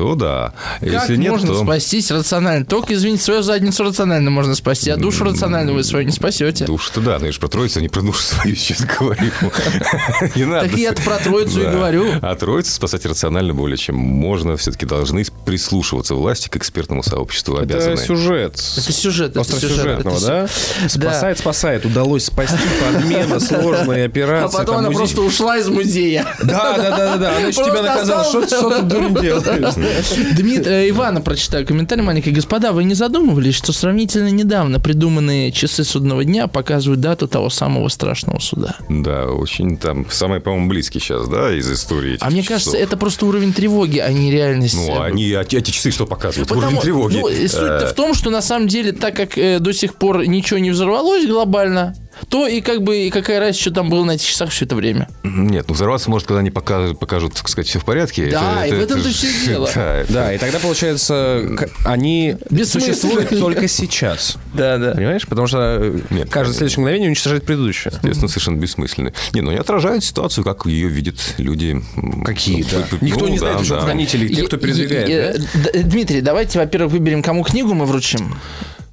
То 0.01 0.14
да. 0.14 0.55
как 0.81 0.89
Если 0.90 1.16
нет, 1.16 1.31
можно 1.32 1.48
то... 1.48 1.62
спастись 1.62 2.10
рационально? 2.10 2.64
Только, 2.64 2.94
извините, 2.94 3.22
свою 3.22 3.43
задницу 3.43 3.85
рационально 3.85 4.31
можно 4.31 4.55
спасти, 4.55 4.89
а 4.89 4.97
душу 4.97 5.24
рационально 5.24 5.74
вы 5.74 5.85
свою 5.85 6.06
не 6.06 6.10
спасете. 6.10 6.64
Душу-то 6.64 7.02
да, 7.02 7.18
но 7.18 7.27
я 7.27 7.32
же 7.32 7.39
про 7.39 7.48
троицу, 7.48 7.81
а 7.81 7.82
не 7.82 7.90
про 7.90 8.01
душу 8.01 8.22
свою 8.22 8.56
сейчас 8.56 8.81
говорю. 8.98 9.20
Не 10.36 10.47
надо. 10.47 10.70
Так 10.70 10.78
я 10.78 10.93
про 10.94 11.18
троицу 11.18 11.60
и 11.60 11.64
Да. 11.64 11.72
говорю. 11.72 12.06
А 12.22 12.35
троицу 12.35 12.72
спасать 12.72 13.05
рационально 13.05 13.52
более 13.52 13.77
чем 13.77 13.97
можно. 13.97 14.56
Все-таки 14.56 14.86
должны 14.86 15.22
прислушиваться 15.44 16.14
власти 16.14 16.48
к 16.48 16.56
экспертному 16.56 17.02
сообществу. 17.02 17.56
Это 17.56 17.64
Обязаны. 17.74 17.98
сюжет. 17.98 18.55
Это 18.55 18.93
сюжет, 18.93 19.31
это 19.32 19.40
Остросюжетного, 19.43 20.16
сюжет, 20.16 20.28
да? 20.28 20.48
это 20.86 20.89
Спасает, 20.89 21.39
спасает. 21.40 21.85
Удалось 21.85 22.24
спасти 22.24 22.56
подмена, 22.82 23.39
сложная 23.40 24.05
А 24.05 24.06
операция. 24.06 24.59
потом 24.60 24.77
там 24.77 24.86
она 24.86 24.90
просто 24.97 25.20
ушла 25.20 25.59
из 25.59 25.68
музея. 25.68 26.27
Да, 26.43 26.78
да, 26.78 26.90
да, 26.90 26.97
да, 26.97 27.16
да. 27.18 27.36
Она 27.36 27.48
еще 27.48 27.62
тебя 27.64 27.82
наказала. 27.82 28.24
Что 28.24 28.70
ты, 28.77 28.82
дурень, 28.82 29.14
делаешь? 29.20 29.74
Дмитрий, 30.37 30.73
э, 30.73 30.91
Ивана 30.91 31.21
прочитаю 31.21 31.67
комментарий 31.67 32.03
маленький. 32.03 32.31
Господа, 32.31 32.73
вы 32.73 32.85
не 32.85 32.95
задумывались, 32.95 33.55
что 33.55 33.73
сравнительно 33.73 34.29
недавно 34.29 34.81
придуманные 34.81 35.53
часы 35.53 35.85
судного 35.85 36.25
дня 36.25 36.47
показывают 36.47 37.01
дату 37.01 37.29
того 37.29 37.51
самого 37.51 37.89
страшного 37.89 38.39
суда? 38.39 38.77
Да, 38.89 39.27
очень 39.27 39.77
там 39.77 40.07
самый, 40.11 40.41
по-моему, 40.41 40.69
близкий 40.69 40.99
сейчас, 41.01 41.29
да, 41.29 41.53
из 41.55 41.71
истории. 41.71 42.17
А 42.21 42.31
мне 42.31 42.43
часов. 42.43 42.55
кажется, 42.57 42.77
это 42.77 42.97
просто 42.97 43.27
уровень 43.27 43.53
тревоги, 43.53 43.99
а 43.99 44.12
не 44.12 44.31
реальность. 44.31 44.75
Ну, 44.77 45.01
они, 45.01 45.33
а 45.33 45.43
эти 45.43 45.71
часы 45.71 45.91
что 45.91 46.07
показывают? 46.07 46.49
Потому- 46.49 46.67
Уровень 46.69 46.81
тревоги. 46.83 47.17
ну, 47.17 47.29
суть-то 47.29 47.81
Э, 47.83 47.87
в 47.87 47.95
том, 47.95 48.15
что 48.15 48.31
на 48.31 48.43
самом 48.43 48.69
деле, 48.69 48.93
так 48.93 49.15
как 49.17 49.37
э, 49.39 49.59
до 49.59 49.73
сих 49.73 49.95
пор 49.95 50.27
ничего 50.27 50.59
не 50.59 50.71
взорвалось 50.71 51.27
глобально, 51.27 51.95
то 52.29 52.47
и 52.47 52.61
как 52.61 52.83
бы 52.83 52.99
и 53.07 53.11
какая 53.11 53.41
разница, 53.41 53.61
что 53.63 53.71
там 53.73 53.89
было 53.91 54.05
на 54.05 54.13
этих 54.13 54.27
часах 54.27 54.51
все 54.51 54.65
это 54.65 54.77
время. 54.77 55.09
Нет, 55.23 55.67
ну 55.69 55.75
взорваться 55.75 56.11
может, 56.11 56.27
когда 56.29 56.41
они 56.41 56.51
покажут, 56.51 56.99
покажут 56.99 57.35
так 57.35 57.49
сказать, 57.49 57.69
все 57.69 57.79
в 57.79 57.85
порядке. 57.85 58.29
Да, 58.31 58.67
и 58.67 58.73
в 58.73 58.81
этом-то 58.81 59.09
всё 59.11 59.29
и 59.29 59.33
дело. 59.47 59.71
Да, 59.75 59.97
это- 59.99 60.13
Да, 60.13 60.33
и 60.35 60.39
тогда, 60.39 60.59
получается, 60.59 61.45
они 61.85 62.37
Бессмысленно. 62.51 62.95
существуют 62.95 63.31
только 63.41 63.69
сейчас. 63.69 64.37
Да, 64.55 64.79
да. 64.79 64.93
Понимаешь? 64.93 65.27
Потому 65.27 65.47
что 65.47 65.59
э, 65.81 66.01
Нет, 66.11 66.29
каждое 66.31 66.55
следующее 66.55 66.81
мгновение 66.81 67.09
уничтожает 67.09 67.45
предыдущее. 67.47 67.93
Естественно, 68.03 68.29
совершенно 68.29 68.57
бессмысленны. 68.57 69.13
Не, 69.33 69.41
ну 69.41 69.51
они 69.51 69.59
отражают 69.59 70.05
ситуацию, 70.05 70.45
как 70.45 70.67
ее 70.67 70.89
видят 70.89 71.17
люди. 71.39 71.81
Какие, 72.25 72.63
да. 72.65 72.85
Ну, 72.91 72.99
Никто 73.01 73.29
не 73.29 73.39
знает, 73.39 73.65
что 73.65 73.81
хранители, 73.81 74.29
те, 74.33 74.43
кто 74.43 74.57
передвигает. 74.57 75.49
э, 75.73 75.83
Дмитрий, 75.83 76.21
давайте, 76.21 76.59
во-первых, 76.59 76.93
выберем, 76.93 77.23
кому 77.23 77.43
книгу 77.45 77.73
мы 77.75 77.87
вручим. 77.87 78.37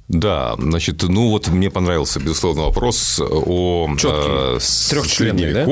Да, 0.08 0.54
значит, 0.58 1.02
ну 1.02 1.28
вот 1.28 1.48
мне 1.48 1.70
понравился, 1.70 2.18
безусловно, 2.18 2.62
вопрос 2.62 3.20
о 3.20 3.88
э, 4.02 4.58
да? 5.52 5.64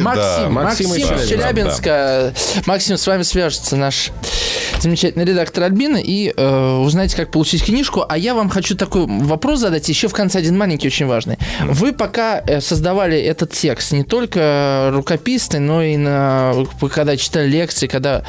Максим, 0.00 0.24
да. 0.24 0.48
Максим, 0.48 0.88
Максим 0.90 0.94
из 0.94 1.28
Челябинска. 1.28 2.34
Максим, 2.66 2.96
с 2.96 3.06
вами 3.06 3.22
свяжется 3.22 3.74
наш 3.76 4.12
замечательный 4.82 5.24
редактор 5.24 5.64
Альбина 5.64 5.96
и 5.96 6.32
э, 6.36 6.76
узнаете, 6.78 7.16
как 7.16 7.30
получить 7.30 7.64
книжку. 7.64 8.04
А 8.08 8.16
я 8.18 8.34
вам 8.34 8.48
хочу 8.48 8.76
такой 8.76 9.06
вопрос 9.06 9.60
задать, 9.60 9.88
еще 9.88 10.08
в 10.08 10.12
конце 10.12 10.38
один 10.38 10.56
маленький, 10.58 10.86
очень 10.88 11.06
важный. 11.06 11.38
Вы 11.64 11.92
пока 11.92 12.40
э, 12.40 12.60
создавали 12.60 13.18
этот 13.18 13.52
текст, 13.52 13.92
не 13.92 14.04
только 14.04 14.90
рукописный, 14.92 15.60
но 15.60 15.82
и 15.82 15.96
на, 15.96 16.54
когда 16.92 17.16
читали 17.16 17.48
лекции, 17.48 17.86
когда... 17.86 18.24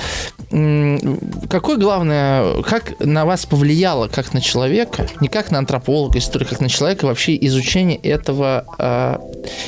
Какое 1.50 1.78
главное, 1.78 2.62
как 2.64 3.00
на 3.00 3.26
вас 3.26 3.46
повлияло, 3.46 4.08
как 4.08 4.34
на 4.34 4.42
человека, 4.42 5.08
не 5.22 5.28
как 5.30 5.50
на 5.52 5.60
антрополога, 5.60 6.18
историка, 6.20 6.52
как 6.52 6.60
на 6.60 6.70
человека, 6.70 7.06
вообще 7.06 7.38
изучение 7.48 7.98
этого, 7.98 8.66
э, 8.78 9.18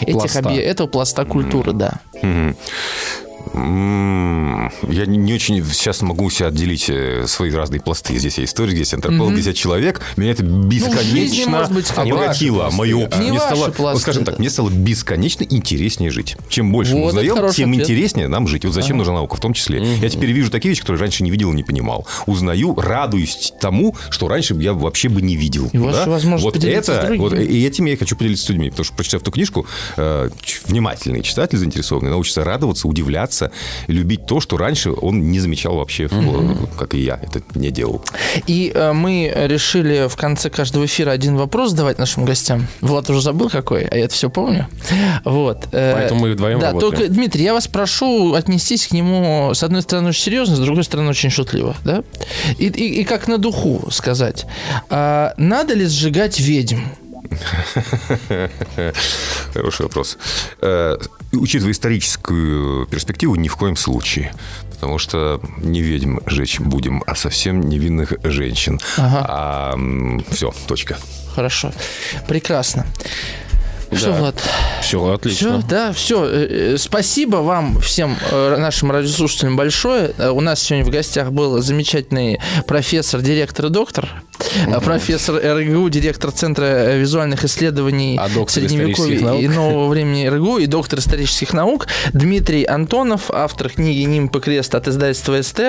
этих 0.01 0.14
Пласта. 0.14 0.39
объ- 0.39 0.60
этого 0.60 0.88
пласта 0.88 1.23
культуры, 1.26 1.73
да. 1.73 1.93
Мгм. 2.22 2.55
Я 3.53 5.05
не- 5.05 5.17
не 5.17 5.33
очень 5.33 5.63
сейчас 5.65 6.01
могу 6.01 6.29
себя 6.29 6.47
отделить 6.47 6.89
э, 6.89 7.25
свои 7.27 7.51
разные 7.51 7.81
пласты. 7.81 8.17
Здесь 8.17 8.37
я 8.37 8.45
историк, 8.45 8.75
здесь 8.75 8.93
антрополог, 8.93 9.33
здесь 9.33 9.47
я 9.47 9.53
человек. 9.53 10.01
Меня 10.17 10.31
это 10.31 10.43
Ну, 10.43 10.63
жизни, 10.71 10.87
бесконечно 10.87 11.51
может 11.51 11.71
быть, 11.73 11.87
как 11.87 11.99
обогатило. 11.99 12.69
Мое. 12.71 13.09
Не 13.19 13.29
мне 13.31 13.39
стало, 13.39 13.69
пласты, 13.71 13.81
вот 13.93 14.01
скажем 14.01 14.23
да. 14.23 14.31
так, 14.31 14.39
мне 14.39 14.49
стало 14.49 14.69
бесконечно 14.69 15.43
интереснее 15.43 16.09
жить. 16.11 16.37
Чем 16.49 16.71
больше 16.71 16.93
мы 16.95 17.01
Вот 17.03 17.13
это 17.15 17.19
узнаем, 17.33 17.51
тем 17.53 17.71
ответ. 17.71 17.83
интереснее 17.83 18.27
нам 18.27 18.47
жить. 18.47 18.65
Вот 18.65 18.73
зачем 18.73 18.97
нужна 18.97 19.13
наука 19.15 19.35
в 19.35 19.39
том 19.39 19.53
числе. 19.53 19.83
Я 19.97 20.09
теперь 20.09 20.31
вижу 20.31 20.49
такие 20.51 20.69
вещи, 20.69 20.81
которые 20.81 21.01
раньше 21.01 21.23
не 21.23 21.31
видел 21.31 21.51
и 21.51 21.55
не 21.55 21.63
понимал. 21.63 22.07
Узнаю, 22.25 22.75
радуюсь 22.75 23.53
тому, 23.59 23.95
что 24.09 24.27
раньше 24.27 24.55
я 24.55 24.73
вообще 24.73 25.09
бы 25.09 25.21
не 25.21 25.35
видел. 25.35 25.69
И 25.71 25.77
Да? 25.77 26.05
вот 26.43 26.55
это, 26.89 27.13
вот, 27.17 27.33
и 27.33 27.65
этим 27.65 27.85
я 27.85 27.97
хочу 27.97 28.15
поделиться 28.15 28.45
с 28.45 28.49
людьми, 28.49 28.69
потому 28.69 28.85
что, 28.85 28.95
прочитав 28.95 29.21
эту 29.21 29.31
книжку, 29.31 29.65
э, 29.97 30.29
внимательный 30.67 31.21
читатель 31.21 31.57
заинтересованный 31.57 32.11
научится 32.11 32.43
радоваться, 32.43 32.87
удивляться, 32.87 33.32
любить 33.88 34.26
то, 34.26 34.39
что 34.39 34.57
раньше 34.57 34.91
он 34.91 35.31
не 35.31 35.39
замечал 35.39 35.76
вообще, 35.76 36.07
э, 36.11 36.55
как 36.77 36.93
и 36.93 36.99
я 36.99 37.19
это 37.22 37.41
не 37.55 37.72
делал. 37.72 38.01
И 38.47 38.72
э, 38.73 38.93
мы 38.93 39.31
решили 39.35 40.07
в 40.07 40.15
конце 40.15 40.49
каждого 40.49 40.85
эфира 40.85 41.11
один 41.11 41.35
вопрос 41.38 41.72
задавать 41.72 41.99
нашим 41.99 42.26
гостям. 42.26 42.68
Влад 42.81 43.10
уже 43.10 43.22
забыл 43.22 43.49
какой, 43.49 43.84
а 43.85 43.95
я 43.97 44.05
это 44.05 44.14
все 44.14 44.30
помню. 44.30 44.68
Вот. 45.26 45.68
э, 45.72 45.93
Поэтому 45.95 46.22
мы 46.22 46.31
вдвоем 46.34 46.60
Да, 46.60 46.68
работаем. 46.68 46.91
только, 46.95 47.11
Дмитрий, 47.14 47.43
я 47.43 47.53
вас 47.53 47.68
прошу 47.68 48.34
отнестись 48.34 48.88
к 48.88 48.91
нему, 48.91 49.51
с 49.53 49.64
одной 49.64 49.81
стороны, 49.81 50.10
очень 50.10 50.23
серьезно, 50.23 50.55
с 50.55 50.60
другой 50.60 50.84
стороны, 50.84 51.10
очень 51.10 51.30
шутливо. 51.30 51.76
Да? 51.84 52.03
И, 52.57 52.68
и- 52.68 53.01
и 53.01 53.03
как 53.03 53.27
на 53.27 53.38
духу 53.38 53.88
сказать. 53.91 54.45
А, 54.89 55.34
надо 55.38 55.73
ли 55.73 55.85
сжигать 55.85 56.39
ведьм? 56.39 56.80
Хороший 59.53 59.84
вопрос. 59.84 60.18
Э, 60.61 60.97
Учитывая 61.31 61.72
историческую 61.72 62.85
перспективу, 62.85 63.35
ни 63.35 63.47
в 63.47 63.55
коем 63.55 63.76
случае. 63.76 64.34
потому 64.73 64.99
что 64.99 65.41
не 65.57 65.81
ведьм 65.81 66.19
жечь 66.27 66.60
будем, 66.60 67.03
а 67.07 67.15
совсем 67.15 67.61
невинных 67.61 68.14
женщин. 68.23 68.80
Ага. 68.97 69.26
А, 69.27 69.76
все, 70.30 70.53
точка. 70.68 70.97
Хорошо. 71.34 71.72
Прекрасно. 72.27 72.85
Да. 73.93 73.99
Что, 73.99 74.11
Влад? 74.13 74.35
Все, 74.81 75.13
отлично. 75.13 75.59
Все, 75.59 75.67
да, 75.67 75.93
все. 75.93 76.25
Э, 76.25 76.73
э, 76.73 76.77
спасибо 76.77 77.37
вам 77.37 77.79
всем, 77.79 78.17
э, 78.31 78.57
нашим 78.57 78.91
радиослушателям, 78.91 79.55
большое. 79.55 80.11
У 80.31 80.41
нас 80.41 80.61
сегодня 80.61 80.85
в 80.85 80.89
гостях 80.89 81.31
был 81.31 81.61
замечательный 81.61 82.39
профессор, 82.67 83.21
директор 83.21 83.67
и 83.67 83.69
доктор. 83.69 84.09
Угу. 84.67 84.81
Профессор 84.81 85.35
РГУ, 85.35 85.89
директор 85.89 86.31
Центра 86.31 86.95
визуальных 86.95 87.45
исследований 87.45 88.19
а 88.21 88.27
Средневековья 88.47 89.35
и 89.35 89.47
нового 89.47 89.87
времени 89.87 90.27
РГУ 90.27 90.57
и 90.57 90.65
доктор 90.65 90.99
исторических 90.99 91.53
наук 91.53 91.87
Дмитрий 92.11 92.65
Антонов, 92.65 93.31
автор 93.31 93.69
книги 93.69 94.01
«Нимб 94.01 94.35
и 94.35 94.39
крест» 94.39 94.75
от 94.75 94.87
издательства 94.87 95.41
СТ. 95.41 95.61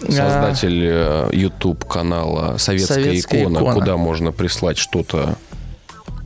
Создатель 0.00 0.84
YouTube-канала 1.32 2.56
«Советская, 2.58 3.04
Советская 3.04 3.42
икона», 3.42 3.58
икона», 3.58 3.74
куда 3.74 3.96
можно 3.96 4.32
прислать 4.32 4.76
что-то 4.76 5.36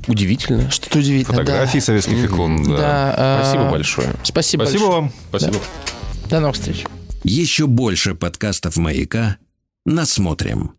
удивительное. 0.06 0.70
Что-то 0.70 0.98
удивительное, 0.98 1.40
Фотографии 1.40 1.78
да. 1.78 1.84
советских 1.84 2.24
икон, 2.24 2.64
да. 2.64 2.76
да 2.76 3.14
а... 3.16 3.42
Спасибо 3.42 3.70
большое. 3.70 4.08
Спасибо 4.22 4.62
Спасибо 4.62 4.84
большое. 4.84 4.90
вам. 4.90 5.12
Спасибо. 5.28 5.52
Да. 6.24 6.30
До 6.30 6.40
новых 6.40 6.56
встреч. 6.56 6.84
Еще 7.22 7.66
больше 7.66 8.14
подкастов 8.14 8.76
«Маяка» 8.76 9.38
насмотрим. 9.86 10.74